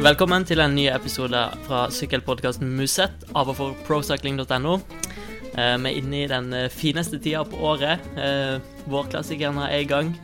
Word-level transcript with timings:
Velkommen 0.00 0.46
til 0.48 0.62
en 0.64 0.72
ny 0.72 0.86
episode 0.88 1.36
fra 1.66 1.82
sykkelpodkasten 1.92 2.70
Musett 2.72 3.26
av 3.36 3.50
og 3.52 3.56
for 3.58 3.80
procycling.no. 3.84 4.78
Eh, 4.80 5.74
vi 5.76 5.90
er 5.90 5.98
inne 5.98 6.22
i 6.22 6.30
den 6.30 6.48
eh, 6.56 6.70
fineste 6.72 7.18
tida 7.20 7.42
på 7.44 7.60
året. 7.68 8.00
Eh, 8.16 8.62
Vårklassikerne 8.88 9.66
er 9.68 9.84
i 9.84 9.90
gang. 9.90 10.14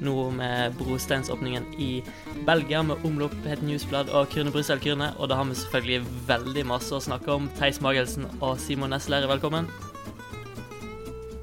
Nå 0.00 0.30
med 0.32 0.78
brosteinsåpningen 0.80 1.68
i 1.76 1.90
Belgia 2.48 2.80
med 2.80 3.04
omlopp 3.04 3.36
Het 3.44 3.60
Newsblad 3.60 4.08
og 4.16 4.32
Kyrne 4.32 4.54
Brussel 4.54 4.80
Kyrne. 4.80 5.10
Og 5.18 5.28
da 5.28 5.36
har 5.36 5.50
vi 5.50 5.60
selvfølgelig 5.60 6.24
veldig 6.32 6.64
masse 6.72 6.96
å 6.96 7.04
snakke 7.10 7.36
om. 7.36 7.52
Theis 7.60 7.82
Magelsen 7.84 8.30
og 8.40 8.56
Simon 8.64 8.96
Nesler, 8.96 9.28
velkommen. 9.28 9.68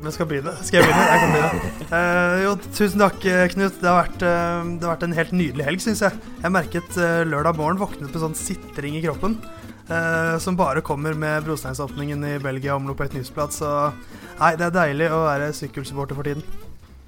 Men 0.05 0.13
skal 0.13 0.27
begynne? 0.29 0.51
Skal 0.61 0.83
jeg 0.83 0.85
begynne? 0.85 1.05
Jeg 1.09 1.21
kan 1.21 1.31
begynne. 1.33 1.69
Uh, 1.89 2.33
jo, 2.43 2.49
tusen 2.77 3.01
takk, 3.01 3.23
Knut. 3.55 3.77
Det 3.81 3.89
har 3.89 4.03
vært, 4.03 4.21
uh, 4.21 4.67
det 4.77 4.85
har 4.85 4.91
vært 4.91 5.05
en 5.07 5.15
helt 5.17 5.31
nydelig 5.33 5.65
helg, 5.65 5.81
syns 5.81 6.03
jeg. 6.05 6.19
Jeg 6.43 6.53
merket 6.53 6.99
uh, 7.01 7.23
lørdag 7.25 7.57
morgen 7.57 7.79
våknet 7.81 8.11
med 8.11 8.21
sånn 8.21 8.37
sitring 8.37 8.99
i 8.99 9.01
kroppen. 9.07 9.39
som 10.41 10.55
bare 10.57 10.81
kommer 10.81 11.13
med 11.13 11.43
brosteinsåpningen 11.45 12.23
i 12.25 12.31
Belgia 12.41 12.73
omlopp 12.73 13.03
et 13.05 13.13
nyhetsblad. 13.13 13.53
Så 13.53 13.69
nei, 14.39 14.55
det 14.57 14.65
er 14.65 14.73
deilig 14.73 15.09
å 15.13 15.19
være 15.27 15.51
sykkelsupporter 15.53 16.17
for 16.17 16.25
tiden. 16.25 16.41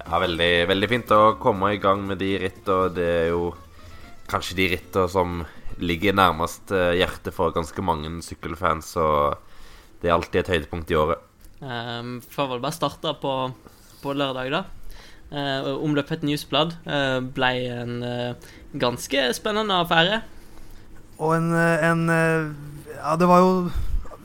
Ja, 0.04 0.20
veldig, 0.22 0.52
veldig 0.70 0.90
fint 0.92 1.14
å 1.14 1.34
komme 1.42 1.72
i 1.74 1.80
gang 1.82 2.04
med 2.06 2.22
de 2.22 2.36
rittene. 2.38 2.92
det 2.94 3.08
er 3.14 3.26
jo 3.32 3.52
kanskje 4.30 4.58
de 4.60 4.68
rittene 4.74 5.10
som 5.10 5.42
ligger 5.82 6.14
nærmest 6.14 6.70
hjertet 6.70 7.34
for 7.34 7.54
ganske 7.54 7.82
mange 7.82 8.14
sykkelfans, 8.22 8.94
og 9.02 9.38
det 9.98 10.10
er 10.10 10.14
alltid 10.14 10.44
et 10.44 10.54
høydepunkt 10.54 10.94
i 10.94 11.02
året. 11.02 11.27
Um, 11.58 12.18
får 12.22 12.52
vel 12.52 12.62
bare 12.62 12.76
starte 12.76 13.14
på, 13.22 13.34
på 14.02 14.14
lørdag, 14.14 14.50
da. 14.54 14.64
Uh, 15.28 15.74
omløpet 15.84 16.22
Newsblad 16.24 16.76
uh, 16.88 17.18
ble 17.20 17.52
en 17.74 18.00
uh, 18.00 18.50
ganske 18.78 19.28
spennende 19.36 19.76
affære. 19.82 20.22
Og 21.18 21.34
en, 21.34 21.52
eh, 21.54 21.84
en 21.90 22.08
eh, 22.10 22.50
Ja, 22.98 23.16
det 23.18 23.28
var 23.28 23.42
jo 23.42 23.52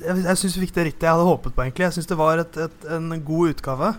Jeg, 0.04 0.24
jeg 0.26 0.40
syns 0.40 0.58
vi 0.58 0.66
fikk 0.66 0.76
det 0.76 0.88
rittet 0.90 1.06
jeg 1.08 1.16
hadde 1.16 1.28
håpet 1.28 1.54
på, 1.56 1.64
egentlig. 1.64 1.86
Jeg 1.88 1.96
syns 1.98 2.10
det 2.10 2.18
var 2.20 2.42
et, 2.42 2.58
et, 2.60 2.88
en 2.92 3.08
god 3.24 3.54
utgave. 3.54 3.94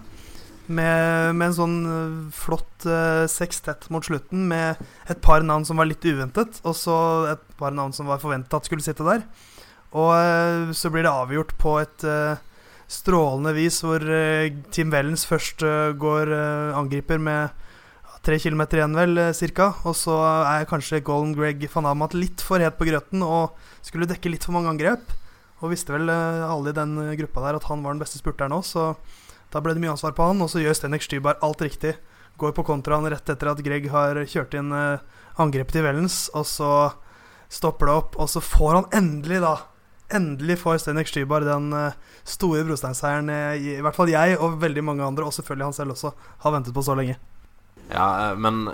Med, 0.66 1.32
med 1.36 1.46
en 1.46 1.56
sånn 1.56 1.76
eh, 1.88 2.18
flott 2.32 2.84
uh, 2.88 3.24
sekstett 3.30 3.86
mot 3.92 4.04
slutten, 4.04 4.42
med 4.48 4.80
et 5.12 5.20
par 5.24 5.44
navn 5.44 5.64
som 5.64 5.80
var 5.80 5.88
litt 5.88 6.04
uventet, 6.04 6.60
og 6.64 6.76
så 6.76 6.96
et 7.32 7.42
par 7.60 7.72
navn 7.72 7.92
som 7.96 8.08
var 8.08 8.20
forventa 8.20 8.60
at 8.60 8.68
skulle 8.68 8.84
sitte 8.84 9.06
der. 9.06 9.24
Og 9.96 10.10
eh, 10.18 10.74
så 10.76 10.92
blir 10.92 11.06
det 11.06 11.12
avgjort 11.14 11.56
på 11.60 11.78
et 11.80 12.04
eh, 12.08 12.42
strålende 12.90 13.54
vis, 13.56 13.80
hvor 13.84 14.02
eh, 14.02 14.52
Team 14.74 14.92
Wellens 14.92 15.24
først 15.28 15.64
eh, 15.64 15.92
går 15.98 16.32
eh, 16.34 16.76
angriper 16.76 17.20
med 17.22 17.62
tre 18.24 18.38
kilometer 18.40 18.80
igjen, 18.80 18.96
vel, 18.96 19.20
cirka. 19.36 19.72
Og 19.84 19.96
så 19.98 20.14
er 20.48 20.68
kanskje 20.68 21.02
Golden 21.04 21.34
Greg 21.36 21.66
van 21.74 21.90
Amat 21.90 22.16
litt 22.16 22.44
for 22.44 22.62
het 22.62 22.78
på 22.78 22.88
grøten 22.88 23.24
og 23.24 23.52
skulle 23.84 24.08
dekke 24.08 24.32
litt 24.32 24.46
for 24.46 24.56
mange 24.56 24.72
angrep. 24.72 25.12
Og 25.60 25.72
visste 25.72 25.92
vel 25.92 26.08
alle 26.08 26.72
i 26.72 26.76
den 26.76 26.96
gruppa 27.20 27.44
der 27.44 27.58
at 27.58 27.68
han 27.68 27.84
var 27.84 27.94
den 27.94 28.00
beste 28.00 28.20
spurteren 28.20 28.56
òg, 28.56 28.64
så 28.68 28.94
da 29.52 29.60
ble 29.62 29.76
det 29.76 29.84
mye 29.84 29.92
ansvar 29.92 30.16
på 30.16 30.30
han. 30.30 30.40
Og 30.44 30.48
så 30.52 30.64
gjør 30.64 30.76
Stenek 30.76 31.04
Stybar 31.04 31.36
alt 31.44 31.60
riktig. 31.64 31.98
Går 32.40 32.56
på 32.56 32.64
kontraen 32.66 33.06
rett 33.12 33.28
etter 33.28 33.52
at 33.52 33.60
Greg 33.64 33.90
har 33.92 34.24
kjørt 34.24 34.56
inn 34.56 34.72
angrepet 34.72 35.76
til 35.76 35.84
Wellens, 35.84 36.26
og 36.32 36.48
så 36.48 36.72
stopper 37.52 37.90
det 37.92 38.00
opp, 38.00 38.16
og 38.16 38.32
så 38.32 38.40
får 38.40 38.80
han 38.80 38.90
endelig, 39.04 39.44
da 39.44 39.58
Endelig 40.14 40.58
får 40.62 40.80
Stenek 40.82 41.10
Stybar 41.10 41.44
den 41.46 41.72
eh, 41.74 41.96
store 42.28 42.64
brosteinseieren 42.68 43.30
eh, 43.32 43.54
i, 43.58 43.76
hvert 43.82 43.96
fall 43.96 44.12
jeg 44.12 44.38
og 44.38 44.60
veldig 44.62 44.84
mange 44.86 45.06
andre, 45.06 45.26
og 45.26 45.34
selvfølgelig 45.34 45.70
han 45.70 45.76
selv 45.76 45.96
også, 45.96 46.12
har 46.44 46.54
ventet 46.54 46.76
på 46.76 46.84
så 46.86 46.96
lenge. 46.98 47.16
Ja, 47.90 48.06
eh, 48.30 48.36
men 48.38 48.68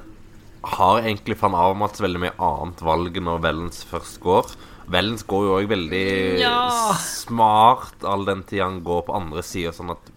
har 0.61 1.01
egentlig 1.01 1.39
van 1.41 1.57
Avermaet 1.57 2.03
veldig 2.03 2.21
mye 2.21 2.35
annet 2.45 2.83
valg 2.85 3.17
når 3.25 3.41
Vellens 3.47 3.81
først 3.89 4.21
går? 4.21 4.53
Vellens 4.91 5.25
går 5.29 5.47
jo 5.47 5.55
òg 5.57 5.71
veldig 5.71 6.07
Ja. 6.43 6.93
smart 6.99 8.05
all 8.05 8.27
den 8.29 8.43
tid 8.43 8.61
han 8.65 8.83
går 8.85 9.07
på 9.07 9.17
andre 9.17 9.45
sida, 9.47 9.73
sånn 9.73 9.95
at 9.95 10.11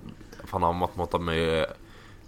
van 0.51 0.65
Avermaet 0.67 0.97
må 0.99 1.07
ta 1.07 1.21
mye, 1.21 1.63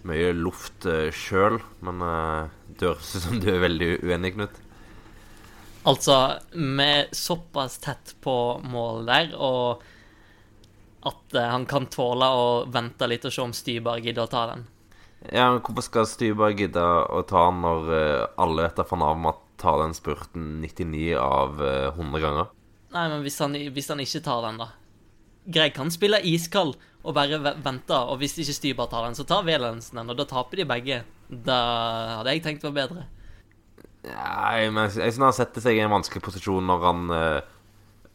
mye 0.06 0.30
luft 0.32 0.86
uh, 0.88 1.10
sjøl. 1.14 1.60
Men 1.84 2.00
uh, 2.02 2.48
det 2.78 2.88
høres 2.88 3.12
ut 3.16 3.26
som 3.26 3.40
du 3.42 3.50
er 3.52 3.60
veldig 3.62 3.90
uenig, 4.06 4.32
Knut. 4.38 4.62
Altså, 5.86 6.14
vi 6.50 6.82
er 6.82 7.12
såpass 7.14 7.78
tett 7.78 8.16
på 8.24 8.34
mål 8.66 9.04
der, 9.06 9.34
og 9.38 9.84
at 11.06 11.36
eh, 11.36 11.46
han 11.46 11.66
kan 11.70 11.86
tåle 11.92 12.26
å 12.26 12.46
vente 12.72 13.06
litt 13.06 13.26
og 13.28 13.34
se 13.34 13.44
om 13.44 13.54
Stybar 13.54 14.02
gidder 14.02 14.26
å 14.26 14.32
ta 14.32 14.46
den. 14.50 14.64
Ja, 15.30 15.50
men 15.52 15.62
Hvorfor 15.62 15.86
skal 15.86 16.08
Stybar 16.10 16.56
gidde 16.58 16.82
å 16.82 17.22
ta 17.28 17.46
den 17.48 17.62
når 17.62 17.92
eh, 18.00 18.24
alle 18.42 18.66
vet 18.66 18.82
at 18.82 18.92
Avermaet 18.96 19.44
tar 19.62 19.78
den 19.84 19.94
spurten 19.96 20.58
99 20.64 21.14
av 21.22 21.62
eh, 21.62 21.86
100 21.94 22.24
ganger? 22.24 22.50
Nei, 22.96 23.06
men 23.12 23.22
hvis 23.22 23.38
han, 23.42 23.54
hvis 23.54 23.90
han 23.92 24.02
ikke 24.02 24.24
tar 24.26 24.42
den, 24.48 24.60
da 24.62 24.72
Greg 25.46 25.76
kan 25.76 25.92
spille 25.94 26.18
iskald 26.26 26.74
og 27.06 27.14
bare 27.14 27.38
vente, 27.62 27.94
og 27.94 28.18
hvis 28.18 28.34
ikke 28.42 28.56
Stybar 28.56 28.88
tar 28.90 29.06
den, 29.06 29.14
så 29.14 29.22
tar 29.22 29.46
Velensen 29.46 30.00
den, 30.00 30.10
og 30.10 30.18
da 30.18 30.26
taper 30.26 30.58
de 30.58 30.66
begge. 30.66 31.04
Da 31.30 31.58
hadde 32.18 32.34
jeg 32.34 32.42
tenkt 32.42 32.66
var 32.66 32.74
bedre. 32.74 33.04
Nei, 34.06 34.68
men 34.70 34.86
jeg, 34.86 35.12
synes 35.12 35.24
han 35.24 35.36
setter 35.36 35.64
seg 35.64 35.78
i 35.78 35.84
en 35.84 35.92
vanskelig 35.92 36.22
posisjon 36.24 36.66
når 36.68 36.84
han 36.86 37.06
uh, 37.12 37.52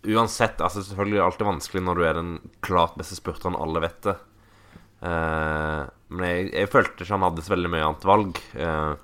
Uansett, 0.02 0.62
altså 0.64 0.82
selvfølgelig 0.82 1.18
er 1.18 1.22
det 1.22 1.26
alltid 1.28 1.46
vanskelig 1.46 1.82
når 1.86 2.00
du 2.00 2.04
er 2.08 2.16
den 2.18 2.30
klart 2.66 2.96
beste 2.98 3.18
spurteren, 3.20 3.58
alle 3.60 3.84
vet 3.84 4.00
det. 4.08 4.16
Uh, 5.02 5.86
men 6.10 6.26
jeg, 6.26 6.48
jeg 6.56 6.70
følte 6.74 7.04
ikke 7.04 7.14
han 7.14 7.26
hadde 7.28 7.44
så 7.46 7.54
veldig 7.54 7.70
mye 7.74 7.86
annet 7.86 8.08
valg. 8.10 8.42
Uh, 8.56 8.96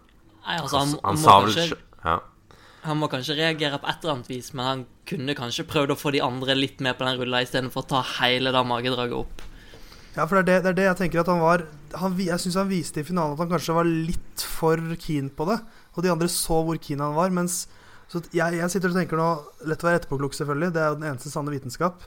Nei, 0.47 0.57
altså, 0.57 0.79
han, 0.81 0.95
han, 1.03 1.03
han, 1.03 1.21
må 1.21 1.35
vel 1.45 1.53
kanskje, 1.59 1.77
ja. 2.01 2.15
han 2.87 3.01
må 3.01 3.11
kanskje 3.11 3.37
reagere 3.37 3.77
på 3.83 3.91
et 3.91 4.01
eller 4.01 4.15
annet 4.15 4.31
vis, 4.31 4.49
men 4.57 4.69
han 4.71 4.83
kunne 5.09 5.37
kanskje 5.37 5.67
prøvd 5.69 5.93
å 5.93 5.99
få 5.99 6.15
de 6.15 6.23
andre 6.25 6.57
litt 6.57 6.81
med 6.81 6.97
på 6.97 7.05
den 7.05 7.21
rulla 7.21 7.43
istedenfor 7.45 7.85
å 7.85 7.89
ta 7.93 8.03
hele 8.17 8.55
det 8.55 8.65
magedraget 8.71 9.19
opp. 9.19 9.45
Ja, 10.17 10.25
for 10.25 10.39
det 10.39 10.41
er 10.41 10.47
det, 10.47 10.61
det 10.63 10.71
er 10.71 10.77
det 10.79 10.85
jeg 10.87 10.99
tenker 11.03 11.21
at 11.21 11.29
han 11.29 11.43
var 11.43 11.67
han, 12.01 12.15
Jeg 12.17 12.41
syns 12.41 12.55
han 12.57 12.71
viste 12.71 13.03
i 13.03 13.05
finalen 13.05 13.35
at 13.35 13.43
han 13.43 13.51
kanskje 13.51 13.75
var 13.77 13.85
litt 13.85 14.45
for 14.57 14.81
keen 14.97 15.29
på 15.29 15.45
det. 15.51 15.59
Og 15.97 16.05
de 16.05 16.13
andre 16.13 16.29
så 16.31 16.61
hvor 16.63 16.77
keen 16.81 17.03
han 17.03 17.17
var. 17.17 17.33
Mens 17.33 17.65
så 18.07 18.21
jeg, 18.31 18.55
jeg 18.55 18.71
sitter 18.71 18.93
og 18.93 18.95
tenker 18.95 19.19
nå 19.19 19.27
Lett 19.67 19.81
å 19.83 19.89
være 19.89 19.99
etterpåklok, 19.99 20.35
selvfølgelig. 20.37 20.73
Det 20.75 20.83
er 20.83 20.91
jo 20.93 20.99
den 21.01 21.09
eneste 21.09 21.31
sanne 21.33 21.51
vitenskap. 21.51 22.05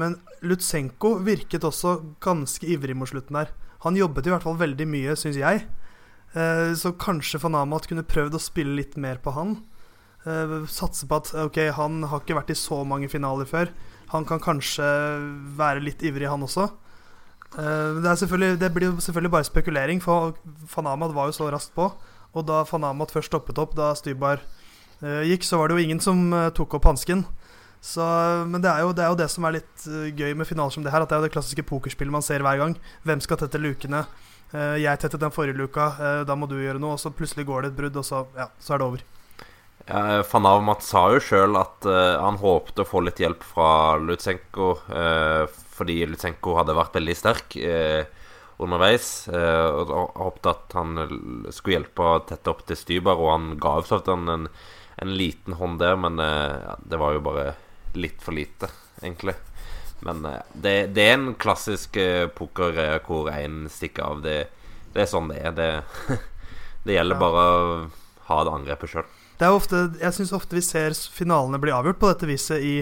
Men 0.00 0.16
Lutsenko 0.42 1.18
virket 1.26 1.66
også 1.66 1.98
ganske 2.24 2.66
ivrig 2.66 2.96
mot 2.98 3.10
slutten 3.10 3.36
der. 3.42 3.52
Han 3.84 3.98
jobbet 3.98 4.26
i 4.26 4.32
hvert 4.32 4.46
fall 4.46 4.56
veldig 4.58 4.86
mye, 4.88 5.16
syns 5.20 5.38
jeg. 5.38 5.66
Eh, 6.34 6.72
så 6.78 6.94
kanskje 6.98 7.38
van 7.44 7.60
Amat 7.60 7.86
kunne 7.90 8.06
prøvd 8.06 8.38
å 8.38 8.42
spille 8.42 8.74
litt 8.78 8.96
mer 9.00 9.20
på 9.22 9.34
han. 9.36 9.58
Eh, 10.24 10.54
satse 10.72 11.06
på 11.06 11.20
at 11.20 11.34
ok, 11.44 11.60
han 11.76 12.06
har 12.08 12.24
ikke 12.24 12.38
vært 12.40 12.54
i 12.54 12.58
så 12.58 12.80
mange 12.88 13.10
finaler 13.12 13.46
før. 13.48 13.70
Han 14.14 14.26
kan 14.28 14.42
kanskje 14.42 14.88
være 15.58 15.84
litt 15.84 16.02
ivrig, 16.06 16.30
han 16.30 16.46
også. 16.46 16.70
Eh, 17.54 18.00
det, 18.02 18.50
det 18.58 18.72
blir 18.74 18.90
jo 18.90 19.04
selvfølgelig 19.04 19.34
bare 19.36 19.50
spekulering, 19.50 20.02
for 20.02 20.34
van 20.74 20.90
Amat 20.90 21.14
var 21.14 21.30
jo 21.30 21.38
så 21.38 21.52
raskt 21.52 21.76
på. 21.76 21.92
Og 22.34 22.44
da 22.48 22.64
van 22.68 22.90
Amat 22.90 23.14
først 23.14 23.30
stoppet 23.32 23.58
opp, 23.62 23.76
da 23.78 23.92
Stybar 23.98 24.42
eh, 25.00 25.24
gikk, 25.30 25.46
så 25.46 25.60
var 25.60 25.70
det 25.70 25.78
jo 25.78 25.86
ingen 25.86 26.02
som 26.02 26.26
eh, 26.34 26.50
tok 26.54 26.76
opp 26.78 26.90
hansken. 26.90 27.24
Så, 27.84 28.04
men 28.48 28.62
det 28.64 28.70
er, 28.70 28.80
jo, 28.80 28.94
det 28.96 29.04
er 29.04 29.10
jo 29.12 29.18
det 29.20 29.30
som 29.30 29.44
er 29.44 29.58
litt 29.58 29.88
eh, 29.90 30.10
gøy 30.10 30.34
med 30.38 30.48
finaler 30.48 30.74
som 30.74 30.84
det 30.84 30.92
her, 30.94 31.04
at 31.04 31.10
det 31.10 31.18
er 31.18 31.22
jo 31.22 31.28
det 31.28 31.34
klassiske 31.34 31.66
pokerspillet 31.68 32.14
man 32.14 32.24
ser 32.24 32.44
hver 32.44 32.60
gang. 32.62 32.78
Hvem 33.04 33.22
skal 33.24 33.42
tette 33.42 33.60
lukene? 33.60 34.06
Eh, 34.54 34.78
jeg 34.82 35.02
tettet 35.02 35.22
den 35.22 35.34
forrige 35.34 35.58
luka, 35.58 35.90
eh, 35.98 36.22
da 36.26 36.36
må 36.38 36.48
du 36.50 36.56
gjøre 36.60 36.80
noe. 36.82 36.96
Og 36.96 37.02
så 37.02 37.12
plutselig 37.14 37.46
går 37.48 37.64
det 37.66 37.72
et 37.72 37.78
brudd, 37.82 38.00
og 38.00 38.06
så, 38.06 38.24
ja, 38.38 38.48
så 38.62 38.74
er 38.74 38.82
det 38.82 38.88
over. 38.88 39.04
Ja, 39.84 40.22
Van 40.30 40.46
Amat 40.48 40.84
sa 40.86 41.08
jo 41.12 41.20
sjøl 41.20 41.58
at 41.60 41.84
uh, 41.84 42.16
han 42.22 42.38
håpte 42.40 42.84
å 42.84 42.88
få 42.88 43.02
litt 43.04 43.20
hjelp 43.20 43.42
fra 43.44 43.98
Lutsenko, 44.00 44.70
uh, 44.88 45.44
fordi 45.76 45.98
Lutsenko 46.08 46.54
hadde 46.56 46.76
vært 46.78 46.96
veldig 46.96 47.16
sterk 47.18 47.56
eh, 47.58 48.06
underveis. 48.62 49.28
eh, 49.28 49.66
og 49.66 50.14
håpte 50.18 50.52
at 50.52 50.76
han 50.78 50.98
skulle 51.50 51.78
hjelpe 51.78 52.06
å 52.06 52.22
tette 52.28 52.52
opp 52.52 52.64
til 52.68 52.78
Stybar, 52.78 53.20
og 53.20 53.32
han 53.32 53.48
ga 53.62 53.78
jo 53.78 53.88
så 53.88 53.98
vidt 54.00 54.12
han 54.12 54.30
en, 54.30 54.46
en 55.02 55.16
liten 55.18 55.58
hånd 55.58 55.80
der, 55.82 55.96
men 56.00 56.20
eh, 56.22 56.54
ja, 56.62 56.76
det 56.78 57.00
var 57.00 57.16
jo 57.16 57.24
bare 57.26 57.48
litt 57.98 58.22
for 58.22 58.36
lite, 58.36 58.70
egentlig. 59.02 59.36
Men 60.04 60.24
eh, 60.28 60.40
det, 60.52 60.76
det 60.94 61.08
er 61.08 61.18
en 61.18 61.34
klassisk 61.40 61.98
poker 62.36 62.80
hvor 63.06 63.32
én 63.32 63.64
stikker 63.72 64.06
av. 64.06 64.22
Det, 64.24 64.38
det 64.94 65.04
er 65.04 65.10
sånn 65.10 65.30
det 65.32 65.42
er. 65.42 65.58
Det, 65.58 65.70
det 66.86 66.98
gjelder 66.98 67.20
bare 67.20 67.44
å 67.44 67.68
ha 68.30 68.42
det 68.44 68.58
angrepet 68.60 68.94
sjøl. 68.94 69.10
Jeg 69.34 70.14
syns 70.14 70.32
ofte 70.32 70.54
vi 70.54 70.62
ser 70.62 70.94
finalene 70.94 71.58
bli 71.60 71.72
avgjort 71.74 71.98
på 71.98 72.10
dette 72.12 72.28
viset 72.28 72.62
i, 72.62 72.76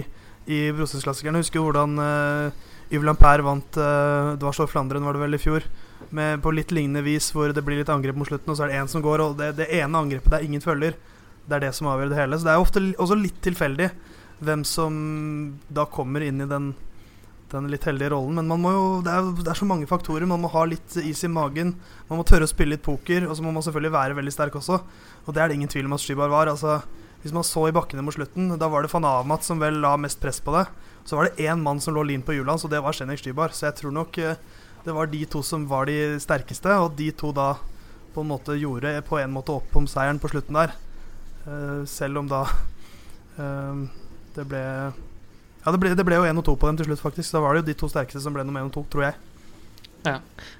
i 0.45 0.59
Brosteinsklassikerne. 0.75 1.41
Husker 1.41 1.63
hvordan 1.63 1.97
uh, 1.97 2.69
Yves 2.93 3.07
Lampert 3.07 3.41
vant 3.45 3.79
uh, 3.81 4.35
Det 4.37 4.45
var 4.45 4.55
så 4.55 4.67
Flandern, 4.69 5.05
var 5.07 5.17
det 5.17 5.23
vel, 5.23 5.37
i 5.37 5.41
fjor. 5.41 5.65
Med, 6.13 6.41
på 6.43 6.53
litt 6.53 6.71
lignende 6.75 7.01
vis 7.05 7.31
hvor 7.33 7.49
det 7.55 7.63
blir 7.65 7.79
litt 7.79 7.89
angrep 7.89 8.17
mot 8.19 8.29
slutten, 8.29 8.51
og 8.51 8.59
så 8.59 8.65
er 8.65 8.73
det 8.73 8.81
én 8.83 8.91
som 8.91 9.01
går, 9.01 9.23
og 9.23 9.37
det, 9.39 9.53
det 9.57 9.69
ene 9.73 10.01
angrepet 10.03 10.35
der 10.35 10.45
ingen 10.45 10.61
følger, 10.61 10.97
det 11.47 11.57
er 11.57 11.63
det 11.65 11.73
som 11.75 11.89
avgjør 11.89 12.11
det 12.11 12.19
hele. 12.19 12.37
Så 12.37 12.47
det 12.47 12.53
er 12.53 12.61
ofte 12.61 12.83
også 13.01 13.17
litt 13.19 13.39
tilfeldig 13.43 13.89
hvem 14.43 14.65
som 14.67 14.93
da 15.71 15.85
kommer 15.89 16.23
inn 16.25 16.43
i 16.43 16.49
den, 16.49 16.71
den 17.51 17.69
litt 17.71 17.87
heldige 17.87 18.11
rollen. 18.13 18.37
Men 18.39 18.51
man 18.51 18.61
må 18.63 18.73
jo, 18.75 18.85
det, 19.05 19.15
er, 19.15 19.31
det 19.41 19.51
er 19.51 19.59
så 19.59 19.67
mange 19.67 19.89
faktorer. 19.89 20.27
Man 20.29 20.43
må 20.43 20.51
ha 20.53 20.65
litt 20.69 20.97
is 21.01 21.23
i 21.25 21.31
magen. 21.31 21.75
Man 22.09 22.21
må 22.21 22.27
tørre 22.27 22.47
å 22.47 22.51
spille 22.51 22.75
litt 22.75 22.85
poker, 22.85 23.27
og 23.27 23.35
så 23.37 23.45
må 23.45 23.53
man 23.55 23.65
selvfølgelig 23.65 23.95
være 23.95 24.19
veldig 24.19 24.35
sterk 24.35 24.59
også. 24.59 24.79
Og 25.25 25.33
det 25.33 25.43
er 25.43 25.51
det 25.51 25.59
ingen 25.59 25.71
tvil 25.71 25.89
om 25.89 25.97
at 25.97 26.03
Skybar 26.03 26.31
var. 26.31 26.51
Altså, 26.51 26.81
hvis 27.23 27.35
man 27.35 27.47
så 27.47 27.67
i 27.69 27.75
bakkene 27.75 28.03
mot 28.05 28.15
slutten, 28.15 28.53
da 28.59 28.71
var 28.71 28.83
det 28.83 28.91
van 28.93 29.07
Amat 29.07 29.47
som 29.47 29.61
vel 29.61 29.81
la 29.83 29.95
mest 29.99 30.21
press 30.23 30.41
på 30.43 30.55
det. 30.57 30.67
Så 31.05 31.17
var 31.19 31.27
det 31.27 31.43
én 31.43 31.59
mann 31.59 31.81
som 31.83 31.95
lå 31.95 32.03
lin 32.07 32.23
på 32.23 32.35
hjulene 32.35 32.59
så 32.59 32.69
det 32.71 32.81
var 32.83 32.95
Sjenek 32.95 33.19
Stybar. 33.19 33.51
Så 33.55 33.67
jeg 33.67 33.79
tror 33.81 33.95
nok 33.95 34.17
eh, 34.23 34.39
det 34.83 34.95
var 34.95 35.07
de 35.11 35.23
to 35.25 35.43
som 35.43 35.65
var 35.67 35.87
de 35.87 36.19
sterkeste, 36.19 36.71
og 36.79 36.95
de 36.99 37.09
to 37.15 37.31
da 37.35 37.53
på 38.13 38.21
en 38.21 38.29
måte 38.29 38.55
gjorde 38.59 38.93
på 39.07 39.17
en 39.19 39.33
måte 39.33 39.55
opp 39.55 39.75
om 39.79 39.87
seieren 39.89 40.19
på 40.21 40.29
slutten 40.31 40.59
der. 40.59 40.75
Uh, 41.43 41.83
selv 41.89 42.21
om 42.21 42.27
da 42.31 42.45
uh, 43.35 43.81
det 44.35 44.45
ble 44.47 44.61
Ja, 44.63 45.71
det 45.71 45.79
ble, 45.79 45.91
det 45.95 46.05
ble 46.07 46.19
jo 46.19 46.27
én 46.27 46.39
og 46.39 46.45
to 46.47 46.55
på 46.59 46.67
dem 46.67 46.77
til 46.79 46.89
slutt, 46.89 47.01
faktisk. 47.03 47.31
Da 47.31 47.41
var 47.43 47.55
det 47.55 47.63
jo 47.63 47.69
de 47.71 47.77
to 47.79 47.87
sterkeste 47.91 48.21
som 48.23 48.35
ble 48.35 48.43
nummer 48.43 48.63
én 48.63 48.67
og 48.67 48.75
to, 48.75 48.83
tror 48.91 49.07
jeg. 49.07 49.19
Ja. 50.03 50.17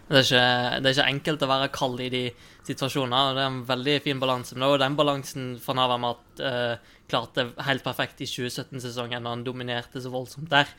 Det 0.07 0.21
er, 0.21 0.23
ikke, 0.23 0.45
det 0.79 0.89
er 0.89 0.95
ikke 0.95 1.11
enkelt 1.11 1.43
å 1.43 1.49
være 1.51 1.71
kald 1.75 2.03
i 2.03 2.09
de 2.13 2.23
situasjonene. 2.67 3.21
og 3.29 3.37
Det 3.37 3.43
er 3.43 3.51
en 3.51 3.63
veldig 3.69 3.95
fin 4.05 4.19
balanse. 4.21 4.57
Og 4.57 4.79
den 4.81 4.97
balansen 4.99 5.53
van 5.65 5.81
Havermat 5.83 6.43
eh, 6.43 6.91
klarte 7.11 7.49
helt 7.67 7.85
perfekt 7.85 8.23
i 8.23 8.29
2017-sesongen, 8.29 9.23
når 9.23 9.37
han 9.37 9.47
dominerte 9.47 10.01
så 10.01 10.11
voldsomt 10.13 10.51
der. 10.51 10.69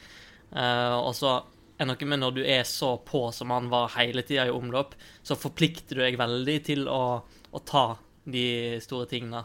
Eh, 0.54 0.96
og 0.96 1.12
så 1.16 1.38
er 1.78 1.88
noe 1.90 2.08
med 2.08 2.22
når 2.22 2.36
du 2.36 2.42
er 2.46 2.62
så 2.68 2.94
på 3.02 3.26
som 3.34 3.50
han 3.50 3.66
var 3.72 3.92
hele 3.96 4.22
tida 4.26 4.46
i 4.46 4.54
omløp, 4.54 4.94
så 5.26 5.38
forplikter 5.38 5.98
du 5.98 6.04
deg 6.04 6.20
veldig 6.20 6.58
til 6.66 6.86
å, 6.90 7.02
å 7.24 7.64
ta 7.66 7.86
de 8.24 8.78
store 8.84 9.08
tingene. 9.10 9.42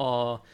Og 0.00 0.46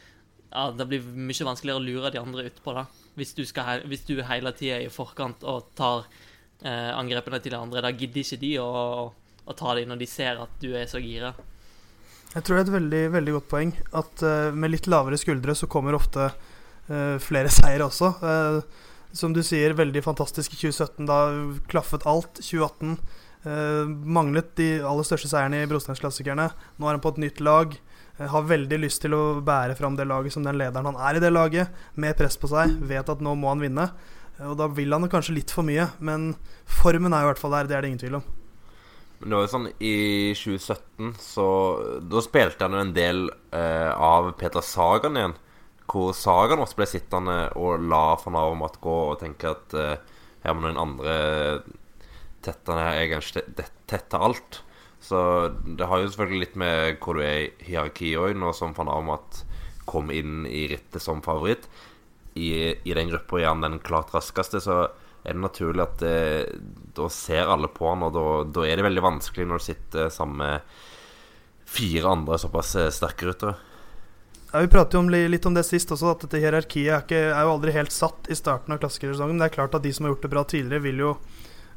ja, 0.53 0.67
det 0.73 0.87
blir 0.89 1.05
mye 1.05 1.47
vanskeligere 1.47 1.81
å 1.81 1.85
lure 1.85 2.13
de 2.13 2.21
andre 2.21 2.47
utpå, 2.49 2.75
da. 2.75 2.85
Hvis 3.17 3.35
du, 3.37 3.43
skal, 3.45 3.83
hvis 3.89 4.05
du 4.07 4.17
hele 4.25 4.53
tida 4.57 4.79
er 4.79 4.87
i 4.87 4.93
forkant 4.93 5.45
og 5.45 5.69
tar 5.77 6.07
eh, 6.65 6.91
angrepene 6.93 7.39
til 7.41 7.53
de 7.53 7.59
andre, 7.61 7.83
da 7.85 7.93
gidder 7.93 8.23
ikke 8.23 8.41
de 8.41 8.53
å, 8.61 8.71
å 9.45 9.55
ta 9.57 9.73
dem 9.77 9.91
når 9.91 10.01
de 10.03 10.07
ser 10.09 10.39
at 10.41 10.61
du 10.61 10.71
er 10.77 10.87
så 10.89 11.01
gira. 11.03 11.33
Jeg 12.33 12.45
tror 12.45 12.57
det 12.57 12.61
er 12.63 12.65
et 12.65 12.77
veldig, 12.77 13.03
veldig 13.13 13.35
godt 13.35 13.51
poeng 13.51 13.71
at 13.93 14.23
uh, 14.25 14.49
med 14.57 14.73
litt 14.73 14.89
lavere 14.89 15.19
skuldre 15.21 15.53
så 15.57 15.69
kommer 15.69 15.97
ofte 15.97 16.31
uh, 16.31 17.17
flere 17.21 17.51
seire 17.59 17.85
også. 17.85 18.09
Uh, 18.23 18.89
som 19.13 19.35
du 19.35 19.43
sier, 19.45 19.75
veldig 19.77 20.01
fantastisk 20.01 20.55
i 20.55 20.57
2017. 20.63 21.05
Da 21.09 21.19
klaffet 21.69 22.07
alt. 22.09 22.41
2018 22.41 22.97
manglet 24.07 24.53
de 24.55 24.65
aller 24.87 25.03
største 25.03 25.27
seierne 25.27 25.57
i 25.59 25.67
Brosteinsklassikerne. 25.67 26.45
Nå 26.79 26.87
er 26.87 26.95
han 26.95 27.01
på 27.03 27.11
et 27.11 27.19
nytt 27.25 27.41
lag. 27.43 27.73
har 28.15 28.45
veldig 28.47 28.77
lyst 28.79 29.01
til 29.03 29.13
å 29.17 29.41
bære 29.43 29.75
fram 29.75 29.97
det 29.99 30.05
laget 30.07 30.31
som 30.31 30.45
den 30.47 30.55
lederen 30.55 30.87
han 30.87 30.95
er 30.95 31.19
i 31.19 31.21
det 31.21 31.33
laget, 31.33 31.67
med 31.99 32.15
press 32.15 32.39
på 32.39 32.47
seg. 32.47 32.71
Vet 32.87 33.11
at 33.11 33.19
nå 33.19 33.35
må 33.35 33.51
han 33.51 33.59
vinne. 33.59 33.89
Og 34.47 34.55
da 34.57 34.69
vil 34.71 34.95
han 34.95 35.11
kanskje 35.11 35.35
litt 35.35 35.51
for 35.51 35.67
mye, 35.67 35.89
men 35.99 36.31
formen 36.63 37.11
er 37.11 37.27
i 37.27 37.29
hvert 37.33 37.43
fall 37.43 37.51
der. 37.57 37.67
Det 37.67 37.75
er 37.75 37.83
det 37.83 37.91
ingen 37.91 38.05
tvil 38.05 38.21
om. 38.21 38.25
Men 39.23 39.31
det 39.31 39.37
var 39.37 39.45
jo 39.45 39.51
sånn 39.53 39.69
I 39.79 39.95
2017 40.35 41.13
så 41.23 41.47
Da 42.11 42.23
spilte 42.25 42.67
han 42.67 42.75
jo 42.75 42.81
en 42.83 42.95
del 42.95 43.21
eh, 43.55 43.91
av 43.95 44.33
Peter 44.39 44.63
Sagan 44.65 45.15
igjen. 45.15 45.37
Hvor 45.87 46.11
Sagan 46.17 46.59
også 46.63 46.81
ble 46.81 46.87
sittende 46.91 47.37
og 47.59 47.85
la 47.87 48.17
van 48.19 48.39
Avermaet 48.41 48.81
gå 48.83 48.97
og 49.13 49.21
tenke 49.23 49.53
at 49.55 49.77
eh, 49.79 49.95
her 50.43 50.57
må 50.57 50.65
noen 50.65 50.81
andre 50.81 51.15
tette 52.43 52.75
ned 52.75 52.99
Jeg 52.99 53.13
kan 53.13 53.71
tette 53.87 54.19
alt. 54.27 54.59
Så 55.03 55.23
det 55.63 55.87
har 55.87 56.03
jo 56.03 56.11
selvfølgelig 56.11 56.43
litt 56.43 56.59
med 56.59 56.99
hvor 57.03 57.15
du 57.15 57.23
er 57.23 57.45
i 57.45 57.69
hierarkiet 57.69 58.19
òg, 58.19 58.35
nå 58.39 58.51
som 58.55 58.75
van 58.75 58.91
Avermaet 58.91 59.43
kom 59.87 60.11
inn 60.15 60.43
i 60.47 60.67
rittet 60.71 61.03
som 61.03 61.23
favoritt 61.23 61.67
i, 62.35 62.73
i 62.75 62.93
den 62.95 63.11
gruppa 63.11 63.39
er 63.39 63.49
han 63.51 63.63
den 63.63 63.79
klart 63.83 64.13
raskeste, 64.13 64.61
så 64.63 64.87
er 65.23 65.35
det 65.35 65.43
naturlig 65.43 65.83
at 65.83 65.99
det, 66.01 66.15
eh, 66.39 66.63
da 66.93 67.09
ser 67.09 67.49
alle 67.49 67.69
på 67.73 67.87
han, 67.89 68.05
og 68.07 68.15
da, 68.15 68.25
da, 68.53 68.65
er 68.67 68.79
det 68.79 68.87
veldig 68.87 69.03
vanskelig 69.03 69.45
når 69.49 69.61
du 69.61 69.65
sitter 69.65 70.09
sammen 70.13 70.41
med 70.43 70.73
fire 71.73 72.11
andre 72.11 72.39
såpass 72.41 72.75
eh, 72.79 72.91
sterke 72.93 73.29
ryttere. 73.29 73.55
Ja, 74.51 74.61
Vi 74.61 74.69
pratet 74.69 74.97
jo 74.97 75.01
om, 75.01 75.09
litt 75.09 75.47
om 75.49 75.55
det 75.55 75.65
sist 75.65 75.91
også, 75.95 76.11
at 76.13 76.25
dette 76.25 76.41
hierarkiet 76.43 76.91
er, 76.91 77.05
ikke, 77.05 77.21
er 77.31 77.41
jo 77.41 77.55
aldri 77.55 77.73
helt 77.73 77.95
satt 77.95 78.29
i 78.29 78.37
starten 78.37 78.75
av 78.75 78.83
klassikersesongen. 78.83 79.39
Det 79.41 79.49
er 79.49 79.55
klart 79.55 79.77
at 79.79 79.85
de 79.85 79.93
som 79.95 80.05
har 80.05 80.13
gjort 80.13 80.27
det 80.27 80.33
bra 80.35 80.43
tidligere, 80.45 80.83
vil 80.83 81.01
jo 81.07 81.13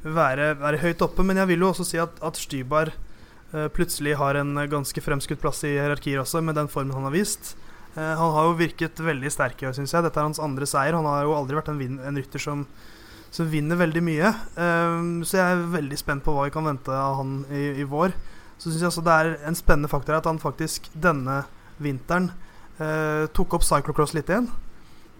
være, 0.03 0.51
være 0.61 0.83
høyt 0.83 1.05
oppe. 1.07 1.25
Men 1.25 1.41
jeg 1.41 1.55
vil 1.55 1.65
jo 1.65 1.71
også 1.71 1.87
si 1.89 2.03
at, 2.03 2.19
at 2.21 2.37
Stybar 2.37 2.93
uh, 2.93 3.71
plutselig 3.73 4.19
har 4.21 4.37
en 4.37 4.53
ganske 4.69 5.01
fremskutt 5.01 5.41
plass 5.41 5.65
i 5.65 5.73
hierarkier 5.73 6.21
også, 6.21 6.45
med 6.45 6.59
den 6.61 6.69
formen 6.69 6.93
han 6.99 7.09
har 7.09 7.17
vist. 7.17 7.55
Eh, 7.97 8.15
han 8.21 8.33
har 8.33 8.51
jo 8.51 8.59
virket 8.59 9.01
veldig 9.01 9.33
sterk 9.33 9.63
i 9.63 9.69
år, 9.71 9.75
syns 9.77 9.95
jeg. 9.95 10.05
Dette 10.05 10.21
er 10.21 10.29
hans 10.29 10.43
andre 10.43 10.69
seier. 10.69 10.97
Han 10.99 11.09
har 11.09 11.25
jo 11.25 11.37
aldri 11.37 11.57
vært 11.57 11.73
en, 11.73 11.81
en 11.81 12.21
rytter 12.21 12.43
som, 12.43 12.67
som, 13.31 13.49
vinner 13.51 13.79
veldig 13.79 14.03
mye. 14.05 14.33
Um, 14.57 15.21
så 15.27 15.41
jeg 15.41 15.55
er 15.55 15.69
veldig 15.75 15.99
spent 16.01 16.25
på 16.25 16.35
hva 16.35 16.47
vi 16.47 16.55
kan 16.55 16.67
vente 16.67 16.93
av 16.93 17.19
han 17.21 17.39
i, 17.51 17.69
i 17.83 17.87
vår. 17.89 18.15
Så 18.57 18.71
syns 18.71 18.81
jeg 18.81 18.91
også 18.91 19.05
det 19.05 19.17
er 19.17 19.33
en 19.49 19.59
spennende 19.59 19.91
faktor 19.93 20.17
at 20.17 20.29
han 20.29 20.41
faktisk 20.41 20.89
denne 20.93 21.43
vinteren 21.83 22.31
uh, 22.81 23.27
tok 23.37 23.59
opp 23.59 23.67
cyclocross 23.67 24.15
litt 24.17 24.31
igjen. 24.33 24.49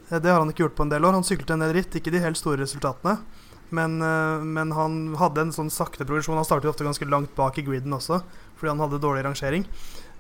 Uh, 0.09 0.17
det 0.17 0.31
har 0.31 0.41
han 0.41 0.53
ikke 0.53 0.65
gjort 0.65 0.79
på 0.79 0.87
en 0.87 0.95
del 0.95 1.05
år. 1.05 1.17
Han 1.19 1.27
syklet 1.27 1.53
en 1.55 1.67
del 1.67 1.75
ritt, 1.77 1.99
ikke 1.99 2.15
de 2.15 2.23
helt 2.25 2.41
store 2.41 2.63
resultatene. 2.63 3.19
Men, 3.75 3.99
uh, 4.01 4.41
men 4.41 4.73
han 4.77 5.17
hadde 5.21 5.47
en 5.47 5.55
sånn 5.55 5.73
sakte 5.75 6.07
progresjon. 6.07 6.39
Han 6.39 6.49
startet 6.49 6.71
ofte 6.73 6.87
ganske 6.87 7.09
langt 7.11 7.35
bak 7.37 7.59
i 7.61 7.67
griden 7.67 7.97
også, 7.97 8.23
fordi 8.57 8.73
han 8.73 8.85
hadde 8.85 9.03
dårlig 9.03 9.27
rangering. 9.27 9.69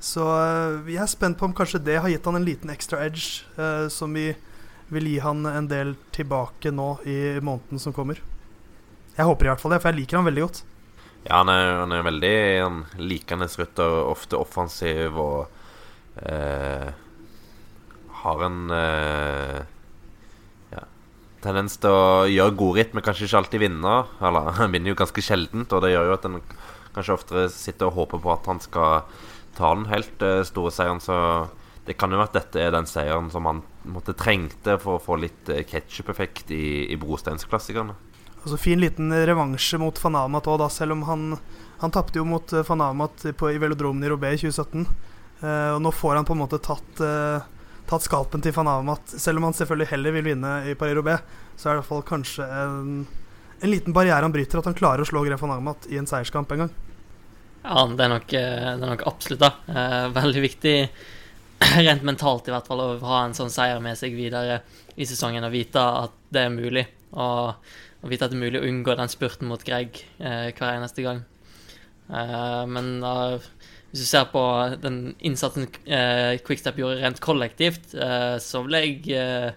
Så 0.02 0.20
jeg 0.84 1.00
er 1.00 1.08
spent 1.08 1.38
på 1.40 1.46
om 1.48 1.54
kanskje 1.56 1.80
det 1.80 1.94
har 2.04 2.10
gitt 2.12 2.26
han 2.28 2.36
en 2.36 2.44
liten 2.44 2.68
ekstra 2.68 2.98
edge 3.06 3.88
som 3.88 4.12
vi 4.12 4.26
vil 4.92 5.08
gi 5.10 5.18
han 5.24 5.46
en 5.50 5.68
del 5.70 5.94
tilbake 6.14 6.70
nå 6.74 6.88
i 7.08 7.18
måneden 7.42 7.82
som 7.82 7.94
kommer. 7.96 8.20
Jeg 9.16 9.26
håper 9.26 9.48
i 9.48 9.50
hvert 9.50 9.62
fall 9.62 9.74
det, 9.74 9.80
for 9.82 9.90
jeg 9.90 10.02
liker 10.02 10.20
han 10.20 10.28
veldig 10.28 10.44
godt. 10.44 10.62
Ja, 11.26 11.40
han 11.40 11.50
er, 11.50 11.72
han 11.80 11.94
er 11.94 12.06
veldig 12.06 12.34
han 12.60 12.82
likende 13.02 13.48
rytter, 13.50 13.96
ofte 14.06 14.38
offensiv 14.38 15.16
og 15.18 15.48
eh, 16.22 16.92
har 18.22 18.44
en 18.46 18.60
ja, 20.70 20.84
tendens 21.42 21.78
til 21.82 21.90
å 21.90 22.26
gjøre 22.30 22.58
gode 22.60 22.78
ritt, 22.78 22.94
men 22.94 23.04
kanskje 23.06 23.26
ikke 23.26 23.42
alltid 23.42 23.64
vinne. 23.66 23.96
Eller 24.20 24.52
han 24.60 24.74
vinner 24.74 24.92
jo 24.92 25.00
ganske 25.02 25.24
sjeldent, 25.24 25.72
og 25.72 25.82
det 25.82 25.94
gjør 25.96 26.12
jo 26.12 26.18
at 26.18 26.28
en 26.30 26.40
kanskje 26.96 27.16
oftere 27.16 27.48
sitter 27.52 27.90
og 27.90 27.98
håper 28.00 28.22
på 28.24 28.32
at 28.32 28.46
han 28.48 28.62
skal 28.62 29.02
ta 29.56 29.72
den 29.74 29.88
helt 29.90 30.22
uh, 30.24 30.42
store 30.46 30.72
seieren, 30.72 31.00
så 31.02 31.16
det 31.86 31.96
kan 32.00 32.12
jo 32.12 32.20
være 32.20 32.32
at 32.32 32.38
dette 32.38 32.62
er 32.62 32.74
den 32.74 32.88
seieren 32.88 33.28
som 33.32 33.48
han 33.48 33.62
måtte 33.92 34.14
trengte 34.18 34.76
for 34.82 34.96
å 34.96 35.02
få 35.02 35.18
litt 35.22 35.50
uh, 35.52 35.62
ketsjup-effekt 35.66 36.52
i, 36.54 36.86
i 36.92 36.98
brosteinsklassikerne. 37.00 37.96
Altså 38.42 38.58
Fin 38.62 38.80
liten 38.82 39.10
revansje 39.26 39.78
mot 39.82 39.98
van 40.04 40.20
Amat 40.22 40.48
òg, 40.50 40.64
selv 40.70 40.94
om 40.94 41.04
han, 41.08 41.26
han 41.82 41.94
tapte 41.94 42.20
jo 42.20 42.26
mot 42.28 42.54
uh, 42.54 42.64
van 42.68 42.84
Amat 42.90 43.28
på, 43.36 43.50
i 43.52 43.60
velodromen 43.62 44.06
i 44.06 44.12
Robé 44.12 44.34
i 44.34 44.40
2017. 44.40 44.86
Uh, 45.42 45.76
og 45.76 45.82
nå 45.84 45.92
får 45.92 46.18
han 46.20 46.28
på 46.28 46.36
en 46.36 46.42
måte 46.44 46.62
tatt, 46.64 47.04
tatt 47.86 48.06
skalpen 48.06 48.42
til 48.44 48.54
van 48.56 48.72
Amat. 48.78 49.16
Selv 49.18 49.40
om 49.40 49.48
han 49.48 49.56
selvfølgelig 49.56 49.92
heller 49.92 50.16
vil 50.16 50.28
vinne 50.32 50.56
i 50.70 50.76
Paris-Robé, 50.78 51.18
så 51.56 51.68
er 51.68 51.70
det 51.70 51.78
i 51.78 51.82
hvert 51.82 51.92
fall 51.92 52.08
kanskje 52.08 52.46
en, 52.46 53.06
en 53.60 53.72
liten 53.72 53.96
barriere 53.96 54.24
han 54.24 54.34
bryter, 54.34 54.60
at 54.60 54.70
han 54.70 54.78
klarer 54.78 55.04
å 55.04 55.08
slå 55.08 55.24
Gref 55.26 55.44
van 55.44 55.58
Amat 55.58 55.88
i 55.92 56.00
en 56.00 56.08
seierskamp 56.08 56.52
en 56.54 56.66
gang. 56.66 56.74
Ja, 57.66 57.82
det 57.90 58.04
er 58.04 58.12
nok, 58.12 58.32
eh, 58.32 58.72
det 58.78 58.84
er 58.84 58.92
nok 58.92 59.06
absolutt 59.10 59.42
da. 59.42 59.50
Eh, 59.66 60.08
veldig 60.14 60.42
viktig, 60.44 60.76
rent 61.88 62.04
mentalt 62.06 62.48
i 62.48 62.54
hvert 62.54 62.68
fall, 62.68 62.82
å 62.82 62.98
ha 63.06 63.22
en 63.24 63.36
sånn 63.36 63.52
seier 63.52 63.80
med 63.84 63.98
seg 63.98 64.16
videre 64.16 64.60
i 64.96 65.06
sesongen 65.08 65.44
og 65.46 65.54
vite 65.54 65.82
at 66.04 66.16
det 66.32 66.46
er 66.46 66.52
mulig. 66.54 66.84
Og, 67.16 67.72
og 68.02 68.12
vite 68.12 68.26
at 68.26 68.34
det 68.34 68.38
er 68.38 68.44
mulig 68.44 68.60
å 68.60 68.68
unngå 68.68 68.96
den 68.98 69.12
spurten 69.12 69.48
mot 69.48 69.64
Greg 69.64 70.02
eh, 70.18 70.52
hver 70.52 70.74
eneste 70.74 71.04
gang. 71.06 71.22
Eh, 72.12 72.62
men 72.70 72.90
uh, 73.02 73.38
hvis 73.90 74.04
du 74.04 74.08
ser 74.08 74.28
på 74.28 74.42
den 74.82 75.00
innsatsen 75.24 75.66
eh, 75.88 76.36
Quickstep 76.44 76.78
gjorde 76.80 77.00
rent 77.00 77.22
kollektivt, 77.24 77.94
eh, 77.94 78.36
så 78.42 78.60
ville 78.66 78.82
jeg 78.84 79.54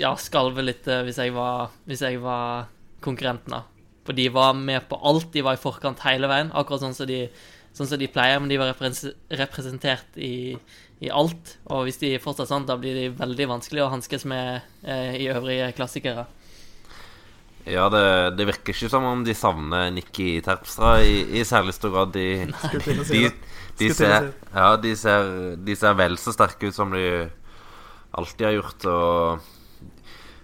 ja, 0.00 0.14
skalve 0.18 0.64
litt 0.64 0.88
hvis 0.88 1.20
jeg 1.20 1.34
var, 1.36 1.70
hvis 1.86 2.02
jeg 2.02 2.18
var 2.24 2.70
konkurrenten. 3.04 3.54
da. 3.54 3.62
For 4.08 4.16
de 4.16 4.26
var 4.32 4.56
med 4.56 4.88
på 4.88 4.98
alt. 5.06 5.28
De 5.34 5.44
var 5.44 5.54
i 5.54 5.60
forkant 5.60 6.00
hele 6.06 6.30
veien, 6.30 6.50
akkurat 6.56 6.82
sånn 6.82 6.96
som 6.96 7.06
de, 7.06 7.26
sånn 7.76 7.88
som 7.90 8.00
de 8.00 8.10
pleier. 8.10 8.40
Men 8.40 8.50
de 8.50 8.58
var 8.60 8.74
representert 8.74 10.18
i, 10.18 10.56
i, 11.00 11.08
alt. 11.10 11.56
Og 11.70 11.86
hvis 11.88 12.00
de 12.02 12.16
fortsatt 12.22 12.50
sånn, 12.50 12.68
da 12.68 12.78
blir 12.80 12.96
de 12.96 13.08
veldig 13.20 13.48
vanskelig 13.54 13.84
å 13.84 13.90
hanskes 13.94 14.26
med 14.30 14.60
eh, 14.82 15.16
i 15.20 15.30
øvrige 15.32 15.72
klassikere. 15.78 16.26
Ja, 17.68 17.90
det, 17.92 18.04
det, 18.38 18.46
virker 18.48 18.72
ikke 18.72 18.88
som 18.88 19.04
om 19.04 19.22
de 19.24 19.34
savner 19.36 19.90
Nikki 19.92 20.38
Terpstra 20.44 20.94
i, 21.04 21.20
i 21.36 21.44
særlig 21.44 21.74
stor 21.76 21.92
grad. 21.92 22.14
De, 22.14 22.48
de, 23.10 23.26
de, 23.78 23.90
ser, 23.94 24.30
ja, 24.54 24.70
de, 24.80 24.94
ser, 24.96 25.34
de 25.60 25.76
ser 25.76 25.98
vel 25.98 26.16
så 26.18 26.32
sterke 26.34 26.70
ut 26.70 26.76
som 26.76 26.94
de 26.94 27.04
alltid 28.16 28.46
har 28.48 28.56
gjort. 28.56 28.88
Og 28.90 29.92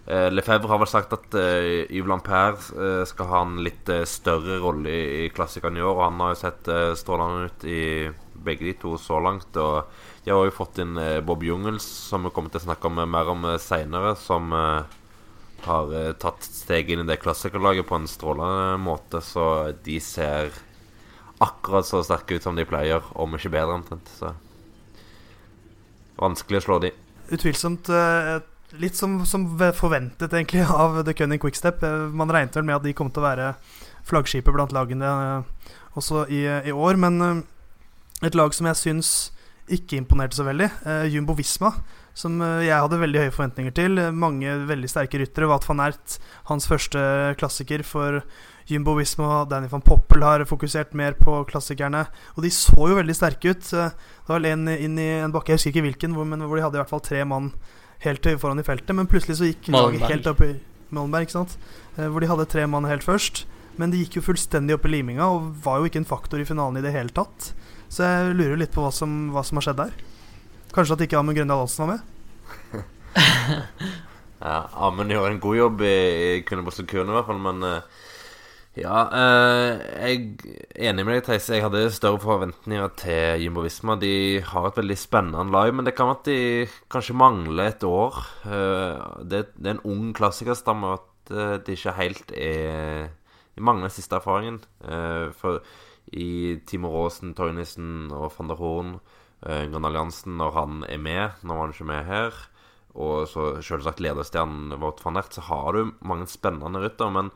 Uh, 0.07 0.29
Lefebvre 0.31 0.71
har 0.71 0.79
vel 0.79 0.91
sagt 0.91 1.15
at 1.17 1.33
uh, 1.35 1.83
Yves 1.91 2.07
Lampert 2.07 2.69
uh, 2.79 3.03
skal 3.11 3.31
ha 3.33 3.41
en 3.43 3.57
litt 3.67 3.91
større 4.07 4.61
rolle 4.63 4.93
i, 4.93 5.25
i 5.25 5.31
klassikeren 5.35 5.79
i 5.79 5.83
år. 5.83 5.97
Og 5.97 6.05
han 6.05 6.23
har 6.23 6.35
jo 6.35 6.43
sett 6.45 6.71
strålende 7.01 7.49
ut 7.51 7.67
i 7.67 7.81
begge 8.47 8.69
de 8.69 8.77
to 8.85 8.95
så 9.03 9.19
langt. 9.23 9.51
Og 9.59 10.23
de 10.23 10.35
har 10.35 10.47
jo 10.47 10.55
fått 10.55 10.79
inn 10.83 10.95
Bob 11.27 11.43
Jungels, 11.47 11.87
som 12.11 12.27
vi 12.27 12.31
kommer 12.35 12.55
til 12.55 12.63
å 12.63 12.69
snakke 12.69 12.91
om 12.91 13.03
mer 13.11 13.33
om 13.33 13.51
seinere. 13.63 14.15
Som 14.21 14.55
har 15.67 15.95
tatt 16.23 16.47
steg 16.47 16.93
inn 16.93 17.03
i 17.03 17.09
det 17.09 17.19
klassikerlaget 17.23 17.89
på 17.89 17.99
en 17.99 18.11
strålende 18.11 18.77
måte. 18.79 19.23
Så 19.25 19.73
de 19.87 19.99
ser 20.03 20.55
akkurat 21.43 21.87
så 21.87 22.05
sterke 22.07 22.39
ut 22.39 22.47
som 22.47 22.57
de 22.57 22.67
pleier, 22.69 23.03
om 23.19 23.35
ikke 23.35 23.53
bedre, 23.53 23.81
omtrent. 23.81 24.11
Så 24.19 24.31
vanskelig 26.21 26.63
å 26.63 26.67
slå 26.69 26.79
de. 26.87 26.93
Utvilsomt 27.35 27.91
uh, 27.91 28.39
litt 28.83 28.99
som, 28.99 29.19
som, 29.29 29.49
forventet, 29.77 30.33
egentlig, 30.33 30.65
av 30.85 31.03
The 31.07 31.15
Cunning 31.17 31.43
Quickstep. 31.43 31.85
Man 32.13 32.33
regnet 32.33 32.57
vel 32.57 32.67
med 32.69 32.79
at 32.79 32.87
de 32.87 32.95
kom 32.97 33.13
til 33.13 33.25
å 33.25 33.29
være 33.29 33.53
flaggskipet 34.07 34.55
blant 34.55 34.75
lagene 34.75 35.13
også 35.97 36.27
i, 36.31 36.45
i 36.69 36.75
år, 36.75 36.99
men 37.01 37.45
et 38.25 38.37
lag 38.37 38.53
som 38.55 38.69
jeg 38.71 38.81
syns 38.81 39.15
ikke 39.73 39.99
imponerte 39.99 40.39
så 40.39 40.45
veldig, 40.47 40.69
Jumbo 41.11 41.35
Visma 41.35 41.73
som 42.17 42.41
eh, 42.41 42.67
jeg 42.67 42.81
hadde 42.81 43.01
veldig 43.01 43.25
høye 43.25 43.35
forventninger 43.35 43.77
til. 43.77 44.01
Mange 44.17 44.57
veldig 44.69 44.91
sterke 44.91 45.21
ryttere. 45.21 45.51
Wat 45.51 45.67
van 45.69 45.85
Ert, 45.85 46.19
hans 46.51 46.69
første 46.69 47.01
klassiker 47.41 47.85
for 47.87 48.23
Jumbo 48.71 48.97
Visma. 48.97 49.45
Danny 49.51 49.69
van 49.73 49.85
Poppel 49.85 50.25
har 50.25 50.45
fokusert 50.49 50.97
mer 50.99 51.19
på 51.21 51.43
klassikerne. 51.51 52.07
Og 52.35 52.47
de 52.47 52.53
så 52.55 52.89
jo 52.91 52.99
veldig 52.99 53.17
sterke 53.17 53.53
ut. 53.53 53.67
Det 53.69 54.33
var 54.33 54.49
en 54.49 54.69
inn 54.73 54.97
i 54.99 55.11
en 55.21 55.35
bakke, 55.35 55.53
jeg 55.53 55.61
husker 55.61 55.75
ikke 55.75 55.89
hvilken, 55.91 56.17
men 56.33 56.47
hvor 56.47 56.57
de 56.59 56.65
hadde 56.65 56.81
i 56.81 56.83
hvert 56.83 56.95
fall 56.95 57.05
tre 57.05 57.23
mann 57.29 57.53
helt 58.05 58.27
foran 58.41 58.61
i 58.61 58.67
feltet. 58.67 58.95
Men 58.97 59.09
plutselig 59.11 59.39
så 59.39 59.51
gikk 59.51 59.71
laget 59.75 60.07
helt 60.11 60.27
opp 60.31 60.43
i 60.45 60.55
Mollenberg, 60.95 61.27
ikke 61.27 61.39
sant. 61.39 61.57
Eh, 61.97 62.09
hvor 62.09 62.23
de 62.23 62.31
hadde 62.31 62.49
tre 62.51 62.67
mann 62.71 62.89
helt 62.89 63.07
først. 63.07 63.45
Men 63.77 63.93
de 63.93 64.01
gikk 64.01 64.19
jo 64.19 64.27
fullstendig 64.31 64.77
opp 64.77 64.87
i 64.89 64.93
liminga 64.95 65.29
og 65.29 65.51
var 65.65 65.81
jo 65.81 65.89
ikke 65.89 66.01
en 66.01 66.09
faktor 66.09 66.41
i 66.41 66.49
finalen 66.49 66.81
i 66.81 66.85
det 66.85 66.95
hele 66.95 67.13
tatt. 67.13 67.53
Så 67.93 68.07
jeg 68.07 68.37
lurer 68.39 68.59
litt 68.61 68.73
på 68.75 68.85
hva 68.85 68.93
som, 68.95 69.29
hva 69.35 69.45
som 69.47 69.61
har 69.61 69.67
skjedd 69.69 69.83
der. 69.83 69.97
Kanskje 70.75 70.97
at 70.97 71.05
ikke 71.07 71.21
Amund 71.21 71.37
Grøndal 71.39 71.63
Olsen 71.65 71.85
var 71.85 71.97
med? 71.97 72.85
ja, 74.47 74.59
Amund 74.89 75.13
gjør 75.13 75.29
en 75.31 75.43
god 75.43 75.61
jobb 75.61 75.85
i, 75.87 75.95
i 75.95 76.43
Kundebussen-kuren, 76.49 77.13
i 77.13 77.17
hvert 77.17 77.29
fall, 77.29 77.41
men 77.45 77.63
uh, 77.65 78.06
ja, 78.77 78.97
uh, 79.09 79.79
jeg 80.05 80.37
er 80.77 80.91
enig 80.91 81.05
med 81.07 81.17
deg, 81.17 81.23
Theis. 81.25 81.49
Jeg 81.49 81.65
hadde 81.65 81.87
større 81.95 82.21
forventninger 82.21 82.91
til 83.01 83.41
Jimbo 83.41 83.63
Visma. 83.65 83.97
De 83.97 84.43
har 84.45 84.69
et 84.69 84.81
veldig 84.81 84.97
spennende 85.01 85.55
lag, 85.55 85.73
men 85.73 85.89
det 85.89 85.95
kan 85.97 86.11
være 86.11 86.19
at 86.19 86.29
de 86.29 86.41
kanskje 86.93 87.17
mangler 87.17 87.71
et 87.71 87.87
år. 87.89 88.21
Uh, 88.45 89.25
det, 89.25 89.47
er 89.65 89.73
en 89.73 89.83
ung 89.89 90.11
klassikerstamme, 90.17 90.93
at 90.99 91.33
de 91.67 91.75
ikke 91.75 91.97
helt 91.97 92.31
er 92.39 93.09
De 93.57 93.65
mangler 93.65 93.91
siste 93.91 94.15
erfaringen. 94.15 94.61
for 95.35 95.59
i 96.13 96.61
Timo 96.69 96.93
Aasen, 97.01 97.33
Toynissen 97.35 98.13
og 98.13 98.31
van 98.37 98.49
der 98.53 98.61
Horn 98.61 98.93
Gunnar 99.43 99.89
Alliansen 99.89 100.37
når 100.37 100.53
han 100.53 100.85
er 100.85 100.99
med. 100.99 101.31
når 101.43 101.61
han 101.61 101.73
ikke 101.73 101.83
er 101.83 101.91
med 101.91 102.05
her. 102.05 102.31
Og 102.95 103.27
så 103.27 103.57
selvsagt 103.61 104.01
lederstjernen 104.01 104.77
Wout 104.79 105.03
van 105.03 105.17
Ert. 105.17 105.35
Så 105.35 105.41
har 105.49 105.73
du 105.73 105.95
mange 106.01 106.29
spennende 106.29 106.85
rytter, 106.85 107.11
men 107.11 107.33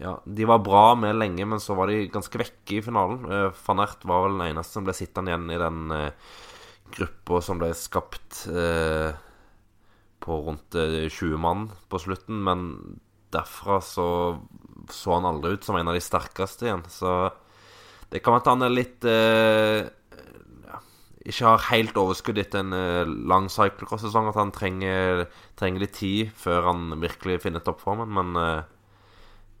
ja, 0.00 0.20
De 0.24 0.44
var 0.44 0.64
bra 0.64 0.94
med 0.98 1.16
lenge, 1.16 1.46
men 1.48 1.60
så 1.62 1.76
var 1.76 1.88
de 1.90 2.08
ganske 2.12 2.40
vekke 2.40 2.78
i 2.78 2.82
finalen. 2.84 3.24
Uh, 3.24 3.48
van 3.66 3.80
Ert 3.84 4.04
var 4.08 4.26
vel 4.26 4.36
den 4.36 4.50
eneste 4.50 4.76
som 4.76 4.86
ble 4.86 4.94
sittende 4.96 5.32
igjen 5.32 5.48
i 5.54 5.60
den 5.60 5.94
uh, 5.94 6.34
gruppa 6.96 7.40
som 7.44 7.60
ble 7.60 7.72
skapt 7.76 8.44
uh, 8.52 9.16
på 10.20 10.38
rundt 10.46 10.76
20 10.76 11.40
mann 11.40 11.68
på 11.90 12.00
slutten. 12.02 12.42
Men 12.44 12.68
derfra 13.34 13.80
så 13.84 14.08
så 14.86 15.16
han 15.16 15.26
aldri 15.26 15.56
ut 15.56 15.64
som 15.66 15.74
en 15.74 15.88
av 15.90 15.96
de 15.96 16.02
sterkeste 16.04 16.68
igjen. 16.68 16.84
Så 16.92 17.10
det 18.12 18.20
kan 18.22 18.36
være 18.36 18.44
at 18.44 18.50
han 18.52 18.62
er 18.62 18.74
litt 18.74 19.06
ja, 19.06 20.76
ikke 21.26 21.48
har 21.48 21.64
helt 21.72 21.98
overskudd 21.98 22.38
etter 22.38 22.62
en 22.62 22.76
uh, 22.76 23.02
lang 23.28 23.48
cyclecross-sesong. 23.50 24.30
At 24.30 24.38
han 24.38 24.54
trenger, 24.54 25.24
trenger, 25.58 25.82
litt 25.82 25.96
tid 25.98 26.30
før 26.38 26.70
han 26.70 27.00
virkelig 27.02 27.40
finner 27.42 27.64
toppformen. 27.66 28.12
Men 28.14 28.38
uh, 28.38 28.75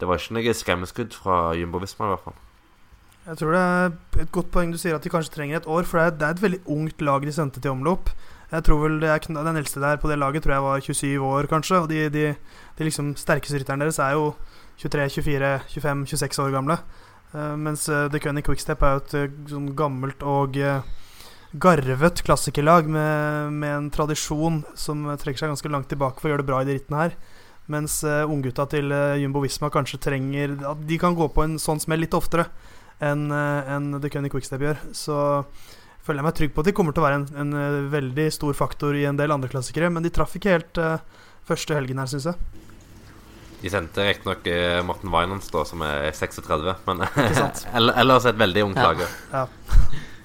det 0.00 0.08
var 0.08 0.20
ikke 0.20 0.36
noe 0.36 0.56
skremmeskudd 0.56 1.14
fra 1.16 1.54
Jumbo 1.56 1.80
Visma, 1.80 2.08
i 2.08 2.14
hvert 2.14 2.26
fall. 2.26 2.42
Jeg 3.26 3.40
tror 3.40 3.54
det 3.56 3.60
er 3.60 4.22
et 4.22 4.32
godt 4.34 4.50
poeng 4.54 4.70
du 4.70 4.78
sier 4.78 4.94
at 4.94 5.02
de 5.02 5.10
kanskje 5.10 5.34
trenger 5.34 5.58
et 5.58 5.66
år. 5.66 5.86
For 5.88 5.98
det 5.98 6.06
er, 6.06 6.16
det 6.18 6.26
er 6.26 6.36
et 6.36 6.42
veldig 6.44 6.60
ungt 6.76 7.00
lag 7.02 7.24
de 7.26 7.34
sendte 7.34 7.62
til 7.62 7.72
omlopp. 7.72 8.12
Jeg 8.52 8.62
tror 8.62 8.84
vel 8.84 9.02
er 9.02 9.18
Den 9.18 9.56
eldste 9.58 9.80
der 9.82 9.96
på 9.96 10.08
det 10.08 10.18
laget 10.18 10.44
tror 10.44 10.52
jeg 10.54 10.62
var 10.62 10.80
27 10.80 11.24
år, 11.24 11.46
kanskje. 11.50 11.80
Og 11.80 11.88
de, 11.90 12.08
de, 12.08 12.34
de 12.78 12.84
liksom 12.84 13.16
sterkeste 13.16 13.58
rytterne 13.58 13.82
deres 13.82 13.98
er 13.98 14.12
jo 14.14 14.34
23, 14.78 15.08
24, 15.10 15.60
25, 15.74 16.06
26 16.06 16.44
år 16.44 16.54
gamle. 16.54 16.78
Uh, 17.34 17.56
mens 17.58 17.88
uh, 17.88 18.06
The 18.08 18.20
Cunning 18.22 18.46
Quickstep 18.46 18.82
er 18.82 18.94
jo 18.94 19.02
et 19.02 19.16
uh, 19.18 19.34
sånn 19.50 19.72
gammelt 19.76 20.22
og 20.22 20.54
garvet 21.56 22.22
klassikerlag 22.22 22.86
med, 22.86 23.52
med, 23.58 23.72
en 23.72 23.90
tradisjon 23.90 24.62
som 24.78 25.02
trekker 25.18 25.40
seg 25.40 25.50
ganske 25.50 25.72
langt 25.72 25.88
tilbake 25.90 26.20
for 26.20 26.28
å 26.28 26.34
gjøre 26.34 26.44
det 26.44 26.50
bra 26.52 26.62
i 26.62 26.68
de 26.68 26.76
rittene 26.78 27.02
her. 27.02 27.18
Mens 27.72 27.98
uh, 28.06 28.22
unggutta 28.30 28.66
til 28.70 28.92
uh, 28.94 29.16
Jumbo 29.18 29.42
Visma 29.42 29.72
kanskje 29.74 29.98
trenger 29.98 30.52
At 30.70 30.84
de 30.86 30.98
kan 31.02 31.16
gå 31.18 31.26
på 31.34 31.42
en 31.42 31.56
sånn 31.58 31.82
smell 31.82 32.04
litt 32.04 32.14
oftere 32.14 32.46
enn 33.02 33.26
uh, 33.28 33.66
en 33.74 33.90
The 34.00 34.08
Cunning 34.08 34.32
Quickstep 34.32 34.62
gjør. 34.64 34.78
Så 34.96 35.16
føler 36.06 36.22
jeg 36.22 36.26
meg 36.28 36.36
trygg 36.38 36.54
på 36.54 36.62
at 36.62 36.70
de 36.70 36.72
kommer 36.78 36.94
til 36.96 37.02
å 37.02 37.04
være 37.04 37.18
en, 37.18 37.26
en 37.42 37.50
uh, 37.52 37.88
veldig 37.92 38.28
stor 38.32 38.56
faktor 38.56 38.96
i 38.96 39.04
en 39.04 39.18
del 39.18 39.34
andreklassikere. 39.34 39.90
Men 39.92 40.06
de 40.06 40.12
traff 40.14 40.38
ikke 40.38 40.54
helt 40.54 40.80
første 41.46 41.76
helgen 41.76 42.00
her, 42.00 42.08
syns 42.08 42.30
jeg. 42.30 42.38
De 43.60 43.72
sendte 43.72 44.04
riktignok 44.04 44.48
Morten 44.88 45.12
Winans, 45.12 45.50
da, 45.52 45.64
som 45.68 45.84
er 45.84 46.08
36, 46.14 46.72
men 46.86 47.04
ellers 48.00 48.28
et 48.30 48.40
veldig 48.40 48.64
ungt 48.70 48.80
lag. 48.80 49.04
Ja. 49.04 49.44
ja. 49.44 49.46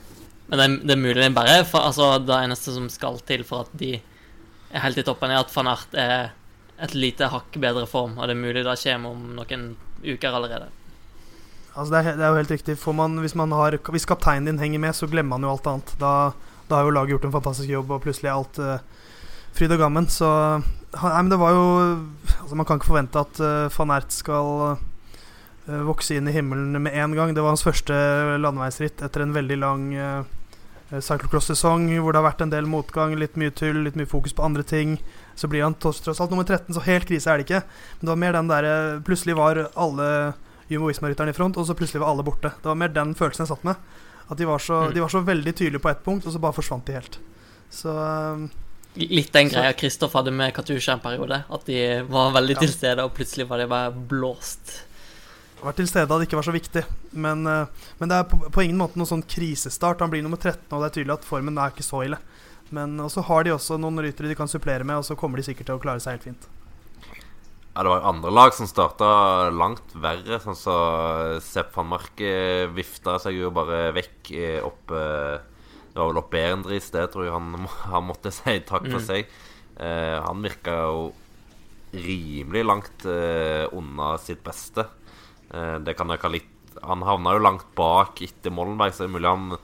Men 0.52 0.60
det, 0.60 0.66
det, 0.84 0.96
er 0.98 1.00
mulig 1.00 1.16
det 1.16 1.30
er 1.30 1.36
bare 1.36 1.60
for, 1.64 1.80
altså, 1.80 2.18
det 2.28 2.36
eneste 2.36 2.74
som 2.76 2.90
skal 2.92 3.22
til 3.24 3.46
for 3.48 3.64
at 3.64 3.76
de 3.80 3.94
er 3.96 4.84
helt 4.84 5.00
i 5.00 5.06
toppen, 5.08 5.32
er 5.32 5.40
at 5.40 5.54
van 5.56 5.70
Art 5.72 5.96
er 5.96 6.34
et 6.82 6.94
lite 6.98 7.30
hakk 7.32 7.58
bedre 7.62 7.88
form. 7.90 8.18
Og 8.18 8.28
det 8.28 8.36
er 8.36 8.42
mulig 8.42 8.66
det 8.66 8.78
kommer 8.84 9.16
om 9.16 9.26
noen 9.38 9.66
uker 10.02 10.34
allerede. 10.34 10.70
Altså 11.72 11.94
det, 11.94 12.00
er, 12.02 12.18
det 12.20 12.26
er 12.26 12.34
jo 12.34 12.40
helt 12.42 12.52
riktig. 12.52 12.78
Man, 12.98 13.18
hvis, 13.24 13.36
man 13.38 13.54
har, 13.56 13.78
hvis, 13.94 14.08
kapteinen 14.10 14.50
din 14.50 14.60
henger 14.60 14.82
med, 14.84 14.96
så 14.98 15.08
glemmer 15.08 15.38
man 15.38 15.48
jo 15.48 15.54
alt 15.54 15.70
annet. 15.72 15.94
Da, 16.02 16.14
da 16.68 16.80
har 16.80 16.90
jo 16.90 16.96
laget 16.98 17.16
gjort 17.16 17.30
en 17.30 17.36
fantastisk 17.38 17.72
jobb, 17.72 17.94
og 17.96 18.04
plutselig 18.04 18.28
er 18.28 18.36
alt 18.36 18.60
uh, 18.60 19.06
fryd 19.56 19.76
og 19.78 19.84
gammen. 19.86 20.10
Så 20.12 20.28
nei, 20.28 21.22
det 21.32 21.40
var 21.40 21.56
jo 21.56 21.66
altså 22.42 22.58
Man 22.60 22.68
kan 22.68 22.80
ikke 22.80 22.92
forvente 22.92 23.24
at 23.24 23.40
uh, 23.40 23.72
van 23.78 23.96
Ert 23.96 24.12
skal 24.16 24.52
uh, 24.74 25.82
vokse 25.88 26.18
inn 26.18 26.28
i 26.28 26.36
himmelen 26.36 26.76
med 26.76 26.98
en 26.98 27.16
gang. 27.16 27.32
Det 27.36 27.46
var 27.46 27.56
hans 27.56 27.64
første 27.64 27.96
landeveisritt 28.42 29.06
etter 29.06 29.24
en 29.24 29.36
veldig 29.38 29.62
lang 29.62 29.88
uh, 29.96 30.28
cyclocross-sesong 30.92 31.88
hvor 32.02 32.12
det 32.12 32.20
har 32.20 32.28
vært 32.34 32.44
en 32.44 32.52
del 32.52 32.68
motgang, 32.68 33.16
litt 33.16 33.38
mye 33.40 33.54
tull, 33.56 33.86
litt 33.86 33.96
mye 33.96 34.10
fokus 34.10 34.36
på 34.36 34.44
andre 34.44 34.68
ting. 34.68 34.98
Så 35.36 35.50
blir 35.52 35.64
han 35.66 35.76
tross 35.80 36.04
alt 36.08 36.32
nummer 36.32 36.48
13, 36.48 36.74
så 36.76 36.84
helt 36.86 37.08
krise 37.10 37.32
er 37.32 37.40
det 37.40 37.48
ikke. 37.48 37.64
Men 38.00 38.06
det 38.06 38.12
var 38.12 38.22
mer 38.24 38.38
den 38.38 38.52
derre 38.52 38.74
eh, 38.80 39.02
Plutselig 39.08 39.38
var 39.40 39.62
alle 39.74 40.08
Jumbo 40.72 40.90
Visma-rytterne 40.92 41.34
i 41.34 41.38
front, 41.38 41.60
og 41.60 41.68
så 41.68 41.76
plutselig 41.78 42.04
var 42.04 42.14
alle 42.14 42.26
borte. 42.28 42.54
Det 42.62 42.70
var 42.70 42.80
mer 42.80 42.94
den 42.96 43.16
følelsen 43.18 43.46
jeg 43.46 43.54
satt 43.54 43.66
med. 43.68 43.80
At 44.28 44.40
de 44.40 44.48
var 44.48 44.64
så, 44.64 44.86
mm. 44.88 44.94
de 44.96 45.04
var 45.04 45.14
så 45.14 45.24
veldig 45.28 45.56
tydelige 45.56 45.84
på 45.84 45.92
ett 45.92 46.04
punkt, 46.06 46.28
og 46.28 46.36
så 46.36 46.44
bare 46.44 46.56
forsvant 46.56 46.86
de 46.88 47.00
helt. 47.00 47.18
Så 47.72 47.92
um, 47.92 48.46
Litt 49.00 49.32
den 49.32 49.48
greia 49.48 49.72
Kristoff 49.76 50.16
hadde 50.20 50.34
med 50.36 50.52
Katusha 50.56 50.98
en 50.98 51.04
periode. 51.04 51.44
At 51.48 51.68
de 51.68 51.82
var 52.12 52.32
veldig 52.36 52.56
ja. 52.58 52.64
til 52.64 52.72
stede, 52.74 53.04
og 53.04 53.14
plutselig 53.16 53.48
var 53.48 53.64
de 53.64 53.68
bare 53.72 53.92
blåst 53.92 54.82
vært 55.62 55.78
til 55.82 55.90
stede 55.90 56.10
hadde 56.10 56.26
ikke 56.26 56.40
vært 56.40 56.50
så 56.50 56.56
viktig. 56.56 56.84
Men, 57.24 57.46
uh, 57.46 57.90
men 58.00 58.12
det 58.12 58.18
er 58.18 58.28
på, 58.30 58.40
på, 58.48 58.64
ingen 58.66 58.80
måte 58.80 59.00
noen 59.00 59.10
sånn 59.10 59.26
krisestart. 59.30 60.02
Han 60.04 60.12
blir 60.14 60.24
nummer 60.26 60.40
13, 60.40 60.66
og 60.72 60.82
det 60.82 60.90
er 60.90 60.96
tydelig 61.00 61.18
at 61.20 61.28
formen 61.28 61.60
er 61.62 61.74
ikke 61.74 61.86
så 61.86 62.04
ille. 62.08 62.20
Men 62.72 62.98
så 63.12 63.24
har 63.28 63.46
de 63.46 63.54
også 63.56 63.78
noen 63.82 64.00
ryttere 64.04 64.32
de 64.32 64.38
kan 64.40 64.50
supplere 64.52 64.88
med, 64.88 65.02
og 65.02 65.08
så 65.08 65.18
kommer 65.20 65.40
de 65.40 65.48
sikkert 65.50 65.70
til 65.70 65.80
å 65.80 65.84
klare 65.84 66.04
seg 66.04 66.18
helt 66.18 66.28
fint. 66.30 66.50
Ja, 67.72 67.84
det 67.84 67.88
var 67.88 68.02
jo 68.02 68.10
andre 68.10 68.32
lag 68.36 68.56
som 68.56 68.68
starta 68.68 69.08
langt 69.56 69.94
verre. 69.96 70.42
Sånn 70.44 70.58
så 70.60 70.76
Sepp 71.44 71.72
van 71.78 71.88
Mark 71.94 72.20
vifta 72.76 73.16
seg 73.24 73.38
jo 73.40 73.52
bare 73.56 73.94
vekk 73.96 74.32
eh, 74.36 74.58
opp 74.68 74.92
eh, 74.92 75.38
Det 75.92 76.00
var 76.00 76.10
vel 76.10 76.20
opp 76.20 76.32
Berendris, 76.34 76.90
det 76.92 77.06
tror 77.14 77.28
jeg 77.28 77.36
han, 77.36 77.68
han 77.94 78.08
måtte 78.10 78.34
si 78.36 78.58
takk 78.68 78.90
for 78.90 79.00
mm. 79.00 79.08
seg. 79.08 79.32
Eh, 79.82 80.18
han 80.20 80.44
virka 80.44 80.78
jo 80.84 81.12
rimelig 81.92 82.66
langt 82.68 83.06
eh, 83.08 83.66
unna 83.72 84.18
sitt 84.20 84.44
beste. 84.44 84.88
Eh, 85.52 85.78
det 85.84 85.96
kan 86.00 86.12
jeg 86.12 86.32
litt 86.32 86.50
Han 86.88 87.04
havna 87.04 87.34
jo 87.36 87.42
langt 87.44 87.66
bak 87.76 88.22
etter 88.24 88.54
Mollenberg, 88.56 88.94
så 88.96 89.04
det 89.04 89.10
er 89.10 89.16
mulig 89.16 89.28
han 89.28 89.56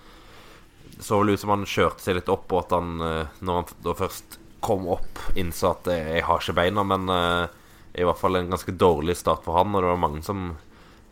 så 1.00 1.20
vel 1.20 1.36
ut 1.36 1.42
som 1.42 1.54
han 1.54 1.66
kjørte 1.68 2.04
seg 2.04 2.18
litt 2.18 2.30
opp, 2.32 2.52
og 2.52 2.66
at 2.66 2.76
han, 2.78 2.94
eh, 3.06 3.40
når 3.46 3.62
han 3.62 3.74
da 3.86 3.96
først 3.98 4.38
kom 4.64 4.88
opp, 4.90 5.22
innså 5.38 5.72
at 5.76 5.90
jeg 5.94 6.24
har 6.26 6.42
ikke 6.42 6.58
beina, 6.58 6.84
men 6.84 7.12
uh, 7.14 7.46
i 7.94 8.06
hvert 8.06 8.20
fall 8.20 8.40
en 8.40 8.50
ganske 8.50 8.74
dårlig 8.74 9.14
start 9.20 9.46
for 9.46 9.58
han. 9.58 9.70
Og 9.76 9.84
det 9.84 9.92
var 9.92 10.02
mange 10.02 10.24
som 10.26 10.56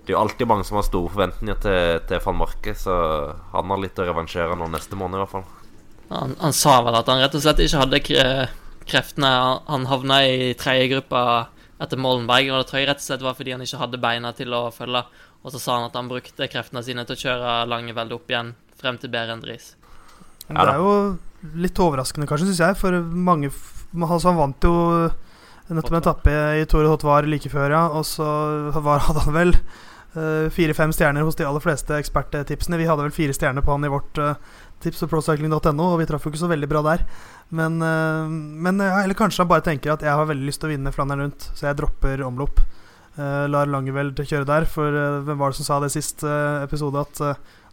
Det 0.05 0.13
er 0.13 0.17
jo 0.17 0.21
alltid 0.21 0.49
mange 0.49 0.65
som 0.67 0.77
har 0.77 0.85
store 0.85 1.09
forventninger 1.09 1.55
til, 1.61 2.01
til 2.09 2.19
van 2.21 2.35
Marke, 2.37 2.75
så 2.77 2.95
han 3.53 3.71
har 3.73 3.79
litt 3.81 3.97
å 3.97 4.05
revansjere 4.05 4.57
nå 4.57 4.67
neste 4.69 4.97
måned, 4.97 5.17
i 5.17 5.21
hvert 5.23 5.31
fall. 5.31 5.45
Han, 6.11 6.35
han, 6.37 6.53
sa 6.53 6.75
vel 6.85 6.97
at 6.99 7.09
han 7.09 7.23
rett 7.23 7.37
og 7.37 7.41
slett 7.41 7.63
ikke 7.65 7.81
hadde 7.81 8.01
kreftene. 8.85 9.31
Han 9.65 9.87
havna 9.89 10.19
i 10.29 10.51
tredje 10.53 10.91
gruppa 10.91 11.21
etter 11.81 11.97
Mollenberg, 11.97 12.51
og 12.51 12.61
det 12.61 12.69
tror 12.69 12.81
jeg 12.83 12.89
rett 12.91 13.01
og 13.01 13.07
slett 13.07 13.25
var 13.25 13.37
fordi 13.39 13.55
han 13.55 13.65
ikke 13.65 13.81
hadde 13.81 14.01
beina 14.03 14.33
til 14.37 14.53
å 14.53 14.67
følge. 14.75 15.01
Og 15.41 15.53
så 15.53 15.61
sa 15.61 15.79
han 15.79 15.89
at 15.89 15.97
han 15.97 16.09
brukte 16.09 16.49
kreftene 16.49 16.85
sine 16.85 17.05
til 17.05 17.17
å 17.17 17.23
kjøre 17.23 17.57
Langeveld 17.69 18.13
opp 18.13 18.29
igjen, 18.29 18.53
frem 18.79 18.99
til 19.01 19.11
bedre 19.11 19.35
enn 19.35 19.43
Berendris. 19.43 19.73
Det 20.45 20.61
er 20.61 20.77
jo 20.77 20.91
litt 21.61 21.79
overraskende, 21.81 22.27
kanskje, 22.29 22.51
syns 22.51 22.61
jeg, 22.61 22.77
for 22.79 22.95
mange 23.01 23.49
altså, 23.49 24.29
Han 24.29 24.39
vant 24.39 24.65
jo 24.65 24.75
nettopp 25.73 25.93
en 25.93 25.99
etappe 26.01 26.35
i 26.59 26.65
Tore 26.69 26.91
Hotvar 26.91 27.25
like 27.29 27.49
før, 27.49 27.73
ja, 27.73 27.83
og 27.89 28.05
så 28.05 28.25
var, 28.75 29.01
hadde 29.07 29.23
han 29.25 29.33
vel 29.33 29.55
uh, 29.55 30.45
fire-fem 30.53 30.93
stjerner 30.93 31.25
hos 31.25 31.37
de 31.39 31.47
aller 31.47 31.63
fleste 31.63 31.97
eksperttipsene. 31.97 32.77
Vi 32.77 32.85
hadde 32.89 33.07
vel 33.07 33.15
fire 33.15 33.33
stjerner 33.33 33.65
på 33.65 33.73
han 33.73 33.87
i 33.87 33.91
vårt 33.91 34.21
uh, 34.21 34.37
tips 34.83 35.01
på 35.01 35.09
procycling.no, 35.15 35.87
og 35.87 35.97
vi 36.01 36.07
traff 36.09 36.27
jo 36.27 36.33
ikke 36.33 36.43
så 36.43 36.51
veldig 36.51 36.69
bra 36.69 36.83
der. 36.85 37.05
Men, 37.49 37.81
uh, 37.81 38.29
men 38.29 38.81
ja, 38.83 39.01
Eller 39.01 39.17
kanskje 39.17 39.41
han 39.41 39.49
bare 39.49 39.65
tenker 39.65 39.95
at 39.95 40.05
jeg 40.05 40.13
har 40.13 40.29
veldig 40.29 40.49
lyst 40.49 40.61
til 40.61 40.69
å 40.69 40.75
vinne 40.75 40.93
Flandern 40.93 41.25
rundt, 41.25 41.49
så 41.57 41.71
jeg 41.71 41.81
dropper 41.81 42.25
omlopp. 42.27 42.61
Uh, 43.15 43.45
lar 43.49 43.69
Langeveld 43.71 44.19
kjøre 44.21 44.45
der, 44.45 44.65
for 44.69 44.91
uh, 44.91 45.21
hvem 45.25 45.39
var 45.39 45.53
det 45.53 45.61
som 45.61 45.69
sa 45.69 45.79
det 45.81 45.93
sist 45.93 46.25
uh, 46.27 46.61
episode? 46.65 47.01
At 47.07 47.21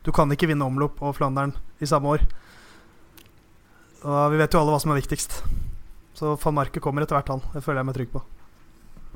du 0.02 0.11
kan 0.14 0.30
ikke 0.35 0.49
vinne 0.50 0.66
omlopp 0.66 1.02
og 1.02 1.16
Flandern 1.16 1.54
i 1.82 1.88
samme 1.88 2.16
år. 2.16 2.25
Og 4.02 4.32
vi 4.32 4.40
vet 4.40 4.54
jo 4.54 4.62
alle 4.62 4.75
hva 4.75 4.80
som 4.82 4.92
er 4.94 4.99
viktigst. 4.99 5.42
Så 6.18 6.35
van 6.42 6.56
Marke 6.56 6.82
kommer 6.82 7.04
etter 7.04 7.16
hvert, 7.16 7.30
han. 7.30 7.44
Det 7.54 7.62
føler 7.62 7.82
jeg 7.82 7.88
meg 7.88 7.99
trygg 7.99 8.14
på. 8.14 8.23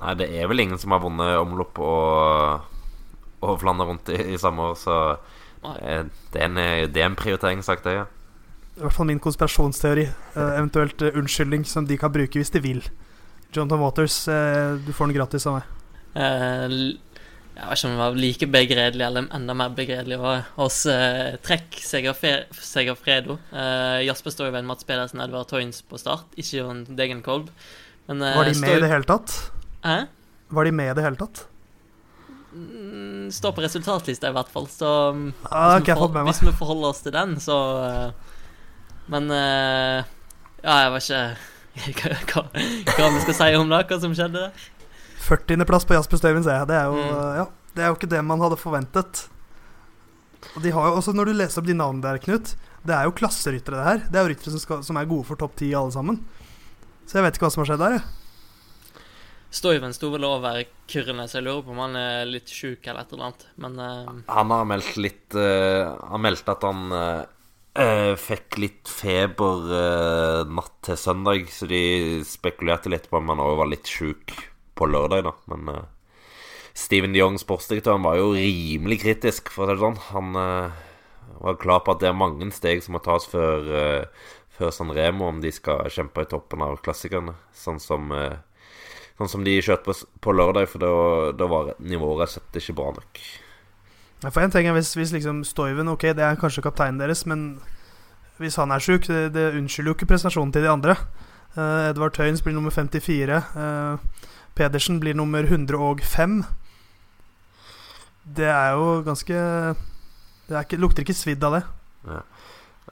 Nei, 0.00 0.12
det 0.20 0.28
er 0.36 0.48
vel 0.50 0.62
ingen 0.62 0.78
som 0.80 0.92
har 0.94 1.02
vunnet 1.02 1.38
omlopp 1.40 1.80
og, 1.82 2.68
og 3.42 3.56
Flandern 3.62 3.94
rundt 3.94 4.12
i, 4.12 4.20
i 4.34 4.40
samme 4.40 4.70
år, 4.70 4.76
så 4.78 4.98
det 5.66 6.38
er 6.38 6.46
en, 6.46 6.60
det 6.92 7.00
er 7.00 7.08
en 7.08 7.16
prioriteringssak, 7.18 7.82
det, 7.82 7.96
ja. 7.96 8.04
I 8.76 8.84
hvert 8.84 8.92
fall 8.92 9.08
min 9.08 9.22
konspirasjonsteori. 9.24 10.04
eventuelt 10.36 11.02
unnskyldning 11.08 11.64
som 11.64 11.86
de 11.88 11.96
kan 11.98 12.12
bruke 12.12 12.38
hvis 12.38 12.52
de 12.52 12.60
vil. 12.60 12.82
Jonathan 13.56 13.80
Waters, 13.80 14.18
du 14.84 14.92
får 14.92 15.08
den 15.08 15.16
gratis 15.16 15.46
av 15.48 15.56
meg. 15.56 15.70
Jeg 17.56 17.70
vet 17.70 17.78
ikke 17.80 17.88
om 17.88 17.94
det 17.94 18.00
var 18.02 18.16
like 18.20 18.46
begredelig 18.52 19.04
eller 19.06 19.28
enda 19.32 19.54
mer 19.56 19.70
begredelig 19.72 20.18
hos 20.58 20.82
eh, 20.92 21.38
Trekk 21.40 21.78
Segafredo. 21.80 23.38
Eh, 23.48 24.02
Jasper 24.04 24.34
Stoiven, 24.34 24.66
Mats 24.68 24.84
Pedersen, 24.84 25.22
Edvard 25.24 25.48
Toynes 25.48 25.80
på 25.88 25.96
start, 25.96 26.28
ikke 26.36 26.58
Jon 26.58 26.82
Degenkolb. 26.98 27.48
Men, 28.10 28.20
eh, 28.20 28.36
var 28.36 28.50
de 28.50 28.60
med 28.60 28.76
i 28.76 28.82
det 28.84 28.92
hele 28.92 29.08
tatt? 29.08 29.38
Hæ? 29.86 29.96
Var 30.52 30.68
de 30.68 30.74
med 30.82 30.92
i 30.92 30.98
det 30.98 31.06
hele 31.06 31.20
tatt? 31.22 31.46
Mm, 32.52 33.32
står 33.32 33.56
på 33.56 33.64
resultatlista, 33.64 34.28
i 34.28 34.36
hvert 34.36 34.52
fall. 34.52 34.68
Så 34.68 34.92
um, 35.16 35.26
ah, 35.48 35.78
hvis, 35.78 35.88
vi 35.88 35.96
forhold, 35.96 36.28
hvis, 36.28 36.44
vi 36.44 36.56
forholder 36.60 36.92
oss 36.92 37.04
til 37.08 37.16
den, 37.16 37.36
så 37.40 37.58
Men 39.08 39.32
ja, 39.32 40.76
jeg 40.84 40.92
vet 40.92 41.10
ikke 41.88 42.12
hva, 42.12 42.16
hva, 42.32 42.48
hva 42.92 43.12
vi 43.16 43.24
skal 43.24 43.40
si 43.40 43.52
om 43.56 43.72
det, 43.72 43.84
hva 43.88 44.02
som 44.04 44.16
skjedde 44.16 44.44
der. 44.44 44.72
40.-plass 45.24 45.86
på 45.88 45.96
Jasper 45.96 46.20
Støyven, 46.20 46.44
ser 46.44 46.60
jeg. 46.60 46.68
Det 46.70 46.76
er, 46.76 46.90
jo, 46.90 47.00
mm. 47.00 47.38
ja, 47.40 47.46
det 47.76 47.84
er 47.84 47.90
jo 47.90 47.98
ikke 47.98 48.10
det 48.12 48.22
man 48.26 48.42
hadde 48.44 48.58
forventet. 48.60 49.26
Og 50.54 50.62
de 50.62 50.72
har 50.72 50.90
jo 50.90 50.98
også, 51.00 51.14
Når 51.16 51.30
du 51.30 51.36
leser 51.36 51.62
opp 51.62 51.68
de 51.68 51.76
navnene 51.76 52.04
der, 52.04 52.20
Knut 52.22 52.54
Det 52.86 52.94
er 52.94 53.08
jo 53.08 53.16
klasseryttere, 53.16 53.80
det 53.80 53.88
her. 53.88 54.04
Det 54.06 54.18
er 54.18 54.26
jo 54.26 54.34
ryttere 54.34 54.54
som, 54.54 54.84
som, 54.84 55.00
er 55.00 55.10
gode 55.10 55.26
for 55.28 55.40
topp 55.40 55.56
ti, 55.58 55.72
alle 55.74 55.94
sammen. 55.94 56.20
Så 57.06 57.18
jeg 57.18 57.26
vet 57.26 57.36
ikke 57.36 57.48
hva 57.48 57.52
som 57.54 57.64
har 57.64 57.72
skjedd 57.72 57.82
der, 57.82 57.98
jeg. 57.98 59.02
Støyven 59.56 59.94
sto 59.94 60.10
vel 60.12 60.26
over 60.26 60.58
Kyrne, 60.90 61.24
så 61.30 61.38
jeg 61.38 61.46
lurer 61.46 61.62
på 61.64 61.72
om 61.72 61.80
han 61.80 61.96
er 61.98 62.26
litt 62.28 62.50
sjuk 62.52 62.84
eller 62.84 63.06
et 63.06 63.14
eller 63.14 63.28
annet. 63.28 63.46
Men 63.62 63.78
uh... 63.80 64.10
Han 64.28 64.52
har 64.52 64.66
meldt 64.68 64.98
litt 65.00 65.36
uh, 65.38 65.94
Han 66.10 66.24
meldte 66.24 66.52
at 66.52 66.66
han 66.66 66.96
uh, 66.96 68.12
fikk 68.20 68.58
litt 68.60 68.90
feber 68.90 69.70
natt 70.50 70.76
til 70.86 70.98
søndag, 71.00 71.48
så 71.52 71.68
de 71.70 71.80
spekulerte 72.26 72.92
litt 72.92 73.08
på 73.10 73.18
om 73.20 73.34
han 73.34 73.42
òg 73.44 73.58
var 73.62 73.70
litt 73.70 73.90
sjuk 73.90 74.34
på 74.76 74.88
lørdag, 74.90 75.26
da. 75.26 75.34
Men 75.52 75.70
uh, 75.72 75.84
Steven 76.76 77.14
de 77.14 77.22
Jong, 77.22 77.38
sportsdirektøren, 77.40 78.04
var 78.04 78.18
jo 78.20 78.34
rimelig 78.36 79.00
kritisk, 79.04 79.52
for 79.52 79.64
å 79.64 79.70
si 79.70 79.76
det 79.76 79.84
sånn. 79.84 80.00
Han 80.10 80.36
uh, 80.40 80.82
var 81.42 81.60
klar 81.62 81.84
på 81.84 81.94
at 81.94 82.02
det 82.02 82.10
er 82.10 82.18
mange 82.18 82.50
steg 82.54 82.84
som 82.84 82.96
må 82.96 83.02
tas 83.04 83.28
før, 83.30 83.70
uh, 83.70 84.28
før 84.56 84.74
San 84.74 84.92
Remo 84.96 85.30
om 85.30 85.40
de 85.44 85.52
skal 85.54 85.88
kjempe 85.92 86.26
i 86.26 86.30
toppen 86.30 86.64
av 86.64 86.78
klassikerne. 86.84 87.36
Sånn 87.56 87.80
som, 87.82 88.12
sånn 89.18 89.32
som 89.32 89.42
de 89.44 89.58
skjøt 89.60 89.84
på, 89.84 89.96
på 90.24 90.36
lørdag, 90.36 90.68
for 90.72 90.84
da, 90.84 90.92
da 91.36 91.48
var 91.50 91.74
nivået 91.80 92.24
rett 92.24 92.40
og 92.40 92.62
ikke 92.62 92.76
bra 92.78 92.92
nok. 92.96 93.20
For 94.24 94.40
en 94.40 94.52
ting 94.52 94.66
er 94.68 94.72
hvis, 94.72 94.94
hvis 94.96 95.12
liksom 95.12 95.42
Stoiven 95.44 95.90
Ok, 95.92 96.08
det 96.16 96.24
er 96.24 96.38
kanskje 96.40 96.64
kapteinen 96.64 96.98
deres, 97.02 97.26
men 97.28 97.58
hvis 98.40 98.56
han 98.60 98.72
er 98.72 98.82
sjuk, 98.82 99.06
det, 99.08 99.30
det 99.34 99.52
unnskylder 99.56 99.92
jo 99.92 99.96
ikke 99.96 100.08
prestasjonen 100.10 100.52
til 100.52 100.64
de 100.64 100.72
andre. 100.72 100.96
Uh, 101.56 101.88
Edvard 101.90 102.12
Tøyens 102.16 102.42
blir 102.44 102.56
nummer 102.56 102.72
54. 102.74 103.38
Uh, 103.56 104.24
Pedersen 104.56 105.00
blir 105.02 105.16
nummer 105.16 105.44
105. 105.44 106.40
Det 108.36 108.48
er 108.50 108.72
jo 108.74 109.02
ganske 109.06 109.42
Det 110.48 110.62
ikke, 110.62 110.78
lukter 110.80 111.04
ikke 111.04 111.14
svidd 111.16 111.44
av 111.46 111.58
det. 111.58 111.62
Ja. 112.06 112.22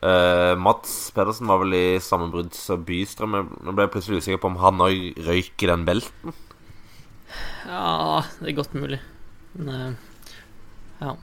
Uh, 0.05 0.53
Mats 0.59 1.13
Pedersen 1.15 1.49
var 1.49 1.61
vel 1.63 1.77
i 1.79 1.85
sammenbrudd 2.03 2.55
som 2.59 2.83
Bystrøm. 2.85 3.37
Nå 3.63 3.75
ble 3.75 3.87
jeg 3.87 3.93
plutselig 3.95 4.23
usikker 4.23 4.43
på 4.43 4.51
om 4.51 4.59
han 4.61 4.83
òg 4.83 5.23
røyk 5.25 5.65
i 5.65 5.71
den 5.71 5.87
belten. 5.87 6.35
Ja, 7.69 8.25
det 8.41 8.51
er 8.51 8.59
godt 8.59 8.75
mulig. 8.77 8.99
Men 9.55 9.71
uh, 9.71 10.35
ja. 11.01 11.15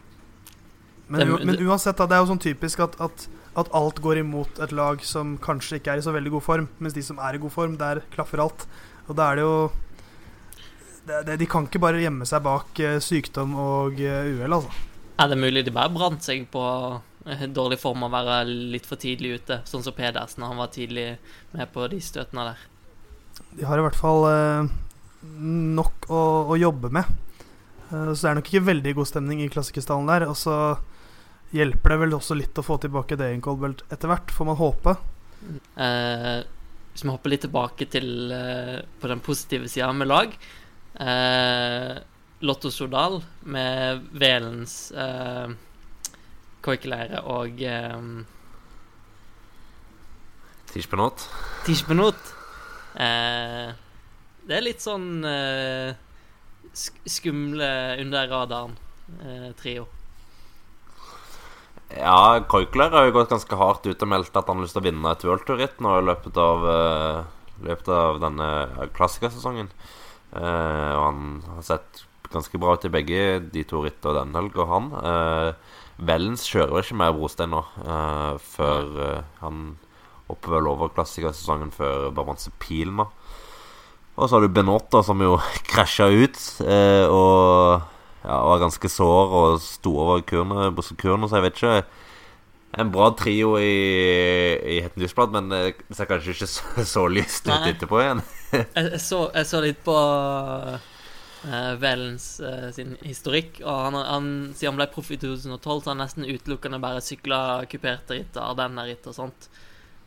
Men, 1.12 1.36
men, 1.44 1.60
uansett, 1.68 2.00
da, 2.00 2.08
det 2.08 2.16
er 2.16 2.24
jo 2.24 2.30
sånn 2.30 2.40
typisk 2.40 2.80
at, 2.86 2.96
at, 3.04 3.26
at, 3.60 3.72
alt 3.76 4.00
går 4.00 4.22
imot 4.22 4.62
et 4.64 4.72
lag 4.72 5.02
som 5.04 5.36
kanskje 5.44 5.82
ikke 5.82 5.92
er 5.92 6.00
i 6.00 6.06
så 6.06 6.14
veldig 6.16 6.32
god 6.38 6.46
form, 6.46 6.68
mens 6.80 6.96
de 6.96 7.04
som 7.04 7.20
er 7.20 7.36
i 7.36 7.42
god 7.44 7.52
form, 7.52 7.76
der 7.82 8.00
klaffer 8.16 8.40
alt. 8.40 8.64
Og 9.10 9.18
da 9.20 9.28
er 9.28 9.42
det 9.42 9.44
jo 9.44 9.56
det, 11.06 11.24
det, 11.24 11.38
de 11.42 11.48
kan 11.50 11.66
ikke 11.66 11.82
bare 11.82 12.02
gjemme 12.02 12.28
seg 12.30 12.44
bak 12.46 12.82
uh, 12.84 12.98
sykdom 13.02 13.56
og 13.58 14.02
uh, 14.02 14.20
uhell, 14.30 14.58
altså. 14.60 14.84
Er 15.22 15.32
det 15.32 15.40
mulig 15.42 15.64
de 15.66 15.74
bare 15.74 15.94
brant 15.94 16.24
seg 16.26 16.46
på 16.54 16.62
uh, 16.62 17.48
dårlig 17.50 17.80
form 17.82 18.06
og 18.08 18.14
være 18.14 18.44
litt 18.46 18.88
for 18.90 19.02
tidlig 19.02 19.40
ute, 19.42 19.62
sånn 19.70 19.86
som 19.86 19.98
Pedersen? 19.98 20.46
Han 20.46 20.62
var 20.62 20.72
tidlig 20.74 21.16
med 21.56 21.74
på 21.74 21.88
de 21.92 22.02
støtene 22.04 22.52
der. 22.52 22.68
De 23.58 23.66
har 23.68 23.82
i 23.82 23.84
hvert 23.84 23.98
fall 23.98 24.24
nok 25.42 26.08
å, 26.10 26.22
å, 26.54 26.56
jobbe 26.58 26.90
med. 26.94 27.10
så 27.90 28.16
det 28.16 28.30
er 28.30 28.38
nok 28.38 28.48
ikke 28.50 28.70
veldig 28.70 28.94
god 28.98 29.10
stemning 29.10 29.42
i 29.44 29.50
klassikerstallen 29.52 30.08
der. 30.10 30.26
Og 30.30 30.38
så 30.40 30.56
hjelper 31.52 31.94
det 31.94 32.00
vel 32.06 32.16
også 32.16 32.38
litt 32.38 32.58
å 32.58 32.64
få 32.66 32.78
tilbake 32.82 33.18
Dayen 33.20 33.44
Colbelt 33.44 33.84
etter 33.92 34.10
hvert, 34.12 34.32
får 34.32 34.50
man 34.50 34.60
håpe. 34.62 34.96
hvis 36.94 37.04
vi 37.04 37.12
hopper 37.12 37.34
litt 37.34 37.44
tilbake 37.46 37.90
til 37.92 38.32
på 39.02 39.12
den 39.12 39.24
positive 39.26 39.70
sida 39.72 39.92
med 39.92 40.10
lag, 40.10 40.38
eh, 41.00 41.98
Lotto 42.42 42.72
Sodal 42.74 43.20
med 43.46 44.08
Velens 44.18 44.92
eh, 44.92 45.54
koikelære 46.66 47.22
og 47.30 47.62
eh, 47.62 47.98
Tirspenot. 50.72 51.26
Tirspenot. 51.68 52.36
Eh, 52.96 53.72
det 54.48 54.56
er 54.58 54.64
litt 54.64 54.84
sånn 54.84 55.26
eh, 55.28 55.92
skumle 56.74 57.72
under 58.02 58.32
radaren-trio. 58.32 59.84
Eh, 59.86 59.98
ja, 62.00 62.40
Koikler 62.48 62.94
har 62.96 63.10
jo 63.10 63.18
gått 63.20 63.34
ganske 63.34 63.60
hardt 63.60 63.86
ut 63.86 64.06
og 64.06 64.12
meldt 64.14 64.38
at 64.40 64.48
han 64.48 64.62
har 64.62 64.66
lyst 64.66 64.78
til 64.78 64.84
å 64.84 64.88
vinne 64.88 65.12
et 65.12 65.26
World 65.28 65.44
Tour-ritt 65.48 65.84
nå 65.84 65.98
i 66.00 66.06
løpet 66.08 66.40
av, 66.40 66.64
uh, 66.64 67.58
løpet 67.68 67.92
av 67.92 68.22
denne 68.24 68.48
klassikersesongen. 68.96 69.68
Uh, 69.68 70.01
og 70.32 71.02
han 71.04 71.22
har 71.58 71.66
sett 71.68 72.06
ganske 72.32 72.60
bra 72.62 72.78
ut 72.78 72.86
i 72.88 72.92
begge 72.94 73.24
de 73.52 73.64
to 73.68 73.82
rittene 73.84 74.16
denne 74.22 74.40
helga, 74.40 74.66
han. 74.70 74.86
Vellens 76.02 76.46
kjører 76.48 76.72
vel 76.72 76.86
ikke 76.86 77.00
mer 77.02 77.16
brostein 77.18 77.52
nå, 77.52 77.60
uh, 77.84 78.38
før 78.40 79.24
han 79.42 79.66
hopper 80.30 80.56
vel 80.56 80.70
over 80.72 80.94
klassikersesongen 80.96 81.74
før 81.76 82.08
Barbanse 82.16 82.54
Pilma. 82.64 83.10
Og 84.16 84.24
så 84.24 84.38
har 84.38 84.46
du 84.46 84.56
Benota, 84.56 85.04
som 85.04 85.20
jo 85.22 85.36
krasja 85.72 86.08
ut 86.08 86.40
og 86.64 87.84
ja, 88.22 88.38
var 88.46 88.62
ganske 88.62 88.90
sår 88.92 89.36
og 89.42 89.60
sto 89.64 89.96
over 90.04 90.24
kurene, 90.28 90.70
kurene, 91.00 91.30
så 91.30 91.40
jeg 91.40 91.48
vet 91.48 91.60
ikke 91.60 91.78
en 92.72 92.92
bra 92.92 93.10
trio 93.20 93.58
i, 93.60 93.72
i 94.76 94.80
Hetten 94.82 95.04
Dysblad, 95.04 95.34
men 95.36 95.52
det 95.52 95.96
ser 95.96 96.08
kanskje 96.10 96.36
ikke 96.36 96.48
så, 96.48 96.86
så 96.88 97.04
lyst 97.12 97.50
ut 97.50 97.68
etterpå 97.68 98.00
igjen. 98.00 98.24
jeg, 98.78 99.02
så, 99.04 99.26
jeg, 99.36 99.48
så, 99.50 99.62
litt 99.64 99.82
på 99.84 99.96
uh, 99.96 101.74
Velens 101.82 102.28
uh, 102.44 102.70
sin 102.76 102.94
historikk, 103.04 103.60
og 103.66 103.82
han, 103.88 103.98
han, 104.08 104.30
siden 104.56 104.74
han 104.74 104.80
ble 104.80 104.88
proff 104.94 105.12
i 105.12 105.20
2012, 105.20 105.58
så 105.66 105.92
har 105.92 105.98
han 105.98 106.04
nesten 106.06 106.30
utelukkende 106.30 106.80
bare 106.84 107.04
sykla 107.04 107.42
kuperte 107.72 108.20
ritt, 108.20 108.40
Ardenner-ritt 108.40 109.10
og 109.12 109.18
sånt. 109.18 109.50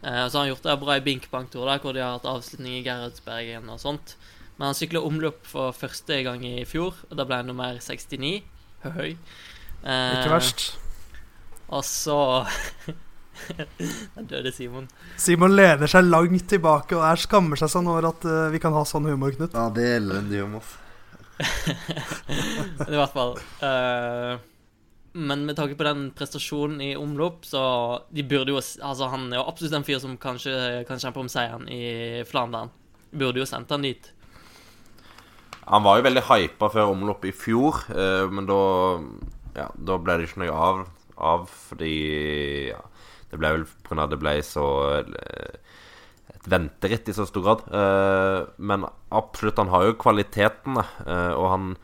Uh, 0.00 0.24
så 0.24 0.38
har 0.38 0.44
han 0.44 0.52
gjort 0.54 0.68
det 0.68 0.78
bra 0.84 0.96
i 0.96 1.04
Binkbank-tour, 1.04 1.68
hvor 1.82 1.96
de 1.96 2.04
har 2.04 2.16
hatt 2.16 2.30
avslutning 2.30 2.78
i 2.78 2.86
Gerhardsbergen 2.86 3.68
og 3.72 3.82
sånt. 3.82 4.16
Men 4.56 4.70
han 4.70 4.78
sykla 4.78 5.02
omløp 5.04 5.44
for 5.50 5.74
første 5.76 6.22
gang 6.24 6.46
i 6.46 6.62
fjor, 6.68 6.96
og 7.10 7.18
da 7.18 7.28
ble 7.28 7.42
han 7.42 7.50
nummer 7.50 7.76
69. 7.82 8.38
Høy. 8.84 9.12
Ikke 9.84 10.32
verst. 10.32 10.66
Og 11.68 11.84
så 11.84 12.18
Der 14.14 14.26
døde 14.30 14.52
Simon. 14.54 14.88
Simon 15.18 15.56
lener 15.56 15.90
seg 15.90 16.06
langt 16.06 16.46
tilbake 16.50 16.96
og 16.96 17.04
er 17.06 17.20
skammer 17.20 17.58
seg 17.58 17.72
sånn 17.72 17.90
over 17.90 18.08
at 18.12 18.26
uh, 18.28 18.48
vi 18.52 18.60
kan 18.62 18.74
ha 18.76 18.84
sånn 18.86 19.08
humor, 19.10 19.34
Knut. 19.34 19.54
Ja, 19.56 19.68
det 19.74 19.84
er 19.88 20.00
elendig 20.00 20.42
humor. 20.44 20.68
I 22.86 22.94
hvert 22.94 23.14
fall. 23.14 23.36
Uh, 23.58 24.38
men 25.14 25.44
med 25.46 25.58
tanke 25.58 25.76
på 25.78 25.86
den 25.86 26.08
prestasjonen 26.16 26.80
i 26.82 26.94
omlopp, 26.98 27.44
så 27.46 27.62
de 28.14 28.24
burde 28.26 28.54
jo 28.54 28.58
Altså, 28.58 29.10
han 29.10 29.28
er 29.30 29.40
jo 29.40 29.46
absolutt 29.50 29.76
en 29.78 29.86
fyr 29.86 30.00
som 30.02 30.16
kanskje 30.20 30.84
kan 30.88 31.02
kjempe 31.02 31.22
om 31.22 31.30
seieren 31.30 31.68
i 31.70 32.22
Flandern. 32.26 32.72
Burde 33.14 33.42
jo 33.42 33.46
sendt 33.46 33.70
han 33.74 33.86
dit. 33.86 34.10
Han 35.64 35.84
var 35.86 35.98
jo 35.98 36.06
veldig 36.06 36.26
hypa 36.28 36.68
før 36.70 36.92
omlopp 36.92 37.24
i 37.26 37.34
fjor, 37.34 37.86
uh, 37.94 38.26
men 38.30 38.50
da 38.50 38.60
Ja, 39.54 39.68
da 39.78 39.96
ble 40.02 40.16
det 40.18 40.26
ikke 40.26 40.40
noe 40.42 40.54
av 40.66 40.86
av 41.16 41.48
fordi 41.50 41.94
ja, 42.70 42.80
det 43.30 43.40
ble 43.40 43.52
vel 43.56 43.66
pga. 43.86 44.06
det 44.10 44.20
ble 44.22 44.36
så 44.46 44.66
eh, 45.00 45.56
et 46.34 46.46
venteritt 46.50 47.08
i 47.08 47.16
så 47.16 47.26
stor 47.28 47.44
grad. 47.46 47.64
Eh, 47.80 48.38
men 48.58 48.86
absolutt, 49.14 49.58
han 49.58 49.72
har 49.72 49.88
jo 49.88 49.98
kvalitetene, 50.00 50.86
eh, 51.06 51.32
og 51.34 51.50
han 51.54 51.74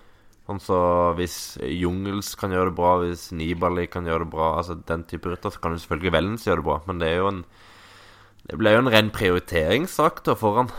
Sånn 0.51 0.59
så 0.59 0.77
Hvis 1.15 1.61
Jungels 1.63 2.33
kan 2.35 2.51
gjøre 2.51 2.73
det 2.73 2.79
bra, 2.81 2.97
hvis 2.99 3.29
Nibali 3.37 3.85
kan 3.87 4.09
gjøre 4.09 4.25
det 4.25 4.33
bra 4.33 4.49
Altså 4.59 4.75
Den 4.89 5.05
type 5.07 5.31
rytter, 5.31 5.53
så 5.55 5.63
kan 5.63 5.77
jo 5.77 5.83
selvfølgelig 5.83 6.15
Vellens 6.17 6.47
gjøre 6.49 6.59
det 6.59 6.67
bra. 6.67 6.79
Men 6.89 6.99
det 6.99 7.07
er 7.07 7.21
jo 7.21 7.29
en 7.29 7.45
Det 8.49 8.59
ble 8.59 8.73
jo 8.75 8.81
en 8.83 8.91
ren 8.91 9.13
prioriteringssak 9.15 10.25
da 10.27 10.35
foran. 10.35 10.73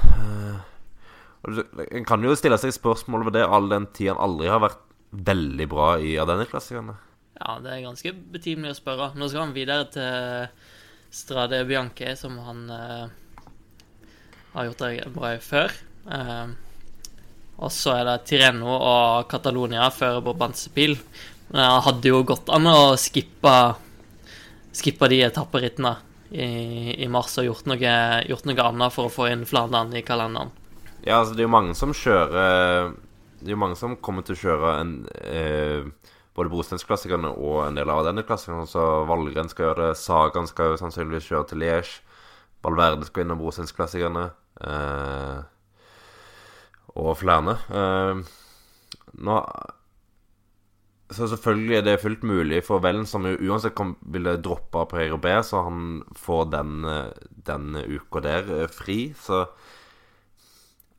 En 1.47 2.07
kan 2.09 2.25
jo 2.25 2.35
stille 2.35 2.57
seg 2.59 2.73
spørsmål 2.75 3.29
ved 3.29 3.37
det, 3.37 3.45
all 3.47 3.69
den 3.71 3.87
tid 3.95 4.11
han 4.11 4.19
aldri 4.19 4.49
har 4.51 4.59
vært 4.65 4.81
veldig 5.11 5.67
bra 5.71 5.87
i 6.03 6.17
Ardenner-klassikerne. 6.19 6.97
Ja, 7.41 7.55
det 7.57 7.71
er 7.73 7.85
ganske 7.87 8.13
betimelig 8.33 8.75
å 8.75 8.77
spørre. 8.77 9.11
Nå 9.17 9.27
skal 9.29 9.47
han 9.47 9.55
videre 9.55 9.87
til 9.89 10.51
Strade 11.11 11.63
Bianche, 11.65 12.13
som 12.15 12.37
han 12.45 12.67
eh, 12.69 13.47
har 14.53 14.67
gjort 14.67 14.83
det 14.83 15.07
bra 15.15 15.31
i 15.33 15.39
før. 15.41 15.73
Eh, 16.05 16.51
og 17.61 17.73
så 17.73 17.95
er 17.97 18.05
det 18.07 18.19
Tireno 18.29 18.75
og 18.75 19.29
Catalonia 19.31 19.89
før 19.93 20.21
Bobanzepil. 20.25 20.95
Men 21.49 21.63
det 21.63 21.83
hadde 21.87 22.13
jo 22.13 22.21
gått 22.29 22.49
an 22.53 22.69
å 22.69 22.93
skippe, 23.01 23.55
skippe 24.77 25.09
de 25.11 25.23
etapperittene 25.25 25.95
i, 26.29 26.47
i, 27.03 27.09
mars 27.11 27.35
og 27.41 27.49
gjort 27.49 27.67
noe, 27.73 27.95
gjort 28.29 28.47
noe 28.47 28.67
annet 28.69 28.95
for 28.95 29.09
å 29.09 29.13
få 29.13 29.31
inn 29.33 29.47
Flandern 29.49 29.91
i 29.97 30.05
kalenderen. 30.05 30.53
Ja, 31.03 31.23
altså 31.23 31.33
det 31.33 31.43
er 31.43 31.49
jo 31.49 31.55
mange 31.55 31.73
som 31.73 31.95
kjører 31.97 32.91
Det 33.41 33.47
er 33.49 33.55
jo 33.55 33.57
mange 33.57 33.77
som 33.79 33.95
kommer 34.05 34.21
til 34.21 34.35
å 34.35 34.41
kjøre 34.43 34.73
en 34.83 34.91
eh, 35.25 35.87
både 36.37 36.51
brostensklassikerne 36.53 37.33
og 37.35 37.65
en 37.65 37.79
del 37.79 37.91
av 37.91 38.05
denne 38.07 38.23
klassikerne. 38.27 38.67
Så 38.69 38.83
Valgren 39.09 39.51
skal 39.51 39.69
gjøre 39.69 39.89
det, 39.89 39.99
Sagan 39.99 40.47
skal 40.49 40.71
jo 40.71 40.79
sannsynligvis 40.81 41.27
kjøre 41.31 41.49
til 41.49 41.63
Liège. 41.63 41.99
Valverde 42.63 43.07
skal 43.07 43.25
innom 43.25 43.41
brostensklassikerne. 43.41 44.29
Eh, 44.61 45.37
og 47.01 47.13
flere. 47.17 47.57
Eh, 47.71 48.23
nå 49.25 49.37
så 51.11 51.27
selvfølgelig 51.27 51.75
er 51.75 51.81
det 51.83 51.99
fullt 51.99 52.21
mulig 52.23 52.61
for 52.63 52.79
Vellen, 52.83 53.05
som 53.09 53.25
jo 53.27 53.35
uansett 53.49 53.75
kom, 53.75 53.97
ville 54.13 54.37
droppe 54.39 54.85
Pereiro 54.87 55.17
B, 55.19 55.33
så 55.43 55.65
han 55.65 56.03
får 56.15 56.45
den, 56.53 56.85
eh, 56.87 57.11
den 57.47 57.75
uka 57.75 58.21
der 58.23 58.47
eh, 58.61 58.67
fri. 58.71 59.13
Så 59.19 59.43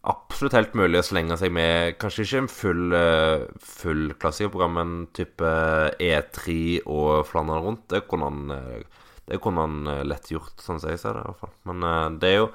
absolutt 0.09 0.57
helt 0.57 0.75
mulig 0.79 0.99
å 0.99 1.07
slenge 1.07 1.37
seg 1.39 1.53
med 1.55 1.97
Kanskje 2.03 2.25
ikke 2.27 2.41
en 2.43 2.51
full, 2.51 2.95
eh, 2.97 3.45
full 3.63 4.15
klassikerprogram, 4.19 4.75
men 4.79 4.95
type 5.15 5.51
E3 6.03 6.83
og 6.87 7.27
Flandern 7.29 7.63
rundt. 7.63 7.89
Det 7.93 8.03
kunne 8.11 8.31
han, 8.31 8.85
det 9.29 9.41
kunne 9.43 9.67
han 9.67 10.07
lett 10.09 10.33
gjort, 10.33 10.57
sånn 10.59 10.83
jeg 10.83 10.99
ser 10.99 11.15
det. 11.15 11.23
i 11.23 11.31
hvert 11.31 11.43
fall 11.45 11.55
Men 11.71 12.19
det 12.19 12.29
er 12.29 12.39
jo 12.43 12.49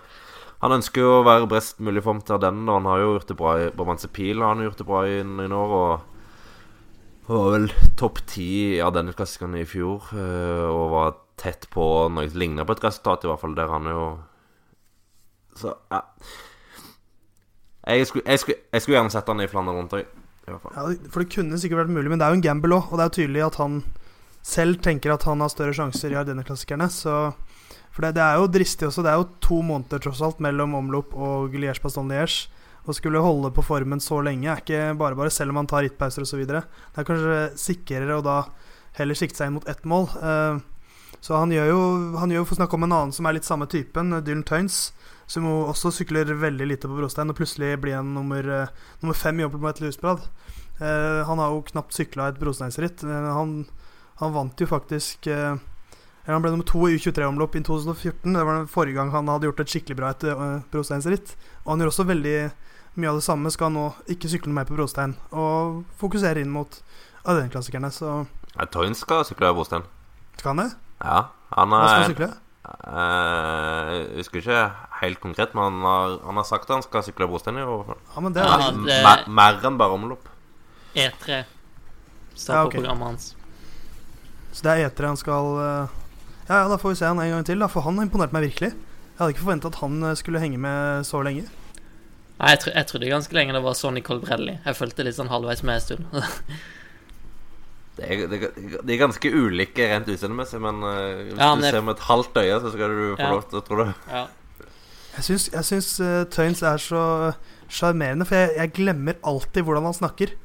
Han 0.60 0.74
ønsker 0.74 1.02
jo 1.02 1.10
å 1.20 1.26
være 1.26 1.48
best 1.48 1.80
mulig 1.80 2.02
form 2.02 2.20
til 2.26 2.40
den, 2.42 2.68
og 2.68 2.80
han 2.80 2.90
har 2.90 3.00
jo 3.00 3.12
gjort 3.14 3.28
det 3.28 3.38
bra 3.38 3.52
i 3.62 3.70
Brabantse 3.70 4.08
Pil. 4.10 4.42
Han 4.42 4.58
har 4.58 4.72
gjort 4.72 4.80
det 4.82 4.88
bra 4.88 5.04
i, 5.06 5.22
noen 5.22 5.54
år. 5.54 5.76
og 5.78 6.02
var 7.28 7.52
vel 7.52 7.68
topp 7.96 8.24
ti 8.26 8.80
av 8.82 8.94
denne 8.96 9.14
klassikeren 9.14 9.54
i 9.60 9.68
fjor, 9.68 10.10
og 10.16 10.92
var 10.96 11.16
tett 11.38 11.70
på 11.70 11.86
noe 12.10 12.26
som 12.30 12.40
ligner 12.40 12.66
på 12.66 12.74
et 12.74 12.84
resultat, 12.88 13.24
i 13.24 13.30
hvert 13.30 13.44
fall, 13.44 13.56
der 13.56 13.70
han 13.70 13.86
jo 13.92 14.04
Så 15.58 15.74
ja. 15.92 16.02
Jeg 17.88 18.08
skulle, 18.10 18.26
jeg, 18.28 18.42
skulle, 18.42 18.60
jeg 18.74 18.84
skulle, 18.84 18.98
gjerne 18.98 19.14
sett 19.14 19.30
han 19.32 19.44
i 19.44 19.48
Flandern 19.48 19.80
rundt 19.80 19.96
òg. 19.96 20.08
Ja, 20.48 20.58
for 20.60 21.24
det 21.24 21.32
kunne 21.32 21.60
sikkert 21.60 21.86
vært 21.86 21.96
mulig, 21.96 22.12
men 22.12 22.20
det 22.20 22.28
er 22.28 22.34
jo 22.34 22.40
en 22.40 22.46
gamble 22.46 22.78
òg. 22.78 22.92
Og 22.92 23.00
det 23.00 23.06
er 23.06 23.10
jo 23.10 23.18
tydelig 23.22 23.46
at 23.48 23.60
han 23.62 23.82
selv 24.48 24.82
tenker 24.84 25.14
at 25.14 25.26
han 25.28 25.44
har 25.44 25.52
større 25.52 25.76
sjanser 25.76 26.14
i 26.14 26.20
Ardenne-klassikerne. 26.20 26.88
For 26.92 28.06
det, 28.06 28.14
det, 28.20 28.24
er 28.24 28.38
jo 28.40 28.52
dristig 28.52 28.88
også. 28.88 29.04
Det 29.04 29.12
er 29.12 29.20
jo 29.20 29.32
to 29.44 29.60
måneder 29.66 30.04
tross 30.04 30.22
alt 30.24 30.44
mellom 30.44 30.76
omlopp 30.78 31.16
og 31.16 31.56
Liège-Baston-Liège. 31.56 32.54
Å 32.88 32.96
skulle 32.96 33.20
holde 33.20 33.52
på 33.52 33.66
formen 33.68 34.00
så 34.00 34.22
lenge 34.24 34.48
er 34.48 34.62
ikke 34.62 34.94
bare 35.00 35.18
bare, 35.20 35.32
selv 35.34 35.52
om 35.52 35.58
man 35.60 35.68
tar 35.68 35.84
rittpauser 35.84 36.24
osv. 36.24 36.46
Det 36.48 36.62
er 36.62 37.08
kanskje 37.08 37.40
sikrere 37.60 38.20
å 38.20 38.24
da 38.24 38.38
heller 39.00 39.18
sikte 39.18 39.42
seg 39.42 39.50
inn 39.50 39.58
mot 39.58 39.68
ett 39.68 39.84
mål. 39.84 40.08
Uh, 40.22 40.62
så 41.20 41.36
han 41.42 41.52
gjør 41.52 41.68
jo, 41.72 41.82
han 42.22 42.32
gjør, 42.32 42.46
for 42.48 42.56
å 42.56 42.60
snakke 42.62 42.78
om 42.78 42.88
en 42.88 42.96
annen 42.96 43.16
som 43.16 43.28
er 43.28 43.36
litt 43.36 43.48
samme 43.48 43.68
typen, 43.72 44.16
Dylan 44.24 44.46
Tøynes, 44.48 44.80
som 45.28 45.46
jo 45.48 45.56
også 45.68 45.92
sykler 45.92 46.30
veldig 46.40 46.68
lite 46.70 46.90
på 46.90 46.98
brostein, 46.98 47.32
og 47.32 47.38
plutselig 47.38 47.76
blir 47.84 47.98
han 48.00 48.14
nummer, 48.16 48.44
uh, 48.48 48.94
nummer 49.02 49.18
fem 49.18 49.40
i 49.40 49.44
jobben 49.46 49.64
på 49.64 49.72
et 49.72 49.82
lusbrad. 49.84 50.28
Uh, 50.80 51.24
han 51.28 51.42
har 51.42 51.52
jo 51.52 51.66
knapt 51.72 51.96
sykla 51.96 52.30
et 52.32 52.40
brosteinsritt. 52.40 53.04
han, 53.04 53.58
han, 54.22 54.34
vant 54.34 54.62
jo 54.62 54.68
faktisk 54.70 55.28
Han 56.28 56.44
ble 56.44 56.52
nummer 56.52 56.68
to 56.68 56.82
i 56.90 56.98
U23-omlopp 56.98 57.56
i 57.56 57.64
2014. 57.64 58.34
Det 58.34 58.44
var 58.44 58.58
den 58.58 58.68
forrige 58.68 58.98
gang 58.98 59.14
han 59.14 59.30
hadde 59.32 59.48
gjort 59.48 59.62
et 59.64 59.72
skikkelig 59.72 59.96
bra 59.96 60.10
et 60.12 60.26
brosteinsritt. 60.74 61.38
Og 61.64 61.72
han 61.72 61.84
gjør 61.84 61.92
også 61.94 62.08
veldig 62.10 62.38
mye 63.00 63.14
av 63.14 63.22
det 63.22 63.24
samme. 63.24 63.52
Skal 63.54 63.72
nå 63.72 63.86
ikke 64.12 64.32
sykle 64.32 64.52
mer 64.52 64.68
på 64.68 64.76
brostein 64.76 65.16
og 65.32 65.86
fokusere 66.02 66.44
inn 66.44 66.52
mot 66.52 66.82
ADN-klassikerne, 67.28 67.92
Så 67.92 68.26
Toyn 68.72 68.96
skal 68.96 69.24
sykle 69.28 69.54
brostein. 69.56 69.88
Skal 70.38 70.56
han 70.56 70.66
det? 70.66 70.70
Ja. 71.00 71.20
Han 71.56 71.72
Hva 71.72 71.88
skal 71.88 72.04
han 72.04 72.12
sykle? 72.12 72.30
Uh, 72.68 73.92
jeg 73.94 74.18
husker 74.20 74.42
ikke 74.42 74.62
helt 75.02 75.20
konkret, 75.24 75.54
men 75.56 75.64
han 75.70 75.86
har, 75.88 76.16
han 76.26 76.40
har 76.42 76.48
sagt 76.48 76.68
at 76.68 76.74
han 76.76 76.84
skal 76.86 77.04
sykle 77.06 77.28
brostein 77.30 77.60
i 77.62 77.64
år. 77.64 77.94
Ja, 78.16 78.24
men 78.24 78.34
det 78.36 78.44
Ja, 78.44 78.58
er 78.58 78.72
det- 78.76 79.04
Mer, 79.06 79.24
mer 79.28 79.60
enn 79.70 79.78
bare 79.80 79.96
omlopp. 79.96 80.28
E3 80.96 81.44
står 82.36 82.54
Ja, 82.56 82.64
på 82.66 82.72
programmet 82.76 83.08
hans. 83.08 83.36
Så 84.52 84.64
det 84.64 84.74
er 84.74 84.90
E3 84.90 85.06
han 85.08 85.18
skal 85.18 85.46
eh, 85.62 85.88
Ja, 86.50 86.56
ja, 86.64 86.68
da 86.68 86.78
får 86.78 86.90
vi 86.90 86.96
se 86.96 87.06
han 87.06 87.20
en 87.20 87.30
gang 87.32 87.46
til, 87.46 87.60
da, 87.60 87.68
for 87.68 87.82
han 87.82 88.00
imponerte 88.00 88.34
meg 88.34 88.50
virkelig. 88.50 88.72
Jeg 88.72 89.18
hadde 89.20 89.34
ikke 89.36 89.44
forventa 89.46 89.68
at 89.68 89.76
han 89.82 90.04
eh, 90.04 90.16
skulle 90.16 90.40
henge 90.40 90.58
med 90.58 91.06
så 91.06 91.22
lenge. 91.24 91.48
Nei, 92.40 92.50
jeg, 92.54 92.60
tro, 92.60 92.72
jeg 92.76 92.88
trodde 92.88 93.10
ganske 93.10 93.34
lenge 93.34 93.54
det 93.54 93.64
var 93.64 93.74
Sonny 93.74 94.02
Colbrelli. 94.02 94.60
Jeg 94.66 94.76
fulgte 94.78 95.04
litt 95.04 95.16
sånn 95.18 95.30
halvveis 95.32 95.64
med 95.64 95.76
en 95.76 95.82
stund. 95.82 96.06
Det 97.98 98.08
er, 98.14 98.28
det, 98.30 98.38
er- 98.46 98.82
de 98.86 98.94
er 98.94 99.00
ganske 99.02 99.30
ulike 99.34 99.88
rent 99.90 100.10
utseendemessig, 100.14 100.60
men 100.62 100.82
uh, 100.86 101.22
hvis 101.28 101.38
Ja, 101.40 101.52
du 101.58 101.64
ser 101.66 101.82
med 101.82 101.96
et 101.98 102.04
halvt 102.08 102.38
øye, 102.38 102.60
så 102.62 102.72
skal 102.76 102.94
du 102.94 103.06
få 103.18 103.24
Ja. 103.24 103.30
lov 103.34 103.48
til 103.50 103.60
å 103.60 103.64
tro 103.66 103.80
det. 103.84 103.94
ja. 104.12 104.28
Jeg 105.18 105.26
syns, 105.26 105.48
uh, 105.98 106.26
syns 106.30 106.62
eh, 106.62 106.70
er 106.70 106.78
så 106.78 107.00
sjarmerende, 107.74 108.26
for 108.30 108.38
jeg, 108.38 108.52
jeg 108.60 108.74
glemmer 108.78 109.18
alltid 109.26 109.66
hvordan 109.66 109.88
han 109.90 109.96
snakker. 109.98 110.36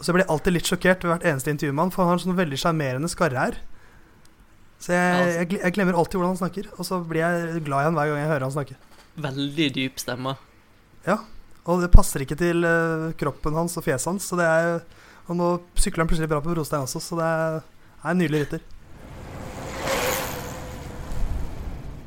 Så 0.00 0.08
jeg 0.08 0.16
blir 0.16 0.30
alltid 0.32 0.54
litt 0.56 0.66
sjokkert 0.70 1.04
ved 1.04 1.12
hvert 1.12 1.26
eneste 1.28 1.52
intervju 1.52 1.74
med 1.76 1.82
han, 1.84 1.92
for 1.92 2.02
han 2.08 2.14
har 2.16 2.22
sånn 2.24 2.38
veldig 2.38 2.56
sjarmerende 2.58 3.10
skarre 3.12 3.36
her. 3.38 3.58
Så 4.82 4.96
jeg, 4.96 5.12
altså. 5.12 5.36
jeg, 5.42 5.60
jeg 5.60 5.74
glemmer 5.76 5.94
alltid 6.00 6.18
hvordan 6.18 6.32
han 6.32 6.40
snakker, 6.40 6.70
og 6.78 6.88
så 6.88 7.02
blir 7.06 7.20
jeg 7.22 7.60
glad 7.68 7.84
i 7.84 7.86
han 7.90 7.98
hver 8.00 8.08
gang 8.10 8.22
jeg 8.24 8.30
hører 8.32 8.46
han 8.48 8.56
snakke. 8.56 8.78
Veldig 9.28 9.68
dyp 9.76 10.00
stemme. 10.00 10.32
Ja, 11.06 11.18
Og 11.68 11.84
det 11.84 11.92
passer 11.94 12.24
ikke 12.24 12.34
til 12.40 12.64
uh, 12.66 13.12
kroppen 13.20 13.54
hans 13.60 13.76
og 13.78 13.84
fjeset 13.86 14.08
hans, 14.08 14.24
så 14.26 14.40
det 14.40 14.48
er 14.48 14.80
Og 15.30 15.38
nå 15.38 15.48
sykler 15.78 16.02
han 16.02 16.10
plutselig 16.10 16.30
bra 16.30 16.40
på 16.42 16.54
brostein 16.54 16.86
også, 16.86 17.02
så 17.02 17.18
det 17.20 17.26
er, 17.28 17.58
er 18.02 18.10
en 18.10 18.22
nydelig 18.22 18.44
rytter. 18.44 18.64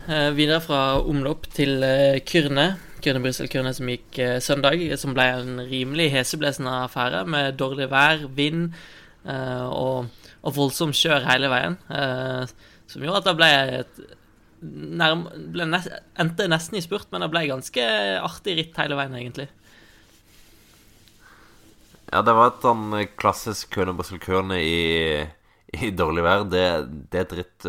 Eh, 0.05 0.31
videre 0.37 0.61
fra 0.61 0.81
omlopp 1.01 1.47
til 1.55 1.81
eh, 1.85 2.19
Kyrne. 2.27 2.75
Kyrne 3.01 3.23
Brussel 3.23 3.49
Kyrne 3.49 3.71
som 3.73 3.89
gikk 3.89 4.19
eh, 4.21 4.35
søndag, 4.43 4.83
som 5.01 5.15
ble 5.17 5.25
en 5.39 5.63
rimelig 5.69 6.11
heseblesende 6.13 6.73
affære 6.83 7.23
med 7.29 7.57
dårlig 7.57 7.87
vær, 7.89 8.27
vind 8.37 8.67
eh, 9.25 9.65
og, 9.65 10.11
og 10.45 10.55
voldsom 10.59 10.93
kjør 10.93 11.25
hele 11.29 11.49
veien. 11.49 11.79
Eh, 11.89 12.53
som 12.91 13.01
gjorde 13.01 13.23
at 13.23 13.29
det 13.31 13.37
ble 13.39 13.51
et 13.79 14.03
nærm, 15.01 15.25
ble 15.53 15.67
nest, 15.69 15.89
Endte 16.21 16.47
nesten 16.51 16.77
i 16.77 16.83
spurt, 16.85 17.09
men 17.11 17.25
det 17.25 17.31
ble 17.33 17.45
ganske 17.49 17.85
artig 18.21 18.59
ritt 18.59 18.77
hele 18.81 18.97
veien, 18.99 19.17
egentlig. 19.17 19.49
Ja, 22.11 22.21
det 22.21 22.35
var 22.37 22.51
et 22.51 22.61
sånn 22.63 22.93
klassisk 23.19 23.71
Køne-Brussel-Køne 23.75 24.59
i, 24.61 25.23
i 25.73 25.89
dårlig 25.95 26.25
vær. 26.25 26.45
Det, 26.49 26.65
det 27.11 27.23
er 27.23 27.31
dritt. 27.31 27.67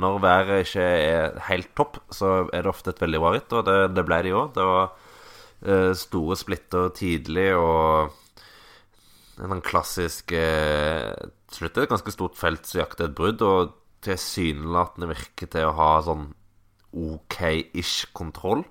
Når 0.00 0.22
været 0.22 0.64
ikke 0.64 0.86
er 0.86 1.36
helt 1.48 1.72
topp, 1.78 1.98
så 2.14 2.46
er 2.54 2.64
det 2.64 2.72
ofte 2.72 2.94
et 2.94 3.02
veldig 3.02 3.20
bra 3.22 3.34
ritt, 3.34 3.52
og 3.56 3.66
det, 3.66 3.76
det 3.96 4.06
ble 4.06 4.20
det 4.22 4.32
i 4.32 4.36
år. 4.38 4.48
Det 4.54 4.66
var 4.70 4.88
uh, 5.66 5.92
store 5.98 6.38
splitter 6.38 6.92
tidlig 6.96 7.50
og 7.58 8.16
en 9.40 9.54
sånn 9.54 9.64
klassisk 9.64 10.34
uh, 10.36 11.12
Slutt 11.50 11.80
et 11.82 11.90
ganske 11.90 12.12
stort 12.14 12.36
felt 12.38 12.68
som 12.68 12.78
jakter 12.78 13.08
et 13.08 13.14
brudd, 13.18 13.40
og 13.42 13.72
tilsynelatende 14.06 15.08
virker 15.10 15.48
til 15.50 15.66
å 15.66 15.72
ha 15.74 15.88
sånn 16.06 16.28
OK-ish 16.94 18.12
kontroll. 18.14 18.62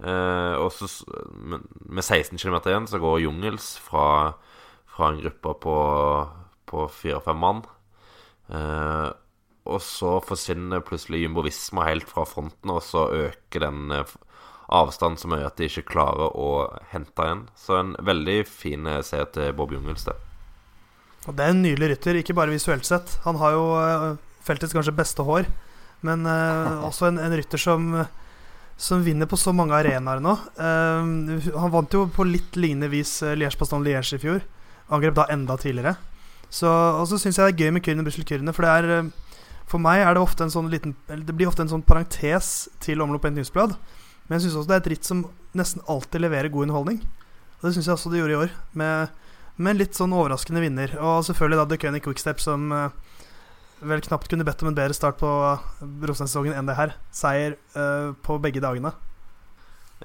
Eh, 0.00 0.54
og 0.56 0.72
så 0.72 0.88
med 1.36 1.66
med 1.84 2.04
16 2.04 2.38
km 2.38 2.56
igjen 2.62 2.86
så 2.88 3.00
går 3.02 3.20
Jungels 3.24 3.74
fra, 3.82 4.36
fra 4.88 5.10
en 5.10 5.20
gruppe 5.20 5.54
på, 5.64 5.76
på 6.70 6.86
fire-fem 6.94 7.40
mann. 7.40 7.64
Eh, 8.48 9.10
og 9.70 9.82
så 9.84 10.16
forsvinner 10.24 10.82
plutselig 10.86 11.24
Jumbo 11.24 11.44
Visma 11.44 11.84
helt 11.90 12.08
fra 12.08 12.24
fronten, 12.26 12.72
og 12.72 12.82
så 12.82 13.06
øker 13.26 13.66
den 13.66 13.92
eh, 13.94 14.16
avstanden 14.70 15.18
så 15.18 15.30
mye 15.30 15.46
at 15.46 15.58
de 15.58 15.68
ikke 15.68 15.88
klarer 15.92 16.32
å 16.38 16.50
hente 16.92 17.26
igjen. 17.26 17.44
Så 17.58 17.78
en 17.78 17.94
veldig 18.06 18.38
fin 18.48 18.86
eh, 18.88 19.02
seier 19.06 19.28
til 19.34 19.52
Bob 19.58 19.74
Jungels, 19.74 20.06
det. 20.08 20.16
Og 21.28 21.36
det 21.36 21.44
er 21.44 21.52
en 21.52 21.62
nydelig 21.64 21.92
rytter, 21.92 22.20
ikke 22.20 22.36
bare 22.38 22.54
visuelt 22.54 22.86
sett. 22.88 23.18
Han 23.26 23.38
har 23.42 23.56
jo 23.56 23.66
eh, 23.82 24.06
feltets 24.46 24.74
kanskje 24.76 24.96
beste 24.96 25.26
hår. 25.26 25.50
Men 26.06 26.24
eh, 26.26 26.84
også 26.88 27.10
en, 27.10 27.20
en, 27.20 27.36
rytter 27.36 27.60
som, 27.60 27.90
som 28.80 29.02
vinner 29.04 29.28
på 29.28 29.36
så 29.36 29.52
mange 29.52 29.76
arenaer 29.76 30.22
nå. 30.24 30.32
Uh, 30.56 31.50
han 31.52 31.72
vant 31.72 31.92
jo 31.92 32.06
på 32.08 32.24
litt 32.24 32.56
lignende 32.56 32.88
vis 32.92 33.18
Liège-Pastan-Liège 33.22 34.16
i 34.16 34.22
fjor. 34.22 34.44
Angrep 34.90 35.18
da 35.18 35.26
enda 35.30 35.58
tidligere. 35.60 35.98
Så, 36.50 36.66
og 36.66 37.04
så 37.06 37.18
syns 37.20 37.38
jeg 37.38 37.46
det 37.46 37.52
er 37.52 37.66
gøy 37.66 37.74
med 37.76 37.84
Kyrne 37.86 38.04
Brussel 38.06 38.26
Kyrne, 38.26 38.54
for 38.56 38.66
det 38.66 38.72
er 38.80 39.10
For 39.70 39.78
meg 39.78 40.00
er 40.02 40.16
det 40.16 40.22
ofte 40.24 40.42
en 40.42 40.50
sånn 40.50 40.66
liten 40.66 40.96
Det 41.06 41.30
blir 41.30 41.46
ofte 41.46 41.62
en 41.62 41.70
sånn 41.70 41.84
parentes 41.86 42.68
til 42.82 43.04
Omlopp 43.04 43.28
en 43.28 43.36
newsblad. 43.38 43.76
Men 44.26 44.38
jeg 44.38 44.48
syns 44.48 44.56
også 44.58 44.70
det 44.70 44.74
er 44.76 44.82
et 44.82 44.90
ritt 44.96 45.06
som 45.06 45.22
nesten 45.54 45.84
alltid 45.86 46.24
leverer 46.24 46.50
god 46.50 46.66
underholdning. 46.66 46.98
Og 47.60 47.68
det 47.68 47.74
syns 47.76 47.86
jeg 47.86 47.94
også 47.94 48.10
det 48.10 48.20
gjorde 48.22 48.34
i 48.34 48.40
år, 48.46 48.52
med, 48.78 49.14
med 49.60 49.78
litt 49.78 49.98
sånn 49.98 50.14
overraskende 50.16 50.62
vinner. 50.64 50.96
Og 50.98 51.24
selvfølgelig 51.28 51.60
da 51.60 51.68
The 51.70 51.78
König 51.84 52.02
Quickstep, 52.04 52.42
som 52.42 52.70
uh, 52.72 52.88
vel 53.80 54.02
knapt 54.04 54.28
kunne 54.30 54.44
bedt 54.46 54.62
om 54.64 54.70
en 54.70 54.76
bedre 54.76 54.96
start 54.96 55.18
på 55.20 55.28
Rosenborg-sesongen 55.28 56.56
enn 56.56 56.68
det 56.68 56.76
her. 56.78 56.96
Seier 57.14 57.56
uh, 57.76 58.12
på 58.24 58.38
begge 58.42 58.62
dagene. 58.62 58.92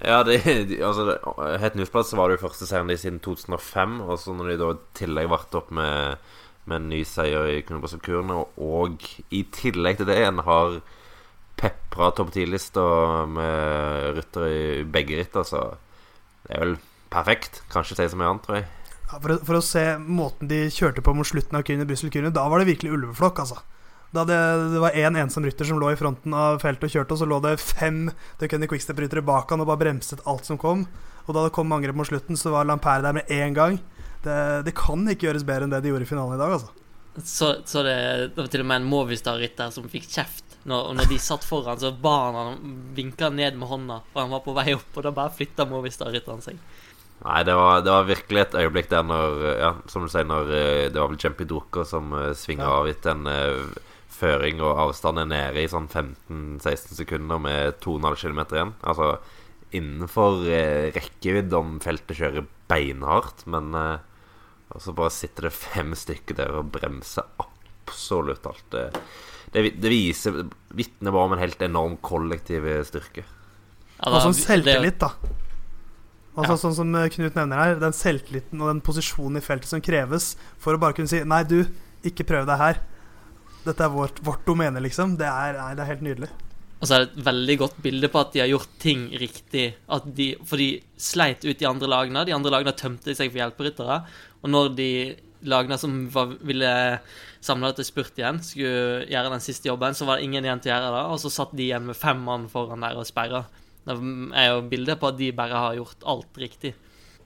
Ja, 0.04 0.24
det, 0.28 0.42
altså, 0.84 1.06
det, 1.08 1.20
Helt 1.62 1.78
så 1.80 2.18
var 2.20 2.28
det 2.28 2.38
jo 2.38 2.48
første 2.48 2.68
seieren 2.68 2.92
de 2.92 2.98
siden 3.00 3.22
2005. 3.24 4.02
Og 4.04 4.20
så 4.20 4.36
når 4.36 4.52
de 4.52 4.60
da 4.60 4.72
i 4.74 4.82
tillegg 5.00 5.32
varte 5.32 5.62
opp 5.62 5.72
med, 5.76 6.20
med, 6.66 6.82
en 6.82 6.90
ny 6.92 7.04
seier 7.08 7.52
i 7.54 7.62
Kundebrødskurene, 7.68 8.42
og 8.60 9.08
i 9.32 9.46
tillegg 9.56 10.02
til 10.02 10.10
det 10.12 10.20
en 10.26 10.44
har 10.48 10.80
pepra 11.56 12.12
topp 12.12 12.34
10-lista 12.36 12.84
med 13.32 14.18
ryttere 14.18 14.50
i 14.52 14.64
begge 14.84 15.22
ritt, 15.22 15.38
altså 15.40 15.78
Det 16.44 16.58
er 16.58 16.66
vel 16.66 16.76
perfekt. 17.10 17.64
Kanskje 17.72 17.96
si 17.96 18.10
så 18.12 18.20
mye 18.20 18.34
annet, 18.34 18.44
tror 18.44 18.60
jeg. 18.60 18.68
Ja, 19.12 19.20
for, 19.22 19.36
å, 19.36 19.40
for, 19.46 19.60
å, 19.60 19.64
se 19.64 19.84
måten 20.02 20.50
de 20.50 20.66
kjørte 20.74 21.04
på 21.06 21.14
mot 21.14 21.28
slutten 21.28 21.58
av 21.58 21.66
Kyrne 21.68 21.86
Brussel 21.88 22.12
Kyrne, 22.14 22.34
da 22.34 22.48
var 22.50 22.62
det 22.62 22.72
virkelig 22.72 22.96
ulveflokk, 22.96 23.44
altså. 23.44 23.62
Da 24.16 24.24
det, 24.26 24.38
det 24.72 24.80
var 24.82 24.96
én 24.96 25.12
en 25.12 25.26
ensom 25.26 25.46
rytter 25.46 25.68
som 25.68 25.80
lå 25.82 25.90
i 25.92 26.00
fronten 26.00 26.34
av 26.38 26.62
feltet 26.64 26.88
og 26.88 26.94
kjørte, 26.94 27.16
og 27.16 27.20
så 27.20 27.28
lå 27.30 27.42
det 27.44 27.58
fem 27.62 28.06
Duckenny 28.40 28.70
Quickstep-ryttere 28.72 29.26
bak 29.26 29.52
han 29.52 29.62
og 29.62 29.70
bare 29.70 29.82
bremset 29.84 30.24
alt 30.30 30.48
som 30.48 30.60
kom. 30.62 30.86
Og 31.26 31.36
da 31.36 31.44
det 31.46 31.54
kom 31.58 31.74
angrep 31.74 31.98
mot 31.98 32.08
slutten, 32.08 32.38
så 32.40 32.54
var 32.54 32.68
Lampere 32.70 33.04
der 33.04 33.18
med 33.18 33.30
én 33.34 33.54
gang. 33.58 33.78
Det, 34.24 34.38
det, 34.66 34.74
kan 34.78 35.04
ikke 35.10 35.28
gjøres 35.28 35.46
bedre 35.46 35.68
enn 35.68 35.74
det 35.74 35.84
de 35.84 35.92
gjorde 35.92 36.08
i 36.08 36.10
finalen 36.10 36.38
i 36.38 36.42
dag, 36.42 36.56
altså. 36.56 36.72
Så, 37.24 37.52
så 37.66 37.84
det, 37.86 37.98
det, 38.36 38.42
var 38.42 38.50
til 38.52 38.64
og 38.64 38.70
med 38.70 38.82
en 38.82 38.90
Movistar-rytter 38.92 39.72
som 39.74 39.86
fikk 39.92 40.08
kjeft. 40.18 40.58
Når, 40.66 40.96
når 40.98 41.12
de 41.12 41.20
satt 41.22 41.46
foran, 41.46 41.78
så 41.82 41.92
ba 42.02 42.16
han 42.26 42.40
han 42.40 42.74
vinka 42.98 43.30
ned 43.30 43.60
med 43.60 43.70
hånda, 43.70 44.00
for 44.12 44.24
han 44.24 44.34
var 44.34 44.42
på 44.46 44.56
vei 44.58 44.72
opp, 44.76 44.90
og 44.96 45.06
da 45.06 45.14
bare 45.16 45.34
flytta 45.36 45.68
Movistar-rytteren 45.70 46.44
seg. 46.46 46.60
Nei, 47.24 47.42
det 47.48 47.56
var, 47.56 47.80
det 47.82 47.94
var, 47.94 48.08
virkelig 48.10 48.42
et 48.42 48.58
øyeblikk 48.60 48.90
der 48.92 49.06
når 49.08 49.44
Ja, 49.56 49.72
som 49.90 50.04
du 50.04 50.12
sier, 50.12 50.28
når 50.28 50.52
eh, 50.52 50.88
det 50.92 51.00
var 51.00 51.12
vel 51.12 51.22
Jumpy 51.22 51.48
Doker 51.48 51.88
som 51.88 52.12
uh, 52.14 52.30
eh, 52.30 52.34
svinga 52.38 52.66
ja. 52.68 52.80
av 52.82 52.90
etter 52.92 53.14
en 53.14 53.30
uh, 53.30 53.78
føring, 54.16 54.60
og 54.64 54.82
avstanden 54.84 55.32
er 55.32 55.54
nede 55.54 55.64
i 55.64 55.72
sånn 55.72 55.88
15-16 55.88 57.00
sekunder 57.00 57.40
med 57.42 57.80
2,5 57.84 58.20
km 58.20 58.42
igjen. 58.44 58.74
Altså 58.84 59.16
innenfor 59.76 60.44
uh, 60.44 60.92
rekkevidde 60.96 61.58
om 61.58 61.80
feltet 61.84 62.20
kjører 62.20 62.50
beinhardt, 62.70 63.46
men 63.50 63.72
uh, 63.74 63.96
og 64.76 64.84
så 64.84 64.94
bare 64.98 65.14
sitter 65.14 65.48
det 65.48 65.56
fem 65.56 65.94
stykker 65.96 66.38
der 66.38 66.52
og 66.60 66.74
bremser 66.74 67.26
absolutt 67.40 68.48
alt. 68.50 68.66
Det, 68.74 68.86
det, 69.54 69.64
det 69.80 69.92
viser 69.94 70.44
Vitner 70.76 71.14
bare 71.16 71.30
om 71.30 71.36
en 71.38 71.42
helt 71.42 71.62
enorm 71.64 71.96
kollektiv 72.04 72.68
styrke. 72.90 73.24
Ja, 73.24 74.10
da, 74.10 74.18
og 74.18 74.26
sånn 74.26 74.36
selvtillit, 74.36 75.00
da. 75.00 75.14
Altså 76.36 76.58
ja. 76.58 76.60
Sånn 76.60 76.76
som 76.76 76.96
Knut 77.16 77.38
nevner 77.38 77.62
her, 77.62 77.78
den 77.80 77.96
selvtilliten 77.96 78.60
og 78.60 78.74
den 78.74 78.84
posisjonen 78.84 79.40
i 79.40 79.44
feltet 79.44 79.72
som 79.72 79.84
kreves 79.84 80.34
for 80.62 80.76
å 80.76 80.82
bare 80.82 80.98
kunne 80.98 81.12
si 81.12 81.22
Nei, 81.24 81.44
du, 81.48 81.62
ikke 82.06 82.28
prøv 82.28 82.48
deg 82.50 82.60
her. 82.60 82.82
Dette 83.66 83.86
er 83.86 83.94
vårt, 83.94 84.20
vårt 84.26 84.44
domene, 84.46 84.84
liksom. 84.84 85.16
Det 85.20 85.30
er, 85.30 85.58
nei, 85.58 85.72
det 85.78 85.86
er 85.86 85.94
helt 85.94 86.04
nydelig. 86.06 86.32
Og 86.76 86.90
så 86.90 86.96
er 86.96 87.06
det 87.06 87.08
et 87.14 87.26
veldig 87.26 87.56
godt 87.62 87.78
bilde 87.82 88.10
på 88.12 88.20
at 88.22 88.34
de 88.36 88.42
har 88.44 88.50
gjort 88.52 88.74
ting 88.84 89.08
riktig. 89.18 89.68
De, 90.18 90.28
for 90.46 90.62
de 90.62 90.68
sleit 91.02 91.46
ut 91.48 91.58
de 91.58 91.70
andre 91.70 91.90
lagene. 91.90 92.26
De 92.28 92.36
andre 92.36 92.52
lagene 92.54 92.76
tømte 92.78 93.16
seg 93.16 93.32
for 93.32 93.42
hjelperyttere. 93.42 94.02
Og 94.44 94.52
når 94.52 94.76
de 94.78 94.90
lagene 95.50 95.78
som 95.82 95.96
var, 96.14 96.36
ville 96.46 96.72
samle 97.44 97.72
det 97.72 97.80
til 97.80 97.90
spurt 97.90 98.20
igjen, 98.20 98.42
skulle 98.44 99.06
gjøre 99.10 99.34
den 99.34 99.44
siste 99.46 99.70
jobben, 99.70 99.98
så 99.98 100.08
var 100.10 100.20
det 100.20 100.28
ingen 100.28 100.46
igjen 100.46 100.62
til 100.62 100.74
å 100.74 100.76
gjøre 100.76 100.94
det. 100.98 101.04
Og 101.16 101.22
så 101.24 101.34
satt 101.34 101.56
de 101.56 101.66
igjen 101.70 101.88
med 101.88 101.98
fem 101.98 102.22
mann 102.28 102.50
foran 102.52 102.86
der 102.86 103.00
og 103.00 103.08
sperra. 103.08 103.46
Det 103.86 103.96
er 104.34 104.50
jo 104.50 104.66
bildet 104.66 104.98
på 105.02 105.12
at 105.12 105.18
de 105.20 105.30
bare 105.36 105.62
har 105.62 105.78
gjort 105.78 106.06
alt 106.10 106.42
riktig. 106.42 106.74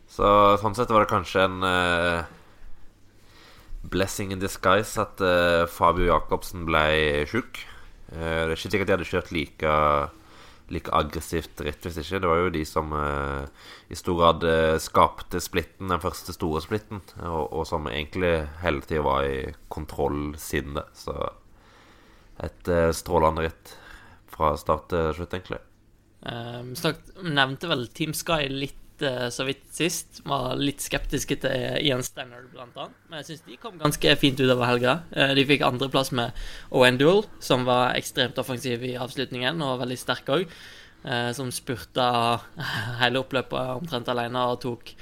Så 0.10 0.28
sånn 0.60 0.76
sett 0.76 0.92
var 0.92 1.06
det 1.06 1.12
kanskje 1.12 1.46
en 1.46 1.64
uh, 1.64 2.26
blessing 3.94 4.34
in 4.34 4.42
disguise 4.42 5.00
at 5.00 5.22
uh, 5.22 5.70
Fabio 5.70 6.10
Jacobsen 6.10 6.66
ble 6.68 7.28
sjuk. 7.30 7.62
Uh, 8.12 8.50
det 8.50 8.50
er 8.50 8.56
ikke 8.58 8.74
sikkert 8.74 8.90
de 8.90 8.96
hadde 8.98 9.08
kjørt 9.08 9.32
like, 9.36 9.76
like 10.74 10.96
aggressivt 10.98 11.64
ritt 11.64 11.86
hvis 11.86 12.02
ikke. 12.02 12.24
Det 12.26 12.34
var 12.34 12.42
jo 12.42 12.52
de 12.58 12.66
som 12.68 12.92
i 13.88 14.02
stor 14.02 14.20
grad 14.20 14.50
skapte 14.82 15.40
splitten, 15.46 15.94
den 15.94 16.04
første 16.04 16.36
store 16.36 16.66
splitten, 16.66 17.06
og, 17.22 17.54
og 17.54 17.70
som 17.70 17.88
egentlig 17.88 18.34
hele 18.66 18.84
tida 18.84 19.06
var 19.06 19.30
i 19.30 19.54
kontroll 19.72 20.34
siden 20.42 20.76
det. 20.82 20.88
Så 20.98 21.16
et 22.42 22.76
strålende 22.98 23.46
ritt 23.48 23.76
fra 24.34 24.56
start 24.58 24.90
til 24.92 25.14
slutt, 25.14 25.34
egentlig. 25.38 25.62
Vi 26.20 26.76
snakket, 26.76 27.14
nevnte 27.24 27.70
vel 27.72 27.86
Team 27.96 28.12
Sky 28.18 28.50
litt 28.52 29.04
uh, 29.06 29.30
så 29.32 29.46
vidt 29.48 29.64
sist. 29.72 30.20
Var 30.28 30.58
litt 30.60 30.84
skeptiske 30.84 31.38
til 31.46 31.78
Ian 31.80 32.04
Stannard, 32.04 32.50
blant 32.52 32.76
annet. 32.76 32.98
Men 33.08 33.22
jeg 33.22 33.30
syns 33.30 33.46
de 33.48 33.60
kom 33.62 33.78
ganske 33.80 34.16
fint 34.20 34.42
utover 34.42 34.68
helga. 34.68 34.98
Uh, 35.16 35.32
de 35.38 35.48
fikk 35.48 35.64
andreplass 35.68 36.12
med 36.12 36.36
Owen 36.76 37.00
Duel, 37.00 37.24
som 37.44 37.64
var 37.70 37.96
ekstremt 37.96 38.42
offensiv 38.42 38.84
i 38.84 38.98
avslutningen, 39.00 39.64
og 39.64 39.80
veldig 39.86 40.00
sterk 40.02 40.30
òg. 40.36 40.46
Uh, 41.06 41.32
som 41.32 41.54
spurta 41.56 42.10
hele 43.02 43.24
oppløpet 43.24 43.80
omtrent 43.80 44.12
alene 44.12 44.44
og 44.52 44.60
tok 44.66 44.96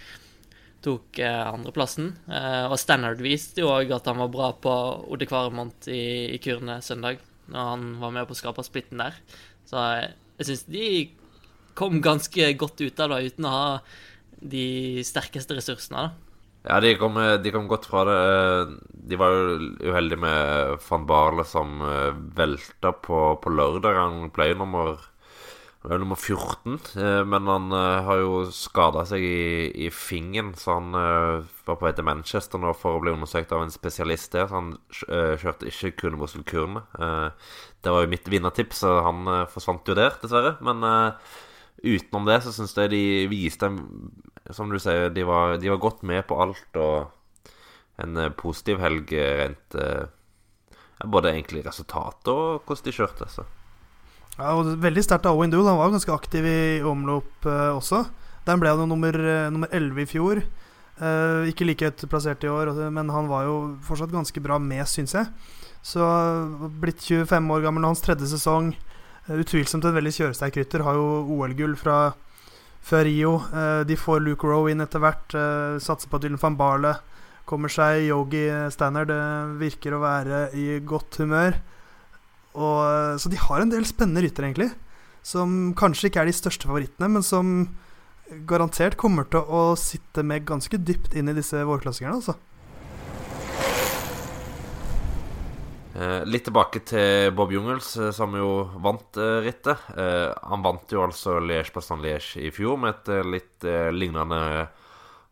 tok 0.87 1.19
eh, 1.19 1.47
andreplassen. 1.47 2.11
Eh, 2.29 2.65
og 2.67 2.77
Stannard 2.79 3.21
viste 3.23 3.63
jo 3.63 3.71
òg 3.73 3.91
at 3.95 4.07
han 4.09 4.21
var 4.21 4.31
bra 4.33 4.51
på 4.61 4.73
Odekvaremont 5.13 5.89
i, 5.91 6.35
i 6.35 6.39
Kurne 6.43 6.79
søndag, 6.85 7.21
når 7.51 7.71
han 7.73 7.87
var 8.03 8.15
med 8.15 8.29
på 8.29 8.35
å 8.35 8.39
skape 8.41 8.65
splitten 8.65 9.01
der. 9.03 9.17
Så 9.67 9.81
jeg 10.37 10.49
syns 10.49 10.63
de 10.69 10.87
kom 11.77 11.99
ganske 12.01 12.53
godt 12.57 12.81
ut 12.81 13.03
av 13.03 13.13
det 13.13 13.33
uten 13.33 13.47
å 13.47 13.53
ha 13.53 13.67
de 14.37 15.03
sterkeste 15.05 15.57
ressursene. 15.57 16.07
da. 16.07 16.27
Ja, 16.67 16.79
de 16.83 16.95
kom, 16.99 17.15
de 17.15 17.51
kom, 17.53 17.67
godt 17.69 17.87
fra 17.87 18.03
det. 18.07 18.17
De 19.07 19.19
var 19.19 19.31
jo 19.31 19.69
uheldige 19.87 20.19
med 20.19 20.73
van 20.89 21.05
Barle 21.07 21.45
som 21.47 21.79
eh, 21.85 22.17
velta 22.35 22.91
på, 22.91 23.21
på 23.43 23.53
lørdag. 23.53 23.95
Han 23.95 24.33
ble 24.35 24.49
jo 25.83 25.91
er 25.91 25.99
jo 25.99 26.01
nummer 26.01 26.17
14, 26.17 26.77
eh, 26.97 27.23
men 27.29 27.47
han 27.47 27.73
eh, 27.75 28.05
har 28.07 28.19
jo 28.19 28.39
skada 28.51 29.03
seg 29.05 29.21
i, 29.23 29.69
i 29.85 29.89
fingeren, 29.93 30.55
så 30.57 30.79
han 30.79 30.95
var 30.97 31.77
på 31.77 31.85
vei 31.85 31.91
til 31.95 32.07
Manchester 32.07 32.61
nå 32.61 32.73
for 32.75 32.97
å 32.97 33.03
bli 33.03 33.13
undersøkt 33.13 33.53
av 33.53 33.61
en 33.63 33.73
spesialist 33.73 34.33
der. 34.33 34.49
Så 34.49 34.57
han 34.57 34.71
kjørte 34.89 35.69
ikke 35.69 35.93
kun 36.01 36.17
muskelkurene. 36.19 36.81
Det 37.83 37.93
var 37.93 38.03
jo 38.03 38.11
mitt 38.11 38.27
vinnertips, 38.31 38.81
så 38.83 38.97
han 39.05 39.27
forsvant 39.53 39.87
jo 39.87 39.95
der, 39.97 40.17
dessverre. 40.21 40.55
Men 40.65 40.81
utenom 41.83 42.25
det 42.27 42.39
så 42.43 42.55
syns 42.55 42.73
jeg 42.73 42.89
de 42.89 43.03
viste 43.29 43.69
Som 44.55 44.71
du 44.71 44.79
sier, 44.81 45.11
de 45.13 45.27
var, 45.27 45.59
de 45.61 45.69
var, 45.69 45.83
godt 45.83 46.01
med 46.07 46.25
på 46.27 46.39
alt, 46.41 46.79
og 46.79 47.53
en 48.01 48.17
positiv 48.39 48.81
helg 48.81 49.13
rent 49.13 49.77
Både 51.05 51.35
egentlig 51.35 51.61
resultatet 51.67 52.33
og 52.33 52.65
hvordan 52.65 52.87
de 52.87 52.95
kjørte. 52.95 53.29
Så. 53.29 53.45
Ja, 54.37 54.53
og 54.53 54.71
Veldig 54.83 55.03
sterkt 55.05 55.25
av 55.25 55.37
Owen 55.37 55.53
Dool. 55.53 55.67
Han 55.67 55.79
var 55.79 55.93
ganske 55.93 56.13
aktiv 56.13 56.45
i 56.45 56.79
omlopp 56.85 57.45
også. 57.49 58.05
Der 58.47 58.59
ble 58.61 58.71
han 58.71 58.89
nummer, 58.89 59.15
nummer 59.51 59.71
11 59.73 60.03
i 60.03 60.09
fjor. 60.09 60.43
Uh, 60.97 61.45
ikke 61.45 61.65
like 61.67 61.85
høyt 61.85 62.05
plassert 62.09 62.45
i 62.45 62.49
år, 62.49 62.71
men 62.89 63.11
han 63.13 63.27
var 63.29 63.43
jo 63.45 63.57
fortsatt 63.85 64.13
ganske 64.13 64.41
bra 64.41 64.57
med, 64.61 64.81
syns 64.89 65.13
jeg. 65.13 65.27
Så 65.85 66.03
blitt 66.81 67.03
25 67.05 67.51
år 67.53 67.65
gammel, 67.65 67.85
hans 67.87 68.01
tredje 68.03 68.29
sesong. 68.31 68.73
Eh, 69.27 69.35
utvilsomt 69.41 69.85
en 69.85 69.95
veldig 69.95 70.13
kjøresterk 70.15 70.59
rytter. 70.59 70.83
Har 70.87 70.97
jo 70.97 71.21
OL-gull 71.35 71.75
fra, 71.79 72.13
fra, 72.83 73.03
Rio. 73.07 73.37
Eh, 73.51 73.83
de 73.87 73.99
får 73.99 74.23
Luke 74.23 74.47
Rowe 74.47 74.71
inn 74.71 74.83
etter 74.83 75.03
hvert. 75.03 75.35
Eh, 75.35 75.77
satser 75.83 76.11
på 76.11 76.19
Dylan 76.23 76.41
van 76.41 76.57
Barle. 76.59 76.95
Kommer 77.47 77.71
seg 77.71 78.07
Yogi 78.09 78.43
Stannard. 78.73 79.13
Virker 79.61 79.95
å 79.95 80.03
være 80.03 80.49
i 80.51 80.81
godt 80.83 81.21
humør. 81.21 81.55
Og, 82.57 83.21
så 83.21 83.29
de 83.29 83.37
har 83.37 83.61
en 83.61 83.71
del 83.71 83.85
spennende 83.85 84.25
ryttere, 84.25 84.49
egentlig. 84.49 84.71
Som 85.25 85.75
kanskje 85.77 86.09
ikke 86.09 86.23
er 86.23 86.31
de 86.31 86.35
største 86.35 86.69
favorittene, 86.69 87.11
men 87.13 87.25
som 87.25 87.53
garantert 88.49 88.97
kommer 88.99 89.27
til 89.31 89.45
å 89.45 89.71
sitte 89.79 90.25
med 90.25 90.47
ganske 90.47 90.79
dypt 90.81 91.15
inn 91.15 91.29
i 91.31 91.37
disse 91.37 91.61
vårklassikerne. 91.67 92.17
Altså. 92.19 92.37
Eh, 95.97 96.23
litt 96.29 96.45
tilbake 96.45 96.83
til 96.85 97.31
Bob 97.33 97.51
Jungels, 97.53 97.95
eh, 97.97 98.11
som 98.13 98.35
jo 98.37 98.67
vant 98.83 99.17
eh, 99.17 99.39
rittet. 99.47 99.87
Eh, 99.97 100.29
han 100.29 100.65
vant 100.65 100.93
jo 100.93 101.01
altså 101.01 101.39
Liège 101.41 101.73
Bastan 101.73 102.03
Liège 102.03 102.43
i 102.45 102.51
fjor 102.53 102.77
med 102.77 102.93
et 102.93 103.09
eh, 103.15 103.25
litt 103.25 103.65
eh, 103.65 103.89
lignende 103.89 104.67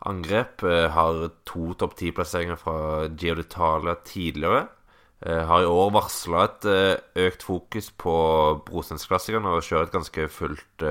angrep. 0.06 0.62
har 0.94 1.20
to 1.46 1.74
topp 1.74 1.96
ti-plasseringer 1.98 2.58
fra 2.62 3.06
Gio 3.10 3.34
d'Italia 3.38 3.96
tidligere. 4.06 4.68
Har 5.24 5.64
i 5.64 5.70
år 5.70 5.94
varsla 5.96 6.44
et 6.46 6.66
et 6.70 7.18
økt 7.30 7.46
fokus 7.48 7.88
på 7.92 8.16
brostensklassikerne 8.68 9.54
og 9.56 9.64
kjører 9.64 9.88
et 9.88 9.96
ganske 9.96 10.28
fullt 10.30 10.86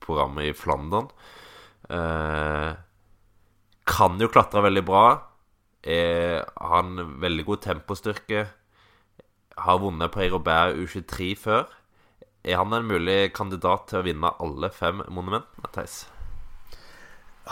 program 0.00 0.38
i 0.44 0.52
Flandern. 0.52 1.08
kan 3.86 4.20
jo 4.20 4.28
klatre 4.28 4.62
veldig 4.62 4.84
bra. 4.84 5.06
Har 5.86 6.78
en 6.84 7.16
veldig 7.20 7.44
god 7.48 7.62
tempostyrke. 7.64 8.46
Har 9.56 9.82
vunnet 9.82 10.12
på 10.12 10.20
Eirobert 10.20 10.76
U23 10.76 11.34
før. 11.36 11.66
Er 12.44 12.56
han 12.56 12.72
en 12.72 12.88
mulig 12.88 13.32
kandidat 13.36 13.90
til 13.90 14.00
å 14.00 14.06
vinne 14.06 14.32
alle 14.40 14.70
fem 14.72 15.02
monumentene, 15.08 15.68
Theis? 15.74 16.06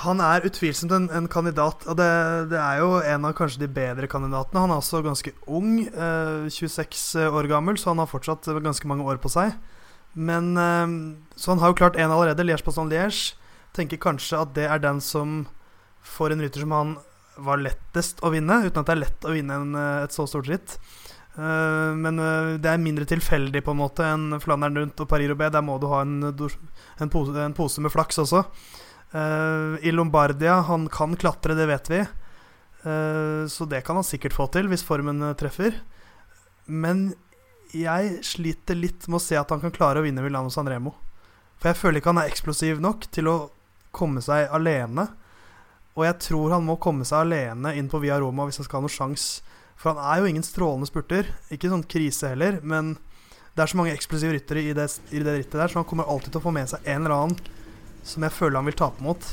Han 0.04 0.20
er 0.22 0.44
utvilsomt 0.46 0.92
en, 0.94 1.08
en 1.10 1.26
kandidat, 1.32 1.82
og 1.88 1.96
det, 1.98 2.10
det, 2.52 2.58
er 2.60 2.82
jo 2.82 3.00
en 3.00 3.24
av 3.26 3.34
kanskje 3.38 3.64
de 3.64 3.70
bedre 3.72 4.06
kandidatene. 4.10 4.60
Han 4.62 4.74
er 4.74 4.82
også 4.82 5.00
ganske 5.02 5.32
ung, 5.48 5.80
eh, 5.88 6.46
26 6.52 7.26
år 7.26 7.48
gammel, 7.50 7.80
så 7.80 7.90
han 7.90 8.02
har 8.02 8.10
fortsatt 8.10 8.46
ganske 8.62 8.86
mange 8.90 9.06
år 9.08 9.18
på 9.22 9.32
seg. 9.32 9.56
Men 10.14 10.54
eh, 10.56 10.86
Så 11.36 11.50
han 11.50 11.62
har 11.62 11.72
jo 11.72 11.80
klart 11.80 11.98
én 11.98 12.12
allerede, 12.12 12.46
Liège-Paston-Liège. 12.46 13.34
Tenker 13.74 14.00
kanskje 14.00 14.38
at 14.44 14.54
det 14.54 14.68
er 14.68 14.78
den 14.82 15.00
som 15.04 15.46
for 16.04 16.32
en 16.32 16.40
rytter 16.40 16.62
som 16.62 16.72
han 16.76 16.96
var 17.38 17.60
lettest 17.62 18.22
å 18.24 18.32
vinne, 18.34 18.62
uten 18.66 18.80
at 18.80 18.88
det 18.88 18.94
er 18.94 19.04
lett 19.04 19.26
å 19.26 19.34
vinne 19.34 19.60
en, 19.60 19.76
eh, 19.78 20.04
et 20.06 20.14
så 20.14 20.26
stort 20.30 20.50
ritt. 20.50 20.78
Uh, 21.38 21.94
men 21.94 22.18
uh, 22.18 22.56
det 22.58 22.66
er 22.66 22.80
mindre 22.82 23.06
tilfeldig 23.06 23.60
på 23.62 23.70
en 23.70 23.78
måte 23.78 24.02
enn 24.02 24.40
Flandern 24.42 24.74
rundt 24.74 24.98
og 24.98 25.06
Paris-Roubais. 25.06 25.52
Der 25.54 25.62
må 25.62 25.76
du 25.78 25.86
ha 25.86 26.00
en, 26.02 26.16
en, 26.26 27.12
pose, 27.12 27.34
en, 27.38 27.54
pose, 27.54 27.82
med 27.84 27.94
flaks 27.94 28.18
også. 28.24 28.42
Uh, 29.14 29.78
I 29.80 29.92
Lombardia 29.94 30.58
Han 30.68 30.88
kan 30.92 31.16
klatre, 31.16 31.56
det 31.56 31.68
vet 31.70 31.92
vi. 31.92 32.06
så 33.48 33.64
det 33.66 33.80
kan 33.84 33.98
han 33.98 34.06
sikkert 34.06 34.32
få 34.32 34.46
til 34.54 34.68
hvis 34.70 34.84
formen 34.86 35.20
treffer. 35.36 35.74
Men 36.70 37.10
jeg 37.74 38.22
sliter 38.24 38.78
litt 38.78 39.08
med 39.08 39.18
å 39.18 39.20
se 39.20 39.36
at 39.36 39.50
han 39.52 39.60
kan 39.60 39.74
klare 39.74 40.00
å 40.00 40.06
vinne 40.06 40.22
Milano 40.24 40.48
Sanremo. 40.48 40.94
For 41.58 41.72
jeg 41.72 41.80
føler 41.80 42.00
ikke 42.00 42.12
han 42.14 42.22
er 42.22 42.30
eksplosiv 42.30 42.80
nok 42.80 43.08
til 43.12 43.28
å 43.28 43.36
komme 43.92 44.22
seg 44.24 44.48
alene. 44.54 45.08
Og 45.98 46.06
jeg 46.06 46.18
tror 46.28 46.54
han 46.54 46.64
må 46.64 46.78
komme 46.80 47.04
seg 47.08 47.26
alene 47.26 47.74
inn 47.76 47.90
på 47.90 48.00
Via 48.04 48.20
Roma 48.22 48.46
hvis 48.46 48.60
han 48.62 48.68
skal 48.68 48.78
ha 48.78 48.86
noen 48.86 48.94
sjanse. 48.94 49.42
For 49.78 49.92
han 49.92 50.02
er 50.02 50.22
jo 50.22 50.30
ingen 50.30 50.46
strålende 50.46 50.88
spurter. 50.90 51.28
Ikke 51.54 51.70
sånn 51.70 51.86
krise 51.86 52.32
heller, 52.32 52.60
men 52.62 52.96
det 53.54 53.64
er 53.64 53.70
så 53.72 53.78
mange 53.78 53.94
eksplosive 53.94 54.36
ryttere 54.36 54.62
i 54.62 54.74
det, 54.74 54.86
i 55.10 55.22
det 55.22 55.34
rittet 55.34 55.58
der, 55.58 55.70
så 55.70 55.80
han 55.80 55.86
kommer 55.88 56.06
alltid 56.06 56.30
til 56.30 56.40
å 56.40 56.44
få 56.44 56.54
med 56.54 56.70
seg 56.70 56.84
en 56.86 57.02
eller 57.02 57.14
annen 57.16 57.38
som 58.08 58.24
jeg 58.26 58.34
føler 58.34 58.60
han 58.60 58.68
vil 58.68 58.76
tape 58.78 59.04
mot. 59.04 59.30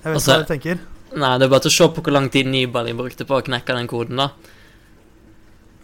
Jeg 0.00 0.06
vet 0.06 0.16
altså, 0.16 0.36
hva 0.36 0.44
du 0.44 0.50
tenker. 0.50 0.80
Nei, 1.10 1.34
det 1.40 1.46
er 1.46 1.52
bare 1.52 1.64
til 1.64 1.72
å 1.72 1.76
se 1.76 1.88
på 1.90 2.04
hvor 2.04 2.14
lang 2.14 2.28
tid 2.32 2.48
Nibali 2.48 2.94
brukte 2.96 3.26
på 3.26 3.40
å 3.40 3.44
knekke 3.44 3.76
den 3.76 3.90
koden, 3.90 4.20
da. 4.20 4.30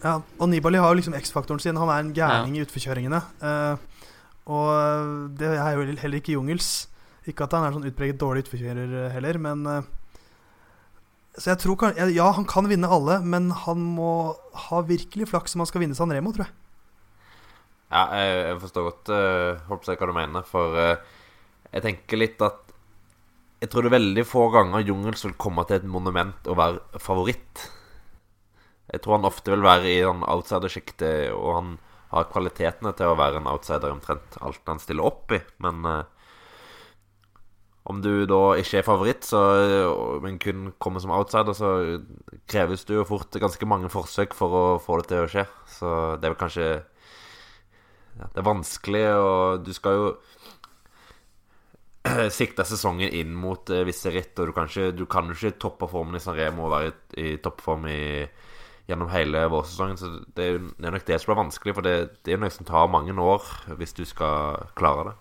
Ja, 0.03 0.19
og 0.21 0.49
Nibali 0.49 0.79
har 0.79 0.93
jo 0.93 0.99
liksom 0.99 1.17
X-faktoren 1.17 1.61
sin. 1.61 1.79
Han 1.79 1.91
er 1.91 2.03
en 2.03 2.13
gærning 2.15 2.55
ja. 2.55 2.61
i 2.61 2.67
utforkjøringene. 2.67 3.21
Uh, 3.41 4.13
og 4.47 5.33
det 5.39 5.49
er 5.57 5.75
jo 5.75 5.87
heller 5.99 6.21
ikke 6.21 6.37
Jungels. 6.37 6.87
Ikke 7.27 7.47
at 7.47 7.55
han 7.57 7.65
er 7.67 7.75
sånn 7.75 7.87
utpreget 7.89 8.19
dårlig 8.21 8.45
utforkjører 8.45 9.09
heller, 9.17 9.41
men 9.43 9.65
uh, 9.67 9.81
Så 11.35 11.51
jeg 11.51 11.59
tror 11.65 11.75
kan, 11.81 11.97
Ja, 12.13 12.29
han 12.37 12.47
kan 12.47 12.69
vinne 12.69 12.87
alle, 12.87 13.19
men 13.25 13.51
han 13.65 13.83
må 13.97 14.37
ha 14.67 14.81
virkelig 14.87 15.27
flaks 15.33 15.57
om 15.57 15.65
han 15.65 15.69
skal 15.69 15.83
vinne 15.83 15.97
San 15.97 16.13
Remo, 16.13 16.31
tror 16.31 16.47
jeg. 16.47 16.55
Ja, 17.87 18.07
jeg, 18.19 18.39
jeg 18.45 18.61
forstår 18.63 18.87
godt 18.87 19.11
uh, 19.11 19.59
håper 19.67 19.91
jeg 19.91 19.99
hva 19.99 20.07
du 20.09 20.15
mener, 20.15 20.47
for 20.47 20.79
uh, 20.79 21.17
jeg 21.73 21.83
tenker 21.83 22.21
litt 22.21 22.41
at 22.45 22.63
Jeg 23.57 23.71
tror 23.71 23.83
det 23.83 23.89
er 23.89 23.97
veldig 23.97 24.23
få 24.29 24.43
ganger 24.53 24.85
Jungels 24.85 25.23
vil 25.25 25.33
komme 25.41 25.63
til 25.65 25.79
et 25.79 25.87
monument 25.89 26.45
og 26.45 26.59
være 26.59 26.99
favoritt. 27.01 27.63
Jeg 28.93 29.01
tror 29.01 29.17
han 29.17 29.25
ofte 29.25 29.49
vil 29.49 29.65
være 29.65 29.89
i 29.89 30.03
den 30.05 30.21
outsidersjiktet, 30.21 31.31
og 31.33 31.55
han 31.55 31.71
har 32.11 32.29
kvalitetene 32.29 32.93
til 32.95 33.09
å 33.09 33.17
være 33.17 33.41
en 33.41 33.49
outsider 33.49 33.91
omtrent 33.91 34.37
alt 34.45 34.69
han 34.69 34.79
stiller 34.79 35.09
opp 35.09 35.33
i, 35.33 35.41
men 35.65 35.81
uh, 35.89 36.05
om 37.87 38.01
du 38.03 38.27
da 38.27 38.41
ikke 38.59 38.81
er 38.81 38.85
favoritt, 38.85 39.23
så, 39.23 39.39
men 40.23 40.35
kun 40.43 40.71
kommer 40.83 40.99
som 41.03 41.13
outsider, 41.15 41.55
så 41.55 41.69
kreves 42.51 42.83
det 42.87 42.97
jo 42.97 43.07
fort 43.07 43.35
ganske 43.39 43.69
mange 43.69 43.91
forsøk 43.91 44.35
for 44.35 44.55
å 44.59 44.63
få 44.83 44.99
det 44.99 45.07
til 45.11 45.23
å 45.23 45.29
skje. 45.31 45.45
Så 45.71 45.91
det 46.19 46.27
er 46.27 46.33
vel 46.33 46.41
kanskje 46.41 46.67
ja, 46.67 48.27
Det 48.27 48.41
er 48.41 48.47
vanskelig, 48.49 49.05
og 49.21 49.63
du 49.63 49.71
skal 49.77 49.95
jo 49.95 50.09
sikte 52.39 52.65
sesongen 52.67 53.13
inn 53.13 53.33
mot 53.37 53.69
uh, 53.73 53.83
visse 53.87 54.11
ritt, 54.13 54.33
og 54.39 54.49
du 54.49 54.55
kan, 54.55 54.69
ikke, 54.69 54.91
du 54.95 55.05
kan 55.09 55.29
jo 55.29 55.37
ikke 55.37 55.59
toppe 55.61 55.89
formen 55.91 56.17
i 56.17 56.23
San 56.23 56.37
Remo 56.37 56.67
og 56.67 56.73
være 56.75 56.93
i, 57.17 57.37
toppform 57.43 57.87
i, 57.91 58.01
gjennom 58.89 59.11
hele 59.13 59.45
vårsesongen. 59.51 59.99
Så 59.99 60.11
det 60.37 60.49
er, 60.49 60.59
det 60.77 60.89
er 60.89 60.97
nok 60.97 61.07
det 61.07 61.21
som 61.21 61.31
blir 61.31 61.41
vanskelig, 61.43 61.77
for 61.77 61.87
det, 61.87 61.95
det 62.25 62.35
er 62.35 62.41
noe 62.41 62.53
som 62.53 62.67
tar 62.67 62.91
mange 62.91 63.15
år 63.15 63.47
hvis 63.79 63.95
du 63.97 64.03
skal 64.07 64.67
klare 64.79 65.11
det. 65.11 65.15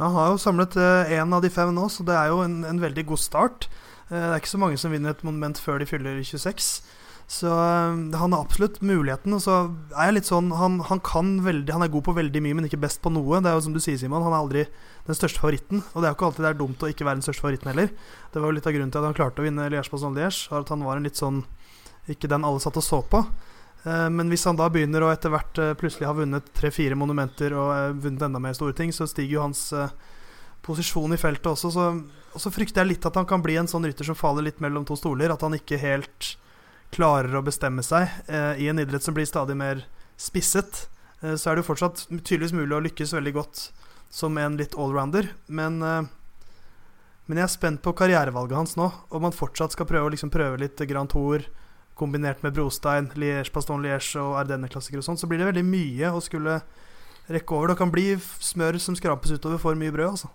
Han 0.00 0.16
har 0.16 0.32
jo 0.32 0.40
samlet 0.40 0.76
én 0.80 1.28
uh, 1.28 1.36
av 1.36 1.44
de 1.44 1.52
fem 1.52 1.70
nå, 1.74 1.86
så 1.92 2.04
det 2.06 2.16
er 2.16 2.32
jo 2.32 2.42
en, 2.44 2.62
en 2.66 2.82
veldig 2.82 3.06
god 3.12 3.20
start. 3.20 3.68
Uh, 4.08 4.16
det 4.16 4.26
er 4.30 4.40
ikke 4.42 4.56
så 4.56 4.62
mange 4.62 4.80
som 4.80 4.92
vinner 4.94 5.14
et 5.14 5.24
monument 5.26 5.60
før 5.60 5.82
de 5.82 5.88
fyller 5.88 6.22
26. 6.24 6.82
Så 7.32 7.48
uh, 7.48 7.96
han 8.20 8.34
har 8.34 8.42
absolutt 8.42 8.82
muligheten. 8.84 9.32
Og 9.32 9.40
så 9.40 9.54
er 9.96 10.10
jeg 10.10 10.18
litt 10.18 10.28
sånn 10.28 10.50
han, 10.52 10.80
han, 10.90 11.00
kan 11.00 11.38
veldig 11.46 11.72
Han 11.72 11.84
er 11.86 11.92
god 11.92 12.04
på 12.10 12.16
veldig 12.18 12.42
mye, 12.44 12.58
men 12.58 12.68
ikke 12.68 12.82
best 12.82 13.00
på 13.04 13.12
noe. 13.14 13.40
Det 13.40 13.48
er 13.48 13.56
jo 13.56 13.64
som 13.64 13.76
du 13.76 13.80
sier, 13.80 13.96
Simon. 14.00 14.24
Han 14.26 14.34
er 14.34 14.42
aldri 14.42 14.66
den 15.06 15.18
største 15.18 15.40
favoritten. 15.40 15.80
Og 15.92 16.02
det 16.02 16.08
er 16.08 16.12
jo 16.12 16.18
ikke 16.18 16.28
alltid 16.28 16.44
det 16.44 16.52
er 16.52 16.60
dumt 16.60 16.84
å 16.84 16.92
ikke 16.92 17.08
være 17.08 17.22
den 17.22 17.26
største 17.26 17.46
favoritten 17.46 17.72
heller. 17.72 17.94
Det 18.34 18.42
var 18.42 18.52
jo 18.52 18.58
litt 18.58 18.68
av 18.68 18.76
grunnen 18.76 18.92
til 18.92 19.00
at 19.00 19.08
han 19.08 19.16
klarte 19.16 19.40
å 19.40 19.48
vinne 19.48 19.70
Liège 19.72 19.94
Bastogne 19.94 20.20
Liège. 20.20 20.44
At 20.60 20.74
han 20.74 20.84
var 20.84 21.00
en 21.00 21.08
litt 21.08 21.20
sånn 21.20 21.42
Ikke 22.10 22.26
den 22.26 22.44
alle 22.44 22.60
satt 22.60 22.76
og 22.76 22.84
så 22.84 22.98
på. 23.06 23.22
Eh, 23.84 24.08
men 24.10 24.30
hvis 24.30 24.44
han 24.46 24.58
da 24.58 24.68
begynner 24.70 25.02
å 25.06 25.10
etter 25.12 25.32
hvert 25.32 25.58
eh, 25.58 25.74
plutselig 25.78 26.06
ha 26.06 26.14
vunnet 26.14 26.52
tre-fire 26.54 26.98
monumenter 26.98 27.54
og 27.56 27.72
eh, 27.74 27.88
vunnet 28.04 28.26
enda 28.28 28.42
mer 28.42 28.54
store 28.58 28.76
ting, 28.78 28.92
så 28.94 29.08
stiger 29.10 29.38
jo 29.38 29.46
hans 29.46 29.70
posisjon 30.62 31.14
i 31.14 31.18
feltet 31.18 31.50
også. 31.50 31.72
Så, 31.74 31.88
og 32.36 32.44
så 32.44 32.52
frykter 32.54 32.82
jeg 32.82 32.92
litt 32.92 33.08
at 33.08 33.16
han 33.18 33.26
kan 33.26 33.42
bli 33.42 33.56
en 33.58 33.70
sånn 33.70 33.88
rytter 33.88 34.06
som 34.06 34.18
faller 34.18 34.46
litt 34.46 34.62
mellom 34.62 34.86
to 34.86 34.98
stoler. 34.98 35.34
At 35.34 35.42
han 35.42 35.56
ikke 35.58 35.80
helt 35.82 36.34
klarer 36.92 37.34
å 37.38 37.44
bestemme 37.44 37.84
seg 37.84 38.10
i 38.60 38.66
en 38.68 38.80
idrett 38.82 39.04
som 39.04 39.14
blir 39.16 39.24
stadig 39.28 39.56
mer 39.56 39.84
spisset. 40.20 40.86
så 41.22 41.50
er 41.50 41.56
det 41.56 41.62
jo 41.62 41.70
fortsatt 41.70 42.02
tydeligvis 42.10 42.52
mulig 42.52 42.76
å 42.76 42.82
lykkes 42.84 43.14
veldig 43.16 43.32
godt 43.32 43.62
som 44.12 44.36
en 44.36 44.58
litt 44.60 44.76
allrounder. 44.76 45.30
Men, 45.48 45.78
men 45.80 47.40
jeg 47.40 47.46
er 47.46 47.52
spent 47.54 47.80
på 47.80 47.94
karrierevalget 47.96 48.58
hans 48.58 48.76
nå. 48.76 48.90
Om 49.08 49.24
han 49.24 49.36
fortsatt 49.36 49.72
skal 49.72 49.88
prøve 49.88 50.12
liksom 50.12 50.34
prøve 50.34 50.60
litt 50.60 50.84
Grand 50.90 51.08
Tour 51.08 51.48
kombinert 51.94 52.42
med 52.42 52.54
brostein, 52.56 53.10
Liège, 53.18 53.52
Paston 53.52 53.82
Liège 53.84 54.20
og 54.20 54.36
Ardenne-klassikere 54.40 55.02
og 55.02 55.06
sånn, 55.06 55.20
så 55.20 55.28
blir 55.30 55.42
det 55.42 55.50
veldig 55.50 55.64
mye 55.66 56.12
å 56.12 56.22
skulle 56.24 56.60
rekke 57.32 57.56
over. 57.56 57.72
Det 57.72 57.80
kan 57.82 57.92
bli 57.92 58.06
smør 58.20 58.78
som 58.82 58.96
skrapes 58.98 59.34
utover 59.34 59.60
for 59.62 59.78
mye 59.78 59.94
brød, 59.94 60.16
altså. 60.16 60.32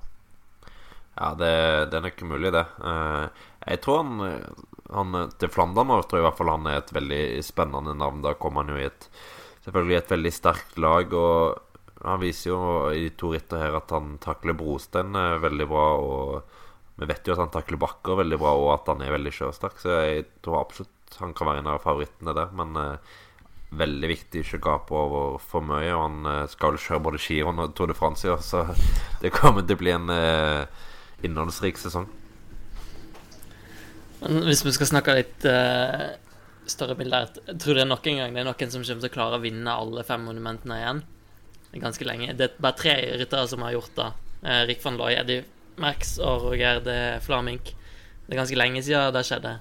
Ja, 1.18 1.32
det, 1.34 1.54
det 1.92 1.98
er 1.98 2.06
nok 2.06 2.24
mulig, 2.30 2.54
det. 2.54 2.64
Eh, 2.86 3.46
jeg 3.74 3.82
tror 3.84 4.04
han, 4.04 4.28
han 4.94 5.16
Til 5.40 5.52
Flandern 5.52 5.92
Jeg 5.92 6.08
tror 6.08 6.22
i 6.22 6.26
hvert 6.28 6.38
fall 6.38 6.54
han 6.54 6.68
er 6.70 6.82
et 6.82 6.94
veldig 6.96 7.24
spennende 7.46 7.96
navn. 7.98 8.22
Da 8.24 8.36
kommer 8.40 8.64
han 8.64 8.76
jo 8.76 8.82
i 8.82 8.88
et 8.88 9.10
selvfølgelig 9.66 9.98
et 9.98 10.14
veldig 10.16 10.34
sterkt 10.36 10.78
lag. 10.80 11.14
Og 11.14 12.04
han 12.06 12.22
viser 12.22 12.52
jo 12.54 12.62
i 12.96 13.10
to 13.20 13.34
ritter 13.34 13.66
her 13.66 13.80
at 13.80 13.92
han 13.96 14.16
takler 14.24 14.58
brostein 14.58 15.18
veldig 15.44 15.68
bra. 15.68 15.88
Og 16.00 16.58
vi 16.98 17.10
vet 17.10 17.28
jo 17.28 17.36
at 17.36 17.44
han 17.44 17.54
takler 17.54 17.82
bakker 17.82 18.22
veldig 18.24 18.40
bra, 18.42 18.56
og 18.58 18.74
at 18.74 18.92
han 18.94 19.04
er 19.06 19.14
veldig 19.14 19.34
sjøsterk. 19.36 19.80
Så 19.82 20.02
jeg 20.08 20.28
tror 20.46 20.64
absolutt 20.64 21.20
han 21.22 21.34
kan 21.36 21.50
være 21.50 21.64
en 21.64 21.72
av 21.72 21.84
favorittene 21.84 22.36
der. 22.36 22.54
Men 22.58 22.80
eh, 22.82 23.16
veldig 23.78 24.10
viktig 24.12 24.44
ikke 24.44 24.60
å 24.62 24.66
gape 24.70 24.96
over 24.98 25.42
for 25.44 25.66
mye. 25.66 25.92
Og 25.94 26.04
han 26.04 26.32
eh, 26.32 26.46
skal 26.52 26.74
vel 26.74 26.84
kjøre 26.84 27.04
både 27.10 27.22
skirenn 27.22 27.64
og 27.64 27.76
Tour 27.78 27.92
de 27.92 27.98
France 27.98 28.28
i 28.28 28.32
år, 28.34 28.44
så 28.44 28.64
det 29.24 29.36
kommer 29.36 29.66
til 29.66 29.78
å 29.78 29.84
bli 29.84 29.94
en 29.96 30.14
eh, 30.14 30.88
innholdsrik 31.28 31.80
sesong. 31.82 32.08
Men 34.22 34.48
hvis 34.48 34.64
vi 34.66 34.74
skal 34.76 34.90
snakke 34.90 35.14
litt 35.14 35.46
større 36.68 36.96
bilder 36.98 37.28
Jeg 37.46 37.60
tror 37.62 37.78
det 37.78 37.84
er 37.84 37.90
nok 37.90 38.08
en 38.10 38.18
gang 38.18 38.34
det 38.34 38.42
er 38.42 38.48
noen 38.48 38.72
som 38.74 38.82
kommer 38.82 39.04
til 39.04 39.12
å 39.12 39.14
klare 39.14 39.38
å 39.38 39.44
vinne 39.44 39.76
alle 39.84 40.04
fem 40.08 40.26
monumentene 40.26 40.80
igjen. 40.82 41.04
Ganske 41.78 42.08
lenge. 42.08 42.34
Det 42.34 42.48
er 42.48 42.58
bare 42.64 42.80
tre 42.80 42.96
ryttere 43.22 43.46
som 43.52 43.62
har 43.64 43.76
gjort 43.76 43.94
det. 44.00 44.10
Rik 44.72 44.82
van 44.84 44.98
Looy, 44.98 45.14
Eddie 45.20 45.46
Max 45.78 46.18
og 46.18 46.48
Roger 46.48 46.82
de 46.84 46.98
Flamink. 47.24 47.76
Det 48.26 48.34
er 48.34 48.42
ganske 48.42 48.58
lenge 48.58 48.82
siden 48.84 49.14
det 49.14 49.26
skjedde 49.30 49.58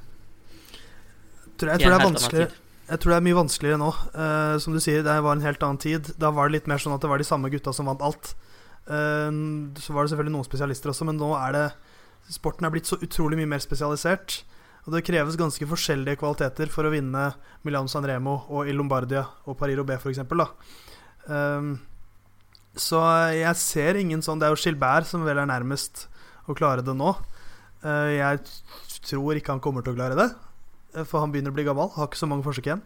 tror, 1.56 1.72
jeg, 1.72 1.82
tror 1.82 1.96
det 1.96 2.44
er 2.44 2.54
jeg 2.86 3.02
tror 3.02 3.12
det 3.12 3.16
er 3.18 3.24
mye 3.26 3.38
vanskeligere 3.40 3.80
nå. 3.80 3.88
Uh, 4.14 4.56
som 4.62 4.76
du 4.76 4.80
sier, 4.82 5.02
det 5.02 5.14
var 5.24 5.34
en 5.34 5.42
helt 5.42 5.62
annen 5.66 5.80
tid. 5.82 6.12
Da 6.20 6.30
var 6.34 6.46
det 6.46 6.60
litt 6.60 6.68
mer 6.70 6.82
sånn 6.82 6.94
at 6.94 7.02
det 7.02 7.10
var 7.10 7.18
de 7.18 7.26
samme 7.26 7.50
gutta 7.50 7.74
som 7.74 7.88
vant 7.90 8.04
alt. 8.06 8.34
Uh, 8.86 9.32
så 9.82 9.94
var 9.94 10.06
det 10.06 10.12
selvfølgelig 10.12 10.36
noen 10.36 10.46
spesialister 10.46 10.92
også, 10.92 11.08
men 11.08 11.18
nå 11.18 11.32
er 11.40 11.56
det 11.56 11.66
Sporten 12.32 12.66
er 12.66 12.72
blitt 12.74 12.88
så 12.88 12.98
utrolig 13.02 13.38
mye 13.38 13.50
mer 13.54 13.62
spesialisert. 13.62 14.40
Og 14.86 14.94
det 14.94 15.04
kreves 15.06 15.38
ganske 15.38 15.66
forskjellige 15.66 16.20
kvaliteter 16.20 16.70
for 16.70 16.86
å 16.86 16.92
vinne 16.92 17.32
Milano 17.66 17.90
San 17.90 18.06
Remo 18.06 18.38
og 18.54 18.70
i 18.70 18.74
Lombardia 18.74 19.24
og 19.46 19.58
Paris 19.58 19.78
Roubais 19.80 19.98
f.eks. 19.98 20.22
Um, 21.26 21.72
så 22.78 23.00
jeg 23.34 23.58
ser 23.58 23.98
ingen 23.98 24.20
sånn 24.22 24.38
Det 24.38 24.46
er 24.46 24.52
jo 24.54 24.60
Gilbert 24.60 25.08
som 25.08 25.24
vel 25.26 25.40
er 25.42 25.48
nærmest 25.50 26.04
å 26.46 26.54
klare 26.54 26.84
det 26.86 26.94
nå. 26.94 27.16
Uh, 27.82 28.14
jeg 28.14 28.44
tror 29.08 29.38
ikke 29.38 29.56
han 29.56 29.62
kommer 29.64 29.82
til 29.82 29.96
å 29.96 29.98
klare 29.98 30.18
det. 30.18 30.28
Eh, 30.94 31.02
for 31.02 31.22
han 31.22 31.34
begynner 31.34 31.50
å 31.50 31.58
bli 31.58 31.66
gammel. 31.66 31.90
Har 31.96 32.06
ikke 32.06 32.22
så 32.22 32.30
mange 32.30 32.46
forsøk 32.46 32.70
igjen. 32.70 32.84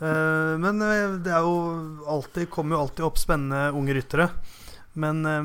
Uh, 0.00 0.54
men 0.62 0.78
det 1.24 1.34
er 1.34 1.42
jo 1.44 2.06
alltid 2.08 2.48
kommer 2.52 2.78
jo 2.78 2.86
alltid 2.86 3.10
opp 3.10 3.18
spennende 3.20 3.74
unge 3.76 3.98
ryttere. 3.98 4.30
Men, 4.94 5.26
eh, 5.26 5.42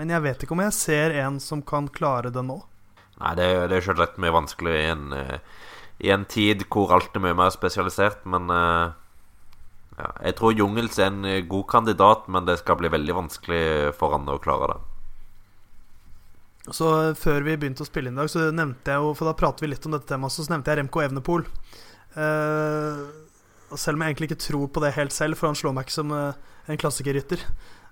men 0.00 0.12
jeg 0.14 0.24
vet 0.24 0.44
ikke 0.46 0.56
om 0.56 0.62
jeg 0.64 0.76
ser 0.76 1.14
en 1.20 1.36
som 1.44 1.60
kan 1.60 1.88
klare 1.92 2.32
det 2.32 2.42
nå. 2.48 2.56
Nei, 3.20 3.34
det, 3.36 3.44
er- 3.52 3.66
det 3.68 3.78
er 3.78 3.86
selvsagt 3.90 4.16
mye 4.22 4.32
vanskelig 4.32 4.72
i 4.78 4.86
en, 4.94 5.10
eh, 5.12 5.38
i 6.00 6.12
en 6.14 6.24
tid 6.24 6.64
hvor 6.72 6.94
alt 6.96 7.12
er 7.18 7.24
mye 7.26 7.36
mer 7.36 7.52
spesialisert, 7.52 8.24
men 8.24 8.48
eh, 8.48 8.96
ja, 10.00 10.12
Jeg 10.24 10.38
tror 10.38 10.54
Jungels 10.56 10.96
er 10.98 11.10
en 11.10 11.24
eh, 11.28 11.42
god 11.44 11.66
kandidat, 11.68 12.28
men 12.32 12.48
det 12.48 12.58
skal 12.62 12.78
bli 12.80 12.88
veldig 12.96 13.18
vanskelig 13.18 13.64
for 14.00 14.16
han 14.16 14.28
å 14.32 14.38
klare 14.40 14.72
det. 14.72 14.80
Så 16.70 16.86
før 17.16 17.44
vi 17.44 17.56
begynte 17.56 17.84
å 17.84 17.88
spille 17.88 18.10
inn 18.10 18.16
i 18.18 18.20
dag, 18.20 18.30
så 18.30 18.50
nevnte 18.54 18.92
jeg 18.92 19.00
jo 19.02 19.14
For 19.16 19.26
da 19.26 19.32
prater 19.36 19.64
vi 19.64 19.70
litt 19.72 19.86
om 19.88 19.94
dette 19.96 20.08
temaet, 20.10 20.34
så 20.34 20.44
nevnte 20.52 20.70
jeg 20.72 20.80
Remco 20.80 21.02
Evnepol. 21.02 21.46
Uh, 22.14 23.06
selv 23.78 23.96
om 23.96 24.04
jeg 24.04 24.12
egentlig 24.12 24.28
ikke 24.30 24.44
tror 24.44 24.66
på 24.74 24.82
det 24.84 24.92
helt 24.96 25.14
selv, 25.14 25.38
for 25.40 25.48
han 25.50 25.58
slår 25.58 25.74
meg 25.76 25.88
ikke 25.88 25.96
som 25.96 26.12
uh, 26.14 26.36
en 26.70 26.80
klassikerrytter. 26.80 27.42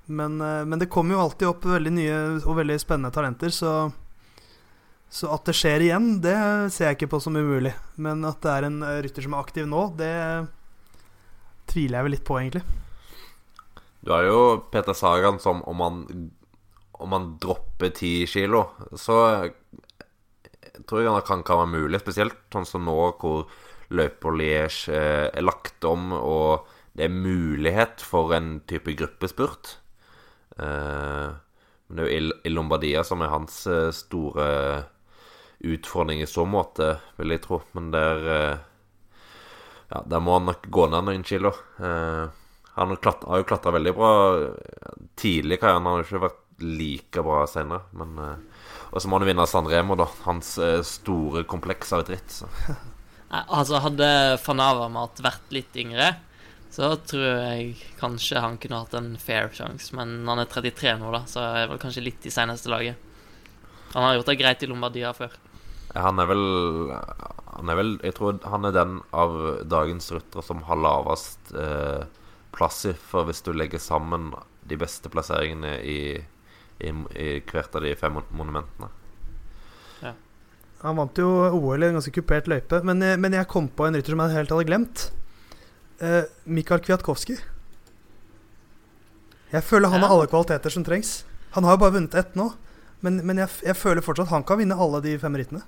Men, 0.09 0.41
eh, 0.41 0.65
men 0.65 0.81
det 0.81 0.89
kommer 0.89 1.15
jo 1.15 1.21
alltid 1.21 1.49
opp 1.51 1.67
veldig 1.69 1.91
nye 1.93 2.19
og 2.41 2.55
veldig 2.57 2.79
spennende 2.81 3.15
talenter, 3.15 3.53
så 3.55 3.93
Så 5.11 5.25
at 5.33 5.47
det 5.49 5.55
skjer 5.57 5.81
igjen, 5.87 6.19
det 6.21 6.37
ser 6.69 6.91
jeg 6.91 6.99
ikke 6.99 7.15
på 7.15 7.21
som 7.25 7.33
umulig. 7.33 7.73
Men 7.97 8.21
at 8.29 8.43
det 8.45 8.51
er 8.53 8.67
en 8.67 8.83
eh, 8.85 8.99
rytter 9.01 9.25
som 9.25 9.33
er 9.33 9.41
aktiv 9.41 9.65
nå, 9.65 9.87
det 9.97 10.13
tviler 11.73 11.97
jeg 11.97 12.05
vel 12.05 12.13
litt 12.13 12.27
på, 12.29 12.37
egentlig. 12.37 12.61
Du 14.05 14.13
har 14.13 14.27
jo 14.29 14.43
Peter 14.69 14.93
Sagan 14.93 15.41
som 15.41 15.63
om 15.65 15.81
han 15.81 16.03
Om 16.99 17.13
han 17.13 17.27
dropper 17.41 17.93
ti 17.95 18.27
kilo, 18.27 18.65
så 18.99 19.17
jeg 19.47 20.85
tror 20.89 21.01
jeg 21.01 21.13
han 21.13 21.23
kan, 21.23 21.43
kan 21.47 21.61
være 21.63 21.79
mulig. 21.79 22.01
Spesielt 22.03 22.37
sånn 22.53 22.67
som 22.67 22.85
nå 22.85 22.97
hvor 23.21 23.47
løypa 23.95 24.33
Liège 24.35 24.93
eh, 24.93 25.29
er 25.31 25.47
lagt 25.47 25.85
om, 25.87 26.11
og 26.13 26.67
det 26.99 27.07
er 27.07 27.15
mulighet 27.15 28.03
for 28.03 28.35
en 28.35 28.59
type 28.67 28.93
gruppespurt. 28.99 29.79
Eh, 30.59 31.29
men 31.89 31.97
det 31.97 32.05
er 32.05 32.09
jo 32.09 32.17
I- 32.33 32.41
I 32.49 32.53
Lombardia 32.53 33.05
som 33.05 33.23
er 33.23 33.31
hans 33.33 33.67
eh, 33.67 33.91
store 33.97 34.49
utfordring 35.65 36.21
i 36.23 36.27
så 36.31 36.45
måte, 36.47 36.99
vil 37.17 37.35
jeg 37.35 37.43
tro. 37.47 37.63
Men 37.73 37.91
der 37.95 38.29
eh, 38.35 38.59
Ja, 39.89 40.03
der 40.05 40.21
må 40.21 40.35
han 40.37 40.45
nok 40.51 40.67
gå 40.69 40.85
ned 40.93 41.07
noen 41.09 41.23
kilo. 41.25 41.55
Eh, 41.81 42.27
han 42.79 42.93
har, 42.93 43.39
jo 43.41 43.47
klatra 43.49 43.73
veldig 43.75 43.95
bra 43.97 44.11
tidlig 45.19 45.57
i 45.57 45.61
karrieren. 45.63 45.87
Han 45.87 45.95
har 45.97 46.03
jo 46.03 46.07
ikke 46.11 46.27
vært 46.27 46.45
like 46.63 47.23
bra 47.25 47.41
senere. 47.49 47.87
Men 47.97 48.19
eh, 48.19 48.37
Og 48.93 49.01
så 49.03 49.09
må 49.09 49.19
han 49.19 49.27
vinne 49.29 49.47
San 49.49 49.67
Remo, 49.67 49.97
da. 49.97 50.07
Hans 50.27 50.59
eh, 50.59 50.83
store 50.87 51.43
kompleks 51.49 51.93
av 51.97 52.05
et 52.05 52.15
ritt. 52.17 52.43
Altså, 53.29 53.77
hadde 53.85 54.07
Avermaet 54.41 55.19
vært 55.21 55.51
litt 55.53 55.75
yngre, 55.77 56.15
så 56.71 56.91
tror 57.09 57.23
jeg 57.25 57.77
kanskje 57.99 58.41
han 58.45 58.59
kunne 58.61 58.79
hatt 58.83 58.95
en 58.99 59.15
fair 59.21 59.49
sjanse. 59.57 59.95
Men 59.97 60.27
han 60.29 60.39
er 60.43 60.51
33 60.51 60.97
nå, 61.01 61.11
da, 61.15 61.23
så 61.31 61.41
er 61.63 61.69
vel 61.71 61.81
kanskje 61.83 62.05
litt 62.05 62.27
i 62.29 62.33
seneste 62.35 62.71
laget. 62.71 62.97
Han 63.95 64.05
har 64.05 64.19
gjort 64.19 64.29
det 64.29 64.39
greit 64.43 64.63
i 64.63 64.69
Lombardia 64.69 65.13
før. 65.17 65.33
Ja, 65.95 66.03
Han 66.11 66.19
er 66.21 66.27
vel 66.29 66.43
Han 67.57 67.71
er 67.73 67.77
vel 67.79 67.95
Jeg 68.05 68.13
tror 68.19 68.37
han 68.45 68.67
er 68.69 68.75
den 68.77 68.99
av 69.17 69.39
dagens 69.65 70.11
ryttere 70.13 70.43
som 70.45 70.61
har 70.69 70.77
lavest 70.77 71.55
eh, 71.57 72.05
plass 72.53 72.83
i. 72.91 72.93
For 72.93 73.25
hvis 73.25 73.41
du 73.47 73.55
legger 73.57 73.81
sammen 73.81 74.35
de 74.69 74.77
beste 74.77 75.09
plasseringene 75.09 75.79
i, 75.81 75.99
i, 76.85 76.91
i 76.93 77.29
hvert 77.49 77.75
av 77.75 77.83
de 77.87 77.95
fem 77.97 78.21
monumentene. 78.37 78.91
Ja. 80.05 80.13
Han 80.85 81.01
vant 81.01 81.17
jo 81.19 81.31
OL 81.57 81.83
i 81.83 81.89
en 81.89 81.97
ganske 81.97 82.13
kupert 82.15 82.47
løype, 82.53 82.83
men, 82.85 83.01
jeg- 83.03 83.19
men 83.19 83.33
jeg 83.35 83.49
kom 83.49 83.67
på 83.73 83.89
en 83.89 83.97
rytter 83.97 84.13
som 84.13 84.21
jeg 84.27 84.37
helt 84.37 84.53
hadde 84.53 84.69
glemt. 84.69 85.07
Eh, 85.99 86.25
Mikael 86.45 86.83
Kwiatkowski. 86.85 87.35
Jeg 89.51 89.65
føler 89.65 89.91
han 89.91 90.05
har 90.05 90.13
alle 90.15 90.29
kvaliteter 90.31 90.71
som 90.71 90.85
trengs. 90.87 91.25
Han 91.57 91.65
har 91.67 91.75
jo 91.75 91.83
bare 91.83 91.97
vunnet 91.97 92.15
ett 92.21 92.37
nå, 92.39 92.53
men, 93.03 93.23
men 93.27 93.41
jeg, 93.41 93.51
jeg 93.67 93.79
føler 93.79 94.05
fortsatt 94.05 94.31
han 94.31 94.45
kan 94.47 94.61
vinne 94.61 94.77
alle 94.79 95.01
de 95.03 95.17
fem 95.19 95.39
rittene. 95.41 95.65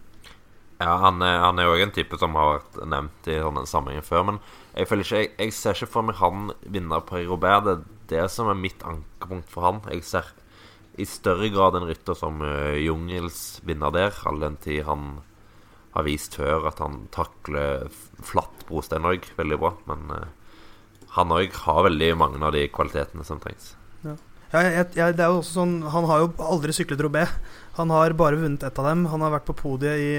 Ja, 0.81 0.95
han 1.03 1.21
er, 1.25 1.41
han 1.43 1.59
er 1.59 1.67
jo 1.67 1.73
også 1.75 1.87
en 1.89 1.95
type 1.97 2.19
som 2.21 2.37
har 2.39 2.55
vært 2.55 2.79
nevnt 2.89 3.29
i 3.29 3.41
sånne 3.41 3.65
sammenhenger 3.69 4.07
før. 4.07 4.27
Men 4.31 4.39
jeg 4.77 4.89
føler 4.89 5.05
ikke 5.05 5.19
Jeg, 5.21 5.33
jeg 5.39 5.57
ser 5.57 5.77
ikke 5.77 5.95
for 5.97 6.09
meg 6.09 6.21
han 6.21 6.53
vinne 6.63 7.01
på 7.09 7.25
Robert. 7.29 7.67
Det 7.67 7.75
er 7.75 7.83
det 8.15 8.31
som 8.33 8.49
er 8.49 8.61
mitt 8.61 8.85
ankepunkt 8.87 9.51
for 9.51 9.67
han. 9.67 9.83
Jeg 9.91 10.07
ser 10.09 10.31
i 11.01 11.07
større 11.09 11.51
grad 11.53 11.77
en 11.77 11.89
rytter 11.89 12.17
som 12.17 12.41
uh, 12.45 12.77
Jungels 12.81 13.61
vinner 13.67 13.93
der, 13.95 14.15
all 14.29 14.41
den 14.43 14.57
tid 14.61 14.85
han 14.89 15.21
har 15.95 16.07
vist 16.07 16.37
før 16.39 16.69
at 16.71 16.81
han 16.83 17.05
takler 17.15 17.89
flatt 18.25 18.67
brostein 18.69 19.09
òg 19.09 19.27
veldig 19.39 19.59
bra. 19.61 19.75
Men 19.91 20.11
uh, 20.15 20.55
han 21.17 21.35
òg 21.35 21.55
har 21.65 21.87
veldig 21.89 22.11
mange 22.19 22.43
av 22.47 22.55
de 22.55 22.67
kvalitetene 22.73 23.27
som 23.27 23.41
trengs. 23.43 23.75
Ja, 24.51 24.63
jeg, 24.67 24.87
jeg, 24.99 25.15
det 25.15 25.23
er 25.23 25.31
jo 25.31 25.39
også 25.45 25.61
sånn 25.61 25.75
Han 25.95 26.09
har 26.11 26.25
jo 26.25 26.31
aldri 26.43 26.75
syklet 26.75 27.03
Robé. 27.05 27.23
Han 27.77 27.93
har 27.95 28.17
bare 28.19 28.39
vunnet 28.41 28.65
ett 28.67 28.79
av 28.83 28.89
dem. 28.89 29.05
Han 29.13 29.23
har 29.23 29.35
vært 29.37 29.47
på 29.47 29.59
podiet 29.61 30.03
i, 30.03 30.13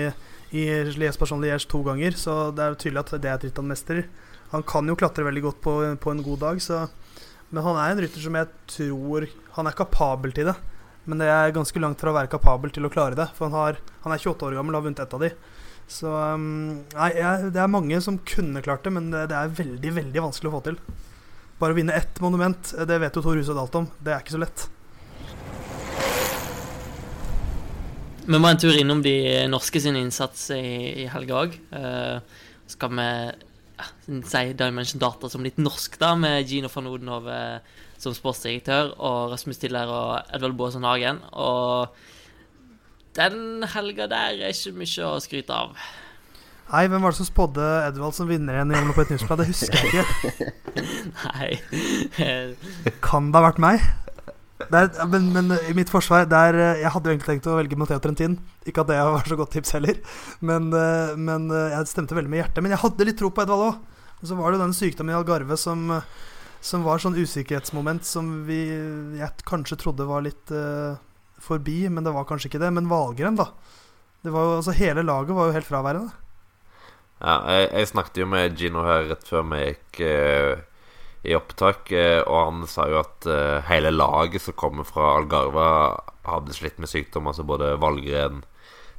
i 0.55 0.65
Liège-Bastogne-Liège 0.95 1.67
to 1.72 1.82
ganger, 1.84 2.15
så 2.19 2.36
det 2.55 2.63
er 2.63 2.74
jo 2.74 2.80
tydelig 2.80 3.03
at 3.03 3.15
det 3.17 3.32
er 3.32 3.36
et 3.36 3.47
ritt 3.47 3.59
han 3.59 3.72
mestrer. 3.72 4.05
Han 4.51 4.63
kan 4.67 4.88
jo 4.88 4.97
klatre 4.99 5.28
veldig 5.28 5.43
godt 5.47 5.59
på, 5.63 5.76
på 6.03 6.11
en 6.11 6.24
god 6.24 6.43
dag, 6.45 6.63
så 6.63 6.88
Men 7.51 7.63
han 7.63 7.78
er 7.80 7.91
en 7.91 8.01
rytter 8.03 8.24
som 8.24 8.36
jeg 8.36 8.47
tror 8.72 9.28
Han 9.57 9.67
er 9.67 9.76
kapabel 9.76 10.32
til 10.32 10.47
det. 10.47 10.55
Men 11.03 11.19
det 11.19 11.28
er 11.28 11.55
ganske 11.55 11.80
langt 11.82 11.99
fra 11.99 12.11
å 12.11 12.15
være 12.15 12.32
kapabel 12.32 12.72
til 12.72 12.86
å 12.86 12.91
klare 12.93 13.17
det. 13.17 13.28
For 13.36 13.49
han, 13.49 13.57
har, 13.57 13.80
han 14.03 14.13
er 14.13 14.22
28 14.22 14.47
år 14.47 14.55
gammel 14.55 14.76
og 14.76 14.80
har 14.82 14.86
vunnet 14.88 15.03
ett 15.03 15.15
av 15.17 15.24
de. 15.24 15.32
Så 15.92 16.12
um, 16.12 16.84
Nei, 16.96 17.12
jeg, 17.18 17.52
det 17.52 17.62
er 17.62 17.72
mange 17.72 18.00
som 18.04 18.20
kunne 18.28 18.64
klart 18.64 18.86
det, 18.88 18.94
men 18.96 19.10
det, 19.12 19.28
det 19.32 19.38
er 19.38 19.58
veldig, 19.58 19.96
veldig 19.98 20.24
vanskelig 20.30 20.52
å 20.52 20.56
få 20.56 20.62
til. 20.70 20.78
Bare 21.62 21.76
å 21.76 21.78
vinne 21.78 21.98
ett 21.98 22.22
monument, 22.24 22.72
det 22.88 23.02
vet 23.04 23.18
jo 23.18 23.24
Tor 23.26 23.38
Hushovd 23.38 23.60
alt 23.62 23.76
om. 23.78 23.89
Det 24.00 24.14
er 24.16 24.24
ikke 24.24 24.38
så 24.38 24.42
lett. 24.42 24.70
Vi 28.22 28.38
må 28.39 28.48
en 28.48 28.60
tur 28.62 28.78
innom 28.78 29.02
de 29.04 29.16
norske 29.50 29.82
sin 29.82 29.98
innsats 29.98 30.48
i, 30.56 30.64
i 31.04 31.06
helga 31.12 31.39
òg. 31.42 31.56
skal 32.70 32.92
vi 32.96 33.08
ja, 33.82 33.88
si 34.30 34.44
Dimension 34.58 35.02
Data 35.02 35.30
som 35.30 35.44
litt 35.44 35.60
norsk, 35.60 35.98
da, 36.02 36.14
med 36.16 36.48
Gino 36.50 36.70
van 36.72 36.89
Odenhove 36.92 37.38
som 38.02 38.16
sportsdirektør 38.18 38.96
og 38.98 39.34
Rasmus 39.34 39.62
Tiller 39.62 39.89
og 39.92 40.34
Edvald 40.34 40.58
Boasson 40.58 40.86
Hagen. 40.88 41.22
Og 41.34 41.92
den 43.18 43.66
helga 43.74 44.07
der 44.12 44.39
er 44.39 44.53
ikke 44.53 44.76
mye 44.78 45.07
å 45.09 45.20
skryte 45.24 45.55
av. 45.55 45.76
Nei, 46.72 46.86
hvem 46.88 47.03
var 47.03 47.12
det 47.12 47.20
som 47.20 47.28
spådde 47.28 47.66
Edvald 47.89 48.16
som 48.16 48.30
vinner 48.30 48.55
igjen 48.55 48.70
i 48.72 48.78
Jammen 48.78 48.95
på 48.95 49.03
et 49.03 49.09
newsblad? 49.12 49.41
Det 49.41 49.49
husker 49.49 49.76
jeg 49.76 49.89
ikke. 49.91 50.51
Nei. 51.26 51.49
Kan 53.03 53.28
det 53.34 53.41
ha 53.41 53.49
vært 53.49 53.59
meg? 53.59 53.84
Der, 54.72 54.88
men, 55.09 55.32
men 55.36 55.51
i 55.68 55.74
mitt 55.76 55.89
forsvar 55.89 56.28
der, 56.30 56.53
eh, 56.53 56.84
Jeg 56.84 56.93
hadde 56.93 57.09
jo 57.09 57.16
egentlig 57.16 57.28
tenkt 57.28 57.49
å 57.49 57.57
velge 57.57 57.76
Matheo 57.76 57.99
Trentin. 57.99 58.38
Ikke 58.64 58.86
at 58.86 58.91
det 58.91 58.99
var 59.03 59.28
så 59.28 59.36
godt 59.39 59.51
tips 59.57 59.74
heller. 59.76 59.99
Men, 60.39 60.70
eh, 60.72 61.16
men 61.20 61.49
eh, 61.51 61.74
jeg 61.76 61.91
stemte 61.91 62.16
veldig 62.16 62.32
med 62.32 62.43
hjertet. 62.43 62.64
Men 62.64 62.76
jeg 62.78 62.84
hadde 62.86 63.09
litt 63.09 63.20
tro 63.20 63.34
på 63.34 63.43
Edvald 63.43 63.68
òg. 63.68 63.82
Så 64.22 64.38
var 64.38 64.53
det 64.53 64.62
jo 64.62 64.64
den 64.64 64.78
sykdommen 64.78 65.12
i 65.12 65.18
Algarve 65.18 65.57
som, 65.59 65.89
som 66.64 66.84
var 66.86 67.01
sånn 67.01 67.18
usikkerhetsmoment 67.18 68.05
som 68.05 68.43
vi 68.45 68.62
jeg 69.18 69.47
kanskje 69.49 69.80
trodde 69.82 70.05
var 70.07 70.22
litt 70.24 70.53
eh, 70.53 70.93
forbi, 71.44 71.86
men 71.89 72.06
det 72.06 72.14
var 72.16 72.28
kanskje 72.30 72.52
ikke 72.52 72.62
det. 72.64 72.72
Men 72.76 72.89
Valgren, 72.92 73.39
da. 73.39 73.52
Det 74.22 74.34
var 74.34 74.48
jo, 74.48 74.58
altså 74.60 74.76
Hele 74.78 75.06
laget 75.06 75.36
var 75.38 75.50
jo 75.50 75.56
helt 75.56 75.70
fraværende. 75.70 76.12
Ja, 77.22 77.38
jeg, 77.54 77.70
jeg 77.78 77.89
snakket 77.92 78.22
jo 78.24 78.28
med 78.30 78.58
Gino 78.58 78.84
her 78.86 79.08
rett 79.12 79.28
før 79.30 79.46
vi 79.52 79.62
gikk 79.62 80.00
eh, 80.06 80.62
i 81.30 81.36
opptak, 81.38 81.92
eh, 81.94 82.20
og 82.26 82.38
han 82.39 82.64
sa 82.70 82.88
jo 82.89 82.98
at 83.04 83.28
eh, 83.30 83.60
hele 83.70 83.92
laget 83.94 84.42
som 84.42 84.58
kommer 84.58 84.88
fra 84.88 85.12
Algarva, 85.20 85.68
hadde 86.26 86.56
slitt 86.58 86.80
med 86.82 86.89
sykdom. 86.89 87.30
Altså 87.30 87.46
både 87.46 87.76
Valgren, 87.82 88.42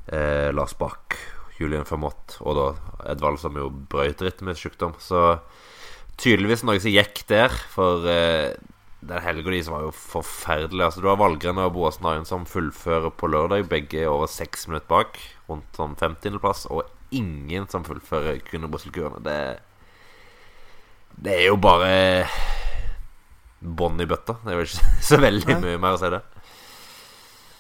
eh, 0.07 0.51
Lars 0.55 0.75
Bach, 0.79 1.19
Julian 1.59 1.87
Fermott 1.87 2.39
og 2.43 2.59
da 2.59 2.69
Edvald, 3.13 3.41
som 3.43 3.59
jo 3.59 3.69
brøyt 3.71 4.23
rytmesykdom. 4.23 4.95
Så 5.03 5.39
tydeligvis 6.23 6.63
noe 6.67 6.79
som 6.83 6.95
gikk 6.95 7.25
der, 7.31 7.55
for 7.75 8.07
eh, 8.11 8.55
den 9.03 9.19
helga 9.19 9.51
var 9.71 9.83
jo 9.83 9.91
forferdelig. 9.91 10.85
Altså, 10.85 11.01
du 11.03 11.09
har 11.11 11.19
Valgren 11.19 11.59
og 11.59 11.73
Boasen 11.75 12.07
Arjen 12.07 12.27
som 12.29 12.47
fullfører 12.47 13.11
på 13.11 13.27
lørdag, 13.27 13.67
begge 13.71 14.07
over 14.07 14.31
seks 14.31 14.69
minutter 14.69 14.87
bak, 14.89 15.19
rundt 15.51 15.67
sånn 15.75 15.97
50.-plass, 15.99 16.69
og 16.71 16.87
ingen 17.11 17.67
som 17.69 17.85
fullfører 17.85 18.39
kun 18.47 18.69
Brusselkurene. 18.71 19.19
Det, 19.27 19.39
det 21.19 21.35
er 21.41 21.49
jo 21.51 21.59
bare 21.59 22.29
bånn 23.59 23.99
i 24.03 24.07
bøtta. 24.07 24.39
Det 24.45 24.55
er 24.55 24.61
jo 24.61 24.69
ikke 24.69 24.95
så 25.11 25.19
veldig 25.23 25.51
Nei. 25.51 25.61
mye 25.67 25.83
mer 25.83 25.99
å 25.99 26.01
si 26.03 26.13
det. 26.15 26.23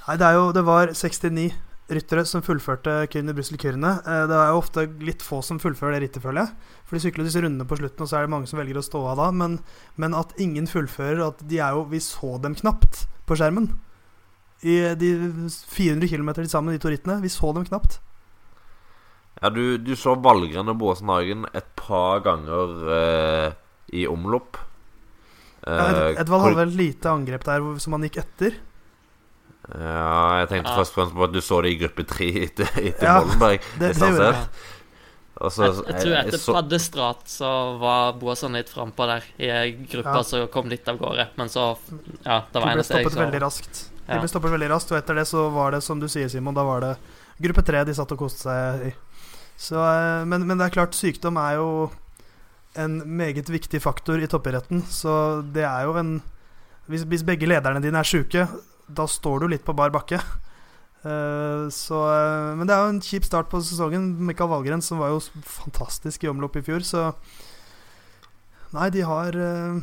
Nei, 0.07 0.17
det 0.19 0.27
er 0.27 0.35
jo 0.35 0.49
Det 0.55 0.65
var 0.67 0.91
69 0.99 1.51
ryttere 1.97 2.25
som 2.29 2.43
fullførte 2.45 2.95
Kyrne 3.13 3.33
i 3.33 3.37
Brussel-kurene. 3.37 3.93
Eh, 4.03 4.25
Det 4.31 4.37
er 4.39 4.51
jo 4.53 4.61
ofte 4.61 4.87
litt 5.05 5.23
få 5.23 5.43
som 5.45 5.61
fullfører 5.63 5.97
det 5.97 6.03
rittet, 6.07 6.23
føler 6.25 6.47
jeg. 6.47 6.75
For 6.87 6.97
de 6.97 7.03
sykler 7.05 7.29
disse 7.29 7.43
rundene 7.43 7.69
på 7.69 7.79
slutten, 7.81 8.03
og 8.05 8.09
så 8.11 8.19
er 8.19 8.27
det 8.27 8.33
mange 8.35 8.51
som 8.51 8.61
velger 8.61 8.81
å 8.81 8.85
stå 8.87 9.03
av 9.13 9.21
da. 9.23 9.31
Men, 9.33 9.59
men 9.97 10.15
at 10.19 10.35
ingen 10.43 10.67
fullfører 10.71 11.23
at 11.27 11.43
de 11.49 11.59
er 11.63 11.77
jo 11.77 11.85
Vi 11.91 12.01
så 12.05 12.37
dem 12.43 12.55
knapt 12.59 13.07
på 13.29 13.39
skjermen. 13.39 13.71
I 14.63 14.95
de 14.95 15.13
400 15.51 16.09
km 16.09 16.33
til 16.39 16.51
sammen, 16.51 16.75
de 16.75 16.83
to 16.83 16.93
rittene. 16.93 17.21
Vi 17.23 17.31
så 17.33 17.53
dem 17.57 17.65
knapt. 17.67 17.99
Ja, 19.43 19.51
du, 19.51 19.79
du 19.79 19.95
så 19.99 20.15
Valgren 20.23 20.71
og 20.71 20.79
Båsen 20.79 21.09
Hagen 21.11 21.47
et 21.53 21.67
par 21.75 22.21
ganger 22.23 22.77
eh, 22.95 23.49
i 23.99 24.05
omlopp. 24.07 24.61
Eh, 25.67 26.21
Edvald 26.21 26.45
hadde 26.45 26.59
vel 26.61 26.71
et 26.71 26.79
lite 26.79 27.11
angrep 27.11 27.45
der 27.47 27.65
som 27.83 27.97
han 27.97 28.07
gikk 28.07 28.21
etter. 28.23 28.61
Ja, 29.71 30.43
jeg 30.43 30.49
tenkte 30.51 30.71
Ja. 30.73 30.77
først 30.77 30.93
og 30.93 30.99
fremst 30.99 31.15
på 31.17 31.25
at 31.25 31.33
du 31.33 31.41
så 31.41 31.63
det 31.63 31.71
i 31.73 31.79
gruppe 31.79 32.05
tre 32.09 32.29
etter, 32.43 32.67
etter 32.83 33.07
Ja, 33.07 33.21
Mollenberg. 33.23 33.61
det- 33.79 33.79
det, 33.79 33.89
det 33.89 33.95
det. 33.95 33.99
Stansted. 33.99 34.33
jeg. 34.33 34.49
Jeg, 35.43 35.75
jeg 35.87 36.01
tror 36.03 36.17
etter 36.19 36.39
så- 36.39 36.55
Paddestrat 36.55 37.23
så 37.27 37.79
var 37.81 38.13
Boasson 38.21 38.53
litt 38.53 38.69
frampå 38.69 39.07
der, 39.07 39.23
i 39.39 39.71
gruppa 39.91 40.17
Ja. 40.19 40.23
som 40.23 40.49
kom 40.49 40.69
litt 40.69 40.87
av 40.89 40.99
gårde. 40.99 41.29
Men 41.37 41.49
så 41.49 41.77
Ja, 42.27 42.43
det 42.53 42.63
var 42.63 42.69
eneste 42.75 42.95
jeg 43.01 43.07
så. 43.11 43.19
veldig 43.25 43.41
raskt. 43.41 43.89
De 44.09 44.19
ble 44.19 44.29
stoppet 44.29 44.51
veldig 44.53 44.69
raskt, 44.69 44.93
og 44.93 44.99
etter 44.99 45.15
det 45.15 45.27
så 45.27 45.51
var 45.53 45.71
det, 45.73 45.83
som 45.83 45.99
du 46.01 46.07
sier, 46.09 46.29
Simon, 46.29 46.55
da 46.55 46.63
var 46.65 46.81
det 46.81 46.97
gruppe 47.41 47.65
tre 47.65 47.85
de 47.85 47.95
satt 47.95 48.13
og 48.13 48.19
koste 48.19 48.43
seg 48.43 48.87
i. 48.89 48.95
Så, 49.57 49.77
eh, 49.79 50.25
men, 50.27 50.47
men 50.47 50.59
det 50.59 50.67
er 50.67 50.75
klart, 50.75 50.93
sykdom 50.93 51.37
er 51.39 51.55
jo 51.57 51.91
en 52.77 53.01
meget 53.17 53.47
viktig 53.49 53.81
faktor 53.81 54.19
i 54.19 54.27
toppidretten, 54.27 54.83
så 54.91 55.43
det 55.53 55.63
er 55.65 55.85
jo 55.85 55.95
en 55.97 56.23
Hvis, 56.89 57.05
hvis 57.05 57.23
begge 57.23 57.47
lederne 57.47 57.81
dine 57.81 57.95
er 57.99 58.03
sjuke, 58.03 58.49
da 58.97 59.07
står 59.09 59.43
du 59.43 59.53
litt 59.53 59.65
på 59.67 59.75
bar 59.77 59.93
bakke. 59.95 60.21
Uh, 61.03 61.67
så, 61.75 61.99
uh, 61.99 62.53
men 62.55 62.69
det 62.69 62.75
er 62.75 62.85
jo 62.85 62.93
en 62.93 63.03
kjip 63.03 63.27
start 63.27 63.49
på 63.51 63.63
sesongen. 63.65 64.13
Mikael 64.23 64.51
Valgren, 64.53 64.85
som 64.85 65.03
var 65.03 65.15
jo 65.15 65.23
fantastisk 65.49 66.23
i 66.23 66.31
omlopp 66.31 66.59
i 66.61 66.65
fjor, 66.67 66.87
så 66.87 67.11
Nei, 68.73 68.87
de 68.89 69.03
har 69.05 69.37
uh, 69.37 69.81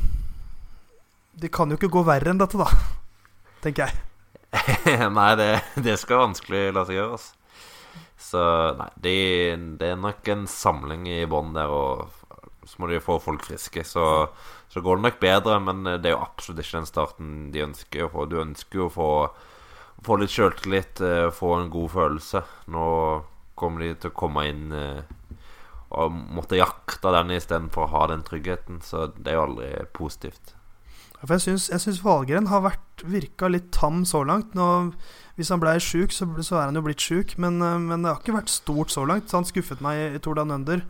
De 1.38 1.50
kan 1.54 1.70
jo 1.70 1.78
ikke 1.78 1.92
gå 1.94 2.02
verre 2.08 2.32
enn 2.32 2.40
dette, 2.42 2.58
da. 2.58 2.70
Tenker 3.64 3.90
jeg. 3.90 4.06
nei, 5.20 5.34
det, 5.38 5.52
det 5.86 6.00
skal 6.02 6.24
vanskelig 6.24 6.70
la 6.74 6.86
seg 6.88 6.98
gjøre, 6.98 7.20
altså. 7.20 7.36
Så 8.20 8.42
nei, 8.80 8.90
det, 9.04 9.18
det 9.80 9.92
er 9.94 10.00
nok 10.00 10.28
en 10.32 10.48
samling 10.50 11.06
i 11.08 11.22
bånn 11.30 11.54
der, 11.56 11.72
og 11.72 12.10
så 12.68 12.82
må 12.82 12.90
de 12.90 13.02
få 13.04 13.18
folk 13.22 13.46
friske. 13.48 13.84
Så, 13.88 14.04
så 14.70 14.82
går 14.86 15.00
det 15.00 15.06
nok 15.08 15.20
bedre, 15.22 15.60
men 15.66 15.84
det 15.88 16.12
er 16.12 16.14
jo 16.14 16.24
absolutt 16.24 16.62
ikke 16.62 16.78
den 16.78 16.90
starten 16.90 17.30
de 17.54 17.66
ønsker 17.66 18.06
å 18.06 18.12
få. 18.14 18.26
Du 18.30 18.38
ønsker 18.42 18.84
jo 18.84 18.88
å 18.90 18.94
få, 18.94 19.12
få 20.06 20.20
litt 20.22 20.34
sjøltillit, 20.34 21.02
eh, 21.02 21.30
få 21.34 21.56
en 21.58 21.72
god 21.74 21.90
følelse. 21.96 22.44
Nå 22.70 22.86
kommer 23.60 23.84
de 23.84 23.96
til 23.98 24.14
å 24.14 24.20
komme 24.20 24.46
inn 24.48 24.70
eh, 24.76 25.02
og 25.90 26.14
måtte 26.14 26.60
jakte 26.60 27.12
den 27.16 27.34
istedenfor 27.34 27.88
å 27.88 27.94
ha 27.96 28.06
den 28.12 28.22
tryggheten, 28.26 28.78
så 28.86 29.08
det 29.16 29.32
er 29.32 29.40
jo 29.40 29.46
aldri 29.48 29.70
positivt. 29.98 30.54
Ja, 31.18 31.26
For 31.26 31.36
jeg 31.40 31.60
syns, 31.60 32.04
Valgren 32.06 32.52
har 32.52 32.62
vært 32.64 33.04
virka 33.10 33.50
litt 33.50 33.72
tam 33.76 34.04
så 34.08 34.22
langt. 34.24 34.54
Nå, 34.56 34.68
hvis 35.40 35.50
han 35.50 35.62
blei 35.64 35.80
sjuk, 35.82 36.14
så, 36.16 36.28
så 36.46 36.60
er 36.60 36.70
han 36.70 36.78
jo 36.78 36.86
blitt 36.86 37.04
sjuk, 37.04 37.36
men, 37.42 37.58
eh, 37.66 37.80
men 37.82 38.06
det 38.06 38.14
har 38.14 38.22
ikke 38.22 38.38
vært 38.38 38.54
stort 38.54 38.94
så 38.94 39.08
langt. 39.10 39.32
Så 39.32 39.42
han 39.42 39.50
skuffet 39.50 39.82
meg 39.84 40.20
i, 40.20 40.22
Tour 40.22 40.40
Under. 40.46 40.86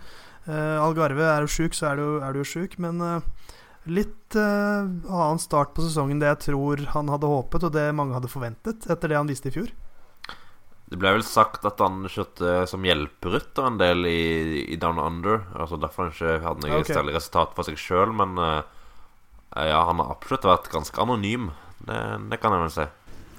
Uh, 0.49 0.81
Algarve 0.81 1.25
er 1.29 1.43
jo 1.45 1.51
sjuk, 1.51 1.75
så 1.77 1.91
er 1.91 1.99
du, 1.99 2.05
er 2.25 2.33
du 2.33 2.41
sjuk, 2.47 2.77
men 2.81 3.01
eh, 3.05 3.55
litt 3.87 4.35
uh, 4.35 4.83
annen 4.83 5.39
start 5.41 5.75
på 5.75 5.85
sesongen 5.85 6.19
det 6.21 6.33
jeg 6.33 6.41
tror 6.49 6.83
han 6.95 7.11
hadde 7.11 7.29
håpet, 7.29 7.67
og 7.67 7.75
det 7.75 7.85
mange 7.95 8.17
hadde 8.17 8.31
forventet 8.31 8.89
etter 8.89 9.11
det 9.11 9.19
han 9.19 9.29
viste 9.29 9.51
i 9.51 9.55
fjor. 9.55 9.71
Det 10.89 10.97
ble 10.97 11.13
vel 11.19 11.25
sagt 11.25 11.65
at 11.69 11.81
han 11.83 12.01
kjørte 12.09 12.63
som 12.69 12.85
hjelperytter 12.85 13.67
en 13.69 13.77
del 13.77 14.07
i, 14.09 14.65
i 14.73 14.77
Down 14.81 14.97
Under. 14.97 15.43
Altså 15.53 15.77
Derfor 15.77 16.07
han 16.07 16.15
ikke 16.15 16.39
hadde 16.41 16.65
noe 16.65 16.79
okay. 16.81 16.95
særlig 16.97 17.13
resultat 17.19 17.53
for 17.53 17.67
seg 17.67 17.77
sjøl. 17.77 18.13
Men 18.17 18.33
uh, 18.41 18.63
ja, 19.53 19.83
han 19.85 20.01
har 20.01 20.15
absolutt 20.15 20.49
vært 20.49 20.71
ganske 20.73 21.03
anonym. 21.03 21.51
Det, 21.85 21.99
det 22.31 22.41
kan 22.41 22.57
jeg 22.57 22.65
vel 22.65 22.73
si. 22.73 22.87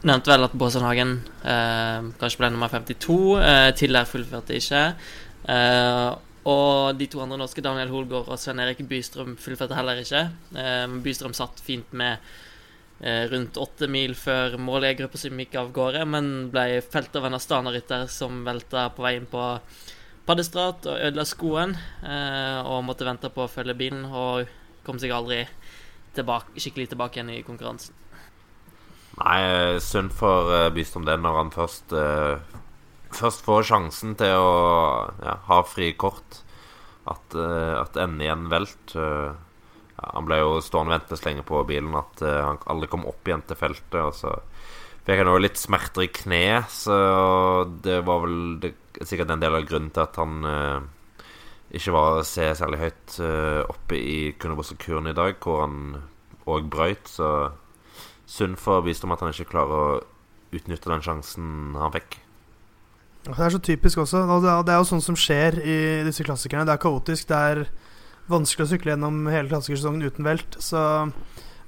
Nevnte 0.00 0.32
vel 0.32 0.46
at 0.46 0.54
Båsenhagen 0.56 1.10
eh, 1.44 2.06
kanskje 2.20 2.40
ble 2.40 2.48
nummer 2.54 2.70
52. 2.72 3.16
Eh, 3.44 3.66
Tiller 3.76 4.06
fullførte 4.08 4.56
ikke. 4.56 4.84
Eh, 5.44 6.06
og 6.48 6.96
de 6.96 7.08
to 7.10 7.20
andre 7.20 7.36
norske, 7.40 7.62
Daniel 7.64 7.90
Holgaard 7.92 8.30
og 8.32 8.40
Sven 8.40 8.62
Erik 8.62 8.80
Bystrøm, 8.88 9.34
fullførte 9.40 9.76
heller 9.76 10.00
ikke. 10.00 10.22
Eh, 10.56 10.86
Bystrøm 11.04 11.34
satt 11.36 11.60
fint 11.60 11.92
med 11.92 12.16
eh, 13.04 13.26
rundt 13.28 13.60
åtte 13.60 13.88
mil 13.92 14.14
før 14.16 14.56
måljegergruppa 14.56 15.20
som 15.20 15.42
gikk 15.42 15.58
av 15.60 15.72
gårde, 15.76 16.06
men 16.08 16.30
ble 16.52 16.80
felt 16.80 17.16
av 17.20 17.28
en 17.28 17.36
Astana-rytter 17.36 18.06
som 18.12 18.40
velta 18.46 18.88
på 18.96 19.04
vei 19.04 19.18
inn 19.18 19.28
på 19.28 19.44
Paddestrat 20.24 20.86
og 20.88 20.96
ødela 20.96 21.26
skoen. 21.28 21.76
Eh, 22.06 22.60
og 22.64 22.86
måtte 22.88 23.08
vente 23.08 23.32
på 23.34 23.44
å 23.44 23.52
følge 23.52 23.76
bilen, 23.76 24.06
og 24.08 24.48
kom 24.86 25.00
seg 25.02 25.12
aldri 25.12 25.42
tilbake, 26.16 26.56
skikkelig 26.56 26.94
tilbake 26.94 27.20
igjen 27.20 27.34
i 27.36 27.42
konkurransen. 27.44 27.96
Nei, 29.20 29.76
synd 29.84 30.14
for 30.16 30.70
Bystrøm 30.72 31.04
det 31.04 31.18
når 31.20 31.36
han 31.36 31.50
først 31.52 31.92
Først 33.10 33.42
får 33.46 33.66
sjansen 33.70 34.14
til 34.18 34.38
å 34.38 34.50
ja, 35.22 35.36
ha 35.48 35.60
frikort. 35.66 36.42
At, 37.10 37.34
uh, 37.34 37.80
at 37.80 37.98
ender 37.98 38.26
i 38.26 38.30
en 38.30 38.46
velt. 38.52 38.94
uh, 38.94 39.32
ja, 39.96 40.10
han 40.14 40.28
ble 40.28 40.40
jo 40.40 40.60
stående 40.62 40.94
ventes 40.94 41.24
lenge 41.26 41.42
på 41.46 41.62
bilen 41.68 41.96
at 41.98 42.22
uh, 42.22 42.52
han 42.52 42.60
aldri 42.70 42.90
kom 42.92 43.08
opp 43.10 43.26
igjen 43.26 43.42
til 43.48 43.58
feltet. 43.58 43.98
Og 43.98 44.14
så 44.14 44.36
fikk 45.06 45.22
han 45.22 45.32
også 45.32 45.42
litt 45.42 45.58
smerter 45.58 46.06
i 46.06 46.12
kneet, 46.20 46.70
så 46.70 46.96
det 47.82 48.02
var 48.06 48.22
vel 48.26 48.38
det, 48.62 48.74
sikkert 49.00 49.32
en 49.34 49.42
del 49.42 49.58
av 49.58 49.66
grunnen 49.66 49.90
til 49.96 50.04
at 50.04 50.20
han 50.20 50.46
uh, 50.46 51.26
ikke 51.70 51.96
var 51.96 52.20
å 52.20 52.26
se 52.26 52.46
særlig 52.58 52.80
høyt 52.82 53.18
oppe 53.70 53.94
i 53.94 54.14
Kundebussekuren 54.42 55.06
i 55.06 55.14
dag, 55.14 55.36
hvor 55.38 55.60
han 55.62 56.00
òg 56.50 56.66
brøyt. 56.66 57.06
Så 57.06 57.28
synd 58.30 58.58
for 58.58 58.82
om 58.82 59.14
at 59.14 59.22
han 59.22 59.30
ikke 59.30 59.52
klarer 59.52 59.76
å 59.76 60.00
utnytte 60.50 60.90
den 60.90 61.04
sjansen 61.06 61.78
han 61.78 61.94
fikk. 61.94 62.18
Det 63.26 63.36
er 63.36 63.52
så 63.52 63.60
typisk 63.60 64.00
også. 64.00 64.22
Og 64.24 64.42
det 64.44 64.72
er, 64.72 64.78
jo 64.80 64.88
sånn 64.88 65.04
som 65.04 65.18
skjer 65.18 65.60
i 65.60 65.78
disse 66.06 66.24
klassikerne. 66.24 66.64
Det 66.68 66.74
er 66.74 66.82
kaotisk. 66.82 67.28
Det 67.28 67.36
er 67.36 67.64
vanskelig 68.30 68.66
å 68.66 68.70
sykle 68.72 68.94
gjennom 68.94 69.26
hele 69.28 69.50
klassikersesongen 69.50 70.06
uten 70.08 70.26
velt. 70.26 70.56
Så, 70.62 70.80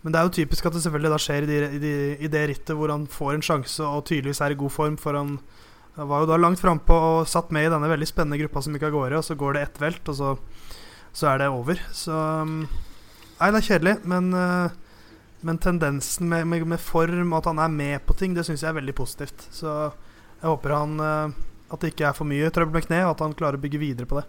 men 0.02 0.14
det 0.14 0.20
er 0.20 0.28
jo 0.28 0.36
typisk 0.38 0.68
at 0.68 0.76
det 0.76 0.84
selvfølgelig 0.86 1.12
da 1.12 1.20
skjer 1.20 1.44
i, 1.44 1.50
de, 1.50 1.58
i, 1.66 1.82
de, 1.82 1.94
i 2.24 2.30
det 2.32 2.46
rittet 2.50 2.76
hvor 2.78 2.92
han 2.94 3.08
får 3.10 3.36
en 3.36 3.44
sjanse 3.44 3.84
og 3.84 4.06
tydeligvis 4.08 4.40
er 4.44 4.56
i 4.56 4.60
god 4.62 4.74
form. 4.74 4.96
For 5.00 5.18
han 5.18 5.36
var 5.96 6.24
jo 6.24 6.30
da 6.32 6.40
langt 6.40 6.62
frampå 6.62 6.96
og 6.96 7.28
satt 7.28 7.52
med 7.52 7.68
i 7.68 7.74
denne 7.74 7.90
veldig 7.90 8.08
spennende 8.08 8.40
gruppa 8.40 8.64
som 8.64 8.78
gikk 8.78 8.88
av 8.88 8.96
gårde. 8.96 9.20
Og 9.20 9.28
så 9.28 9.36
går 9.36 9.58
det 9.58 9.66
ett 9.66 9.82
velt, 9.82 10.08
og 10.08 10.18
så, 10.18 10.36
så 11.12 11.34
er 11.34 11.44
det 11.44 11.52
over. 11.52 11.84
Så 11.92 12.16
Nei, 13.42 13.48
det 13.50 13.58
er 13.58 13.64
kjedelig, 13.66 13.92
men 14.06 14.28
eh, 14.38 14.74
men 15.42 15.58
tendensen 15.58 16.28
med, 16.30 16.46
med, 16.46 16.62
med 16.70 16.78
form 16.78 17.32
og 17.32 17.40
at 17.40 17.48
han 17.50 17.58
er 17.58 17.72
med 17.74 18.04
på 18.06 18.14
ting, 18.14 18.34
det 18.36 18.44
syns 18.46 18.62
jeg 18.62 18.70
er 18.70 18.76
veldig 18.78 18.94
positivt. 18.94 19.48
Så 19.50 19.90
jeg 20.42 20.50
håper 20.50 20.74
han 20.74 20.98
eh, 20.98 21.34
at 21.72 21.82
det 21.82 21.92
ikke 21.92 22.08
er 22.10 22.16
for 22.16 22.28
mye 22.28 22.50
trøbbel 22.52 22.80
med 22.80 22.86
kne, 22.88 23.02
og 23.06 23.14
at 23.14 23.22
han 23.24 23.36
klarer 23.38 23.60
å 23.60 23.62
bygge 23.62 23.80
videre 23.80 24.10
på 24.10 24.18
det. 24.18 24.26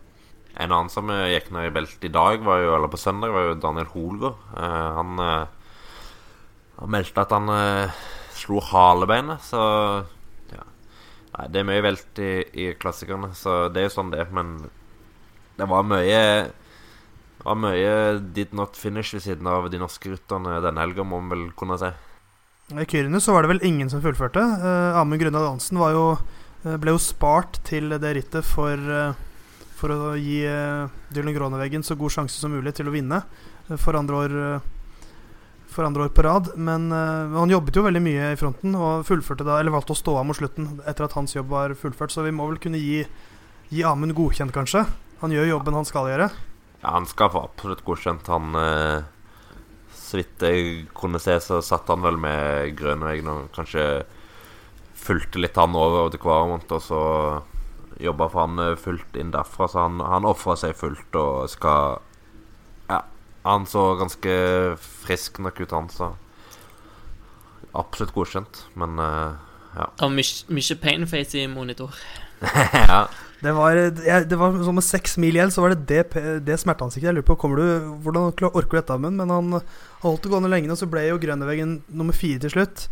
En 0.53 0.70
annen 0.70 0.91
som 0.93 1.09
eh, 1.09 1.32
gikk 1.34 1.49
ned 1.55 1.72
i 1.72 1.74
beltet 1.74 2.05
i 2.05 2.14
dag, 2.14 2.45
jo, 2.45 2.74
eller 2.78 2.91
på 2.91 3.01
søndag, 3.01 3.34
var 3.34 3.47
jo 3.47 3.59
Daniel 3.61 3.89
Holgaard. 3.89 4.43
Eh, 4.53 4.89
han, 4.99 5.24
eh, 5.24 5.80
han 6.78 6.93
meldte 6.93 7.26
at 7.26 7.34
han 7.34 7.49
eh, 7.49 8.03
slo 8.38 8.61
halebeinet, 8.70 9.41
så 9.41 9.64
ja. 10.53 10.68
Nei, 11.34 11.47
det 11.49 11.64
er 11.64 11.70
mye 11.72 11.86
velt 11.88 12.22
i, 12.22 12.32
i 12.61 12.70
klassikerne, 12.78 13.34
så 13.38 13.64
det 13.74 13.82
er 13.82 13.89
jo 13.89 13.97
sånn 13.97 14.14
det. 14.14 14.28
Men 14.36 14.59
det 15.57 15.70
var 15.70 15.86
mye 15.86 16.22
Det 17.34 17.47
var 17.49 17.57
mye 17.59 17.95
did 18.38 18.53
not 18.55 18.78
finish 18.80 19.18
ved 19.18 19.26
siden 19.26 19.49
av 19.49 19.66
de 19.74 19.82
norske 19.82 20.14
rytterne 20.14 20.61
denne 20.64 20.86
helga, 20.86 21.03
må 21.03 21.20
man 21.20 21.34
vel 21.34 21.47
kunne 21.57 21.82
si. 21.82 21.89
I 22.72 22.86
Kyrne 22.88 23.20
så 23.22 23.34
var 23.36 23.43
det 23.43 23.51
vel 23.51 23.66
ingen 23.68 23.89
som 23.91 24.01
fullførte. 24.01 24.39
Uh, 24.39 24.99
Amund 25.01 25.20
Grøndahl 25.22 25.49
Hansen 25.49 25.78
jo, 25.78 26.05
eh, 26.64 26.78
ble 26.80 26.93
jo 26.95 27.01
spart 27.01 27.59
til 27.68 27.91
det 27.91 28.14
rittet 28.16 28.47
for, 28.47 28.80
eh, 28.80 29.18
for 29.76 29.91
å 29.91 30.14
gi 30.16 30.39
uh, 30.47 30.88
Dylan 31.11 31.36
Groneveggen 31.36 31.84
så 31.84 31.97
god 31.99 32.16
sjanse 32.16 32.39
som 32.39 32.55
mulig 32.55 32.74
til 32.78 32.88
å 32.88 32.95
vinne 32.95 33.20
eh, 33.68 33.76
for 33.76 33.99
andre 33.99 34.16
år 34.16 34.38
eh, 34.39 34.72
for 35.74 35.86
andre 35.88 36.05
år 36.05 36.14
på 36.14 36.24
rad. 36.24 36.51
Men 36.55 36.91
uh, 36.93 37.34
han 37.36 37.51
jobbet 37.51 37.76
jo 37.78 37.86
veldig 37.86 38.01
mye 38.05 38.32
i 38.34 38.39
fronten 38.39 38.78
og 38.78 39.05
fullførte 39.07 39.45
da, 39.47 39.57
eller 39.59 39.74
valgte 39.74 39.95
å 39.95 39.99
stå 39.99 40.16
av 40.20 40.28
mot 40.30 40.38
slutten 40.38 40.78
etter 40.86 41.07
at 41.07 41.16
hans 41.18 41.36
jobb 41.36 41.49
var 41.51 41.74
fullført. 41.78 42.14
Så 42.14 42.26
vi 42.26 42.34
må 42.36 42.47
vel 42.49 42.61
kunne 42.64 42.82
gi, 42.82 43.03
gi 43.74 43.86
Amund 43.88 44.16
godkjent, 44.18 44.53
kanskje. 44.55 44.86
Han 45.24 45.34
gjør 45.34 45.55
jobben 45.55 45.78
han 45.78 45.89
skal 45.89 46.11
gjøre. 46.11 46.30
Ja, 46.84 46.93
han 46.97 47.07
skal 47.09 47.32
få 47.34 47.45
absolutt 47.47 47.84
godkjent. 47.88 48.30
Han 48.32 48.59
eh, 48.59 49.09
Så 50.14 50.20
vidt 50.20 50.43
jeg 50.45 50.74
kunne 50.93 51.18
se, 51.18 51.34
så 51.41 51.57
satt 51.66 51.88
han 51.89 52.03
vel 52.05 52.20
med 52.22 52.76
Grønveggen 52.78 53.32
og 53.32 53.47
kanskje 53.55 54.03
fulgte 54.93 55.41
litt 55.41 55.57
han 55.57 55.74
over 55.74 56.11
til 56.14 56.22
Kvaremont, 56.22 56.70
og 56.70 56.84
så 56.86 56.99
jobba 57.97 58.28
for 58.30 58.43
han 58.43 58.61
eh, 58.61 58.76
fullt 58.78 59.18
inn 59.18 59.32
derfra. 59.34 59.66
Så 59.66 59.82
han, 59.82 60.03
han 60.05 60.28
ofra 60.30 60.53
seg 60.61 60.78
fullt 60.78 61.18
og 61.18 61.49
skal 61.49 61.97
Ja, 62.91 62.99
han 63.47 63.66
så 63.66 63.88
ganske 63.97 64.38
frisk 64.78 65.41
nok 65.41 65.64
ut, 65.64 65.74
han, 65.74 65.89
så 65.89 66.11
absolutt 67.74 68.14
godkjent. 68.14 68.68
Men 68.78 69.01
uh, 69.01 69.34
ja. 69.74 69.89
Og 70.05 70.14
mye 70.14 70.78
painface 70.78 71.41
i 71.41 71.49
monitor. 71.49 71.97
ja. 72.86 73.07
Det 73.43 73.51
var, 73.51 73.75
jeg, 73.75 74.27
det 74.31 74.37
var 74.39 74.53
sånn 74.63 74.77
med 74.77 74.85
seks 74.87 75.17
mil 75.19 75.35
igjen, 75.35 75.51
så 75.51 75.65
var 75.65 75.73
det 75.73 75.87
det, 75.89 76.21
det 76.47 76.55
smerteansiktet. 76.61 77.09
Jeg 77.09 77.17
lurer 77.17 77.27
på, 77.27 77.35
du, 77.57 77.65
Hvordan 78.05 78.29
orker 78.31 78.69
du 78.71 78.77
dette, 78.77 78.95
Amund? 78.95 79.19
Men 79.19 79.33
han 79.33 79.57
holdt 80.03 80.23
det 80.23 80.31
gående 80.31 80.51
lenge, 80.51 80.71
og 80.71 80.79
så 80.79 80.87
ble 80.87 81.09
jo 81.09 81.19
Grønneveggen 81.19 81.81
nummer 81.91 82.15
fire 82.15 82.39
til 82.45 82.53
slutt. 82.55 82.85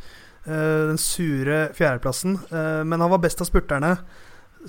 Eh, 0.44 0.88
den 0.90 1.00
sure 1.00 1.70
fjerdeplassen. 1.78 2.36
Eh, 2.50 2.82
men 2.84 3.00
han 3.00 3.12
var 3.14 3.22
best 3.24 3.44
av 3.44 3.48
spurterne. 3.48 3.94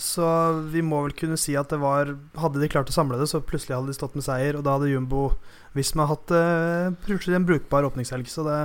Så 0.01 0.27
vi 0.73 0.85
må 0.87 1.03
vel 1.05 1.17
kunne 1.17 1.37
si 1.37 1.53
at 1.59 1.69
det 1.69 1.77
var 1.83 2.15
Hadde 2.41 2.63
de 2.63 2.69
klart 2.73 2.89
å 2.89 2.95
samle 2.95 3.19
det, 3.21 3.27
så 3.29 3.43
plutselig 3.45 3.75
hadde 3.77 3.91
de 3.91 3.97
stått 3.97 4.15
med 4.17 4.25
seier, 4.25 4.57
og 4.57 4.65
da 4.65 4.79
hadde 4.79 4.89
Jumbo 4.89 5.27
Visma 5.77 6.07
hatt 6.09 6.33
uh, 6.33 6.89
en 6.89 7.49
brukbar 7.49 7.85
åpningshelg. 7.91 8.31
Så 8.31 8.47
det, 8.47 8.57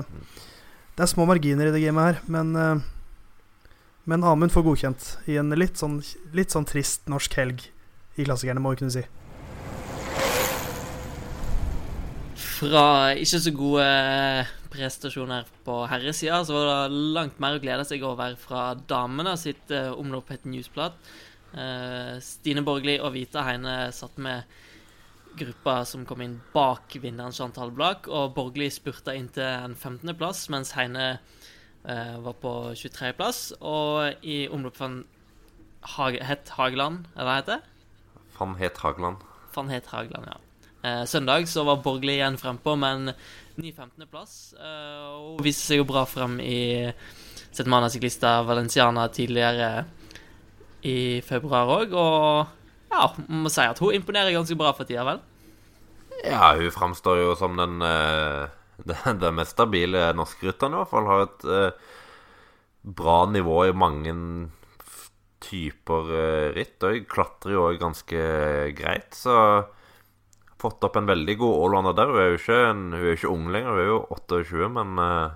det, 0.93 1.01
er 1.03 1.11
små 1.11 1.25
marginer 1.27 1.67
i 1.67 1.73
det 1.75 1.83
gamet 1.83 2.11
her, 2.11 2.21
men 2.31 2.53
Men 4.07 4.23
Amund 4.23 4.53
får 4.55 4.63
godkjent 4.63 5.05
i 5.27 5.35
en 5.35 5.51
litt 5.59 5.75
sånn, 5.81 5.97
litt 6.31 6.53
sånn 6.53 6.65
trist 6.67 7.09
norsk 7.11 7.33
helg 7.35 7.65
i 8.15 8.23
klassikerne, 8.23 8.61
må 8.63 8.71
vi 8.71 8.79
kunne 8.79 8.93
si. 8.95 9.01
Fra 12.39 12.85
ikke 13.19 13.41
så 13.43 13.51
gode 13.51 13.87
prestasjoner 14.71 15.49
på 15.67 15.75
herresida, 15.91 16.39
så 16.47 16.55
var 16.55 16.69
det 16.69 17.01
langt 17.17 17.41
mer 17.43 17.57
å 17.57 17.61
glede 17.61 17.83
seg 17.89 18.05
over 18.07 18.37
fra 18.39 18.69
damene 18.87 19.35
sitt 19.39 19.75
uh, 19.75 19.91
omlopp 19.99 20.31
et 20.31 20.47
newsblad. 20.47 20.95
Uh, 21.51 22.15
Stine 22.23 22.63
Borgli 22.63 22.95
og 23.01 23.11
Vita 23.17 23.43
Heine 23.43 23.89
satt 23.91 24.15
med 24.23 24.47
gruppa 25.37 25.81
som 25.85 26.07
kom 26.07 26.23
inn 26.23 26.39
bak 26.53 26.95
vinneren 26.95 27.35
Chantal 27.35 27.75
Blak, 27.75 28.07
og 28.07 28.31
Borgli 28.39 28.71
spurta 28.71 29.11
inn 29.19 29.27
til 29.35 29.43
en 29.51 29.75
15.-plass, 29.75 30.47
mens 30.55 30.77
Heine 30.79 31.17
var 31.87 32.35
på 32.41 32.53
23.-plass. 32.75 33.53
Og 33.63 34.25
i 34.27 34.41
omløp 34.51 34.75
van 34.81 34.99
Hage, 35.95 36.19
Het 36.27 36.51
Hageland, 36.57 37.07
eller 37.15 37.29
hva 37.29 37.37
heter 37.39 37.61
det? 37.61 38.21
Van 38.37 38.57
Het 38.59 38.77
Hageland. 38.83 39.23
Van 39.55 39.71
Het 39.71 39.87
Hageland, 39.93 40.27
ja. 40.27 40.37
Eh, 40.87 41.05
søndag 41.05 41.47
så 41.47 41.63
var 41.63 41.81
Borgli 41.83 42.13
igjen 42.19 42.37
frempå, 42.37 42.75
men 42.77 43.11
ny 43.57 43.71
15.-plass. 43.73 44.35
Hun 44.59 45.37
og 45.37 45.41
viste 45.45 45.65
seg 45.65 45.81
jo 45.81 45.87
bra 45.89 46.03
frem 46.07 46.37
i 46.43 46.91
Setmana 47.55 47.89
Ciclista 47.89 48.41
Valenciana 48.45 49.07
tidligere 49.09 49.87
i 50.85 51.21
februar 51.25 51.71
òg. 51.79 51.95
Og 51.97 52.93
ja, 52.93 53.09
må 53.27 53.51
si 53.51 53.65
at 53.65 53.81
hun 53.81 53.97
imponerer 53.97 54.35
ganske 54.35 54.57
bra 54.59 54.71
for 54.77 54.87
tida, 54.87 55.07
vel? 55.07 55.23
Ja, 56.23 56.53
hun 56.57 56.71
framstår 56.73 57.23
jo 57.23 57.33
som 57.37 57.57
den, 57.57 57.81
den, 58.89 59.19
den 59.19 59.39
mest 59.39 59.55
stabile 59.55 60.11
norske 60.17 60.49
rytteren, 60.49 60.75
i 60.75 60.81
hvert 60.81 60.91
fall. 60.91 61.09
Har 61.09 61.25
et 61.25 61.47
eh, 61.49 61.89
bra 62.97 63.19
nivå 63.29 63.65
i 63.67 63.75
mange 63.75 64.13
typer 65.43 66.13
eh, 66.19 66.51
ritt. 66.55 66.77
Og 66.85 67.09
klatrer 67.11 67.55
jo 67.57 67.65
òg 67.69 67.81
ganske 67.81 68.21
greit, 68.77 69.17
så 69.17 69.65
fått 70.61 70.85
opp 70.87 70.97
en 70.97 71.09
veldig 71.09 71.37
god 71.37 71.59
allrounder 71.65 71.97
der. 71.97 72.13
Hun 72.13 72.21
er 72.21 72.31
jo 72.31 72.39
ikke, 72.39 72.61
en, 72.71 72.87
hun 72.95 73.03
er 73.03 73.19
ikke 73.19 73.33
ung 73.33 73.51
lenger, 73.53 73.75
hun 73.75 73.83
er 73.83 73.91
jo 73.91 73.99
28, 74.17 74.71
men 74.79 75.03
eh, 75.03 75.27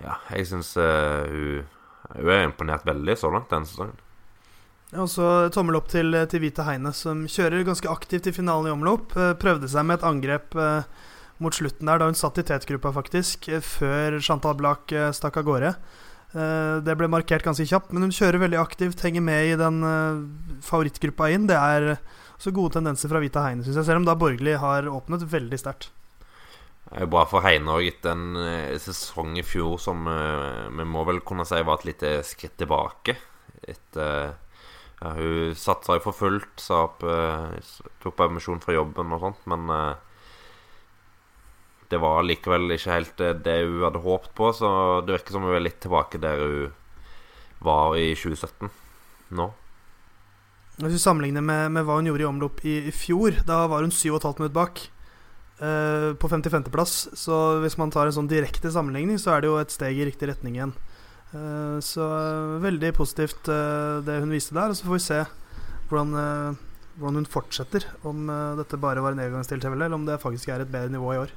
Ja, 0.00 0.14
jeg 0.32 0.46
syns 0.48 0.70
uh, 0.80 1.26
hun, 1.28 1.66
hun 2.14 2.30
er 2.32 2.46
imponert 2.46 2.86
veldig 2.88 3.18
så 3.20 3.28
langt 3.28 3.50
denne 3.52 3.68
sesongen. 3.68 3.98
Og 4.96 5.10
så 5.12 5.26
Tommel 5.52 5.76
opp 5.76 5.90
til, 5.92 6.16
til 6.32 6.40
Vita 6.40 6.64
Heine, 6.64 6.94
som 6.96 7.26
kjører 7.28 7.66
ganske 7.68 7.90
aktivt 7.92 8.30
i 8.30 8.32
finalen 8.32 8.70
i 8.70 8.72
omlopp. 8.72 9.12
Uh, 9.12 9.34
prøvde 9.36 9.68
seg 9.68 9.84
med 9.84 10.00
et 10.00 10.06
angrep 10.08 10.56
mot 11.40 11.56
slutten 11.56 11.88
der, 11.88 11.98
da 12.00 12.06
hun 12.10 12.18
satt 12.18 12.38
i 12.40 12.46
tetgruppa, 12.46 12.92
faktisk, 12.94 13.48
før 13.64 14.20
Chantal 14.24 14.56
Blak 14.60 14.92
stakk 15.16 15.40
av 15.40 15.46
gårde. 15.48 15.74
Det 16.30 16.94
ble 16.94 17.08
markert 17.10 17.42
ganske 17.42 17.64
kjapt, 17.66 17.90
men 17.90 18.04
hun 18.06 18.14
kjører 18.14 18.44
veldig 18.44 18.58
aktivt, 18.60 19.00
henger 19.02 19.24
med 19.24 19.48
i 19.48 19.56
den 19.58 19.80
favorittgruppa 20.62 21.30
inn. 21.34 21.48
Det 21.50 21.56
er 21.58 21.96
så 22.40 22.52
gode 22.54 22.76
tendenser 22.76 23.10
fra 23.10 23.22
Vita 23.24 23.42
Heine, 23.42 23.64
syns 23.66 23.80
jeg. 23.80 23.88
Selv 23.88 24.02
om 24.02 24.06
da 24.06 24.14
Borgli 24.20 24.54
har 24.60 24.86
åpnet 24.86 25.24
veldig 25.32 25.58
sterkt. 25.58 25.88
Det 26.90 26.96
er 26.96 27.04
jo 27.04 27.10
bra 27.12 27.24
for 27.28 27.44
Heine 27.44 27.74
òg, 27.74 27.88
etter 27.88 28.14
en 28.14 28.78
sesong 28.82 29.36
i 29.38 29.44
fjor 29.46 29.76
som 29.82 30.06
vi 30.06 30.86
må 30.88 31.02
vel 31.08 31.20
kunne 31.26 31.44
si 31.48 31.60
var 31.66 31.80
et 31.80 31.88
lite 31.90 32.12
skritt 32.26 32.56
tilbake. 32.60 33.16
Etter 33.60 34.32
ja, 35.00 35.12
Hun 35.16 35.56
satsa 35.56 35.96
jo 35.96 36.04
for 36.04 36.16
fullt, 36.16 36.54
sa 36.60 36.84
opp 36.88 37.04
tok 38.02 38.16
permisjon 38.18 38.62
fra 38.62 38.74
jobben 38.76 39.14
og 39.16 39.22
sånt, 39.24 39.44
men 39.50 39.70
det 41.90 41.98
var 41.98 42.22
likevel 42.22 42.70
ikke 42.76 42.94
helt 42.94 43.24
det 43.44 43.56
hun 43.64 43.82
hadde 43.82 44.04
håpet 44.04 44.34
på, 44.38 44.52
så 44.54 44.68
det 45.06 45.16
virker 45.16 45.36
som 45.36 45.46
hun 45.46 45.56
er 45.56 45.64
litt 45.64 45.80
tilbake 45.82 46.20
der 46.22 46.38
hun 46.42 46.76
var 47.60 47.96
i 47.98 48.12
2017 48.14 48.70
nå. 49.36 49.50
Hvis 50.80 50.96
vi 50.96 51.02
sammenligner 51.02 51.44
med, 51.44 51.74
med, 51.74 51.84
hva 51.84 51.98
hun 51.98 52.08
gjorde 52.08 52.24
i 52.24 52.28
omlopp 52.28 52.62
i, 52.64 52.76
i 52.88 52.94
fjor, 52.94 53.42
da 53.46 53.66
var 53.68 53.84
hun 53.84 53.92
7,5 53.92 54.40
minutter 54.40 54.56
bak. 54.56 54.80
Uh, 55.60 56.16
på 56.16 56.28
55.-plass. 56.32 57.10
Så 57.20 57.36
hvis 57.60 57.76
man 57.76 57.92
tar 57.92 58.08
en 58.08 58.16
sånn 58.16 58.30
direkte 58.30 58.70
sammenligning, 58.72 59.18
så 59.20 59.34
er 59.34 59.42
det 59.42 59.50
jo 59.50 59.58
et 59.60 59.74
steg 59.74 59.98
i 59.98 60.06
riktig 60.08 60.30
retning 60.30 60.56
igjen. 60.56 60.72
Uh, 61.34 61.76
så 61.84 62.06
uh, 62.06 62.56
veldig 62.64 62.94
positivt 62.96 63.50
det 64.06 64.16
hun 64.22 64.32
viste 64.32 64.56
der. 64.56 64.72
Og 64.72 64.78
så 64.78 64.88
får 64.88 64.96
vi 64.96 65.04
se 65.04 65.20
hvordan, 65.90 66.16
hvordan 66.96 67.20
hun 67.20 67.28
fortsetter. 67.28 67.84
Om 68.08 68.32
dette 68.62 68.80
bare 68.80 69.04
var 69.04 69.12
en 69.12 69.20
engangstilfelle, 69.26 69.76
eller 69.76 70.00
om 70.00 70.08
det 70.08 70.20
faktisk 70.22 70.48
er 70.48 70.64
et 70.64 70.72
bedre 70.72 70.96
nivå 70.96 71.12
i 71.12 71.22
år. 71.26 71.36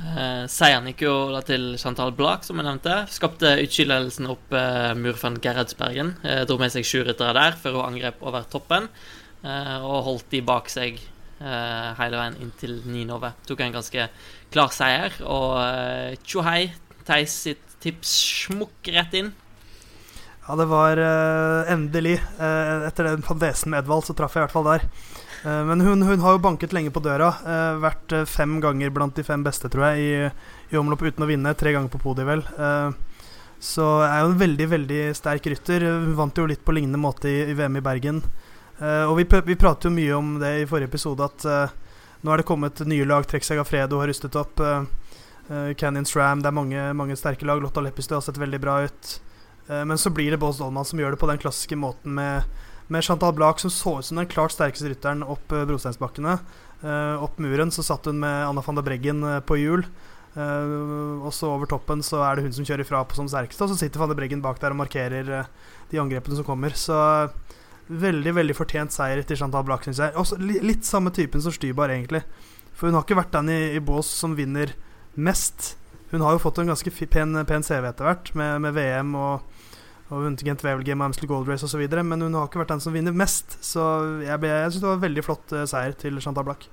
Eh, 0.00 0.44
seieren 0.50 0.88
gikk 0.90 1.04
jo 1.04 1.14
da 1.34 1.40
til 1.44 1.74
Chantal 1.80 2.12
Blak, 2.16 2.44
som 2.46 2.58
jeg 2.58 2.66
nevnte. 2.66 3.02
Skapte 3.12 3.52
utskillelsen 3.62 4.28
opp 4.32 4.54
eh, 4.56 4.92
Murfan 4.96 5.36
Gerhardsbergen. 5.42 6.14
Eh, 6.24 6.42
dro 6.48 6.56
med 6.60 6.72
seg 6.72 6.86
sju 6.88 7.02
ryttere 7.04 7.34
der 7.36 7.58
før 7.60 7.78
hun 7.78 7.92
angrep 7.92 8.22
over 8.24 8.46
toppen. 8.50 8.88
Eh, 9.44 9.76
og 9.80 10.04
holdt 10.08 10.30
de 10.32 10.42
bak 10.44 10.68
seg 10.72 10.98
eh, 11.00 11.90
hele 12.00 12.18
veien 12.18 12.38
inntil 12.44 12.80
Ninove. 12.88 13.32
Tok 13.48 13.62
en 13.64 13.76
ganske 13.76 14.08
klar 14.52 14.72
seier. 14.74 15.20
Og 15.24 15.60
eh, 15.64 16.16
tjohei, 16.24 16.72
Theis 17.08 17.36
sitt 17.46 17.78
tips 17.80 18.10
smukk 18.44 18.90
rett 18.92 19.16
inn. 19.16 19.30
Ja, 20.44 20.56
det 20.58 20.66
var 20.66 20.98
endelig. 21.70 22.16
etter 22.40 23.06
den 23.06 23.22
pandesen 23.22 23.70
med 23.70 23.84
Edvald, 23.84 24.02
så 24.04 24.16
traff 24.18 24.34
jeg 24.34 24.42
i 24.42 24.44
hvert 24.48 24.54
fall 24.56 24.66
der. 24.66 24.86
Eh, 25.44 25.64
men 25.64 25.80
hun, 25.80 26.02
hun, 26.02 26.20
har 26.20 26.32
jo 26.32 26.38
banket 26.38 26.72
lenge 26.72 26.92
på 26.92 27.02
døra. 27.04 27.32
Uh, 27.44 27.80
vært 27.80 28.12
uh, 28.12 28.26
fem 28.28 28.58
ganger 28.60 28.92
blant 28.92 29.16
de 29.16 29.24
fem 29.24 29.44
beste, 29.44 29.70
tror 29.72 29.90
jeg, 29.90 30.00
i, 30.04 30.74
i 30.74 30.80
omlopp 30.80 31.04
uten 31.06 31.24
å 31.24 31.30
vinne. 31.30 31.54
Tre 31.56 31.72
ganger 31.76 31.92
på 31.92 32.02
podiet, 32.02 32.28
vel. 32.28 32.44
så 33.60 33.86
er 34.06 34.22
jo 34.22 34.30
en 34.30 34.40
veldig, 34.40 34.66
veldig 34.74 35.02
sterk 35.16 35.50
rytter. 35.52 35.84
Hun 35.84 36.16
vant 36.18 36.36
jo 36.36 36.48
litt 36.48 36.64
på 36.64 36.74
lignende 36.76 37.00
måte 37.00 37.28
i, 37.28 37.42
i 37.50 37.56
VM 37.56 37.80
i 37.80 37.84
Bergen. 37.84 38.22
og 38.80 39.16
vi, 39.18 39.26
vi 39.44 39.56
pratet 39.60 39.88
jo 39.88 39.92
mye 39.92 40.14
om 40.16 40.38
det 40.40 40.52
i 40.62 40.68
forrige 40.68 40.88
episode, 40.88 41.26
at 41.26 41.44
nå 42.24 42.32
er 42.32 42.40
det 42.40 42.46
kommet 42.48 42.80
nye 42.88 43.04
lag. 43.04 43.26
Trekk 43.28 43.44
Segafredo 43.44 44.00
har 44.00 44.08
rustet 44.08 44.38
opp. 44.40 44.62
Canyon 45.76 46.08
Stram, 46.08 46.40
det 46.40 46.48
er 46.48 46.56
mange, 46.56 46.86
mange 46.96 47.18
sterke 47.20 47.44
lag. 47.44 47.60
Lotta 47.60 47.84
Leppestø 47.84 48.16
har 48.16 48.24
sett 48.24 48.40
veldig 48.40 48.62
bra 48.62 48.78
ut. 48.86 49.12
men 49.68 49.98
så 49.98 50.10
blir 50.10 50.30
det 50.30 50.40
Bås 50.40 50.62
Dolman 50.62 50.88
som 50.88 51.00
gjør 51.00 51.12
det 51.12 51.20
på 51.20 51.28
den 51.28 51.42
klassiske 51.42 51.76
måten 51.76 52.16
med 52.16 52.48
med 52.90 53.04
Chantal 53.06 53.34
Blak, 53.36 53.60
som 53.62 53.70
så 53.70 53.98
ut 53.98 54.06
som 54.06 54.18
den 54.18 54.28
klart 54.30 54.54
sterkeste 54.54 54.90
rytteren 54.90 55.22
opp 55.22 55.52
uh, 55.54 55.64
brosteinsbakkene. 55.68 56.38
Uh, 56.82 57.22
opp 57.22 57.38
muren 57.42 57.70
så 57.70 57.84
satt 57.86 58.08
hun 58.10 58.18
med 58.22 58.48
Anna 58.48 58.64
van 58.66 58.80
der 58.80 58.86
Breggen 58.86 59.22
uh, 59.24 59.38
på 59.40 59.60
hjul. 59.60 59.86
Og 60.30 61.32
så 61.34 61.48
over 61.50 61.66
toppen 61.66 62.04
så 62.06 62.20
er 62.22 62.38
det 62.38 62.44
hun 62.44 62.52
som 62.54 62.62
kjører 62.62 62.84
ifra 62.84 63.00
på 63.02 63.16
som 63.18 63.26
sterkeste, 63.26 63.66
og 63.66 63.72
så 63.72 63.80
sitter 63.80 63.98
van 63.98 64.12
der 64.12 64.18
Breggen 64.20 64.44
bak 64.44 64.60
der 64.62 64.70
og 64.70 64.78
markerer 64.78 65.48
de 65.90 65.98
angrepene 65.98 66.38
som 66.38 66.46
kommer. 66.46 66.76
Så 66.78 66.94
veldig 67.90 68.34
veldig 68.36 68.54
fortjent 68.54 68.94
seier 68.94 69.24
til 69.26 69.40
Chantal 69.40 69.66
Blak, 69.66 69.82
syns 69.82 69.98
jeg. 69.98 70.14
Også 70.14 70.38
li 70.38 70.60
litt 70.62 70.86
samme 70.86 71.10
typen 71.14 71.42
som 71.42 71.54
Stybar, 71.54 71.90
egentlig. 71.90 72.22
For 72.70 72.86
hun 72.86 72.96
har 72.96 73.02
ikke 73.02 73.18
vært 73.18 73.34
den 73.34 73.50
i, 73.50 73.60
i 73.74 73.82
bås 73.82 74.10
som 74.20 74.36
vinner 74.38 74.76
mest. 75.18 75.74
Hun 76.14 76.22
har 76.22 76.34
jo 76.34 76.42
fått 76.42 76.62
en 76.62 76.70
ganske 76.70 76.94
pen, 77.10 77.34
pen 77.46 77.66
CV 77.66 77.90
etter 77.90 78.06
hvert, 78.06 78.30
med, 78.38 78.62
med 78.64 78.74
VM 78.78 79.14
og 79.18 79.66
og 80.10 80.24
vunnet 80.24 80.42
Gent 80.42 80.64
Wevelgem, 80.66 81.02
Amstel 81.04 81.30
Gold 81.30 81.48
Race 81.48 81.66
osv. 81.66 81.84
Men 82.02 82.26
hun 82.26 82.34
har 82.34 82.48
ikke 82.48 82.64
vært 82.64 82.74
den 82.74 82.82
som 82.82 82.94
vinner 82.94 83.14
mest. 83.14 83.56
Så 83.64 83.84
jeg, 84.24 84.40
ble, 84.42 84.50
jeg 84.50 84.72
syns 84.72 84.82
det 84.82 84.90
var 84.90 84.98
en 84.98 85.06
veldig 85.06 85.24
flott 85.26 85.54
uh, 85.54 85.64
seier 85.70 85.94
til 85.98 86.18
Chantal 86.22 86.46
Black. 86.48 86.66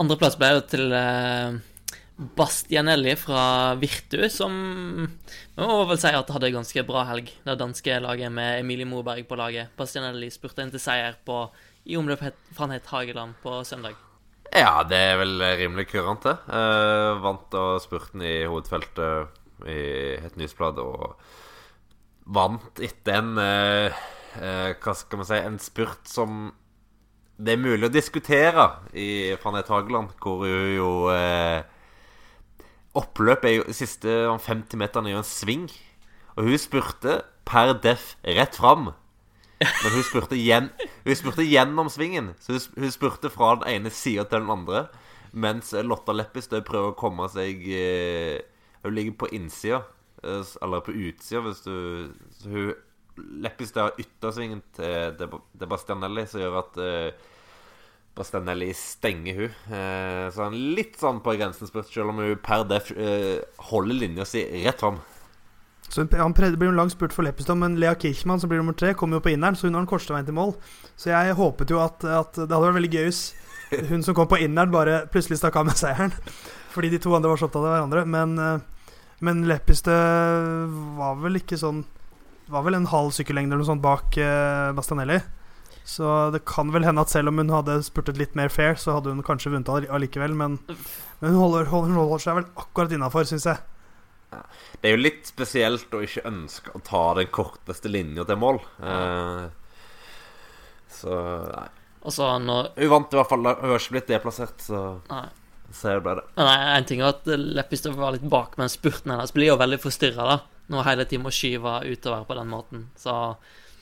Andreplass 0.00 0.38
ble 0.40 0.50
jo 0.56 0.64
til 0.72 0.96
uh, 0.96 1.60
Bastianelli 2.38 3.14
fra 3.18 3.74
Virtu, 3.78 4.24
som 4.30 4.54
vi 5.04 5.60
må 5.60 5.80
vel 5.90 6.00
si 6.00 6.14
at 6.14 6.32
hadde 6.34 6.50
en 6.50 6.58
ganske 6.60 6.86
bra 6.88 7.04
helg. 7.10 7.30
Det 7.44 7.58
danske 7.60 8.00
laget 8.02 8.32
med 8.32 8.62
Emilie 8.62 8.88
Moberg 8.88 9.28
på 9.28 9.38
laget. 9.38 9.74
Bastianelli 9.78 10.32
spurte 10.34 10.64
inn 10.64 10.72
til 10.74 10.82
seier 10.82 11.20
på, 11.26 11.44
i 11.84 11.98
omløp 12.00 12.24
fra 12.56 12.70
Het 12.72 12.90
Hageland 12.94 13.36
på 13.44 13.60
søndag. 13.66 13.98
Ja, 14.54 14.84
det 14.86 14.98
er 15.02 15.16
vel 15.18 15.40
rimelig 15.58 15.88
kurant, 15.90 16.22
det. 16.22 16.36
Uh, 16.46 17.18
vant 17.24 17.54
og 17.58 17.80
spurten 17.82 18.22
i 18.22 18.44
hovedfeltet 18.46 19.66
i 19.66 19.78
et 20.14 20.36
nyhetsblad 20.38 20.78
og 20.78 21.16
vant 22.34 22.78
etter 22.82 23.18
en 23.18 23.32
uh, 23.40 23.96
uh, 24.38 24.70
Hva 24.78 24.94
skal 24.96 25.20
man 25.20 25.28
si 25.28 25.38
En 25.38 25.58
spurt 25.62 26.08
som 26.10 26.52
det 27.34 27.56
er 27.56 27.62
mulig 27.64 27.88
å 27.88 27.92
diskutere 27.92 28.68
i 28.94 29.34
Fanny 29.42 29.64
Hageland, 29.66 30.12
hvor 30.22 30.44
hun 30.46 30.68
jo 30.70 30.90
Oppløpet 32.94 33.48
er 33.48 33.56
jo 33.56 33.74
siste 33.74 34.12
50 34.30 34.78
meterne 34.78 35.10
i 35.10 35.16
en 35.18 35.26
sving. 35.26 35.66
Og 36.38 36.46
hun 36.46 36.60
spurte 36.62 37.24
per 37.42 37.72
def 37.82 38.12
rett 38.22 38.54
fram. 38.54 38.92
Men 39.60 39.92
hun 39.94 40.04
spurte, 40.04 40.36
gjen, 40.38 40.68
hun 41.04 41.16
spurte 41.16 41.46
gjennom 41.46 41.90
svingen. 41.92 42.32
Så 42.42 42.58
hun 42.76 42.92
spurte 42.92 43.30
fra 43.32 43.54
den 43.60 43.68
ene 43.70 43.92
sida 43.94 44.26
til 44.28 44.42
den 44.42 44.52
andre. 44.54 44.86
Mens 45.34 45.72
Lotta 45.82 46.14
Leppestø 46.14 46.60
prøver 46.62 46.92
å 46.92 46.98
komme 46.98 47.26
seg 47.32 47.64
eh, 47.74 48.38
Hun 48.84 48.94
ligger 48.94 49.16
på 49.24 49.30
innsida 49.34 49.80
eh, 50.22 50.50
eller 50.62 50.84
på 50.86 50.94
utsida, 50.94 51.42
hvis 51.42 51.64
du 51.64 51.72
så 52.38 52.52
hun 52.52 52.74
Leppestø 53.42 53.78
har 53.78 53.98
yttersvingen 54.02 54.58
til 54.74 55.14
De 55.14 55.66
Bastianelli, 55.70 56.24
som 56.26 56.42
gjør 56.42 56.56
at 56.64 56.78
eh, 56.82 57.26
Bastianelli 58.14 58.72
stenger 58.74 59.38
hun. 59.38 59.54
Så 60.34 60.42
han 60.42 60.56
litt 60.74 60.98
sånn 60.98 61.20
på 61.22 61.34
grensen 61.38 61.70
spurt, 61.70 61.90
selv 61.90 62.10
om 62.10 62.18
hun 62.22 62.34
per 62.42 62.62
def 62.70 62.92
holder 63.70 63.98
linja 63.98 64.26
si 64.26 64.42
rett 64.62 64.82
fram. 64.82 65.00
Så 65.88 66.06
han 66.16 66.34
blir 66.34 66.68
jo 66.68 66.74
langt 66.74 66.94
spurt 66.94 67.12
for 67.14 67.26
Leppestad, 67.26 67.58
men 67.60 67.76
Lea 67.78 67.94
Kirchmann, 67.94 68.40
som 68.40 68.50
blir 68.50 68.58
nummer 68.58 68.74
tre, 68.74 68.94
kommer 68.98 69.18
jo 69.18 69.24
på 69.26 69.34
inneren, 69.34 69.56
så 69.56 69.68
hun 69.68 69.76
har 69.76 69.84
den 69.84 69.90
korteste 69.90 70.14
veien 70.14 70.26
til 70.26 70.36
mål. 70.36 70.54
Så 70.96 71.12
jeg 71.12 71.36
håpet 71.38 71.70
jo 71.70 71.80
at, 71.84 72.02
at 72.02 72.34
det 72.34 72.48
hadde 72.48 72.64
vært 72.66 72.78
veldig 72.80 72.92
gøy 72.94 73.04
hvis 73.10 73.24
hun 73.90 74.02
som 74.06 74.16
kom 74.16 74.28
på 74.30 74.40
inneren, 74.42 74.72
bare 74.74 75.04
plutselig 75.12 75.38
stakk 75.40 75.58
av 75.60 75.68
med 75.68 75.78
seieren. 75.78 76.14
Fordi 76.74 76.90
de 76.90 77.00
to 77.02 77.14
andre 77.14 77.30
var 77.30 77.40
så 77.40 77.48
opptatt 77.48 77.62
av 77.62 77.70
hverandre. 77.70 78.04
Men, 78.10 78.38
eh, 78.38 78.94
men 79.24 79.44
Leppestad 79.48 80.72
var 80.98 81.20
vel 81.22 81.38
ikke 81.42 81.60
sånn 81.60 81.84
Var 82.44 82.60
vel 82.66 82.74
en 82.76 82.90
halv 82.90 83.08
sykkellengde 83.16 83.54
eller 83.54 83.62
noe 83.62 83.70
sånt 83.70 83.80
bak 83.80 84.18
eh, 84.20 84.72
Bastanelli. 84.76 85.16
Så 85.88 86.08
det 86.32 86.42
kan 86.48 86.68
vel 86.74 86.84
hende 86.84 87.00
at 87.00 87.12
selv 87.12 87.30
om 87.30 87.38
hun 87.40 87.52
hadde 87.52 87.78
spurtet 87.86 88.18
litt 88.20 88.34
mer 88.36 88.50
fair, 88.52 88.76
så 88.76 88.98
hadde 88.98 89.14
hun 89.14 89.24
kanskje 89.24 89.52
vunnet 89.54 89.70
allikevel. 89.72 90.34
Men, 90.36 90.58
men 90.68 91.30
hun, 91.30 91.38
holder, 91.40 91.70
hun 91.72 91.96
holder 91.96 92.20
seg 92.20 92.36
vel 92.40 92.50
akkurat 92.60 92.92
innafor, 92.92 93.24
syns 93.28 93.48
jeg. 93.48 93.62
Det 94.80 94.90
er 94.90 94.96
jo 94.96 95.02
litt 95.02 95.28
spesielt 95.28 95.94
å 95.94 96.02
ikke 96.04 96.24
ønske 96.28 96.74
å 96.74 96.82
ta 96.84 97.04
den 97.18 97.30
korteste 97.34 97.90
linja 97.92 98.26
til 98.28 98.40
mål. 98.40 98.60
Ja. 98.80 99.48
så 100.92 101.20
nei. 101.50 101.68
Og 102.04 102.12
så 102.12 102.26
når 102.42 102.74
Hun 102.76 102.90
vant 102.92 103.14
i 103.14 103.18
hvert 103.18 103.30
fall. 103.30 103.46
Hun 103.48 103.70
har 103.70 103.80
ikke 103.80 103.96
blitt 103.96 104.10
deplassert, 104.12 104.58
så 104.60 104.80
Nei. 105.08 105.24
så 105.72 105.94
ble 106.04 106.18
det. 106.18 106.26
Nei, 106.36 106.58
En 106.76 106.88
ting 106.88 107.00
er 107.00 107.14
at 107.14 107.30
Leppestad 107.30 107.96
var 107.96 108.12
litt 108.16 108.26
bak, 108.28 108.58
men 108.60 108.68
spurten 108.72 109.14
hennes 109.14 109.32
blir 109.32 109.54
jo 109.54 109.60
veldig 109.60 109.80
forstyrra. 109.80 110.42
Når 110.72 110.86
hele 110.88 111.06
tiden 111.08 111.24
må 111.24 111.32
skyve 111.32 111.78
utover 111.88 112.26
på 112.28 112.36
den 112.38 112.52
måten. 112.52 112.84
Så 113.00 113.14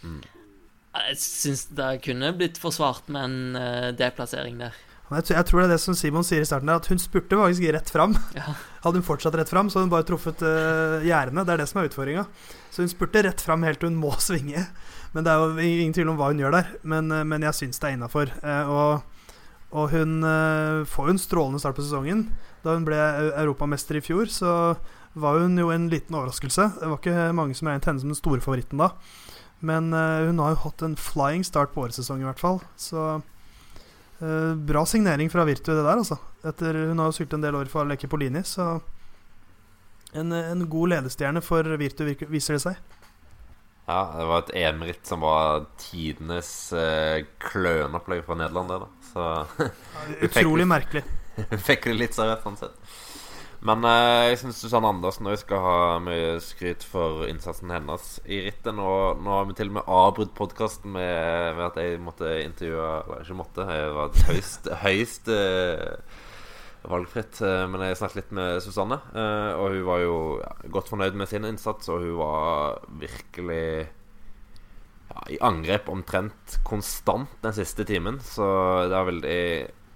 jeg 0.02 1.18
syns 1.22 1.66
det 1.74 1.90
kunne 2.04 2.32
blitt 2.36 2.58
forsvart 2.60 3.06
med 3.12 3.24
en 3.24 3.58
eh, 3.58 3.90
deplassering 3.96 4.58
der. 4.60 4.74
Jeg, 5.18 5.44
tror- 5.48 5.60
det 5.62 5.68
er 5.68 5.74
det 5.74 5.80
som 5.82 5.94
Simon 5.98 6.24
sier 6.26 6.42
i 6.44 6.48
starten, 6.48 6.70
at 6.72 6.86
hun 6.90 6.98
spurte 7.00 7.36
faktisk 7.38 7.68
rett 7.74 7.90
fram. 7.92 8.16
Ja. 8.38 8.54
Hadde 8.82 8.98
hun 8.98 9.06
fortsatt 9.06 9.36
rett 9.38 9.50
fram, 9.50 9.68
så 9.70 9.78
hadde 9.78 9.86
hun 9.86 9.92
bare 9.92 10.06
truffet 10.08 10.40
uh, 10.42 11.04
gjerdene. 11.06 11.44
Det 11.46 11.52
er 11.54 11.60
det 11.62 11.68
som 11.70 11.78
er 11.80 11.86
utfordringa. 11.86 12.24
Så 12.74 12.82
hun 12.82 12.90
spurte 12.90 13.22
rett 13.22 13.40
fram 13.44 13.62
helt 13.62 13.78
til 13.78 13.92
hun 13.92 14.00
må 14.00 14.10
svinge. 14.22 14.64
Men 15.12 15.22
det 15.26 15.30
er 15.30 15.42
jo 15.44 15.66
ingen 15.66 15.94
tvil 15.94 16.10
om 16.10 16.18
hva 16.18 16.32
hun 16.32 16.40
gjør 16.42 16.56
der. 16.56 16.70
Men, 16.82 17.12
uh, 17.14 17.20
men 17.28 17.44
jeg 17.46 17.58
syns 17.60 17.78
det 17.78 17.90
er 17.90 17.94
innafor. 17.98 18.32
og, 18.42 19.04
og 19.70 19.92
hun 19.94 20.16
får 20.88 21.06
jo 21.08 21.14
en 21.14 21.22
strålende 21.22 21.60
start 21.62 21.78
på 21.78 21.84
sesongen. 21.86 22.26
Da 22.64 22.74
hun 22.74 22.84
ble 22.88 22.98
europamester 23.38 23.96
i 24.00 24.02
fjor, 24.04 24.26
så 24.32 24.50
var 25.14 25.38
hun 25.44 25.54
jo 25.60 25.70
en 25.70 25.86
liten 25.92 26.16
overraskelse. 26.18 26.66
Det 26.80 26.88
var 26.90 26.98
ikke 26.98 27.28
mange 27.36 27.54
som 27.58 27.68
regnet 27.70 27.86
henne 27.88 28.02
som 28.02 28.10
den 28.10 28.18
store 28.18 28.42
favoritten 28.44 28.80
da. 28.82 28.90
Men 29.62 29.92
hun 29.94 30.40
har 30.42 30.56
jo 30.56 30.62
hatt 30.64 30.82
en 30.82 30.98
flying 30.98 31.44
start 31.46 31.70
på 31.74 31.84
årets 31.84 32.00
sesong, 32.02 32.20
i 32.24 32.26
hvert 32.26 32.40
fall. 32.42 32.58
Så 32.80 33.20
eh, 34.22 34.54
bra 34.70 34.86
signering 34.88 35.30
fra 35.32 35.44
Virtu, 35.48 35.72
det 35.74 35.82
der, 35.82 35.98
altså. 35.98 36.18
Etter, 36.46 36.78
hun 36.88 37.02
har 37.02 37.10
jo 37.10 37.18
syklet 37.18 37.38
en 37.38 37.46
del 37.46 37.58
år 37.58 37.70
for 37.72 37.88
Leke 37.88 38.10
Polini, 38.10 38.44
så 38.46 38.74
en, 40.12 40.32
en 40.32 40.66
god 40.68 40.94
ledestjerne 40.94 41.42
for 41.44 41.66
Virtu, 41.80 42.04
viser 42.30 42.58
det 42.58 42.64
seg. 42.64 42.98
Ja, 43.88 44.02
det 44.14 44.26
var 44.30 44.44
et 44.44 44.52
EM-ritt 44.60 45.08
som 45.08 45.24
var 45.24 45.64
tidenes 45.80 46.48
uh, 46.70 47.24
kløneopplegg 47.42 48.22
fra 48.26 48.36
Nederland, 48.38 48.70
det, 48.70 48.78
da. 48.84 48.90
Så 49.12 49.70
Utrolig 50.28 50.68
merkelig. 50.70 51.02
hun 51.50 51.64
fikk 51.66 51.88
det 51.90 51.96
litt 51.98 52.16
seriøst, 52.16 52.46
sånn 52.46 52.60
sett. 52.60 52.94
Men 53.62 53.84
eh, 53.86 54.32
jeg 54.32 54.40
syns 54.40 54.58
Susanne 54.58 54.90
Andersen 54.90 55.28
òg 55.30 55.36
skal 55.38 55.60
ha 55.62 55.74
mye 56.02 56.34
skryt 56.42 56.82
for 56.82 57.22
innsatsen 57.30 57.70
hennes 57.70 58.16
i 58.26 58.40
rittet. 58.48 58.72
Nå, 58.74 58.88
nå 59.22 59.36
har 59.36 59.46
vi 59.46 59.54
til 59.58 59.70
og 59.70 59.76
med 59.76 59.90
avbrutt 59.98 60.32
podkasten 60.34 60.90
med, 60.96 61.54
med 61.54 61.68
at 61.68 61.78
jeg 61.78 62.00
måtte 62.02 62.32
intervjue 62.42 62.88
Eller 63.04 63.22
ikke 63.22 63.38
måtte, 63.38 63.66
jeg 63.70 63.92
var 63.94 64.18
høyst, 64.32 64.66
høyst 64.82 65.30
eh, 65.30 66.18
valgfritt. 66.90 67.38
eh, 67.46 67.62
men 67.70 67.84
jeg 67.86 68.00
snakket 68.00 68.18
litt 68.18 68.32
med 68.40 68.58
Susanne, 68.64 68.98
eh, 69.14 69.52
og 69.54 69.76
hun 69.76 69.86
var 69.86 70.02
jo 70.02 70.16
ja, 70.42 70.50
godt 70.78 70.90
fornøyd 70.90 71.20
med 71.22 71.30
sin 71.30 71.46
innsats. 71.46 71.90
Og 71.94 72.02
hun 72.02 72.16
var 72.18 72.80
virkelig 72.98 73.62
ja, 75.12 75.22
i 75.30 75.38
angrep 75.38 75.86
omtrent 75.92 76.58
konstant 76.66 77.38
den 77.46 77.54
siste 77.54 77.86
timen. 77.86 78.18
Så 78.26 78.50
det 78.90 78.98
er 78.98 79.08
veldig 79.12 79.38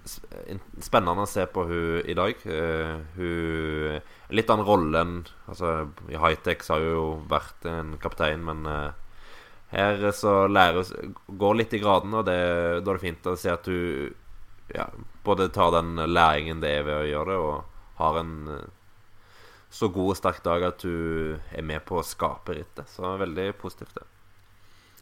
spennende 0.07 1.25
å 1.25 1.29
se 1.29 1.45
på 1.51 1.65
hun 1.69 2.05
i 2.05 2.15
dag. 2.17 2.45
Uh, 2.45 3.01
hun 3.17 3.99
Litt 4.35 4.49
annen 4.51 4.67
rolle 4.67 5.01
enn 5.01 5.17
Altså, 5.47 5.89
i 6.11 6.17
Hightech 6.19 6.65
har 6.67 6.83
hun 6.83 6.91
jo 6.91 7.05
vært 7.31 7.67
en 7.69 7.93
kaptein, 8.03 8.43
men 8.43 8.65
uh, 8.67 8.91
her 9.71 10.09
så 10.15 10.47
lærer 10.51 10.83
hun 10.83 11.15
Går 11.39 11.59
litt 11.61 11.75
i 11.75 11.81
gradene, 11.83 12.21
og 12.21 12.27
det, 12.27 12.39
da 12.83 12.91
er 12.91 12.99
det 12.99 13.03
fint 13.03 13.29
å 13.31 13.37
se 13.39 13.51
at 13.53 13.67
hun 13.71 14.15
ja, 14.75 14.89
både 15.23 15.49
tar 15.49 15.71
den 15.71 15.95
læringen 15.95 16.59
det 16.59 16.73
er 16.79 16.87
ved 16.87 16.97
å 16.99 17.07
gjøre 17.07 17.31
det, 17.31 17.37
og 17.39 18.01
har 18.01 18.19
en 18.19 18.33
eh, 18.51 18.65
så 19.69 19.89
god 19.93 20.13
og 20.13 20.19
sterk 20.19 20.43
dag 20.45 20.63
at 20.67 20.83
hun 20.87 21.39
er 21.55 21.65
med 21.65 21.83
på 21.87 21.99
å 21.99 22.05
skape 22.05 22.55
rittet. 22.57 22.89
Så 22.91 23.15
veldig 23.19 23.49
positivt, 23.61 23.95
det. 23.95 24.05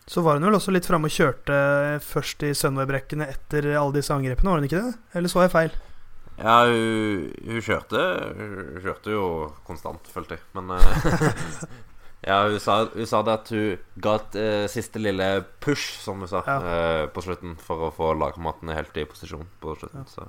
Så 0.07 0.21
var 0.21 0.37
hun 0.37 0.45
vel 0.45 0.53
også 0.59 0.71
litt 0.75 0.85
framme 0.85 1.09
og 1.09 1.15
kjørte 1.15 1.55
først 2.05 2.43
i 2.45 2.51
Sunway-brekkene 2.53 3.25
etter 3.31 3.71
alle 3.73 3.95
disse 3.97 4.13
angrepene, 4.13 4.51
var 4.51 4.61
hun 4.61 4.67
ikke 4.67 4.83
det? 4.83 4.93
Eller 5.17 5.31
så 5.31 5.41
jeg 5.45 5.53
feil? 5.55 5.73
Ja, 6.37 6.57
hun, 6.67 7.29
hun 7.47 7.61
kjørte 7.63 8.01
Hun 8.35 8.81
kjørte 8.83 9.13
jo 9.13 9.25
konstant, 9.65 10.05
følte 10.11 10.35
jeg. 10.37 10.43
Men 10.57 10.75
eh, 10.77 11.65
Ja, 12.25 12.39
hun 12.49 12.57
sa, 12.59 12.79
hun 12.89 13.05
sa 13.09 13.19
det 13.25 13.33
at 13.37 13.49
hun 13.53 13.83
ga 14.01 14.15
et 14.19 14.35
eh, 14.41 14.63
siste 14.73 14.97
lille 15.01 15.27
push, 15.61 15.99
som 16.01 16.21
hun 16.23 16.29
sa, 16.29 16.41
Ja. 16.47 16.55
eh, 16.59 17.03
på 17.13 17.21
slutten, 17.25 17.53
for 17.61 17.87
å 17.87 17.91
få 17.93 18.11
lagkameratene 18.17 18.73
helt 18.77 18.97
i 18.97 19.05
posisjon 19.09 19.45
på 19.61 19.75
slutten. 19.77 20.05
Så 20.09 20.25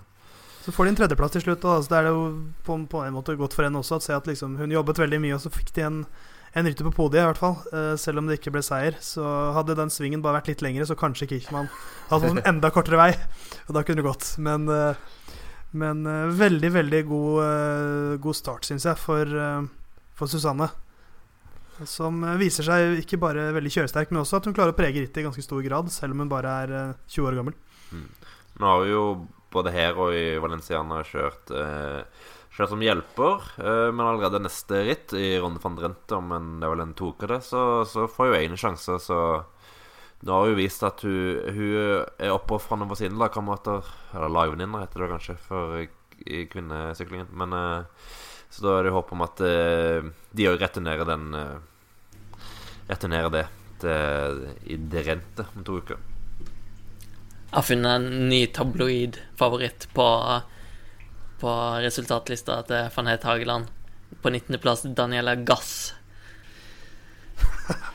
Så 0.67 0.73
får 0.75 0.85
de 0.85 0.93
en 0.93 0.99
tredjeplass 1.03 1.33
til 1.37 1.45
slutt, 1.47 1.65
og 1.65 1.77
altså, 1.79 1.91
det 1.95 1.99
er 2.03 2.09
jo 2.11 2.23
på, 2.67 2.77
på 2.91 3.03
en 3.07 3.15
måte 3.17 3.37
godt 3.39 3.55
for 3.57 3.65
henne 3.65 3.79
også 3.81 3.97
å 4.01 4.03
se 4.05 4.13
at 4.17 4.27
liksom, 4.29 4.57
hun 4.61 4.73
jobbet 4.75 4.99
veldig 5.05 5.21
mye, 5.25 5.37
og 5.39 5.45
så 5.45 5.53
fikk 5.55 5.73
de 5.77 5.85
en, 5.87 5.99
en 6.57 6.65
rytter 6.65 6.87
på 6.89 6.95
podiet, 6.97 7.21
i 7.21 7.29
hvert 7.29 7.41
fall. 7.41 7.59
Eh, 7.73 7.93
selv 8.01 8.23
om 8.23 8.31
det 8.31 8.39
ikke 8.39 8.55
ble 8.55 8.63
seier. 8.65 8.97
Så 9.05 9.25
hadde 9.57 9.77
den 9.77 9.93
svingen 9.93 10.23
bare 10.25 10.39
vært 10.39 10.55
litt 10.55 10.65
lengre, 10.65 10.87
så 10.89 10.97
kanskje 10.99 11.29
Kirchmann 11.35 11.69
hadde 12.09 12.31
fått 12.31 12.39
en 12.39 12.49
enda 12.55 12.73
kortere 12.73 13.01
vei. 13.01 13.11
Og 13.67 13.77
da 13.77 13.85
kunne 13.85 14.01
det 14.01 14.09
gått. 14.09 14.31
Men, 14.41 14.65
eh, 14.73 15.05
men 15.77 16.03
eh, 16.09 16.33
veldig, 16.41 16.73
veldig 16.79 17.05
god, 17.11 18.19
god 18.25 18.41
start, 18.41 18.69
syns 18.69 18.89
jeg, 18.89 18.97
for, 19.01 19.37
for 20.17 20.33
Susanne. 20.33 20.71
Som 21.85 22.23
viser 22.41 22.65
seg 22.65 23.03
ikke 23.03 23.19
bare 23.21 23.51
veldig 23.53 23.73
kjøresterk, 23.75 24.13
men 24.13 24.23
også 24.23 24.39
at 24.39 24.47
hun 24.49 24.55
klarer 24.57 24.73
å 24.73 24.79
prege 24.79 25.03
rittet 25.03 25.21
i 25.21 25.27
ganske 25.27 25.45
stor 25.45 25.61
grad, 25.67 25.91
selv 25.93 26.17
om 26.17 26.25
hun 26.25 26.33
bare 26.33 26.55
er 26.65 26.73
eh, 26.73 26.95
20 27.13 27.29
år 27.29 27.37
gammel. 27.43 27.59
Nå 28.57 28.71
har 28.71 28.81
vi 28.81 28.95
jo 28.95 29.03
både 29.57 29.75
her 29.75 29.99
og 29.99 30.15
i 30.17 30.37
Valenciana 30.43 31.03
kjørt 31.07 31.53
eh, 31.55 32.03
Kjørt 32.57 32.71
som 32.73 32.81
hjelper, 32.81 33.43
eh, 33.61 33.89
men 33.93 34.07
allerede 34.07 34.39
neste 34.41 34.79
ritt, 34.87 35.13
i 35.13 35.35
Ronde 35.43 35.61
van 35.61 35.75
Drenthe, 35.77 36.17
om 36.17 36.31
det 36.33 36.65
er 36.65 36.73
vel 36.73 36.85
en 36.87 36.95
toke 36.97 37.29
det, 37.29 37.43
så, 37.45 37.83
så 37.85 38.07
får 38.09 38.31
hun 38.31 38.37
egne 38.39 38.57
sjanser. 38.57 38.97
Så 39.03 39.19
nå 40.25 40.33
har 40.33 40.49
hun 40.49 40.57
vist 40.57 40.81
at 40.87 41.05
hun, 41.05 41.43
hun 41.53 42.07
er 42.17 42.33
oppofrende 42.33 42.89
for 42.89 42.97
sine 42.97 43.21
lagkamerater. 43.21 43.85
Eller 44.15 44.33
lagvenninner, 44.33 44.87
heter 44.87 45.05
det 45.05 45.11
kanskje, 45.13 45.37
for 45.45 45.77
i 46.25 46.47
kvinnesyklingen. 46.49 47.29
Men 47.37 47.53
eh, 47.53 47.85
Så 48.49 48.65
da 48.65 48.79
er 48.79 48.89
det 48.89 48.97
håp 48.97 49.13
om 49.13 49.25
at 49.27 49.45
eh, 49.45 50.09
de 50.33 50.49
òg 50.49 50.61
returnerer 50.63 51.09
den 51.09 51.33
eh, 51.37 51.57
Returnerer 52.87 53.33
det 53.35 53.47
til, 53.83 54.45
i 54.71 54.77
Drenthe 54.79 55.49
om 55.57 55.65
to 55.67 55.81
uker. 55.83 55.99
Har 57.57 57.65
funnet 57.65 57.89
en 57.97 58.29
ny 58.29 58.43
tabloid-favoritt 58.53 59.87
på, 59.97 60.07
på 61.41 61.53
resultatlista 61.81 62.59
til 62.69 62.91
van 62.97 63.09
Het 63.09 63.25
Hageland. 63.25 63.71
På 64.23 64.29
19.-plass 64.35 64.85
Daniela 64.99 65.35
Gass. 65.49 65.95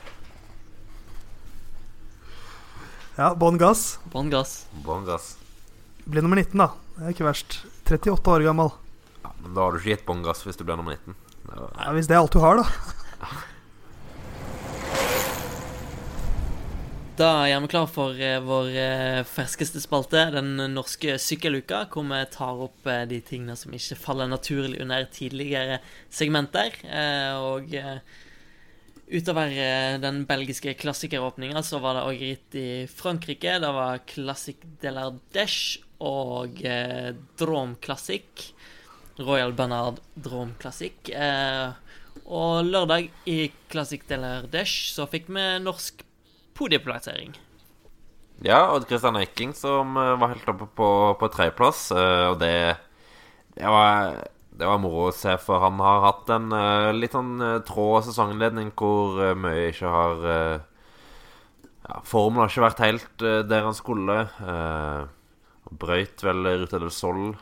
Ja, 3.16 3.34
bånn 3.36 3.58
gass. 3.60 3.98
Bånn 4.12 4.30
gass. 4.32 4.64
Bon 4.86 5.04
gass. 5.04 5.34
Blir 6.08 6.24
nummer 6.24 6.38
19, 6.40 6.56
da. 6.58 6.70
Det 6.96 7.04
er 7.04 7.12
ikke 7.14 7.26
verst. 7.28 7.58
38 7.84 8.32
år 8.32 8.44
gammel. 8.46 8.70
Ja, 9.22 9.32
men 9.42 9.52
da 9.56 9.66
har 9.66 9.74
du 9.74 9.80
ikke 9.82 9.92
gitt 9.92 10.06
bånn 10.08 10.22
gass 10.24 10.40
hvis 10.46 10.56
du 10.58 10.64
blir 10.64 10.78
nummer 10.80 10.96
19. 10.96 11.14
Det 11.44 11.58
var- 11.58 11.74
Ja, 11.84 11.92
hvis 11.92 12.08
det 12.08 12.16
er 12.16 12.20
alt 12.22 12.32
du 12.32 12.40
har, 12.40 12.56
da. 12.62 12.66
Da 17.12 17.42
er 17.44 17.58
vi 17.60 17.68
klar 17.68 17.90
for 17.92 18.16
eh, 18.16 18.38
vår 18.40 18.68
eh, 18.72 19.18
ferskeste 19.28 19.82
spalte, 19.84 20.22
den 20.32 20.56
norske 20.72 21.18
sykkeluka, 21.20 21.82
hvor 21.92 22.06
vi 22.08 22.20
tar 22.32 22.60
opp 22.64 22.86
eh, 22.88 23.02
de 23.10 23.18
tingene 23.20 23.52
som 23.60 23.74
ikke 23.76 23.98
faller 24.00 24.30
naturlig 24.30 24.78
under 24.80 25.04
tidligere 25.12 25.82
segmenter. 26.08 26.78
Og 27.36 27.74
utover 29.12 29.52
den 30.00 30.22
belgiske 30.24 30.72
klassikeråpninga, 30.80 31.60
så 31.60 31.82
var 31.84 31.98
det 31.98 32.04
òg 32.08 32.22
ritt 32.24 32.56
i 32.56 32.68
Frankrike. 32.88 33.58
Det 33.60 33.72
var 33.76 34.00
Classic 34.08 34.64
de 34.80 34.92
l'Ardèche 34.96 35.82
og 36.00 36.62
eh, 36.64 37.10
Drôme 37.36 37.76
Classic. 37.84 38.46
Royal 39.20 39.52
Bernard 39.52 40.00
Drôme 40.16 40.56
Classic. 40.56 41.12
Og 42.24 42.64
lørdag 42.64 43.12
i 43.28 43.36
Classic 43.68 44.00
de 44.08 44.16
la 44.16 44.32
Desch 44.48 44.94
så 44.94 45.04
fikk 45.12 45.28
vi 45.28 45.44
norsk 45.60 46.06
podieplassering. 46.62 47.36
Ja, 48.42 48.72
Odd 48.74 48.88
Christian 48.88 49.16
Eiking 49.16 49.52
som 49.54 49.96
eh, 49.96 50.14
var 50.18 50.32
helt 50.34 50.48
oppe 50.50 50.66
på, 50.76 50.88
på 51.20 51.28
tredjeplass. 51.30 51.90
eh, 51.94 52.26
Og 52.32 52.38
det, 52.40 52.54
det, 53.54 53.68
var, 53.70 54.16
det 54.58 54.66
var 54.68 54.80
moro 54.82 55.08
å 55.10 55.14
se, 55.14 55.36
for 55.42 55.62
han 55.62 55.78
har 55.82 56.02
hatt 56.08 56.32
en 56.34 56.50
eh, 56.56 56.90
litt 56.96 57.14
sånn 57.14 57.36
trå 57.68 57.86
sesonginnledning 58.06 58.72
hvor 58.78 59.22
mye 59.38 59.68
ikke 59.70 59.92
har 59.94 60.26
ja, 60.26 62.00
Formen 62.06 62.42
har 62.42 62.50
ikke 62.50 62.66
vært 62.66 62.82
helt 62.86 63.24
der 63.50 63.64
han 63.66 63.74
skulle. 63.74 64.18
Brøyt 65.82 66.22
vel 66.22 66.46
Ruta 66.62 66.78
del 66.78 66.92
Sol. 66.94 67.32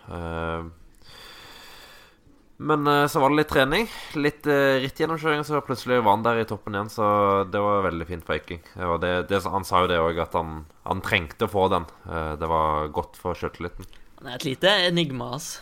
Men 2.61 2.87
eh, 2.87 3.07
så 3.09 3.21
var 3.23 3.33
det 3.33 3.39
litt 3.39 3.49
trening. 3.49 3.87
Litt 4.21 4.45
uh, 4.45 4.77
rittgjennomkjøring, 4.83 5.45
så 5.49 5.63
plutselig 5.65 6.03
var 6.03 6.13
han 6.13 6.25
der 6.27 6.43
i 6.43 6.47
toppen 6.49 6.77
igjen. 6.77 6.91
Så 6.93 7.07
det 7.49 7.63
var 7.65 7.87
veldig 7.87 8.07
fint 8.09 8.27
for 8.27 8.37
Eiking. 8.37 8.61
Og 8.85 8.99
det, 9.01 9.15
det, 9.31 9.41
han 9.49 9.65
sa 9.65 9.81
jo 9.85 9.89
det 9.89 10.01
òg, 10.03 10.21
at 10.21 10.37
han, 10.37 10.67
han, 10.85 11.01
trengte 11.05 11.49
å 11.49 11.53
få 11.53 11.71
den. 11.73 11.89
Eh, 12.05 12.35
det 12.41 12.51
var 12.51 12.93
godt 12.93 13.17
for 13.21 13.39
sjøltilliten. 13.39 13.89
Han 14.21 14.29
er 14.29 14.37
et 14.37 14.45
lite 14.51 14.75
enigma, 14.91 15.31
ass. 15.39 15.55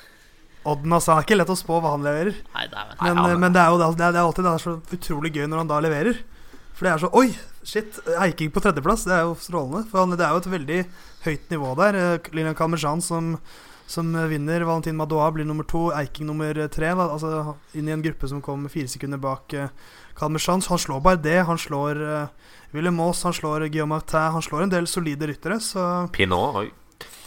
Odden, 0.66 0.96
altså. 0.96 1.14
Er 1.14 1.28
ikke 1.28 1.38
lett 1.38 1.54
å 1.54 1.56
spå 1.58 1.78
hva 1.78 1.94
han 1.94 2.02
leverer. 2.02 2.42
Nei, 2.56 2.66
det 2.66 2.82
er, 2.82 2.90
Men, 2.98 3.14
Nei, 3.14 3.28
han- 3.30 3.44
men 3.46 3.54
det 3.54 3.62
er 3.62 3.70
jo 3.70 3.78
det, 3.78 3.92
det 4.00 4.10
er 4.10 4.24
alltid 4.24 4.48
det 4.48 4.56
er 4.56 4.66
så 4.66 4.74
utrolig 4.98 5.32
gøy 5.38 5.46
når 5.46 5.62
han 5.62 5.70
da 5.70 5.80
leverer. 5.86 6.18
For 6.74 6.86
det 6.86 6.92
er 6.96 7.04
så 7.04 7.12
Oi, 7.14 7.28
shit! 7.62 8.02
Eiking 8.18 8.50
på 8.50 8.62
tredjeplass. 8.62 9.06
Det 9.06 9.14
er 9.14 9.22
jo 9.26 9.38
strålende. 9.38 9.86
For 9.86 10.02
han, 10.02 10.18
det 10.18 10.26
er 10.26 10.34
jo 10.34 10.42
et 10.42 10.52
veldig 10.58 10.82
høyt 11.28 11.54
nivå 11.54 11.72
der. 11.78 12.02
Lilian 12.34 12.58
Kalmerjan 12.58 13.06
som, 13.06 13.36
som 13.88 14.12
vinner. 14.28 14.66
Valentin 14.68 14.96
Madoa 14.98 15.30
blir 15.32 15.46
nummer 15.48 15.64
to. 15.64 15.88
Eiking 15.96 16.28
nummer 16.28 16.54
tre. 16.68 16.92
Da. 16.92 17.08
Altså 17.08 17.56
inn 17.78 17.88
i 17.88 17.94
en 17.94 18.04
gruppe 18.04 18.28
som 18.28 18.42
kom 18.44 18.66
fire 18.68 18.90
sekunder 18.90 19.20
bak 19.22 19.54
uh, 19.56 19.70
Kalmerjan. 20.18 20.62
Så 20.64 20.74
han 20.74 20.82
slår 20.84 21.00
bare 21.04 21.22
det. 21.24 21.38
Han 21.48 21.60
slår 21.60 22.02
uh, 22.02 22.50
Willem 22.74 22.98
Maas, 23.00 23.22
han 23.24 23.36
slår 23.36 23.68
Guillaume 23.68 23.96
Martin. 23.96 24.34
Han 24.36 24.44
slår 24.44 24.66
en 24.66 24.74
del 24.76 24.90
solide 24.90 25.30
ryttere. 25.30 25.60
Så 25.64 25.84
Pinot 26.12 26.60
oi. 26.60 26.68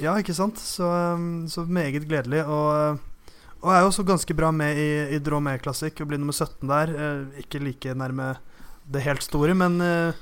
ja, 0.03 0.14
ikke 0.22 0.38
sant? 0.38 0.62
Så, 0.62 0.86
um, 0.86 1.47
så 1.49 1.66
meget 1.66 2.05
gledelig. 2.05 2.45
Og, 2.45 3.01
og 3.62 3.74
er 3.74 3.82
jo 3.82 3.89
også 3.89 4.05
ganske 4.05 4.38
bra 4.38 4.53
med 4.53 4.78
i, 4.78 4.91
i 5.18 5.20
Dromé 5.20 5.57
Classic 5.64 5.97
og 5.97 6.14
blir 6.14 6.22
nummer 6.22 6.38
17 6.38 6.70
der. 6.70 6.93
Uh, 6.93 7.41
ikke 7.41 7.64
like 7.66 7.97
nærme 7.97 8.36
det 8.91 9.03
helt 9.05 9.24
store, 9.24 9.53
men, 9.55 9.82
eh, 9.82 10.14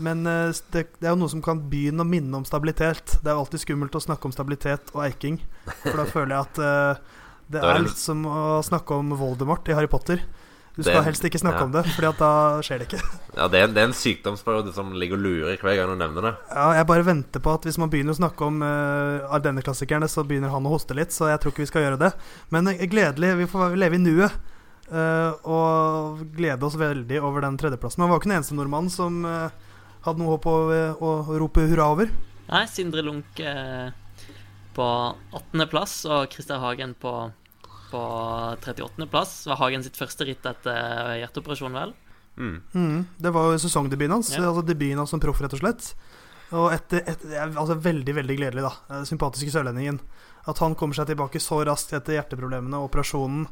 men 0.00 0.26
eh, 0.26 0.60
det, 0.72 0.86
det 1.00 1.08
er 1.08 1.14
jo 1.14 1.20
noe 1.20 1.32
som 1.32 1.42
kan 1.44 1.60
begynne 1.72 2.04
å 2.04 2.08
minne 2.08 2.38
om 2.38 2.46
stabilitet. 2.48 3.18
Det 3.20 3.28
er 3.28 3.36
jo 3.36 3.44
alltid 3.44 3.64
skummelt 3.64 3.98
å 3.98 4.04
snakke 4.04 4.28
om 4.28 4.34
stabilitet 4.34 4.92
og 4.94 5.02
eiking, 5.06 5.40
for 5.82 5.98
da 6.00 6.06
føler 6.14 6.36
jeg 6.36 6.46
at 6.46 6.62
uh, 6.62 7.18
det 7.52 7.60
er 7.60 7.82
litt 7.84 8.00
som 8.00 8.22
å 8.24 8.62
snakke 8.64 8.96
om 8.96 9.12
Voldemort 9.18 9.68
i 9.68 9.76
Harry 9.76 9.90
Potter. 9.90 10.22
Du 10.72 10.80
skal 10.80 11.02
en, 11.02 11.04
helst 11.04 11.24
ikke 11.28 11.36
snakke 11.36 11.60
ja. 11.60 11.64
om 11.68 11.72
det, 11.74 11.82
Fordi 11.92 12.08
at 12.08 12.20
da 12.22 12.34
skjer 12.64 12.80
det 12.80 12.86
ikke. 12.86 13.00
Ja, 13.36 13.48
det 13.52 13.60
er, 13.60 13.66
det 13.72 13.82
er 13.82 13.90
en 13.90 13.96
sykdomsperiode 13.96 14.72
som 14.72 14.94
ligger 14.96 15.18
og 15.18 15.26
lurer 15.26 15.60
hver 15.60 15.76
gang 15.76 15.92
du 15.92 15.98
nevner 16.00 16.26
det. 16.30 16.32
Ja, 16.48 16.70
jeg 16.78 16.88
bare 16.88 17.04
venter 17.04 17.44
på 17.44 17.52
at 17.52 17.68
hvis 17.68 17.76
man 17.80 17.92
begynner 17.92 18.16
å 18.16 18.20
snakke 18.22 18.48
om 18.48 18.64
uh, 18.64 19.34
Ardenne-klassikerne, 19.36 20.08
så 20.08 20.24
begynner 20.24 20.52
han 20.52 20.68
å 20.68 20.72
hoste 20.72 20.96
litt, 20.96 21.12
så 21.12 21.28
jeg 21.28 21.42
tror 21.42 21.52
ikke 21.52 21.66
vi 21.66 21.68
skal 21.68 21.86
gjøre 21.86 22.00
det. 22.00 22.10
Men 22.54 22.72
gledelig, 22.88 23.34
vi 23.42 23.50
får 23.52 23.76
leve 23.80 24.00
i 24.00 24.02
nuet. 24.02 24.40
Uh, 24.92 25.32
og 25.48 26.24
glede 26.36 26.66
oss 26.66 26.76
veldig 26.76 27.20
over 27.24 27.44
den 27.44 27.56
tredjeplassen. 27.60 28.00
Men 28.00 28.06
han 28.06 28.12
var 28.12 28.18
jo 28.18 28.22
ikke 28.22 28.30
den 28.32 28.38
eneste 28.40 28.56
nordmannen 28.58 28.92
som 28.92 29.22
eh, 29.24 29.70
hadde 30.04 30.18
noe 30.22 30.34
håp 30.36 30.46
å, 30.50 30.54
å 30.98 31.10
rope 31.40 31.64
hurra 31.70 31.90
over. 31.94 32.12
Nei, 32.52 32.64
Sindre 32.68 33.02
Lunk 33.06 33.38
eh, 33.40 33.90
på 34.76 34.86
18.-plass 35.32 35.94
og 36.10 36.32
Christer 36.32 36.60
Hagen 36.62 36.94
på, 37.00 37.12
på 37.92 38.02
38.-plass. 38.64 39.36
Var 39.50 39.60
Hagen 39.60 39.84
sitt 39.86 39.98
første 40.00 40.26
ritt 40.28 40.46
etter 40.48 41.14
hjerteoperasjon, 41.22 41.76
vel? 41.76 41.94
Mm. 42.36 42.56
Mm, 42.74 42.98
det 43.20 43.32
var 43.34 43.50
jo 43.52 43.60
sesongdebuten 43.60 44.14
hans. 44.18 44.32
Ja. 44.34 44.46
Altså 44.48 44.64
debuten 44.66 45.00
hans 45.02 45.12
som 45.12 45.20
proff, 45.22 45.40
rett 45.44 45.54
og 45.56 45.62
slett. 45.62 45.92
Og 46.52 46.66
etter, 46.74 47.04
etter, 47.08 47.36
altså 47.48 47.78
Veldig 47.80 48.14
veldig 48.18 48.36
gledelig, 48.36 48.64
da. 48.66 48.72
Eh, 48.98 49.04
Sympatiske 49.08 49.52
sørlendingen. 49.54 50.00
At 50.50 50.58
han 50.60 50.74
kommer 50.76 50.96
seg 50.98 51.08
tilbake 51.12 51.40
så 51.40 51.60
raskt 51.68 51.94
etter 51.96 52.18
hjerteproblemene 52.18 52.80
og 52.80 52.90
operasjonen. 52.90 53.46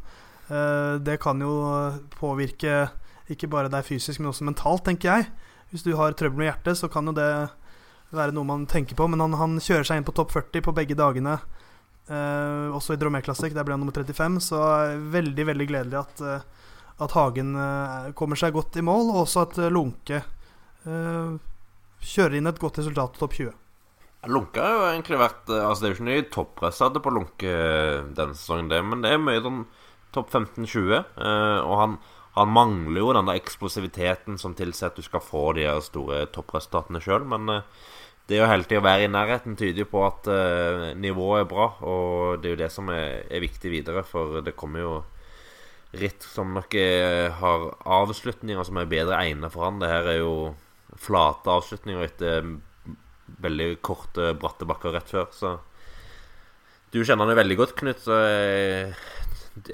eh, 0.51 0.97
Det 1.07 1.21
kan 1.23 1.41
jo 1.41 1.55
påvirke 2.19 2.89
ikke 3.31 3.49
bare 3.49 3.71
deg 3.71 3.87
fysisk, 3.87 4.19
men 4.21 4.33
også 4.33 4.45
mentalt, 4.49 4.85
tenker 4.89 5.13
jeg. 5.15 5.29
Hvis 5.71 5.85
du 5.87 5.93
har 5.99 6.15
trøbbel 6.19 6.43
med 6.43 6.51
hjertet, 6.51 6.79
så 6.81 6.91
kan 6.91 7.07
jo 7.11 7.15
det 7.17 7.31
være 8.11 8.35
noe 8.35 8.47
man 8.49 8.67
tenker 8.71 8.99
på. 8.99 9.07
Men 9.11 9.23
han, 9.23 9.37
han 9.39 9.59
kjører 9.63 9.87
seg 9.87 10.01
inn 10.01 10.07
på 10.09 10.15
topp 10.17 10.35
40 10.35 10.65
på 10.67 10.75
begge 10.77 10.97
dagene. 10.99 11.37
Eh, 12.11 12.67
også 12.75 12.97
i 12.97 13.01
Dromé 13.01 13.23
Classic, 13.23 13.55
der 13.55 13.67
ble 13.67 13.77
han 13.77 13.85
nummer 13.85 13.95
35. 13.95 14.41
Så 14.51 14.59
veldig, 15.15 15.47
veldig 15.53 15.69
gledelig 15.71 16.01
at, 16.01 16.23
eh, 16.27 16.67
at 17.07 17.15
Hagen 17.15 17.55
eh, 17.55 18.11
kommer 18.19 18.41
seg 18.41 18.57
godt 18.57 18.81
i 18.81 18.85
mål, 18.87 19.13
og 19.15 19.23
også 19.25 19.47
at 19.47 19.61
eh, 19.63 19.71
Lunke 19.71 20.19
eh, 20.19 21.35
kjører 22.01 22.39
inn 22.41 22.51
et 22.51 22.59
godt 22.63 22.81
resultat 22.83 23.15
på 23.15 23.23
topp 23.23 23.39
20. 23.39 23.57
Lunke 24.29 24.61
har 24.61 24.75
jo 24.75 24.81
egentlig 24.91 25.17
vært 25.17 25.49
Altså 25.49 25.81
Det 25.81 25.87
er 25.87 25.93
jo 25.95 25.97
ikke 25.97 26.09
mye 26.11 26.25
hadde 26.91 27.01
på 27.01 27.13
Lunke 27.15 27.53
denne 28.19 28.35
sesongen, 28.37 28.67
det, 28.69 28.83
men 28.85 29.01
det 29.01 29.15
er 29.15 29.23
mye 29.23 29.41
sånn 29.41 29.63
topp 30.13 30.35
15-20. 30.35 30.91
eh, 30.99 31.61
og 31.63 31.77
han, 31.81 31.95
han 32.37 32.53
mangler 32.55 33.01
jo 33.03 33.13
den 33.17 33.27
der 33.27 33.39
eksplosiviteten 33.41 34.39
som 34.39 34.55
tilsier 34.55 34.93
at 34.93 34.99
du 34.99 35.03
skal 35.03 35.23
få 35.25 35.51
de 35.57 35.67
her 35.67 35.81
store 35.83 36.23
toppresultatene 36.35 37.03
sjøl. 37.03 37.25
Men 37.27 37.51
eh, 37.51 37.65
det 38.31 38.39
å 38.39 38.47
hele 38.47 38.69
tida 38.69 38.85
være 38.85 39.09
i 39.09 39.11
nærheten 39.11 39.57
tyder 39.59 39.83
jo 39.83 39.91
på 39.91 40.05
at 40.07 40.29
eh, 40.31 40.91
nivået 40.95 41.43
er 41.43 41.49
bra, 41.51 41.73
og 41.83 42.43
det 42.43 42.51
er 42.51 42.55
jo 42.55 42.61
det 42.61 42.69
som 42.71 42.93
er, 42.95 43.25
er 43.27 43.43
viktig 43.43 43.73
videre, 43.73 44.05
for 44.07 44.39
det 44.47 44.55
kommer 44.59 44.85
jo 44.85 44.93
ritt 45.99 46.23
som 46.23 46.53
nok 46.55 46.75
er, 46.79 47.33
har 47.41 47.65
avslutninger 47.99 48.63
som 48.63 48.79
er 48.79 48.93
bedre 48.93 49.19
egnet 49.19 49.51
for 49.51 49.67
han. 49.67 49.81
Det 49.83 49.91
her 49.91 50.13
er 50.13 50.21
jo 50.21 50.35
flate 51.01 51.51
avslutninger 51.51 52.07
etter 52.07 52.47
veldig 53.43 53.69
korte, 53.83 54.31
bratte 54.39 54.69
bakker 54.71 54.95
rett 54.95 55.11
før, 55.11 55.29
så 55.35 55.59
Du 56.91 57.05
kjenner 57.05 57.23
han 57.23 57.31
jo 57.31 57.39
veldig 57.39 57.57
godt, 57.59 57.75
Knut. 57.79 58.01
Så 58.03 58.17
eh, 58.27 58.95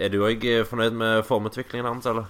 er 0.00 0.10
du 0.12 0.18
òg 0.24 0.42
fornøyd 0.68 0.96
med 0.96 1.22
formutviklingen 1.24 1.88
hans, 1.88 2.08
eller? 2.08 2.28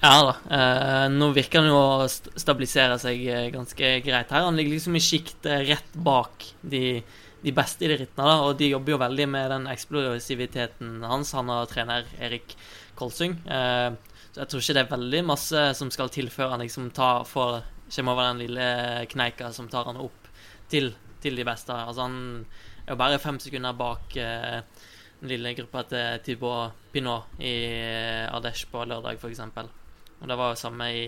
Ja 0.00 0.12
da. 0.24 0.34
Eh, 0.56 1.06
nå 1.12 1.26
virker 1.36 1.60
han 1.60 1.68
jo 1.68 1.76
å 1.76 2.06
stabilisere 2.08 2.96
seg 3.00 3.20
eh, 3.28 3.48
ganske 3.52 3.88
greit 4.04 4.30
her. 4.32 4.46
Han 4.46 4.56
ligger 4.56 4.78
liksom 4.78 4.94
i 4.96 5.02
sjiktet 5.04 5.66
rett 5.68 5.96
bak 6.06 6.46
de, 6.62 7.02
de 7.44 7.52
beste 7.52 7.84
i 7.84 7.90
de 7.90 7.98
rittene, 8.00 8.24
da, 8.24 8.38
og 8.46 8.54
de 8.56 8.70
jobber 8.70 8.94
jo 8.94 9.00
veldig 9.02 9.26
med 9.28 9.50
den 9.52 9.66
eksplosiviteten 9.68 11.02
hans. 11.04 11.34
Han 11.36 11.52
og 11.52 11.68
trener 11.68 12.08
Erik 12.16 12.54
Kolsung. 12.96 13.36
Eh, 13.44 13.90
så 14.30 14.40
jeg 14.40 14.48
tror 14.48 14.64
ikke 14.64 14.76
det 14.78 14.84
er 14.86 14.94
veldig 14.94 15.20
masse 15.28 15.64
som 15.76 15.90
skal 15.92 16.12
til 16.14 16.30
før 16.32 16.54
han 16.54 16.64
liksom 16.64 16.88
tar, 16.96 17.26
får, 17.28 17.58
kommer 17.90 18.16
over 18.16 18.30
den 18.30 18.40
lille 18.46 18.70
kneika 19.10 19.50
som 19.52 19.68
tar 19.68 19.90
han 19.90 20.00
opp 20.00 20.30
til, 20.72 20.94
til 21.20 21.36
de 21.36 21.44
beste. 21.44 21.76
Altså 21.76 22.06
Han 22.06 22.16
er 22.86 22.94
jo 22.94 22.98
bare 23.02 23.20
fem 23.20 23.42
sekunder 23.42 23.76
bak 23.76 24.16
eh, 24.16 24.62
den 25.20 25.34
lille 25.34 25.52
gruppa 25.60 25.84
til 25.90 26.24
Thibaut 26.24 26.88
Pinot 26.94 27.36
i 27.36 27.52
eh, 27.68 28.32
Ardèche 28.32 28.70
på 28.72 28.86
lørdag, 28.88 29.20
f.eks. 29.20 29.44
Og 30.20 30.28
det 30.28 30.36
var 30.36 30.52
jo 30.52 30.60
samme 30.60 30.88
i, 30.92 31.04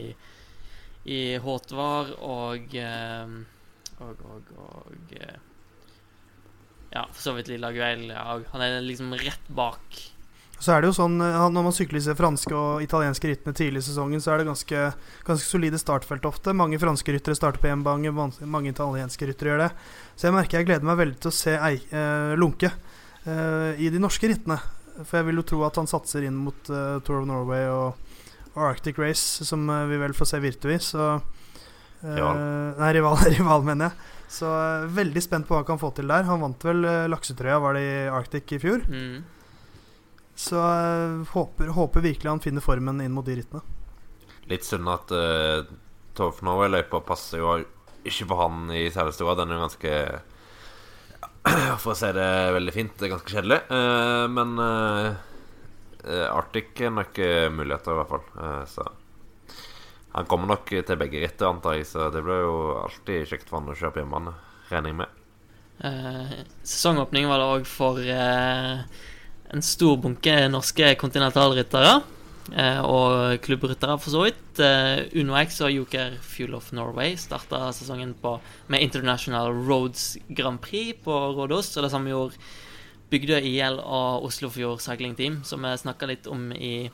i 1.05 1.21
Håtvar 1.43 2.15
og 2.25 2.77
eh, 2.79 3.35
Og, 4.03 4.23
og, 4.27 4.55
og 4.59 5.17
eh, 5.19 5.37
Ja, 6.93 7.07
for 7.13 7.21
så 7.23 7.37
vidt 7.37 7.49
Lilla 7.53 7.73
Guel. 7.73 8.09
Ja, 8.11 8.41
han 8.53 8.65
er 8.65 8.81
liksom 8.85 9.15
rett 9.17 9.47
bak. 9.49 10.01
Så 10.63 10.71
er 10.71 10.83
det 10.83 10.93
jo 10.93 10.95
sånn 10.95 11.17
eh, 11.19 11.39
Når 11.51 11.65
man 11.67 11.75
sykler 11.75 11.99
disse 11.99 12.15
franske 12.19 12.55
og 12.55 12.85
italienske 12.85 13.31
rittene 13.33 13.57
tidlig 13.57 13.83
i 13.83 13.87
sesongen, 13.89 14.23
så 14.23 14.33
er 14.33 14.43
det 14.43 14.51
ganske, 14.51 14.83
ganske 15.27 15.49
solide 15.49 15.81
startfelt 15.81 16.27
ofte. 16.29 16.55
Mange 16.55 16.79
franske 16.83 17.17
ryttere 17.17 17.39
starter 17.39 17.63
på 17.63 17.71
én 17.73 17.83
bange, 17.83 18.13
mange 18.15 18.71
italienske 18.71 19.27
ryttere 19.27 19.53
gjør 19.53 19.65
det. 19.65 19.71
Så 20.15 20.29
jeg 20.29 20.37
merker 20.37 20.61
jeg 20.61 20.69
gleder 20.71 20.87
meg 20.87 21.01
veldig 21.01 21.19
til 21.25 21.33
å 21.33 21.35
se 21.35 21.57
Ei, 21.59 21.81
eh, 21.91 22.37
Lunke 22.39 22.71
eh, 22.71 23.83
i 23.83 23.91
de 23.91 24.03
norske 24.03 24.31
rittene. 24.31 24.61
For 25.03 25.19
jeg 25.19 25.31
vil 25.31 25.41
jo 25.41 25.47
tro 25.51 25.63
at 25.67 25.81
han 25.81 25.91
satser 25.91 26.29
inn 26.29 26.39
mot 26.39 26.71
eh, 26.71 26.99
Tour 27.03 27.23
of 27.23 27.27
Norway 27.27 27.67
og 27.73 28.12
Arctic 28.55 28.99
Race, 29.01 29.45
som 29.45 29.69
eh, 29.71 29.85
vi 29.91 30.01
vel 30.01 30.15
får 30.17 30.31
se 30.33 30.41
virtui. 30.43 30.79
Så 30.83 31.03
eh, 31.15 32.17
Rival. 32.17 32.41
Nei, 32.79 32.91
rival, 32.99 33.21
rival, 33.37 33.67
mener 33.67 33.91
jeg. 33.91 34.11
Så 34.33 34.49
eh, 34.49 34.89
veldig 34.97 35.23
spent 35.25 35.49
på 35.49 35.57
hva 35.57 35.63
han 35.63 35.71
kan 35.75 35.83
få 35.83 35.93
til 35.97 36.11
der. 36.11 36.27
Han 36.29 36.43
vant 36.45 36.67
vel 36.67 36.85
eh, 36.89 37.11
laksetrøya, 37.13 37.61
var 37.63 37.79
det 37.79 37.85
i 37.87 37.95
Arctic 38.13 38.57
i 38.57 38.63
fjor? 38.63 38.85
Mm. 38.89 39.23
Så 40.43 40.59
håper, 41.35 41.71
håper 41.77 42.03
virkelig 42.03 42.31
han 42.31 42.41
finner 42.41 42.65
formen 42.65 43.03
inn 43.05 43.13
mot 43.13 43.27
de 43.27 43.37
rittene. 43.37 43.61
Litt 44.51 44.65
synd 44.67 44.89
at 44.91 45.13
uh, 45.15 45.69
Torf 46.17 46.41
Norway-løypa 46.43 47.03
passer 47.07 47.43
jo 47.43 47.53
ikke 48.09 48.27
på 48.31 48.39
han 48.41 48.71
i 48.75 48.87
særlig 48.91 49.15
stor 49.17 49.29
grad. 49.29 49.43
Den 49.43 49.53
er 49.53 49.61
jo 49.61 49.67
ganske 49.67 49.93
For 51.83 51.93
å 51.93 51.99
si 51.99 52.11
det 52.15 52.31
veldig 52.55 52.75
fint, 52.75 52.97
det 52.99 53.09
er 53.09 53.15
ganske 53.17 53.35
kjedelig. 53.35 53.61
Uh, 53.71 54.27
men 54.31 54.55
eh, 54.63 55.07
eh, 55.11 55.32
Arctic 56.05 56.81
er 56.83 56.91
nok 56.91 57.19
eh, 57.23 57.49
muligheter, 57.53 57.95
i 57.95 58.01
hvert 58.01 58.11
fall. 58.11 58.25
Eh, 58.43 58.65
så 58.71 58.87
han 60.13 60.27
kommer 60.29 60.51
nok 60.51 60.69
til 60.69 60.99
begge 61.01 61.23
ritter, 61.23 61.49
antar 61.49 61.79
jeg, 61.79 61.87
så 61.89 62.11
det 62.13 62.21
blir 62.27 62.43
jo 62.45 62.57
alltid 62.83 63.29
kjekt 63.31 63.49
for 63.49 63.61
han 63.63 63.71
å 63.73 63.77
kjøre 63.79 63.95
på 63.95 64.03
hjemmebane. 64.03 64.35
Regner 64.69 64.93
jeg 64.93 64.99
med. 64.99 65.19
Eh, 65.83 66.35
sesongåpning 66.63 67.27
var 67.31 67.41
det 67.41 67.47
òg 67.55 67.65
for 67.67 67.99
eh, 68.03 68.83
en 69.53 69.65
stor 69.65 69.97
bunke 70.03 70.35
norske 70.53 70.93
kontinentalryttere. 71.01 71.95
eh, 72.53 72.81
og 72.85 73.39
klubbryttere, 73.45 73.97
for 74.03 74.11
så 74.13 74.25
vidt. 74.27 74.61
Eh, 74.61 75.07
Uno 75.23 75.37
X 75.41 75.61
og 75.65 75.73
Joker 75.73 76.19
Fuel 76.21 76.55
of 76.59 76.73
Norway 76.77 77.17
starta 77.17 77.71
sesongen 77.73 78.13
på, 78.21 78.37
med 78.69 78.83
International 78.85 79.53
Roads 79.65 80.19
Grand 80.29 80.61
Prix 80.61 80.99
på 81.05 81.17
Rådås, 81.39 81.77
og 81.77 81.87
det 81.87 81.93
samme 81.95 82.13
gjorde 82.13 82.37
Bygdøy 83.13 83.45
IL 83.45 83.77
og 83.83 84.25
Oslofjord 84.25 84.81
Seiling 84.81 85.17
Team, 85.19 85.43
som 85.45 85.65
vi 85.67 85.73
snakka 85.77 86.09
litt 86.09 86.29
om 86.33 86.49
i, 86.57 86.89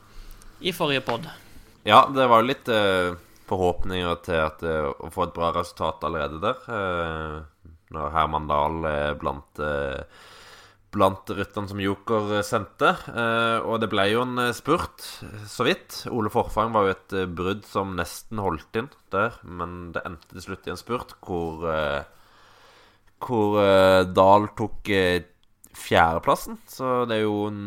i 0.59 0.73
forrige 0.75 1.05
pod. 1.07 1.29
Ja, 1.87 2.03
det 2.11 2.27
var 2.27 2.43
litt 2.43 2.67
eh, 2.73 3.15
forhåpninger 3.49 4.19
til 4.27 4.41
at, 4.43 4.65
eh, 4.67 4.89
å 4.91 5.13
få 5.15 5.29
et 5.29 5.37
bra 5.37 5.53
resultat 5.55 6.03
allerede 6.09 6.41
der. 6.43 6.67
Eh, 6.75 7.71
når 7.95 8.11
Herman 8.17 8.51
Dahl 8.51 8.83
er 8.89 9.15
blant 9.21 9.63
eh, 9.63 10.03
blant 10.89 11.31
rytterne 11.37 11.69
som 11.69 11.81
Joker 11.81 12.39
sendte. 12.47 12.95
Eh, 13.13 13.63
og 13.63 13.79
det 13.83 13.91
ble 13.93 14.09
jo 14.11 14.25
en 14.25 14.43
eh, 14.43 14.55
spurt, 14.57 15.05
så 15.47 15.69
vidt. 15.69 16.03
Ole 16.11 16.33
Forfang 16.33 16.75
var 16.75 16.89
jo 16.89 16.95
et 16.97 17.17
brudd 17.39 17.65
som 17.69 17.95
nesten 17.97 18.43
holdt 18.43 18.81
inn 18.81 18.91
der, 19.15 19.39
men 19.45 19.93
det 19.95 20.05
endte 20.09 20.35
til 20.35 20.49
slutt 20.49 20.67
i 20.67 20.75
en 20.75 20.81
spurt 20.81 21.15
hvor 21.23 21.69
Hvor 23.19 23.57
Dahl 24.15 24.45
tok 24.55 24.91
fjerdeplassen. 25.79 26.59
Så 26.71 27.05
det 27.09 27.19
er 27.19 27.27
jo 27.27 27.47
en 27.49 27.63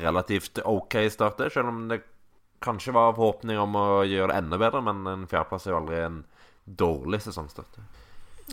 relativt 0.00 0.58
OK 0.66 0.98
start, 1.12 1.38
det, 1.38 1.52
selv 1.54 1.70
om 1.70 1.84
det 1.90 2.00
kanskje 2.64 2.94
var 2.96 3.14
forhåpninger 3.14 3.60
om 3.62 3.76
å 3.78 3.86
gjøre 4.08 4.32
det 4.32 4.40
enda 4.40 4.58
bedre, 4.58 4.82
men 4.82 5.04
en 5.10 5.28
fjerdeplass 5.30 5.68
er 5.68 5.74
jo 5.74 5.80
aldri 5.82 6.00
en 6.02 6.18
dårlig 6.66 7.20
sesongstart. 7.22 7.78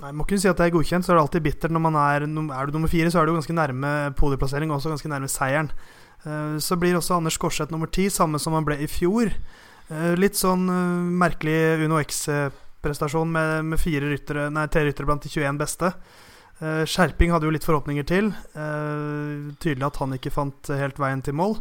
Nei, 0.02 0.12
Må 0.14 0.26
ikke 0.26 0.40
si 0.42 0.50
at 0.50 0.58
det 0.58 0.68
er 0.68 0.74
godkjent, 0.74 1.06
så 1.06 1.14
er 1.14 1.20
det 1.20 1.26
alltid 1.28 1.46
bittert 1.46 1.74
når 1.74 1.84
man 1.84 1.98
er 2.00 2.24
Er 2.26 2.66
du 2.66 2.74
nummer 2.74 2.90
fire, 2.90 3.12
så 3.12 3.22
er 3.22 3.28
du 3.28 3.36
ganske 3.36 3.54
nærme 3.54 4.14
podieplassering, 4.18 4.72
og 4.72 4.80
også 4.80 4.94
ganske 4.94 5.12
nærme 5.12 5.30
seieren. 5.30 5.70
Uh, 6.26 6.58
så 6.58 6.78
blir 6.80 6.98
også 6.98 7.20
Anders 7.20 7.38
Korseth 7.38 7.72
nummer 7.72 7.88
ti, 7.92 8.10
samme 8.10 8.40
som 8.40 8.56
han 8.58 8.66
ble 8.66 8.80
i 8.82 8.90
fjor. 8.90 9.34
Uh, 9.92 10.14
litt 10.18 10.40
sånn 10.40 10.66
uh, 10.70 11.12
merkelig 11.24 11.86
Uno 11.86 12.00
X-prestasjon 12.02 13.30
med, 13.30 13.66
med, 13.70 13.82
fire 13.82 14.10
ryttere 14.10 14.48
Nei, 14.54 14.66
tre 14.72 14.86
ryttere 14.88 15.10
blant 15.10 15.26
de 15.26 15.30
21 15.30 15.60
beste. 15.62 15.92
Skjerping 16.62 17.34
hadde 17.34 17.48
jo 17.48 17.52
litt 17.52 17.66
forhåpninger 17.66 18.06
til. 18.08 18.30
tydelig 19.60 19.88
at 19.88 19.98
han 20.00 20.14
ikke 20.16 20.32
fant 20.32 20.70
helt 20.72 21.02
veien 21.02 21.24
til 21.26 21.36
mål. 21.36 21.58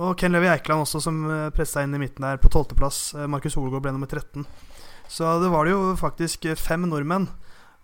Og 0.00 0.14
Ken 0.20 0.32
Levi 0.32 0.48
Eikeland 0.48 0.84
også, 0.84 1.02
som 1.02 1.18
pressa 1.52 1.82
inn 1.84 1.96
i 1.96 2.00
midten 2.00 2.24
der 2.24 2.40
på 2.40 2.48
tolvteplass. 2.52 3.16
Markus 3.28 3.58
Holgaard 3.58 3.84
ble 3.84 3.92
nummer 3.96 4.08
13. 4.08 4.46
Så 5.12 5.34
det 5.42 5.50
var 5.52 5.66
det 5.66 5.74
jo 5.74 5.92
faktisk 6.00 6.48
fem 6.56 6.88
nordmenn 6.88 7.28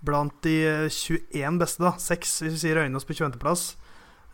blant 0.02 0.34
de 0.46 0.88
21 0.88 1.60
beste, 1.60 1.82
da. 1.84 1.94
Seks 2.00 2.40
hvis 2.42 2.56
vi 2.56 2.62
sier 2.64 2.82
Øynås 2.82 3.06
på 3.06 3.16
20.-plass. 3.16 3.72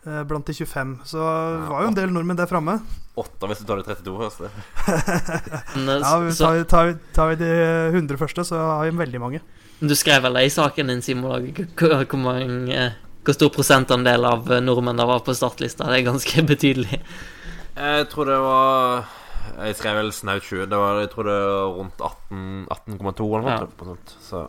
Eh, 0.07 0.23
blant 0.23 0.47
de 0.47 0.53
25. 0.53 0.93
Så 1.05 1.19
det 1.19 1.67
var 1.67 1.83
jo 1.83 1.91
en 1.91 1.97
del 1.97 2.11
nordmenn 2.15 2.39
der 2.39 2.47
framme. 2.47 2.77
Åtte 3.19 3.49
hvis 3.51 3.61
du 3.61 3.67
tar 3.67 3.81
de 3.81 3.87
32 3.87 4.13
første. 4.21 4.51
ja, 5.75 6.13
tar, 6.39 6.53
vi, 6.55 6.63
tar, 6.71 6.93
tar, 7.13 7.33
vi 7.33 7.39
de 7.41 7.49
100 7.91 8.19
første, 8.21 8.45
så 8.47 8.61
har 8.77 8.87
vi 8.87 8.95
veldig 9.01 9.21
mange. 9.21 9.41
Du 9.79 9.95
skrev 9.95 10.25
vel 10.25 10.37
i 10.41 10.49
saken 10.51 10.91
din, 10.91 11.01
Simon, 11.01 11.53
hvor, 11.79 12.15
mange, 12.19 12.81
hvor 13.23 13.35
stor 13.37 13.51
prosentandel 13.55 14.27
av 14.27 14.49
nordmenn 14.59 14.99
det 14.99 15.07
var 15.07 15.21
på 15.23 15.35
startlista? 15.37 15.87
Det 15.87 16.01
er 16.01 16.09
ganske 16.09 16.43
betydelig. 16.51 16.99
Jeg 17.79 18.07
tror 18.11 18.27
det 18.27 18.39
var 18.43 19.05
Jeg 19.55 19.77
skrev 19.79 19.95
vel 20.01 20.11
snaut 20.11 20.43
20. 20.43 20.65
Det 20.67 20.79
var, 20.81 20.99
jeg 20.99 21.11
tror 21.13 21.29
det 21.29 21.37
var 21.39 21.77
rundt 21.77 22.03
18,2 22.03 22.67
18, 22.75 22.99
eller 22.99 23.47
noe. 23.47 23.95
Ja. 23.95 24.19
Så 24.25 24.43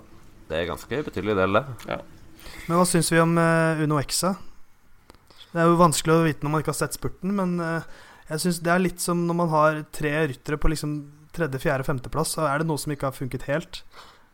det 0.50 0.58
er 0.58 0.70
ganske 0.72 1.02
betydelig 1.06 1.38
del, 1.38 1.60
det. 1.60 1.64
Ja. 1.92 2.00
Men 2.66 2.80
hva 2.80 2.86
syns 2.90 3.12
vi 3.12 3.22
om 3.22 3.38
uh, 3.38 3.78
Uno 3.84 4.02
X-a? 4.02 4.34
Det 5.50 5.62
er 5.62 5.70
jo 5.70 5.78
vanskelig 5.78 6.14
å 6.16 6.26
vite 6.26 6.46
når 6.46 6.54
man 6.54 6.62
ikke 6.62 6.74
har 6.74 6.82
sett 6.82 6.98
spurten, 6.98 7.32
men 7.34 7.56
jeg 8.30 8.42
syns 8.44 8.60
det 8.62 8.70
er 8.70 8.82
litt 8.82 9.02
som 9.02 9.24
når 9.26 9.36
man 9.40 9.48
har 9.50 9.80
tre 9.94 10.12
ryttere 10.30 10.58
på 10.62 10.70
liksom 10.70 10.92
tredje, 11.34 11.58
fjerde, 11.62 11.86
femteplass, 11.86 12.36
så 12.36 12.44
er 12.46 12.62
det 12.62 12.68
noe 12.70 12.78
som 12.78 12.94
ikke 12.94 13.08
har 13.08 13.16
funket 13.16 13.46
helt. 13.50 13.80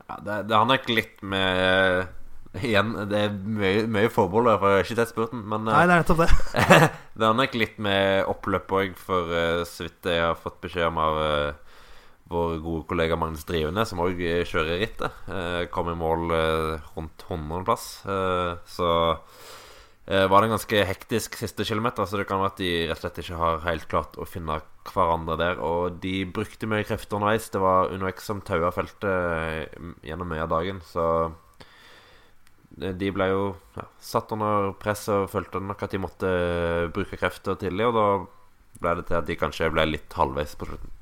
Ja, 0.07 0.21
det, 0.23 0.39
det 0.51 0.57
har 0.57 0.69
nok 0.69 0.89
litt 0.93 1.21
med 1.27 2.15
Igjen, 2.57 2.95
det 3.11 3.19
er 3.21 3.35
mye, 3.37 3.83
mye 3.91 4.09
forbehold, 4.09 4.49
for 4.57 4.71
jeg 4.71 4.79
har 4.79 4.87
ikke 4.87 4.97
sett 4.97 5.11
spurten. 5.13 5.43
Men 5.51 5.67
Nei, 5.67 5.83
det 5.85 5.93
er 5.93 6.01
nettopp 6.01 6.23
det. 6.23 6.29
det 7.19 7.27
har 7.27 7.37
nok 7.37 7.57
litt 7.59 7.77
med 7.85 8.31
oppløp 8.33 8.73
òg, 8.79 8.95
for 8.97 9.29
uh, 9.29 9.63
så 9.69 9.85
vidt 9.85 10.09
jeg 10.09 10.23
har 10.25 10.39
fått 10.41 10.63
beskjed 10.65 10.89
om 10.89 11.01
av 11.03 11.21
uh, 11.21 11.77
vår 12.33 12.57
gode 12.65 12.87
kollega 12.91 13.19
Magnus 13.19 13.45
Drivende, 13.47 13.85
som 13.87 14.01
òg 14.03 14.23
kjører 14.23 14.81
rittet, 14.83 15.21
Uh, 15.27 15.67
kom 15.73 15.91
i 15.93 15.99
mål 15.99 16.33
uh, 16.33 16.89
rundt 16.97 17.27
100.-plass. 17.29 17.87
uh, 18.09 18.57
så 18.67 18.91
var 20.07 20.39
det 20.39 20.47
en 20.47 20.53
ganske 20.55 20.83
hektisk 20.87 21.35
siste 21.35 21.65
kilometer, 21.67 22.07
så 22.07 22.21
det 22.21 22.29
kan 22.29 22.39
være 22.39 22.53
at 22.53 22.61
de 22.61 22.69
rett 22.87 23.01
og 23.01 23.01
slett 23.03 23.17
ikke 23.25 23.39
har 23.41 23.65
helt 23.65 23.87
klart 23.91 24.15
å 24.15 24.27
finne 24.29 24.61
hverandre 24.95 25.39
der. 25.41 25.61
Og 25.63 25.99
de 26.03 26.21
brukte 26.29 26.69
mye 26.71 26.87
krefter 26.87 27.19
underveis. 27.19 27.51
Det 27.53 27.63
var 27.63 27.93
UnoX 27.95 28.29
som 28.31 28.45
taua 28.45 28.73
feltet 28.75 29.75
gjennom 30.07 30.31
mye 30.31 30.45
av 30.45 30.53
dagen, 30.53 30.83
så 30.87 31.33
de 32.77 33.09
ble 33.15 33.31
jo 33.31 33.45
ja, 33.77 33.87
satt 34.03 34.33
under 34.35 34.75
press 34.77 35.07
og 35.09 35.31
følte 35.33 35.63
nok 35.65 35.87
at 35.87 35.95
de 35.95 36.01
måtte 36.03 36.33
bruke 36.93 37.17
krefter 37.17 37.57
tidlig, 37.61 37.87
og 37.89 37.97
da 37.97 38.07
ble 38.83 38.99
det 38.99 39.07
til 39.09 39.17
at 39.17 39.29
de 39.31 39.39
kanskje 39.41 39.71
ble 39.73 39.87
litt 39.89 40.17
halvveis 40.19 40.53
på 40.59 40.69
slutten. 40.69 40.93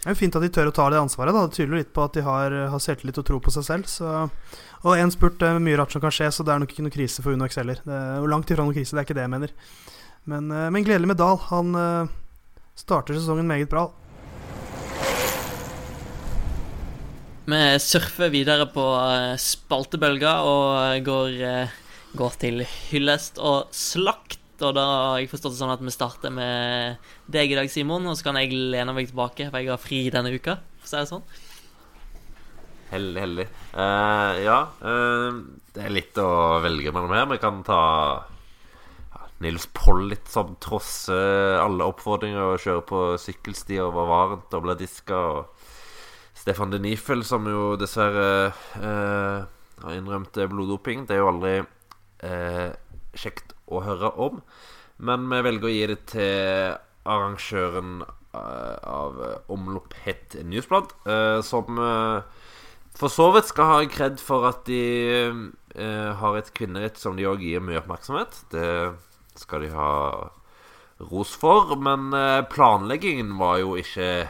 Det 0.00 0.08
er 0.08 0.14
jo 0.14 0.20
fint 0.22 0.36
at 0.38 0.42
de 0.42 0.48
tør 0.48 0.70
å 0.70 0.72
ta 0.72 0.86
det 0.88 0.96
ansvaret. 0.96 1.36
Da. 1.36 1.44
Det 1.44 1.58
tyder 1.58 1.76
litt 1.76 1.90
på 1.92 2.02
at 2.06 2.14
de 2.16 2.24
har, 2.24 2.54
har 2.72 2.80
selvtillit 2.80 3.18
og 3.20 3.26
tro 3.28 3.36
på 3.44 3.52
seg 3.52 3.66
selv. 3.66 3.88
Så. 3.92 4.08
Og 4.88 4.96
én 4.96 5.12
spurt 5.12 5.42
er 5.44 5.60
mye 5.60 5.76
rart 5.76 5.92
som 5.92 6.00
kan 6.00 6.14
skje, 6.14 6.30
så 6.32 6.46
det 6.46 6.54
er 6.54 6.62
nok 6.62 6.72
ikke 6.72 6.86
noe 6.86 6.94
krise 6.94 7.20
for 7.20 7.36
UnoX 7.36 7.60
heller. 7.60 7.82
Det 7.84 7.98
er 7.98 8.16
jo 8.16 8.30
langt 8.32 8.48
ifra 8.48 8.64
noe 8.64 8.76
krise, 8.76 8.96
det 8.96 9.02
er 9.02 9.08
ikke 9.08 9.18
det 9.18 9.26
jeg 9.26 9.34
mener. 9.34 9.52
Men, 10.32 10.48
eh, 10.56 10.70
men 10.72 10.86
gledelig 10.86 11.12
med 11.12 11.20
Dahl. 11.20 11.36
Han 11.50 11.76
starter 12.78 13.18
sesongen 13.18 13.48
meget 13.50 13.70
bra. 13.72 13.88
Vi 17.50 17.62
surfer 17.82 18.30
videre 18.30 18.68
på 18.70 18.84
uh, 18.94 19.34
spaltebølga 19.40 20.36
og 20.46 21.06
går, 21.06 21.40
uh, 21.42 21.80
går 22.14 22.36
til 22.44 22.62
hyllest 22.90 23.40
og 23.42 23.72
slakt 23.74 24.40
og 24.60 24.74
da 24.76 24.84
har 24.84 25.20
jeg 25.20 25.30
forstått 25.30 25.54
det 25.54 25.60
sånn 25.60 25.72
at 25.72 25.84
vi 25.84 25.92
starter 25.94 26.32
med 26.34 27.12
deg 27.32 27.52
i 27.52 27.56
dag, 27.56 27.70
Simon. 27.72 28.08
Og 28.10 28.18
så 28.18 28.28
kan 28.28 28.38
jeg 28.40 28.52
lene 28.52 28.94
meg 28.96 29.08
tilbake, 29.10 29.48
for 29.48 29.60
jeg 29.60 29.72
har 29.72 29.80
fri 29.80 30.02
denne 30.12 30.32
uka. 30.34 30.58
For 30.80 30.88
å 30.88 30.90
si 30.90 30.98
det 30.98 31.10
sånn. 31.10 31.24
Heldig, 32.90 33.20
heldig. 33.22 33.46
Uh, 33.72 34.32
ja, 34.42 34.58
uh, 34.82 35.40
det 35.76 35.86
er 35.86 35.94
litt 35.94 36.20
å 36.20 36.30
velge 36.64 36.92
mellom 36.92 37.14
her. 37.14 37.28
Vi 37.30 37.40
kan 37.42 37.62
ta 37.66 37.80
Nils 39.40 39.66
Pollitt 39.72 40.28
som 40.28 40.52
trosser 40.60 41.56
alle 41.62 41.86
oppfordringer 41.88 42.52
og 42.52 42.60
kjører 42.60 42.82
på 42.88 43.04
sykkelsti 43.22 43.78
varmt 43.80 44.52
og 44.56 44.66
ble 44.66 44.76
diska, 44.76 45.16
Og 45.16 46.36
Stefan 46.36 46.72
de 46.72 46.80
Nifel, 46.80 47.24
som 47.24 47.48
jo 47.48 47.74
dessverre 47.80 48.52
eh, 48.80 49.40
har 49.80 49.96
innrømt 49.96 50.36
bloddoping. 50.52 51.06
Det 51.08 51.16
er 51.16 51.22
jo 51.24 51.32
aldri 51.32 51.54
kjekt 53.16 53.54
å 53.72 53.80
høre 53.80 54.12
om. 54.20 54.42
Men 55.00 55.24
vi 55.30 55.40
velger 55.46 55.68
å 55.68 55.72
gi 55.72 55.84
det 55.88 55.98
til 56.12 56.74
arrangøren 57.08 58.02
uh, 58.36 58.76
av 58.84 59.20
Omlopp 59.52 59.96
Het 60.04 60.36
Newsblad, 60.44 60.92
eh, 61.08 61.40
som 61.40 61.80
for 63.00 63.08
så 63.08 63.30
vidt 63.32 63.48
skal 63.48 63.70
ha 63.70 63.78
kred 63.88 64.20
for 64.20 64.44
at 64.50 64.66
de 64.68 64.82
har 66.20 66.36
et 66.36 66.50
kvinneritt 66.52 66.98
som 67.00 67.16
de 67.16 67.24
òg 67.30 67.40
gir 67.46 67.62
mye 67.64 67.78
oppmerksomhet. 67.80 68.42
Det 68.52 68.66
skal 69.40 69.64
de 69.64 69.72
ha 69.74 69.90
ros 71.10 71.32
for. 71.40 71.74
Men 71.80 72.12
planleggingen 72.52 73.34
var 73.40 73.58
jo 73.62 73.74
ikke 73.80 74.28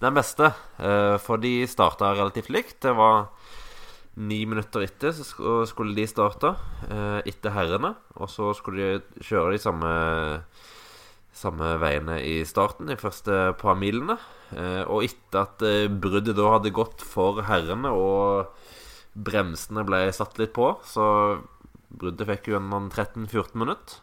den 0.00 0.16
beste, 0.16 0.52
for 1.24 1.40
de 1.42 1.54
starta 1.66 2.12
relativt 2.14 2.52
likt. 2.52 2.78
Det 2.84 2.92
var 2.94 3.26
Ni 4.16 4.46
minutter 4.48 4.80
etter 4.86 5.12
så 5.12 5.58
skulle 5.68 5.92
de 5.92 6.06
starte, 6.08 6.54
eh, 6.88 7.18
etter 7.28 7.52
herrene. 7.52 7.92
Og 8.16 8.30
så 8.32 8.54
skulle 8.56 8.86
de 8.96 9.24
kjøre 9.28 9.52
de 9.52 9.60
samme, 9.60 9.90
samme 11.36 11.74
veiene 11.82 12.16
i 12.24 12.38
starten, 12.48 12.88
de 12.88 12.96
første 12.96 13.52
par 13.60 13.76
milene. 13.76 14.16
Eh, 14.56 14.88
og 14.88 15.04
etter 15.04 15.42
at 15.42 15.60
eh, 15.68 15.92
bruddet 15.92 16.38
da 16.38 16.54
hadde 16.54 16.72
gått 16.72 17.04
for 17.04 17.42
herrene, 17.44 17.92
og 17.92 18.48
bremsene 19.12 19.84
ble 19.84 20.00
satt 20.16 20.40
litt 20.40 20.56
på, 20.56 20.72
så 20.80 21.44
bruddet 21.92 22.30
fikk 22.32 22.48
jo 22.54 22.56
en 22.56 22.88
13-14 22.88 23.52
minutter. 23.52 24.00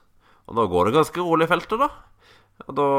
Og 0.49 0.57
da 0.59 0.67
går 0.69 0.89
det 0.89 0.97
ganske 0.97 1.23
rolig 1.23 1.47
i 1.47 1.51
feltet, 1.53 1.79
da. 1.79 1.89
Og 2.67 2.75
da 2.77 2.89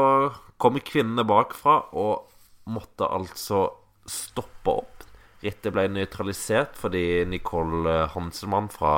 kommer 0.61 0.83
kvinnene 0.85 1.25
bakfra 1.27 1.79
og 1.95 2.31
måtte 2.71 3.07
altså 3.07 3.67
stoppe 4.09 4.73
opp 4.81 4.95
Rittet 5.45 5.73
ble 5.75 5.85
nøytralisert 5.91 6.77
fordi 6.79 7.25
Nicole 7.29 8.05
Hanselmann 8.15 8.69
fra 8.73 8.95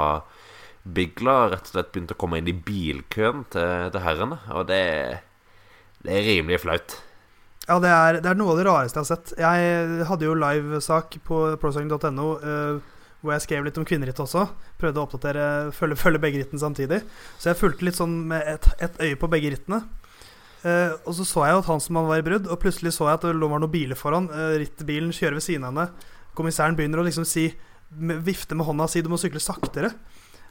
Bigla 0.88 1.50
rett 1.52 1.66
og 1.66 1.74
slett 1.74 1.90
begynte 1.92 2.16
å 2.16 2.20
komme 2.22 2.40
inn 2.40 2.48
i 2.48 2.56
bilkøen 2.56 3.44
til, 3.52 3.90
til 3.92 4.04
herrene. 4.06 4.38
Og 4.56 4.70
det, 4.70 4.84
det, 6.06 6.14
er 6.14 6.28
rimelig 6.30 6.62
flaut. 6.64 6.96
Ja, 7.66 7.80
det 7.84 7.92
er, 7.92 8.20
det 8.24 8.32
er, 8.32 8.40
noe 8.40 8.54
av 8.54 8.62
det 8.62 8.68
rareste 8.70 9.02
jeg 9.02 9.04
har 9.04 9.10
sett. 9.10 9.34
Jeg 9.42 10.06
hadde 10.08 10.30
jo 10.30 10.38
livesak 10.40 11.18
på 11.28 11.42
procycling.no 11.60 12.30
uh, 12.38 12.48
eh, 12.54 12.97
hvor 13.22 13.34
jeg 13.34 13.46
skrev 13.48 13.66
litt 13.66 13.78
om 13.82 13.86
kvinneritt 13.88 14.20
også. 14.22 14.46
Prøvde 14.80 15.02
å 15.02 15.06
oppdatere, 15.08 15.46
følge, 15.76 15.98
følge 16.00 16.22
begge 16.22 16.42
rittene 16.44 16.62
samtidig. 16.62 17.00
Så 17.38 17.52
jeg 17.52 17.60
fulgte 17.60 17.88
litt 17.88 17.98
sånn 17.98 18.20
med 18.30 18.46
et, 18.46 18.68
et 18.84 19.00
øye 19.08 19.18
på 19.20 19.30
begge 19.32 19.54
rittene. 19.56 19.82
Eh, 20.66 20.94
og 21.06 21.14
så 21.16 21.26
så 21.28 21.46
jeg 21.46 21.56
jo 21.56 21.62
at 21.62 21.70
Hanselmann 21.70 22.10
var 22.10 22.22
i 22.22 22.26
brudd, 22.26 22.50
og 22.50 22.60
plutselig 22.62 22.96
så 22.96 23.08
jeg 23.08 23.20
at 23.20 23.26
det 23.28 23.36
lå 23.38 23.50
noen 23.52 23.70
biler 23.72 23.98
foran. 23.98 24.30
Uh, 24.34 24.58
rittbilen 24.62 25.14
kjører 25.16 25.38
ved 25.38 25.46
siden 25.46 25.68
av 25.68 25.74
henne. 25.74 26.12
Kommissæren 26.38 26.78
begynner 26.78 27.02
å 27.02 27.06
liksom 27.08 27.26
si 27.28 27.50
med, 27.90 28.22
vifte 28.26 28.58
med 28.58 28.68
hånda 28.68 28.88
og 28.88 28.92
si 28.92 29.02
'du 29.02 29.10
må 29.10 29.20
sykle 29.22 29.42
saktere'. 29.42 29.94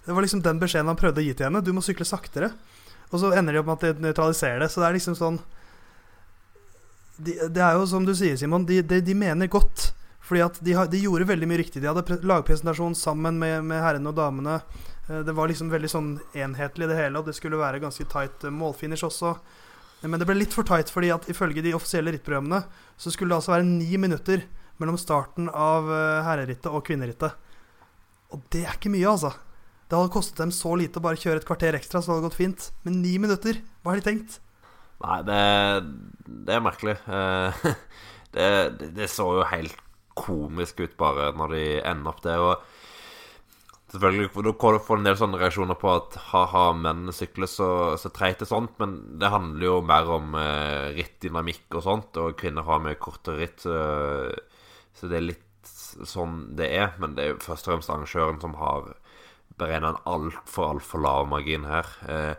Det 0.07 0.14
var 0.14 0.23
liksom 0.23 0.43
den 0.43 0.61
beskjeden 0.62 0.87
han 0.87 0.99
prøvde 0.99 1.21
å 1.21 1.27
gi 1.27 1.35
til 1.35 1.47
henne. 1.47 1.62
'Du 1.62 1.73
må 1.73 1.83
sykle 1.83 2.07
saktere'. 2.07 2.53
Og 3.12 3.21
så 3.21 3.33
ender 3.35 3.53
de 3.53 3.59
opp 3.61 3.67
med 3.67 3.83
at 3.83 3.97
de 3.97 4.03
nøytraliserer 4.03 4.61
det. 4.61 4.71
Så 4.71 4.81
det 4.81 4.89
er 4.89 4.97
liksom 4.99 5.14
sånn 5.14 5.39
de, 7.19 7.33
Det 7.49 7.62
er 7.62 7.73
jo 7.79 7.87
som 7.87 8.05
du 8.05 8.14
sier, 8.14 8.37
Simon, 8.37 8.67
de, 8.67 8.83
de, 8.83 9.01
de 9.01 9.14
mener 9.14 9.47
godt. 9.47 9.93
Fordi 10.27 10.43
at 10.43 10.59
de, 10.64 10.74
de, 10.91 11.01
gjorde 11.05 11.29
veldig 11.29 11.49
mye 11.49 11.61
riktig. 11.61 11.83
De 11.83 11.91
hadde 11.91 12.18
lagpresentasjon 12.27 12.97
sammen 12.99 13.39
med, 13.39 13.61
med 13.68 13.83
herrene 13.83 14.11
og 14.11 14.18
damene. 14.18 14.59
Eh, 15.07 15.22
det 15.27 15.35
var 15.37 15.51
liksom 15.51 15.70
veldig 15.70 15.91
sånn 15.93 16.11
enhetlig, 16.35 16.91
det 16.91 16.99
hele, 16.99 17.20
og 17.20 17.29
det 17.29 17.37
skulle 17.39 17.61
være 17.61 17.83
ganske 17.85 18.09
tight 18.11 18.49
målfinish 18.51 19.07
også. 19.07 19.37
Men 20.07 20.20
det 20.20 20.29
ble 20.29 20.37
litt 20.39 20.55
for 20.55 20.66
tight, 20.66 20.91
fordi 20.93 21.12
at 21.14 21.29
ifølge 21.33 21.64
de 21.64 21.74
offisielle 21.77 22.12
rittprogrammene 22.14 22.62
så 23.01 23.12
skulle 23.12 23.33
det 23.33 23.41
altså 23.41 23.55
være 23.55 23.68
ni 23.68 23.97
minutter 24.01 24.45
mellom 24.83 24.99
starten 25.01 25.49
av 25.49 25.89
eh, 25.89 26.27
herrerittet 26.27 26.68
og 26.72 26.85
kvinnerittet. 26.87 27.39
Og 28.35 28.43
det 28.53 28.66
er 28.66 28.77
ikke 28.77 28.93
mye, 28.93 29.07
altså. 29.09 29.33
Det 29.87 29.95
hadde 29.95 30.12
kostet 30.12 30.43
dem 30.43 30.53
så 30.55 30.74
lite 30.79 30.99
å 30.99 31.05
bare 31.05 31.20
kjøre 31.20 31.41
et 31.41 31.47
kvarter 31.47 31.79
ekstra, 31.79 32.03
så 32.03 32.11
det 32.11 32.16
hadde 32.16 32.29
gått 32.29 32.41
fint. 32.41 32.68
Men 32.83 33.01
ni 33.05 33.14
minutter, 33.22 33.62
hva 33.83 33.95
har 33.95 34.03
de 34.03 34.09
tenkt? 34.09 34.41
Nei, 35.05 35.18
det, 35.29 35.41
det 36.49 36.57
er 36.57 36.64
merkelig. 36.64 36.97
Eh, 37.07 37.66
det, 38.37 38.49
det, 38.99 39.11
så 39.12 39.29
jo 39.39 39.47
helt 39.53 39.86
komisk 40.17 40.81
ut 40.83 40.97
bare 41.01 41.31
når 41.37 41.55
de 41.55 41.64
ender 41.83 42.12
opp 42.12 42.25
det. 42.25 42.37
Og 42.41 42.77
Selvfølgelig, 43.87 44.29
Da 44.35 44.53
får 44.83 44.97
Du 44.97 44.99
en 44.99 45.05
del 45.05 45.17
sånne 45.17 45.39
reaksjoner 45.39 45.77
på 45.79 45.91
at 45.95 46.17
ha-ha, 46.33 46.73
menn 46.75 47.07
sykler 47.14 47.47
så, 47.47 47.97
så 47.97 48.11
treigt 48.11 48.43
og 48.43 48.49
sånt, 48.51 48.73
men 48.83 49.19
det 49.21 49.31
handler 49.31 49.62
jo 49.62 49.77
mer 49.81 50.11
om 50.11 50.35
eh, 50.35 50.91
rittdynamikk 50.97 51.77
og 51.79 51.85
sånt, 51.85 52.19
og 52.19 52.35
kvinner 52.37 52.67
har 52.67 52.83
mye 52.83 52.99
kortere 52.99 53.39
ritt, 53.45 53.62
så, 53.62 53.79
så, 54.93 55.07
det 55.07 55.21
er 55.21 55.29
litt 55.29 55.71
sånn 56.03 56.57
det 56.59 56.69
er. 56.75 56.97
Men 56.99 57.14
det 57.14 57.23
er 57.23 57.33
jo 57.33 57.45
først 57.47 57.69
og 57.69 57.77
fremst 57.77 57.95
arrangøren 57.95 58.43
som 58.43 58.59
har 58.59 58.91
beregna 59.57 59.95
en 59.95 60.03
altfor, 60.17 60.75
altfor 60.75 61.07
lav 61.07 61.31
margin 61.31 61.71
her. 61.71 61.95
Eh, 62.11 62.35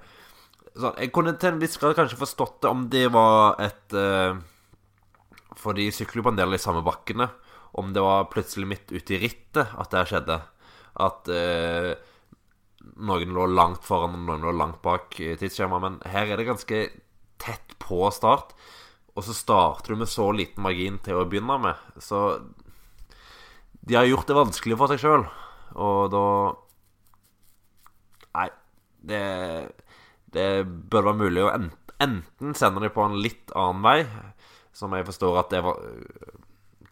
så 0.77 0.91
jeg 0.99 1.15
kunne 1.15 1.37
til 1.39 1.55
en 1.55 1.63
viss 1.63 1.79
grad 1.79 1.95
kanskje 1.97 2.19
forstått 2.19 2.59
det 2.61 2.69
om 2.69 2.85
det 2.91 3.07
var 3.09 3.55
et 3.63 3.95
eh, 3.97 4.37
For 5.57 5.73
de 5.73 5.87
sykler 5.89 6.21
jo 6.21 6.27
på 6.27 6.35
en 6.35 6.37
del 6.37 6.51
av 6.51 6.59
de 6.59 6.61
samme 6.61 6.83
bakkene. 6.85 7.31
Om 7.77 7.93
det 7.93 8.03
var 8.03 8.29
plutselig 8.31 8.69
midt 8.69 8.93
ute 8.93 9.15
i 9.15 9.21
rittet 9.21 9.73
at 9.77 9.93
det 9.93 10.05
skjedde 10.09 10.39
at 10.97 11.29
eh, 11.29 11.91
noen 12.97 13.33
lå 13.35 13.45
langt 13.51 13.85
foran 13.85 14.15
noen 14.25 14.45
lå 14.47 14.53
langt 14.57 14.81
bak 14.85 15.13
tidsskjemaet. 15.13 15.83
Men 15.83 15.99
her 16.09 16.31
er 16.31 16.39
det 16.39 16.47
ganske 16.49 16.83
tett 17.41 17.75
på 17.81 18.07
start. 18.13 18.55
Og 19.17 19.25
så 19.25 19.33
starter 19.33 19.93
du 19.93 20.01
med 20.01 20.09
så 20.09 20.29
liten 20.33 20.65
margin 20.65 20.99
til 21.05 21.21
å 21.21 21.25
begynne 21.29 21.57
med. 21.61 21.85
Så 22.01 22.21
de 23.87 23.97
har 23.97 24.05
gjort 24.09 24.29
det 24.29 24.37
vanskelig 24.37 24.77
for 24.77 24.91
seg 24.91 25.01
sjøl. 25.01 25.27
Og 25.77 26.07
da 26.13 26.23
Nei. 28.37 28.49
Det, 29.07 29.21
det 30.35 30.47
bør 30.91 31.07
være 31.09 31.21
mulig 31.21 31.45
å 31.45 31.53
enten 31.53 32.53
sende 32.57 32.83
dem 32.83 32.93
på 32.93 33.05
en 33.05 33.15
litt 33.23 33.53
annen 33.57 33.81
vei, 33.85 34.01
som 34.75 34.93
jeg 34.93 35.07
forstår 35.07 35.39
at 35.41 35.53
det 35.53 35.61
var 35.65 35.79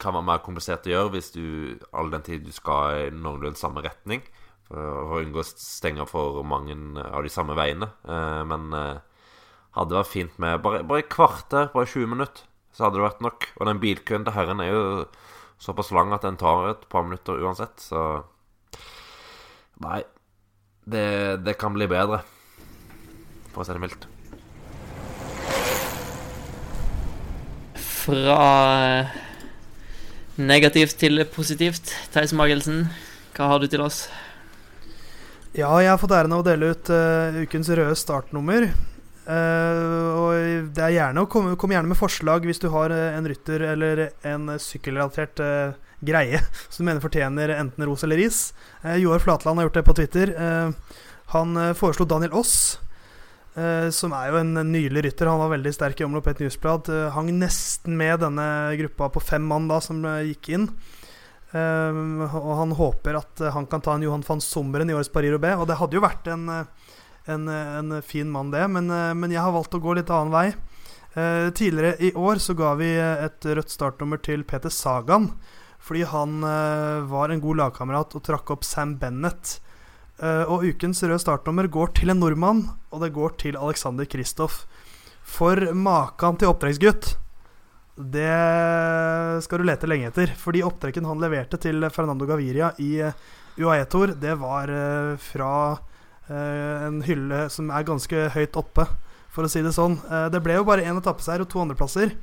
kan 0.01 0.15
være 0.15 0.27
mer 0.27 0.41
komplisert 0.45 0.87
å 0.87 0.91
gjøre 0.91 1.13
hvis 1.15 1.31
du 1.35 1.45
all 1.95 2.11
den 2.13 2.25
tid 2.25 2.45
du 2.45 2.51
skal 2.55 3.05
i 3.05 3.11
noenlunde 3.13 3.59
samme 3.59 3.83
retning. 3.85 4.23
For, 4.65 4.79
å 4.79 5.21
unngå 5.21 5.43
å 5.43 5.45
stenge 5.45 6.07
for 6.09 6.41
mange 6.47 6.75
av 7.05 7.25
de 7.25 7.31
samme 7.31 7.55
veiene. 7.57 7.91
Eh, 8.09 8.41
men 8.49 8.73
eh, 8.75 9.03
hadde 9.77 9.99
vært 9.99 10.11
fint 10.11 10.39
med 10.41 10.61
bare, 10.65 10.83
bare 10.87 11.07
kvarter, 11.11 11.69
bare 11.73 11.89
20 11.91 12.11
minutter, 12.15 12.47
så 12.73 12.87
hadde 12.87 12.99
det 12.99 13.05
vært 13.05 13.25
nok. 13.25 13.49
Og 13.59 13.69
den 13.69 13.81
bilkøen 13.83 14.25
til 14.27 14.35
herren 14.35 14.63
er 14.63 14.71
jo 14.71 14.85
såpass 15.61 15.93
lang 15.95 16.13
at 16.15 16.25
den 16.25 16.39
tar 16.39 16.71
et 16.73 16.87
par 16.91 17.05
minutter 17.07 17.39
uansett, 17.43 17.79
så 17.83 18.23
Nei. 19.83 20.01
Det, 20.85 21.41
det 21.43 21.55
kan 21.57 21.73
bli 21.73 21.87
bedre, 21.89 22.21
for 23.51 23.63
å 23.63 23.65
si 23.65 23.73
det 23.73 23.81
mildt. 23.81 24.05
Fra 28.05 28.37
Negativt 30.35 30.97
til 30.99 31.21
positivt. 31.31 31.93
Theis 32.11 32.33
Magelsen, 32.35 32.89
hva 33.37 33.45
har 33.53 33.61
du 33.63 33.69
til 33.71 33.79
oss? 33.85 34.01
Ja, 35.55 35.69
jeg 35.79 35.87
har 35.87 36.01
fått 36.01 36.11
æren 36.11 36.35
av 36.35 36.41
å 36.41 36.43
dele 36.43 36.73
ut 36.73 36.91
uh, 36.91 37.37
ukens 37.39 37.69
røde 37.71 37.95
startnummer. 37.95 38.67
Uh, 39.23 40.09
og 40.19 40.73
det 40.75 40.83
er 40.83 40.97
gjerne 40.97 41.23
å 41.23 41.29
komme, 41.31 41.55
kom 41.55 41.71
gjerne 41.71 41.87
med 41.87 41.97
forslag 41.97 42.43
hvis 42.43 42.59
du 42.59 42.67
har 42.73 42.91
uh, 42.91 43.15
en 43.15 43.29
rytter 43.31 43.63
eller 43.71 44.03
en 44.27 44.51
sykkelrelatert 44.59 45.39
greie 46.05 46.43
som 46.67 46.83
du 46.83 46.89
mener 46.89 47.03
fortjener 47.05 47.55
enten 47.55 47.87
ros 47.87 48.03
eller 48.03 48.19
ris. 48.19 48.49
Joar 48.99 49.23
Flatland 49.23 49.63
har 49.63 49.69
gjort 49.69 49.79
det 49.79 49.87
på 49.87 49.95
Twitter. 50.01 50.35
han 51.31 51.59
foreslo 51.79 52.05
Daniel 52.05 52.35
Aas. 52.35 52.75
Uh, 53.55 53.87
som 53.87 54.11
er 54.11 54.33
jo 54.33 54.39
en 54.41 54.51
nylig 54.67 55.05
rytter. 55.05 55.29
Han 55.31 55.39
var 55.39 55.53
veldig 55.53 55.71
sterk 55.71 56.01
i 56.01 56.05
omlopp 56.05 56.27
et 56.27 56.41
newsblad. 56.43 56.89
Uh, 56.91 57.07
hang 57.15 57.29
nesten 57.39 57.95
med 57.95 58.19
denne 58.19 58.47
gruppa 58.81 59.07
på 59.15 59.23
fem 59.23 59.45
mann 59.47 59.69
da 59.71 59.79
som 59.83 60.01
uh, 60.03 60.19
gikk 60.27 60.51
inn. 60.57 60.69
og 61.55 62.49
han 62.59 62.73
håper 62.75 63.15
at 63.15 63.39
han 63.55 63.67
kan 63.71 63.79
ta 63.79 63.93
en 63.95 64.01
Johan 64.03 64.25
van 64.27 64.41
Sommeren 64.43 64.89
i 64.91 64.95
årets 64.97 65.11
Paris-Roubais. 65.13 65.55
Og 65.55 65.69
det 65.69 65.77
hadde 65.79 65.95
jo 65.95 66.03
vært 66.03 66.27
en, 66.27 66.49
en, 67.31 67.45
en 67.47 67.95
fin 68.03 68.27
mann, 68.27 68.49
det, 68.51 68.65
men, 68.67 68.91
men, 69.15 69.31
jeg 69.31 69.39
har 69.39 69.55
valgt 69.55 69.77
å 69.77 69.79
gå 69.79 69.93
litt 69.95 70.11
annen 70.11 70.35
vei. 70.35 70.49
tidligere 71.55 71.95
i 72.03 72.11
år 72.11 72.41
så 72.43 72.57
ga 72.59 72.73
vi 72.75 72.89
et 72.99 73.47
rødt 73.47 73.71
startnummer 73.71 74.19
til 74.19 74.43
Peter 74.43 74.73
Sagan. 74.73 75.29
Fordi 75.79 76.03
han 76.11 76.43
var 77.07 77.31
en 77.31 77.45
god 77.45 77.61
lagkamerat 77.61 78.19
og 78.19 78.25
trakk 78.27 78.51
opp 78.57 78.67
Sam 78.67 78.97
Bennett 78.99 79.61
og 80.23 80.63
ukens 80.63 81.01
røde 81.03 81.19
startnummer 81.19 81.67
går 81.67 81.89
til 81.97 82.13
en 82.13 82.21
nordmann, 82.21 82.61
og 82.93 83.01
det 83.03 83.11
går 83.15 83.33
til 83.41 83.57
Alexander 83.59 84.07
Kristoff. 84.07 84.61
For 85.25 85.59
makan 85.75 86.37
til 86.39 86.51
opptrekksgutt, 86.53 87.15
det 87.95 89.43
skal 89.45 89.61
du 89.61 89.67
lete 89.67 89.87
lenge 89.89 90.11
etter. 90.11 90.31
Fordi 90.37 90.63
opptrekken 90.67 91.07
han 91.07 91.21
leverte 91.23 91.59
til 91.61 91.87
Fernando 91.95 92.27
Gaviria 92.27 92.73
i 92.83 92.91
uh, 93.03 93.15
UAE 93.59 93.87
Tour, 93.91 94.13
det 94.19 94.35
var 94.39 94.71
uh, 94.71 95.15
fra 95.21 95.51
en 96.25 97.03
hylle 97.05 97.43
som 97.53 97.67
er 97.69 97.83
ganske 97.85 98.21
høyt 98.33 98.55
oppe, 98.57 98.87
for 99.29 99.45
å 99.45 99.49
si 99.51 99.61
det 99.61 99.75
sånn. 99.75 99.99
det 100.33 100.39
ble 100.41 100.55
jo 100.55 100.63
bare 100.65 100.81
én 100.81 100.97
etappeseier 100.97 101.43
og 101.43 101.49
to 101.51 101.59
andreplasser. 101.61 102.15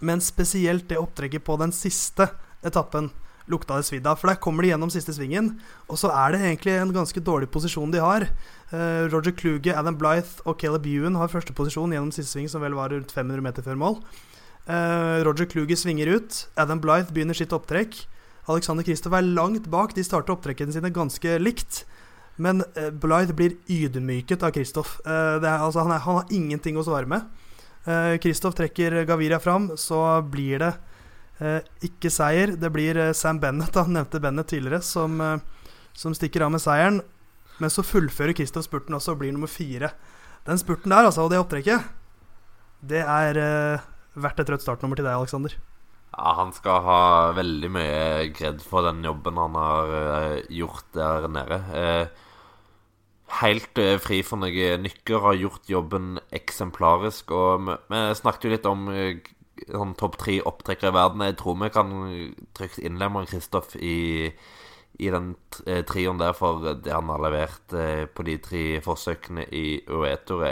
Men 0.00 0.22
spesielt 0.24 0.86
det 0.88 0.96
opptrekket 0.96 1.44
på 1.44 1.58
den 1.60 1.74
siste 1.76 2.30
etappen 2.64 3.10
lukta 3.50 3.78
det 3.78 3.86
svidd 3.88 4.06
av. 4.08 4.18
For 4.20 4.30
der 4.30 4.40
kommer 4.42 4.64
de 4.64 4.72
gjennom 4.72 4.92
siste 4.92 5.14
svingen, 5.16 5.54
og 5.88 6.00
så 6.00 6.10
er 6.14 6.34
det 6.34 6.42
egentlig 6.42 6.76
en 6.78 6.94
ganske 6.94 7.24
dårlig 7.24 7.50
posisjon 7.52 7.92
de 7.92 8.02
har. 8.02 8.26
Uh, 8.72 9.06
Roger 9.12 9.34
Kluge, 9.36 9.74
Adam 9.76 9.98
Blythe 10.00 10.42
og 10.48 10.58
Caleb 10.60 10.86
Ewan 10.90 11.18
har 11.20 11.32
første 11.32 11.54
posisjon 11.56 11.92
gjennom 11.94 12.12
siste 12.14 12.32
sving, 12.32 12.48
som 12.50 12.64
vel 12.64 12.76
var 12.76 12.94
rundt 12.94 13.12
500 13.12 13.44
meter 13.44 13.66
før 13.66 13.78
mål. 13.80 13.98
Uh, 14.64 15.20
Roger 15.26 15.48
Kluge 15.50 15.76
svinger 15.76 16.14
ut. 16.16 16.44
Adam 16.56 16.80
Blythe 16.82 17.12
begynner 17.12 17.36
sitt 17.36 17.52
opptrekk. 17.54 18.06
Alexander 18.50 18.84
Kristoff 18.84 19.14
er 19.16 19.24
langt 19.24 19.68
bak. 19.72 19.94
De 19.96 20.04
starter 20.04 20.34
opptrekkene 20.34 20.72
sine 20.72 20.92
ganske 20.94 21.38
likt. 21.40 21.84
Men 22.40 22.64
uh, 22.78 22.88
Blythe 22.90 23.36
blir 23.36 23.58
ydmyket 23.70 24.42
av 24.42 24.56
Kristoff. 24.56 24.98
Altså, 25.04 25.84
han, 25.84 25.94
han, 25.94 26.22
har 26.24 26.34
ingenting 26.34 26.80
å 26.80 26.86
svare 26.86 27.08
med. 27.10 27.28
Kristoff 28.24 28.54
trekker 28.56 29.02
Gaviria 29.04 29.36
fram, 29.36 29.66
så 29.76 29.98
blir 30.32 30.62
det 30.62 30.70
ikke 31.40 32.12
seier. 32.12 32.54
Det 32.60 32.70
blir 32.72 32.98
eh, 33.00 33.14
Sam 33.16 33.40
Bennett, 33.42 33.74
han 33.74 33.94
nevnte 33.96 34.20
Bennett 34.22 34.48
tidligere, 34.52 34.82
som, 34.82 35.20
eh, 35.20 35.38
som 35.92 36.14
stikker 36.14 36.46
av 36.46 36.54
med 36.54 36.62
seieren. 36.62 37.02
Men 37.58 37.70
så 37.70 37.84
fullfører 37.86 38.34
Kristoff 38.34 38.66
spurten 38.66 38.94
også 38.96 39.14
og 39.14 39.22
blir 39.22 39.34
nummer 39.34 39.50
fire. 39.50 39.92
Den 40.46 40.58
spurten 40.58 40.90
der, 40.90 41.06
altså, 41.06 41.24
og 41.24 41.30
det 41.30 41.38
opptrekket, 41.40 41.86
det 42.84 43.00
er 43.00 43.38
uh, 43.38 43.84
verdt 44.20 44.42
et 44.42 44.50
rødt 44.50 44.64
startnummer 44.64 44.98
til 44.98 45.06
deg, 45.06 45.14
Aleksander. 45.14 45.54
Ja, 46.14 46.34
han 46.36 46.50
skal 46.52 46.82
ha 46.84 46.98
veldig 47.38 47.70
mye 47.72 48.02
kred 48.34 48.60
for 48.60 48.84
den 48.84 49.00
jobben 49.06 49.38
han 49.40 49.56
har 49.56 49.94
uh, 49.94 50.42
gjort 50.52 50.90
der 50.98 51.30
nede. 51.32 51.60
Uh, 51.70 52.34
helt 53.38 53.80
fri 54.02 54.20
for 54.26 54.42
noen 54.42 54.84
nykker, 54.84 55.22
har 55.22 55.38
gjort 55.38 55.70
jobben 55.70 56.18
eksemplarisk. 56.34 57.32
Og 57.32 57.70
vi, 57.70 57.78
vi 57.94 58.02
snakket 58.18 58.50
jo 58.50 58.52
litt 58.52 58.68
om 58.68 58.84
sånn 59.68 59.94
topp 59.98 60.18
tre 60.20 60.38
opptrekkere 60.46 60.92
i 60.92 60.96
verden. 60.98 61.24
Jeg 61.28 61.38
tror 61.40 61.58
vi 61.60 61.70
kan 61.74 61.94
trygt 62.56 62.80
innlemme 62.82 63.24
Kristoff 63.30 63.76
i, 63.76 64.30
i 64.98 65.10
den 65.14 65.34
eh, 65.66 65.82
trioen 65.86 66.20
der, 66.22 66.34
for 66.36 66.74
det 66.74 66.92
han 66.92 67.12
har 67.12 67.22
levert 67.24 67.76
eh, 67.76 68.04
på 68.06 68.26
de 68.26 68.38
tre 68.42 68.64
forsøkene 68.84 69.46
i 69.54 69.66
Uetor, 69.88 70.44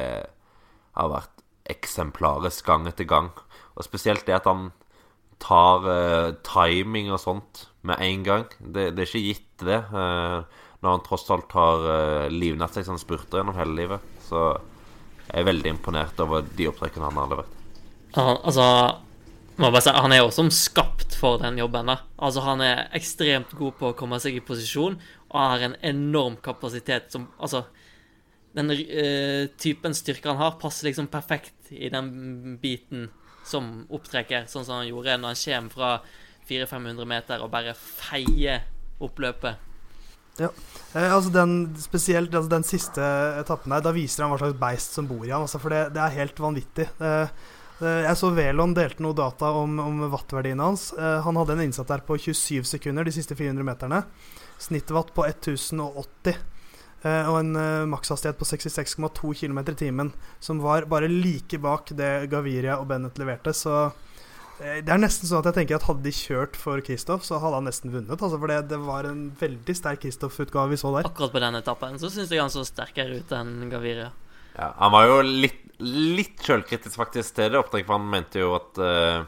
har 0.92 1.12
vært 1.12 1.42
eksemplarisk 1.72 2.66
gang 2.66 2.86
etter 2.90 3.08
gang. 3.08 3.30
Og 3.76 3.86
spesielt 3.86 4.26
det 4.26 4.36
at 4.36 4.48
han 4.50 4.70
tar 5.42 5.86
uh, 5.86 6.34
timing 6.46 7.10
og 7.12 7.20
sånt 7.22 7.66
med 7.86 8.02
en 8.04 8.26
gang. 8.26 8.44
Det, 8.58 8.92
det 8.94 9.04
er 9.04 9.08
ikke 9.08 9.24
gitt, 9.24 9.48
det. 9.62 9.80
Uh, 9.94 10.42
når 10.82 10.96
han 10.96 11.04
tross 11.06 11.28
alt 11.34 11.54
har 11.56 11.86
uh, 11.86 12.28
livnært 12.30 12.78
seg 12.78 12.86
som 12.88 13.00
spurter 13.00 13.40
gjennom 13.40 13.58
hele 13.58 13.76
livet. 13.78 14.12
Så 14.26 14.44
jeg 15.26 15.42
er 15.42 15.50
veldig 15.50 15.74
imponert 15.76 16.22
over 16.22 16.46
de 16.46 16.70
opptrekkene 16.70 17.10
han 17.10 17.20
har 17.22 17.34
levert. 17.34 17.61
Han, 18.16 18.38
altså 18.42 18.66
si, 19.80 19.92
Han 19.94 20.12
er 20.12 20.22
jo 20.22 20.30
som 20.34 20.50
skapt 20.52 21.16
for 21.16 21.38
den 21.42 21.58
jobben. 21.60 21.86
da. 21.86 21.98
Altså 22.18 22.44
Han 22.46 22.60
er 22.64 22.88
ekstremt 22.96 23.54
god 23.58 23.78
på 23.78 23.92
å 23.92 23.96
komme 23.98 24.20
seg 24.20 24.36
i 24.36 24.44
posisjon, 24.44 24.98
og 25.30 25.38
har 25.38 25.64
en 25.68 25.78
enorm 25.82 26.36
kapasitet 26.42 27.12
som 27.12 27.28
Altså, 27.38 27.64
den 28.52 28.68
uh, 28.68 29.48
typen 29.56 29.94
styrke 29.96 30.28
han 30.28 30.40
har, 30.40 30.58
passer 30.60 30.90
liksom 30.90 31.08
perfekt 31.08 31.72
i 31.72 31.88
den 31.88 32.58
biten 32.60 33.08
som 33.48 33.86
opptrekker, 33.90 34.44
sånn 34.46 34.66
som 34.66 34.82
han 34.82 34.90
gjorde 34.90 35.16
når 35.18 35.32
han 35.32 35.42
kommer 35.42 35.72
fra 35.72 35.92
400-500 36.48 37.08
meter 37.08 37.42
og 37.42 37.50
bare 37.52 37.74
feier 37.78 38.66
oppløpet. 39.02 39.70
Ja, 40.40 40.48
eh, 40.94 41.12
altså 41.12 41.28
den 41.32 41.74
spesielt 41.80 42.32
altså 42.32 42.48
den 42.54 42.64
siste 42.64 43.02
etappen 43.40 43.74
der, 43.74 43.82
da 43.84 43.92
viser 43.92 44.24
han 44.24 44.32
hva 44.32 44.40
slags 44.40 44.60
beist 44.60 44.96
som 44.96 45.08
bor 45.10 45.26
i 45.26 45.32
han. 45.32 45.44
Altså 45.44 45.60
for 45.62 45.74
det, 45.74 45.90
det, 45.96 46.00
er 46.04 46.20
helt 46.22 46.40
vanvittig. 46.40 46.88
Eh, 47.02 47.50
jeg 47.82 48.18
så 48.18 48.30
Velon 48.36 48.74
delte 48.76 49.02
noe 49.04 49.16
data 49.16 49.50
om, 49.58 49.78
om 49.82 50.04
wattverdiene 50.12 50.68
hans. 50.70 50.90
Eh, 50.94 51.18
han 51.24 51.38
hadde 51.40 51.56
en 51.56 51.64
innsats 51.66 51.90
der 51.90 52.04
på 52.06 52.18
27 52.20 52.68
sekunder 52.74 53.08
de 53.08 53.14
siste 53.14 53.36
400 53.38 53.66
meterne. 53.66 54.02
Snittwatt 54.62 55.14
på 55.16 55.26
1080. 55.26 56.38
Eh, 57.02 57.30
og 57.32 57.40
en 57.40 57.56
makshastighet 57.90 58.38
på 58.38 58.46
66,2 58.46 59.34
km 59.40 59.58
i 59.64 59.74
timen, 59.74 60.12
som 60.38 60.62
var 60.62 60.86
bare 60.90 61.10
like 61.10 61.58
bak 61.58 61.90
det 61.98 62.30
Gaviria 62.30 62.78
og 62.78 62.86
Bennett 62.92 63.18
leverte. 63.18 63.56
Så 63.56 63.90
Eh, 64.62 64.78
det 64.84 64.92
er 64.92 65.00
nesten 65.00 65.28
sånn 65.28 65.42
at 65.42 65.50
jeg 65.50 65.58
tenker 65.60 65.78
at 65.78 65.86
hadde 65.88 66.04
de 66.04 66.12
kjørt 66.14 66.56
for 66.58 66.82
Kristoff, 66.84 67.24
så 67.26 67.40
hadde 67.42 67.58
han 67.58 67.68
nesten 67.68 67.92
vunnet. 67.92 68.14
Altså, 68.14 68.38
for 68.38 68.52
det, 68.52 68.60
det 68.70 68.78
var 68.84 69.08
en 69.08 69.24
veldig 69.40 69.76
sterk 69.78 70.04
Kristoff-utgave 70.04 70.74
vi 70.74 70.80
så 70.80 70.92
der. 70.96 71.08
Akkurat 71.08 71.34
på 71.34 71.42
den 71.42 71.58
etappen 71.58 71.98
så 72.02 72.10
syns 72.12 72.32
jeg 72.32 72.42
han 72.42 72.52
så 72.52 72.64
sterkere 72.66 73.22
ut 73.22 73.32
enn 73.36 73.70
Gaviria. 73.72 74.10
Ja, 74.56 74.72
han 74.76 74.92
var 74.92 75.08
jo 75.08 75.20
litt, 75.24 75.60
litt 75.82 76.42
sjølkritisk 76.44 76.98
faktisk 77.00 77.38
til 77.38 77.52
det 77.52 77.60
opptrekket, 77.60 77.88
for 77.88 77.98
han 77.98 78.10
mente 78.12 78.42
jo 78.42 78.52
at 78.56 78.80
uh, 78.82 79.22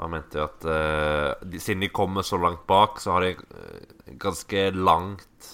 Han 0.00 0.10
mente 0.10 0.40
jo 0.40 0.44
at 0.48 0.66
uh, 0.66 1.44
de, 1.46 1.60
siden 1.62 1.84
de 1.86 1.92
kommer 1.94 2.26
så 2.26 2.38
langt 2.42 2.66
bak, 2.68 3.00
så 3.00 3.14
har 3.14 3.24
de 3.24 3.34
uh, 3.38 4.16
ganske 4.20 4.70
langt 4.76 5.52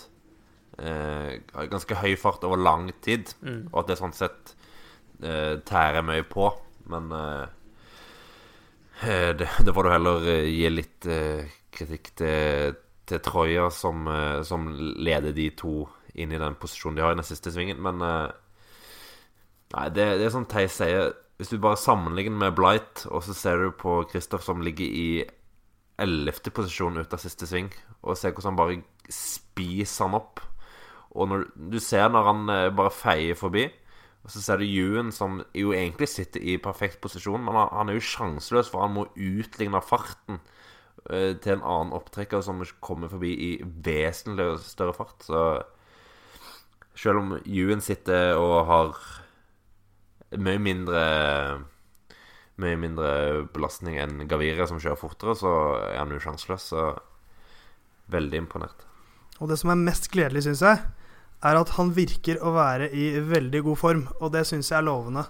Ganske 0.81 1.93
høy 2.01 2.15
fart 2.17 2.41
over 2.49 2.57
lang 2.57 2.87
tid, 3.05 3.29
mm. 3.45 3.67
og 3.69 3.83
at 3.83 3.91
det 3.91 3.97
sånn 3.99 4.15
sett 4.17 4.55
tærer 5.69 6.01
mye 6.01 6.25
på. 6.25 6.47
Men 6.89 7.11
det, 9.03 9.45
det 9.61 9.75
får 9.77 9.85
du 9.85 9.91
heller 9.93 10.25
gi 10.49 10.71
litt 10.73 11.09
kritikk 11.77 12.09
til, 12.23 12.79
til 13.05 13.21
Troja, 13.27 13.67
som, 13.69 14.09
som, 14.49 14.71
leder 15.05 15.37
de 15.37 15.51
to 15.61 15.75
inn 16.15 16.33
i 16.33 16.41
den 16.41 16.59
posisjonen 16.61 16.99
de 16.99 17.05
har 17.05 17.15
i 17.15 17.19
den 17.19 17.27
siste 17.27 17.53
svingen. 17.55 17.81
Men 17.83 18.01
Nei, 19.71 19.85
det, 19.95 20.07
det 20.19 20.25
er 20.27 20.33
som 20.35 20.49
Theis 20.51 20.81
sier. 20.81 21.13
Hvis 21.39 21.53
du 21.53 21.61
bare 21.63 21.79
sammenligner 21.79 22.37
med 22.41 22.57
Blight, 22.59 23.05
og 23.07 23.23
så 23.23 23.37
ser 23.37 23.61
du 23.63 23.69
på 23.79 24.01
Kristoff 24.11 24.43
som 24.43 24.65
ligger 24.65 24.85
i 24.85 25.23
ellevte 26.01 26.51
posisjon 26.53 26.99
ut 26.99 27.15
av 27.15 27.23
siste 27.23 27.47
sving, 27.47 27.71
og 28.03 28.19
ser 28.19 28.35
hvordan 28.35 28.51
han 28.51 28.59
bare 28.59 28.81
spiser 29.15 30.09
han 30.09 30.19
opp. 30.19 30.43
Og 31.15 31.31
når 31.31 31.47
du 31.71 31.79
ser 31.83 32.11
når 32.11 32.27
han 32.27 32.51
bare 32.77 32.93
feier 32.95 33.39
forbi 33.39 33.69
og 34.21 34.33
så 34.33 34.43
ser 34.43 34.61
du 34.61 34.67
Ewan, 34.69 35.11
som 35.13 35.41
jo 35.57 35.73
egentlig 35.73 36.09
sitter 36.13 36.43
i 36.45 36.59
perfekt 36.61 37.01
posisjon, 37.01 37.41
men 37.45 37.57
han, 37.57 37.89
er 37.89 37.97
jo 37.97 38.05
sjanseløs, 38.05 38.69
for 38.69 38.85
han 38.85 38.93
må 38.95 39.07
utligne 39.17 39.81
farten 39.85 40.41
uh, 41.09 41.33
til 41.41 41.57
en 41.57 41.65
annen 41.65 41.95
opptrekker 41.97 42.45
som 42.45 42.61
kommer 42.85 43.09
forbi 43.13 43.33
i 43.33 43.51
vesentlig 43.65 44.59
større 44.67 44.97
fart. 44.97 45.17
Så 45.25 45.45
selv 47.01 47.23
om 47.23 47.37
Ewan 47.41 47.81
sitter 47.85 48.37
og 48.39 48.57
har 48.69 48.97
mye 50.39 50.63
mindre 50.63 51.05
Mye 52.61 52.77
mindre 52.77 53.11
belastning 53.55 53.95
enn 53.97 54.27
Gaviria, 54.29 54.67
som 54.69 54.77
kjører 54.77 54.99
fortere, 55.01 55.33
så 55.33 55.51
er 55.81 55.95
han 55.97 56.11
jo 56.13 56.19
sjanseløs. 56.21 56.67
Så 56.75 56.83
veldig 58.13 58.43
imponert. 58.43 58.85
Og 59.41 59.49
det 59.49 59.57
som 59.61 59.73
er 59.73 59.81
mest 59.81 60.11
gledelig, 60.13 60.45
syns 60.45 60.61
jeg, 60.67 60.83
er 61.41 61.57
at 61.57 61.73
han 61.79 61.93
virker 61.97 62.41
å 62.45 62.53
være 62.53 62.91
i 62.93 63.15
veldig 63.25 63.63
god 63.65 63.81
form. 63.81 64.03
Og 64.21 64.35
det 64.35 64.45
syns 64.49 64.69
jeg 64.69 64.77
er 64.81 64.85
lovende 64.85 65.25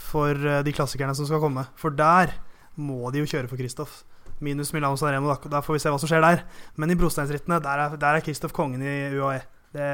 for 0.00 0.32
eh, 0.32 0.62
de 0.64 0.74
klassikerne 0.74 1.12
som 1.16 1.28
skal 1.28 1.42
komme. 1.42 1.66
For 1.76 1.92
der 1.92 2.32
må 2.80 3.12
de 3.12 3.20
jo 3.20 3.28
kjøre 3.28 3.50
for 3.50 3.60
Kristoff. 3.60 4.00
Minus 4.40 4.72
Milano 4.72 4.96
Sanremo, 4.96 5.34
da, 5.52 5.60
får 5.60 5.76
vi 5.76 5.82
se 5.82 5.92
hva 5.92 6.00
som 6.00 6.08
skjer 6.08 6.24
der. 6.24 6.46
Men 6.80 6.94
i 6.94 6.96
brosteinsrittene, 6.96 7.60
der 7.60 7.84
er, 7.84 7.98
er 8.00 8.24
Kristoff 8.24 8.56
kongen 8.56 8.80
i 8.80 8.94
UAE. 9.12 9.42
Det, 9.76 9.90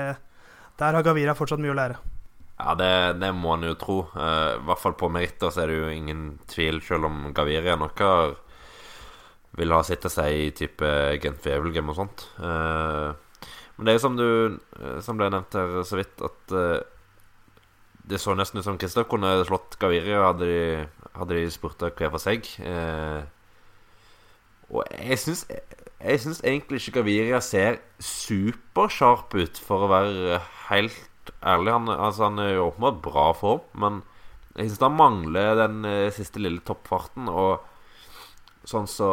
der 0.81 0.99
har 0.99 1.05
Gavira 1.07 1.35
fortsatt 1.37 1.63
mye 1.63 1.73
å 1.73 1.79
lære. 1.79 1.99
Ja, 2.57 2.73
det, 2.79 3.21
det 3.21 3.31
må 3.37 3.53
en 3.53 3.67
jo 3.69 3.77
tro. 3.77 3.99
Uh, 4.17 4.57
I 4.57 4.65
hvert 4.65 4.81
fall 4.81 4.97
på 4.97 5.11
meritter 5.13 5.53
så 5.53 5.63
er 5.63 5.73
det 5.73 5.79
jo 5.79 5.93
ingen 5.93 6.25
tvil, 6.49 6.81
selv 6.85 7.09
om 7.11 7.31
Gaviria 7.37 7.77
noe 7.77 8.11
vil 9.57 9.73
ha 9.73 9.81
sitt 9.85 10.05
å 10.05 10.13
si 10.13 10.25
i 10.47 10.51
type 10.57 10.89
Gent 11.23 11.45
Wevelgem 11.45 11.93
og 11.93 11.99
sånt. 12.01 12.27
Uh, 12.41 13.13
men 13.77 13.89
det 13.89 13.93
er 13.93 13.99
jo 13.99 14.05
som 14.07 14.15
du 14.17 14.25
eh, 14.25 15.01
Som 15.05 15.19
ble 15.19 15.27
nevnt 15.29 15.53
her 15.53 15.83
så 15.85 15.99
vidt, 15.99 16.23
at 16.25 16.53
uh, 16.57 16.81
det 18.09 18.21
så 18.23 18.33
nesten 18.33 18.63
ut 18.63 18.65
som 18.65 18.79
Kristoff 18.81 19.09
kunne 19.11 19.35
slått 19.45 19.77
Gaviria 19.81 20.23
hadde 20.25 20.49
de, 20.49 20.61
hadde 21.13 21.37
de 21.37 21.51
spurt 21.53 21.83
hver 21.85 22.13
for 22.15 22.23
seg. 22.23 22.47
Og 24.71 24.81
jeg 24.95 25.19
syns 25.21 25.43
jeg 25.51 26.21
syns 26.23 26.41
egentlig 26.45 26.79
ikke 26.81 27.01
Gaviria 27.01 27.41
ser 27.43 27.81
supersharp 27.99 29.35
ut, 29.35 29.59
for 29.59 29.85
å 29.85 29.91
være 29.91 30.41
helt 30.71 31.33
ærlig. 31.43 31.73
Han, 31.73 31.89
altså, 31.93 32.29
han 32.29 32.43
er 32.43 32.53
jo 32.55 32.69
åpenbart 32.71 33.01
bra 33.05 33.31
form, 33.37 33.65
men 33.79 34.03
jeg 34.57 34.71
syns 34.71 34.85
han 34.87 34.99
mangler 34.99 35.57
den 35.61 35.81
uh, 35.87 36.13
siste 36.15 36.43
lille 36.43 36.63
toppfarten. 36.67 37.31
Og 37.33 37.65
sånn 38.67 38.89
så 38.91 39.09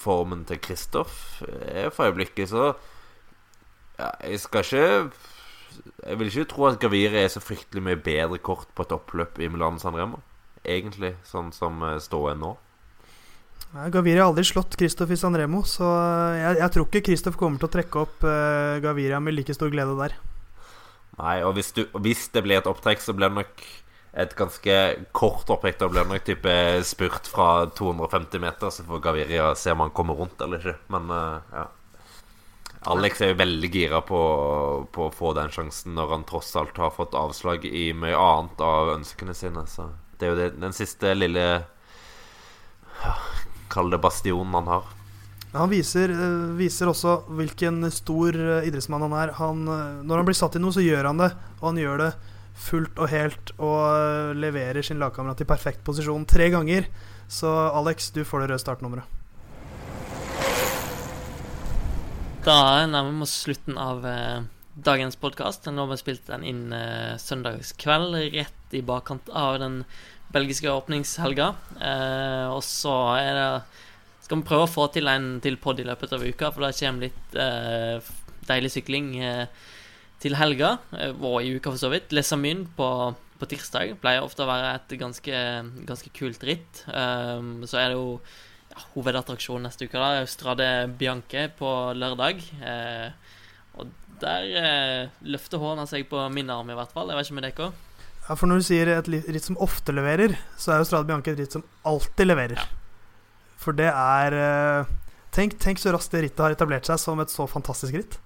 formen 0.00 0.44
til 0.48 0.60
Kristoff 0.60 1.40
er 1.48 1.88
for 1.94 2.10
øyeblikket, 2.10 2.50
så 2.52 2.74
ja, 4.00 4.10
jeg 4.24 4.40
skal 4.40 4.64
ikke 4.64 5.12
Jeg 6.04 6.18
vil 6.18 6.28
ikke 6.28 6.48
tro 6.50 6.66
at 6.68 6.80
Gavire 6.80 7.22
er 7.22 7.30
så 7.32 7.40
fryktelig 7.40 7.82
mye 7.84 8.00
bedre 8.00 8.40
kort 8.42 8.68
på 8.74 8.84
et 8.84 8.92
oppløp 8.92 9.38
i 9.40 9.48
Milan 9.48 9.78
San 9.80 9.96
Remo. 9.96 10.18
Egentlig, 10.64 11.14
sånn 11.24 11.52
som 11.56 11.80
eh, 11.86 12.00
ståen 12.02 12.40
nå. 12.42 12.50
Ja, 13.70 13.86
Gaviria 13.92 14.24
har 14.24 14.32
aldri 14.32 14.44
slått 14.48 14.74
Kristoff 14.76 15.12
i 15.14 15.18
San 15.20 15.36
Remo, 15.38 15.62
så 15.68 15.86
eh, 15.86 16.40
jeg, 16.40 16.58
jeg 16.60 16.74
tror 16.74 16.88
ikke 16.88 17.04
Kristoff 17.06 17.38
kommer 17.40 17.62
til 17.62 17.70
å 17.70 17.74
trekke 17.76 18.02
opp 18.02 18.26
uh, 18.26 18.80
Gaviria 18.82 19.22
med 19.22 19.38
like 19.38 19.56
stor 19.56 19.72
glede 19.72 19.94
der. 20.00 20.16
Nei, 21.18 21.40
og 21.44 21.56
hvis, 21.58 21.72
du, 21.76 21.84
hvis 22.00 22.28
det 22.34 22.44
blir 22.46 22.60
et 22.60 22.68
opptrekk, 22.70 23.02
så 23.02 23.14
blir 23.16 23.28
det 23.28 23.42
nok 23.42 23.64
et 24.12 24.32
ganske 24.38 24.76
kort 25.16 25.50
opptrekk. 25.50 25.78
Da 25.80 25.88
blir 25.90 26.04
det 26.04 26.12
nok 26.14 26.24
type 26.26 26.54
spurt 26.86 27.28
fra 27.30 27.66
250 27.76 28.42
meter, 28.42 28.72
så 28.72 28.86
får 28.86 29.02
Gaviria 29.04 29.50
se 29.58 29.74
om 29.74 29.84
han 29.84 29.94
kommer 29.96 30.18
rundt 30.18 30.40
eller 30.40 30.62
ikke. 30.62 30.78
Men 30.94 31.10
uh, 31.12 31.54
ja. 31.54 31.66
Alex 32.88 33.20
er 33.20 33.34
jo 33.34 33.40
veldig 33.42 33.68
gira 33.74 34.00
på, 34.00 34.20
på, 34.92 35.08
å 35.08 35.12
få 35.12 35.34
den 35.36 35.52
sjansen 35.52 35.92
når 35.98 36.14
han 36.14 36.28
tross 36.28 36.54
alt 36.56 36.78
har 36.80 36.94
fått 36.94 37.16
avslag 37.18 37.66
i 37.68 37.90
mye 37.92 38.16
annet 38.16 38.62
av 38.64 38.94
ønskene 38.94 39.36
sine. 39.36 39.66
Så 39.68 39.90
det 40.16 40.26
er 40.26 40.32
jo 40.32 40.38
det, 40.38 40.48
den 40.62 40.76
siste 40.76 41.12
lille 41.16 41.44
ja, 43.00 43.12
Kall 43.70 43.92
det 43.92 44.00
bastionen 44.02 44.56
han 44.56 44.72
har. 44.72 44.88
Han 45.50 45.70
viser, 45.70 46.12
eh, 46.14 46.50
viser, 46.54 46.86
også 46.86 47.24
hvilken 47.34 47.82
stor 47.90 48.36
eh, 48.38 48.66
idrettsmann 48.68 49.02
han 49.08 49.16
er. 49.18 49.32
Han, 49.40 49.64
eh, 49.66 50.02
når 50.06 50.22
han 50.22 50.28
blir 50.28 50.38
satt 50.38 50.54
i 50.54 50.62
noe, 50.62 50.74
så 50.74 50.84
gjør 50.84 51.08
han 51.10 51.18
det. 51.18 51.32
Og 51.58 51.64
han 51.72 51.80
gjør 51.80 52.04
det 52.04 52.10
fullt 52.60 53.00
og 53.00 53.10
helt 53.10 53.50
og 53.58 54.36
leverer 54.38 54.84
sin 54.84 55.00
lagkamerat 55.00 55.42
i 55.42 55.48
perfekt 55.48 55.82
posisjon 55.86 56.28
tre 56.28 56.50
ganger. 56.54 56.86
Så 57.26 57.50
Alex, 57.50 58.12
du 58.14 58.22
får 58.22 58.44
det 58.44 58.52
røde 58.52 58.62
startnummeret. 58.62 59.18
Da 62.46 62.86
nærmer 62.86 63.10
vi 63.10 63.26
oss 63.26 63.34
slutten 63.42 63.80
av 63.80 64.06
dagens 64.76 65.18
podkast. 65.20 65.66
Nå 65.66 65.82
har 65.82 65.90
vi 65.90 66.00
spilt 66.00 66.30
den 66.30 66.46
inn 66.46 66.62
søndagskveld, 67.20 68.16
rett 68.36 68.76
i 68.76 68.84
bakkant 68.86 69.28
av 69.34 69.58
den 69.62 69.82
belgiske 70.34 70.70
åpningshelga. 70.72 71.52
Og 72.52 72.62
så 72.66 72.96
er 73.18 73.32
det 73.40 73.52
skal 74.30 74.38
vi 74.38 74.46
prøve 74.46 74.66
å 74.68 74.70
få 74.70 74.84
til 74.94 75.10
en 75.10 75.40
til 75.42 75.56
pod 75.58 75.80
i 75.82 75.84
løpet 75.88 76.12
av 76.14 76.22
uka, 76.22 76.52
for 76.54 76.62
det 76.62 76.76
kommer 76.78 77.08
litt 77.08 77.32
eh, 77.34 78.10
deilig 78.46 78.70
sykling 78.76 79.08
eh, 79.26 79.64
til 80.22 80.36
helga, 80.38 80.76
eh, 80.94 81.10
og 81.18 81.42
i 81.42 81.56
uka 81.56 81.72
for 81.72 81.80
så 81.80 81.90
vidt. 81.90 82.14
Lesamyn 82.14 82.62
på, 82.78 82.86
på 83.40 83.48
tirsdag 83.50 83.96
pleier 83.98 84.22
ofte 84.22 84.46
å 84.46 84.48
være 84.52 84.70
et 84.76 84.94
ganske, 85.00 85.42
ganske 85.88 86.14
kult 86.14 86.46
ritt. 86.46 86.84
så 86.86 87.82
er 87.82 87.90
det 87.90 87.98
jo 87.98 88.20
ja, 88.70 88.86
hovedattraksjon 88.94 89.66
neste 89.66 89.90
uke. 89.90 89.98
da 89.98 90.22
Strade 90.30 90.70
Bianche 90.94 91.48
på 91.58 91.74
lørdag. 91.98 92.46
Eh, 92.62 93.36
og 93.82 93.90
der 94.22 94.50
eh, 94.62 95.22
løfter 95.26 95.58
hånda 95.58 95.90
seg 95.90 96.06
på 96.06 96.22
min 96.30 96.54
arm, 96.54 96.70
i 96.70 96.78
hvert 96.78 96.94
fall. 96.94 97.10
Jeg 97.10 97.18
vet 97.18 97.32
ikke 97.32 97.40
med 97.40 97.50
dere. 97.50 97.72
Ja, 98.28 98.36
for 98.36 98.46
når 98.46 98.62
du 98.62 98.70
sier 98.70 98.94
et 98.94 99.10
ritt 99.10 99.42
som 99.50 99.58
ofte 99.58 99.90
leverer, 99.90 100.38
så 100.54 100.76
er 100.76 100.84
jo 100.84 100.92
Strade 100.92 101.10
Bianche 101.10 101.34
et 101.34 101.48
ritt 101.48 101.58
som 101.58 101.66
alltid 101.82 102.30
leverer. 102.30 102.62
Ja. 102.62 102.76
For 103.60 103.76
det 103.76 103.90
er 103.92 104.36
eh, 104.36 104.92
tenk, 105.36 105.58
tenk, 105.60 105.82
så 105.82 105.92
raskt 105.94 106.16
det 106.16 106.24
rittet 106.26 106.44
har 106.44 106.56
etablert 106.56 106.88
seg 106.88 107.00
som 107.02 107.20
et 107.20 107.32
så 107.32 107.46
fantastisk 107.50 107.98
ritt. 107.98 108.16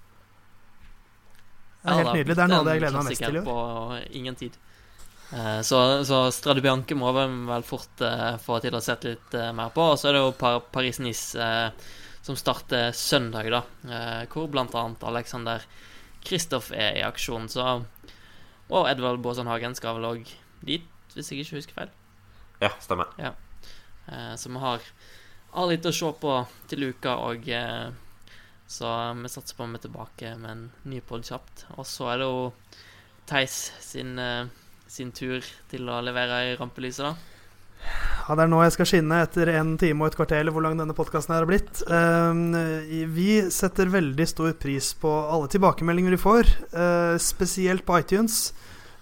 Det 1.84 1.90
er 1.90 1.98
ja, 1.98 2.04
helt 2.04 2.14
nydelig. 2.16 2.36
Det 2.38 2.44
er 2.44 2.52
noe 2.52 2.62
av 2.62 2.68
det 2.68 2.76
jeg 2.76 2.84
gleder 2.84 3.00
meg 3.00 3.10
mest 3.10 3.24
til 3.26 3.34
i 3.34 3.42
år. 3.42 3.48
På 3.48 4.18
ingen 4.20 4.38
tid. 4.40 4.60
Eh, 5.34 5.60
så, 5.60 6.04
så 6.04 6.30
Strade 6.32 6.62
Bianche 6.64 6.96
må 6.96 7.10
vi 7.16 7.24
vel 7.48 7.66
fort 7.66 8.02
eh, 8.04 8.36
få 8.42 8.60
til 8.62 8.76
å 8.76 8.82
sette 8.84 9.14
litt 9.14 9.36
mer 9.56 9.72
på. 9.74 9.90
Og 9.94 10.00
så 10.00 10.10
er 10.10 10.16
det 10.16 10.22
jo 10.22 10.34
Par 10.38 10.60
Paris-Nice 10.74 11.50
som 12.24 12.38
starter 12.40 12.92
søndag, 12.96 13.50
da. 13.52 13.62
eh, 13.90 14.22
hvor 14.32 14.48
bl.a. 14.48 14.84
Alexander 15.10 15.64
Kristoff 16.24 16.70
er 16.72 17.00
i 17.00 17.04
aksjon. 17.04 17.50
Så 17.52 17.66
Og 18.70 18.88
Edvard 18.88 19.20
Baasen 19.24 19.50
Hagen 19.50 19.76
skal 19.76 19.98
vel 19.98 20.08
òg 20.08 20.30
dit, 20.64 20.86
hvis 21.12 21.30
jeg 21.30 21.44
ikke 21.44 21.58
husker 21.58 21.80
feil. 21.82 21.90
Ja, 22.62 22.70
stemmer. 22.80 23.10
Ja. 23.20 23.34
så 24.40 24.48
vi 24.48 24.60
har, 24.62 24.80
har 25.54 25.70
litt 25.70 25.86
å 25.86 25.94
se 25.94 26.10
på 26.20 26.38
til 26.70 26.88
uka, 26.90 27.16
og 27.28 27.48
eh, 27.48 27.92
så 28.66 28.90
vi 29.20 29.30
satser 29.30 29.56
på 29.56 29.66
å 29.66 29.70
vi 29.70 29.78
er 29.78 29.84
tilbake 29.84 30.34
med 30.40 30.50
en 30.50 30.64
ny 30.90 31.00
pod 31.04 31.26
kjapt. 31.26 31.66
Og 31.76 31.86
så 31.88 32.10
er 32.12 32.22
det 32.22 32.28
jo 32.30 32.50
Theis 33.28 33.58
sin, 33.80 34.18
eh, 34.18 34.50
sin 34.90 35.12
tur 35.14 35.44
til 35.70 35.88
å 35.88 36.02
levere 36.04 36.42
i 36.50 36.58
rampelyset, 36.60 37.06
da. 37.06 37.14
Ja, 38.24 38.34
Det 38.34 38.44
er 38.46 38.48
nå 38.48 38.60
jeg 38.64 38.72
skal 38.72 38.88
skinne 38.88 39.18
etter 39.24 39.50
en 39.52 39.74
time 39.80 40.04
og 40.04 40.12
et 40.12 40.16
kvarter, 40.16 40.40
eller 40.40 40.54
hvor 40.54 40.64
lang 40.64 40.78
denne 40.80 40.96
podkasten 40.96 41.34
har 41.36 41.44
blitt. 41.48 41.82
Um, 41.90 42.54
vi 43.12 43.42
setter 43.52 43.92
veldig 43.92 44.26
stor 44.30 44.54
pris 44.56 44.94
på 44.96 45.10
alle 45.12 45.50
tilbakemeldinger 45.52 46.16
vi 46.16 46.22
får, 46.22 46.54
eh, 46.72 47.16
spesielt 47.20 47.84
på 47.84 47.98
iTunes. 48.00 48.54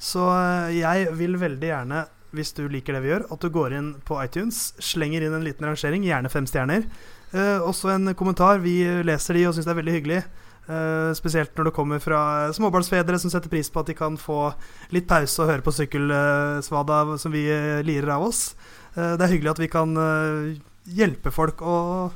Så 0.03 0.27
eh, 0.27 0.81
jeg 0.81 1.13
vil 1.15 1.39
veldig 1.39 1.71
gjerne, 1.71 2.03
hvis 2.33 2.55
du 2.57 2.65
liker 2.73 2.97
det 2.97 3.03
vi 3.05 3.13
gjør, 3.13 3.27
at 3.33 3.43
du 3.43 3.51
går 3.53 3.77
inn 3.79 3.91
på 4.09 4.19
iTunes, 4.23 4.73
slenger 4.83 5.25
inn 5.25 5.37
en 5.37 5.45
liten 5.45 5.67
rangering, 5.69 6.05
gjerne 6.07 6.33
fem 6.33 6.49
stjerner. 6.49 6.87
Eh, 7.33 7.59
også 7.61 7.93
en 7.95 8.15
kommentar. 8.19 8.63
Vi 8.65 8.81
leser 9.07 9.39
de 9.39 9.47
og 9.49 9.57
syns 9.57 9.69
det 9.69 9.75
er 9.75 9.81
veldig 9.81 9.97
hyggelig. 9.99 10.23
Eh, 10.63 11.13
spesielt 11.19 11.57
når 11.59 11.69
det 11.69 11.75
kommer 11.75 12.03
fra 12.03 12.53
småbarnsfedre 12.55 13.19
som 13.19 13.33
setter 13.33 13.51
pris 13.51 13.71
på 13.73 13.83
at 13.83 13.89
de 13.91 13.97
kan 13.99 14.15
få 14.21 14.53
litt 14.95 15.09
pause 15.11 15.43
og 15.43 15.51
høre 15.51 15.65
på 15.67 15.75
sykkelsvada 15.75 17.01
som 17.19 17.35
vi 17.35 17.49
eh, 17.51 17.81
lirer 17.87 18.15
av 18.15 18.29
oss. 18.29 18.53
Eh, 18.95 19.15
det 19.17 19.27
er 19.27 19.35
hyggelig 19.35 19.55
at 19.57 19.63
vi 19.63 19.71
kan 19.73 19.97
eh, 19.99 20.61
hjelpe 20.93 21.33
folk, 21.35 21.63
og 21.67 22.13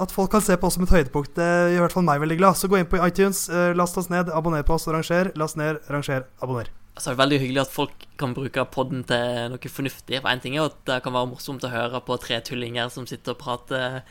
at 0.00 0.14
folk 0.14 0.32
kan 0.32 0.44
se 0.44 0.56
på 0.56 0.68
oss 0.68 0.78
som 0.78 0.86
et 0.86 0.94
høydepunkt. 0.96 1.34
Det 1.36 1.48
gjør 1.74 1.80
i 1.80 1.82
hvert 1.84 1.96
fall 1.98 2.06
meg 2.08 2.22
veldig 2.22 2.38
glad. 2.40 2.58
Så 2.58 2.70
gå 2.72 2.80
inn 2.80 2.88
på 2.88 3.00
iTunes, 3.04 3.48
eh, 3.52 3.72
last 3.76 3.98
oss 4.00 4.08
ned, 4.12 4.32
abonner 4.32 4.64
på 4.64 4.78
oss 4.78 4.88
og 4.88 4.96
ranger. 4.96 5.34
Last 5.36 5.60
ned, 5.60 5.82
ranger, 5.92 6.24
abonner. 6.40 6.72
Altså, 6.92 7.08
det 7.08 7.14
er 7.14 7.22
veldig 7.22 7.40
hyggelig 7.40 7.62
at 7.62 7.72
folk 7.72 8.04
kan 8.20 8.34
bruke 8.36 8.66
podden 8.68 9.00
til 9.08 9.48
noe 9.54 9.72
fornuftig. 9.72 10.20
For 10.20 10.28
en 10.28 10.42
ting 10.44 10.58
er 10.58 10.68
at 10.68 10.76
det 10.88 11.00
kan 11.04 11.14
være 11.14 11.30
morsomt 11.30 11.64
å 11.64 11.72
høre 11.72 12.02
på 12.04 12.18
tre 12.20 12.42
tullinger 12.44 12.92
som 12.92 13.08
sitter 13.08 13.32
og 13.32 13.40
prater 13.40 14.02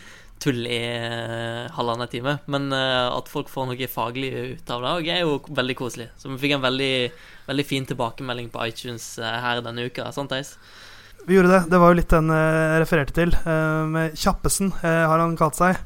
tull 0.42 0.66
i 0.66 0.80
eh, 0.82 1.68
halvannen 1.76 2.10
time, 2.12 2.38
men 2.52 2.72
eh, 2.74 3.08
at 3.12 3.30
folk 3.30 3.52
får 3.52 3.70
noe 3.70 3.90
faglig 3.92 4.32
ut 4.56 4.74
av 4.74 4.86
det, 4.86 4.94
og 4.94 5.10
er 5.14 5.22
jo 5.22 5.36
veldig 5.62 5.76
koselig. 5.78 6.08
Så 6.18 6.32
vi 6.32 6.40
fikk 6.42 6.56
en 6.58 6.64
veldig, 6.64 6.96
veldig 7.50 7.68
fin 7.68 7.86
tilbakemelding 7.90 8.50
på 8.54 8.66
iTunes 8.72 9.14
eh, 9.22 9.38
her 9.46 9.62
denne 9.66 9.86
uka, 9.86 10.10
sant, 10.16 10.34
Theis? 10.34 10.56
Vi 11.28 11.38
gjorde 11.38 11.54
det. 11.54 11.62
Det 11.70 11.82
var 11.82 11.92
jo 11.92 12.00
litt 12.00 12.10
den 12.10 12.34
jeg 12.34 12.82
refererte 12.82 13.14
til. 13.14 13.36
med 13.94 14.16
Kjappesen 14.18 14.72
har 14.82 15.22
han 15.22 15.36
kalt 15.38 15.54
seg. 15.54 15.78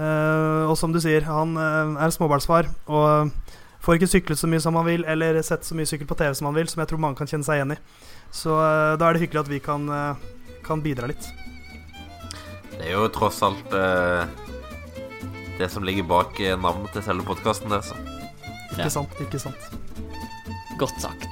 Og 0.00 0.72
som 0.80 0.94
du 0.94 0.96
sier, 1.04 1.26
han 1.28 1.52
er 1.60 2.14
småbarnsfar 2.14 2.70
og 2.88 3.34
får 3.90 3.98
ikke 3.98 4.10
syklet 4.14 4.38
så 4.40 4.48
mye 4.50 4.62
som 4.62 4.74
man 4.78 4.86
vil, 4.86 5.02
eller 5.10 5.40
sett 5.42 5.66
så 5.66 5.74
mye 5.74 5.88
sykkel 5.90 6.06
på 6.10 6.16
TV 6.20 6.32
som 6.38 6.46
man 6.48 6.54
vil, 6.56 6.68
som 6.70 6.80
jeg 6.84 6.90
tror 6.92 7.02
mange 7.02 7.18
kan 7.18 7.26
kjenne 7.30 7.46
seg 7.46 7.58
igjen 7.60 7.74
i. 7.74 7.78
Så 8.30 8.54
eh, 8.54 8.94
da 9.00 9.08
er 9.10 9.16
det 9.18 9.24
hyggelig 9.26 9.42
at 9.42 9.50
vi 9.50 9.58
kan, 9.64 9.88
eh, 9.90 10.28
kan 10.66 10.82
bidra 10.84 11.08
litt. 11.10 11.26
Det 12.78 12.86
er 12.86 12.94
jo 12.94 13.08
tross 13.12 13.42
alt 13.44 13.74
eh, 13.76 14.24
det 15.58 15.68
som 15.74 15.84
ligger 15.84 16.06
bak 16.08 16.38
eh, 16.40 16.54
navnet 16.56 16.94
til 16.94 17.02
selve 17.04 17.26
podkasten, 17.28 17.68
det. 17.74 17.82
Så. 17.84 17.98
Ikke 18.70 18.86
Ja. 18.86 18.92
sant? 18.94 19.18
Ikke 19.20 19.40
sant? 19.42 19.66
Godt 20.80 20.96
sagt. 21.02 21.26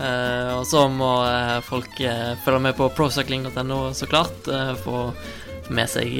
Eh, 0.00 0.50
og 0.56 0.64
så 0.66 0.88
må 0.90 1.12
eh, 1.28 1.60
folk 1.68 2.00
følge 2.42 2.60
med 2.64 2.74
på 2.80 2.88
procycling.no, 2.96 3.92
så 3.94 4.08
klart. 4.10 4.48
eh, 4.48 4.72
få 4.82 5.10
med 5.70 5.88
seg 5.88 6.10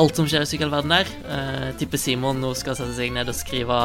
alt 0.00 0.18
som 0.18 0.28
skjer 0.28 0.44
i 0.44 0.48
sykkelverdenen 0.48 1.00
der. 1.00 1.14
Uh, 1.28 1.70
tipper 1.80 2.00
Simon 2.00 2.40
nå 2.42 2.54
skal 2.58 2.78
sette 2.78 2.96
seg 2.96 3.12
ned 3.14 3.30
og 3.30 3.36
skrive 3.36 3.80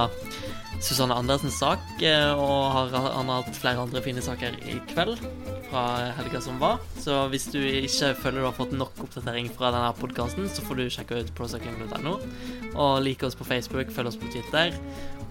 Susanne 0.84 1.16
Andersens 1.16 1.56
sak, 1.58 1.82
eh, 2.04 2.32
og 2.36 2.74
har, 2.76 2.90
han 2.92 3.30
har 3.32 3.46
hatt 3.46 3.58
flere 3.58 3.80
andre 3.80 4.02
fine 4.04 4.22
saker 4.22 4.58
i 4.68 4.76
kveld 4.90 5.22
fra 5.70 5.86
helga 6.18 6.42
som 6.44 6.60
var. 6.62 6.82
Så 7.02 7.24
hvis 7.32 7.48
du 7.54 7.58
ikke 7.64 8.12
føler 8.20 8.44
du 8.44 8.48
har 8.50 8.58
fått 8.58 8.76
nok 8.76 9.00
oppdatering 9.08 9.48
fra 9.56 9.72
denne 9.74 9.94
podkasten, 9.98 10.50
så 10.52 10.66
får 10.68 10.82
du 10.82 10.84
sjekke 10.92 11.22
ut 11.24 11.32
procycling.no. 11.38 12.18
Og 12.76 12.92
like 13.08 13.26
oss 13.26 13.40
på 13.40 13.48
Facebook, 13.48 13.90
følg 13.96 14.12
oss 14.12 14.20
på 14.20 14.30
Twitter. 14.36 14.76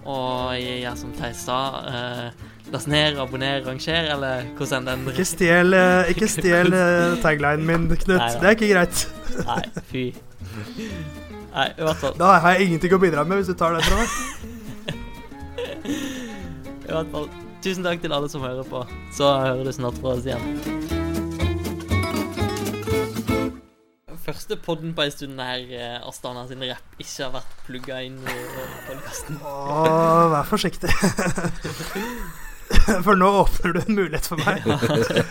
Og 0.09 0.57
gjør 0.59 0.99
som 1.01 1.15
Theis 1.21 1.45
sa. 1.45 1.61
Uh, 1.85 2.51
Last 2.73 2.89
ned, 2.89 3.19
abonner, 3.21 3.61
ranger, 3.67 4.07
eller 4.15 4.45
hvordan 4.57 4.87
den 4.87 5.09
Ikke 5.13 5.25
stjel, 5.29 5.75
eh, 5.77 6.11
ikke 6.15 6.29
stjel 6.33 6.73
eh, 6.73 7.19
taglinen 7.23 7.67
min, 7.69 7.89
Knut. 7.93 8.17
Neida. 8.17 8.41
Det 8.41 8.49
er 8.49 8.57
ikke 8.57 8.71
greit. 8.73 9.03
Nei, 9.45 9.83
fy. 9.91 10.05
Nei, 11.55 11.69
i 11.71 11.83
hvert 11.87 12.01
fall. 12.01 12.15
Da 12.19 12.27
har 12.43 12.51
jeg 12.57 12.63
ingenting 12.69 12.93
å 12.97 13.03
bidra 13.03 13.23
med, 13.29 13.37
hvis 13.41 13.51
du 13.53 13.57
tar 13.59 13.71
den 13.77 13.85
fra 13.87 13.97
meg. 14.03 14.09
I 16.85 16.91
hvert 16.91 17.11
fall. 17.15 17.29
Tusen 17.65 17.85
takk 17.87 17.99
til 18.03 18.13
alle 18.13 18.29
som 18.29 18.45
hører 18.45 18.65
på. 18.69 18.79
Så 19.15 19.25
hører 19.25 19.65
du 19.65 19.73
snart 19.73 19.97
fra 20.03 20.09
oss 20.19 20.27
igjen. 20.29 20.45
Første 24.25 24.57
podden 24.57 24.95
på 24.97 25.03
en 25.05 25.11
stund 25.13 25.37
der 25.37 25.61
eh, 25.77 26.07
Astana 26.09 26.47
sin 26.49 26.63
rapp 26.65 26.95
ikke 27.01 27.27
har 27.27 27.33
vært 27.35 27.57
plugga 27.67 27.99
inn 28.07 28.17
i 28.25 28.37
podkasten. 28.87 29.37
Åh, 29.45 30.31
vær 30.33 30.47
forsiktig. 30.49 30.89
For 33.05 33.15
nå 33.21 33.29
åpner 33.43 33.75
du 33.77 33.81
en 33.83 33.99
mulighet 33.99 34.27
for 34.27 34.41
meg. 34.41 34.65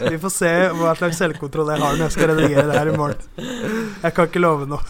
Vi 0.06 0.20
får 0.22 0.34
se 0.34 0.52
hva 0.78 0.94
slags 0.98 1.18
selvkontroll 1.22 1.72
jeg 1.74 1.82
har 1.82 1.94
når 1.98 2.06
jeg 2.06 2.16
skal 2.16 2.30
redigere 2.32 2.68
det 2.70 2.78
her 2.78 2.92
i 2.92 2.98
morgen. 2.98 3.22
Jeg 4.04 4.12
kan 4.14 4.24
ikke 4.30 4.44
love 4.44 4.66
noe. 4.70 4.84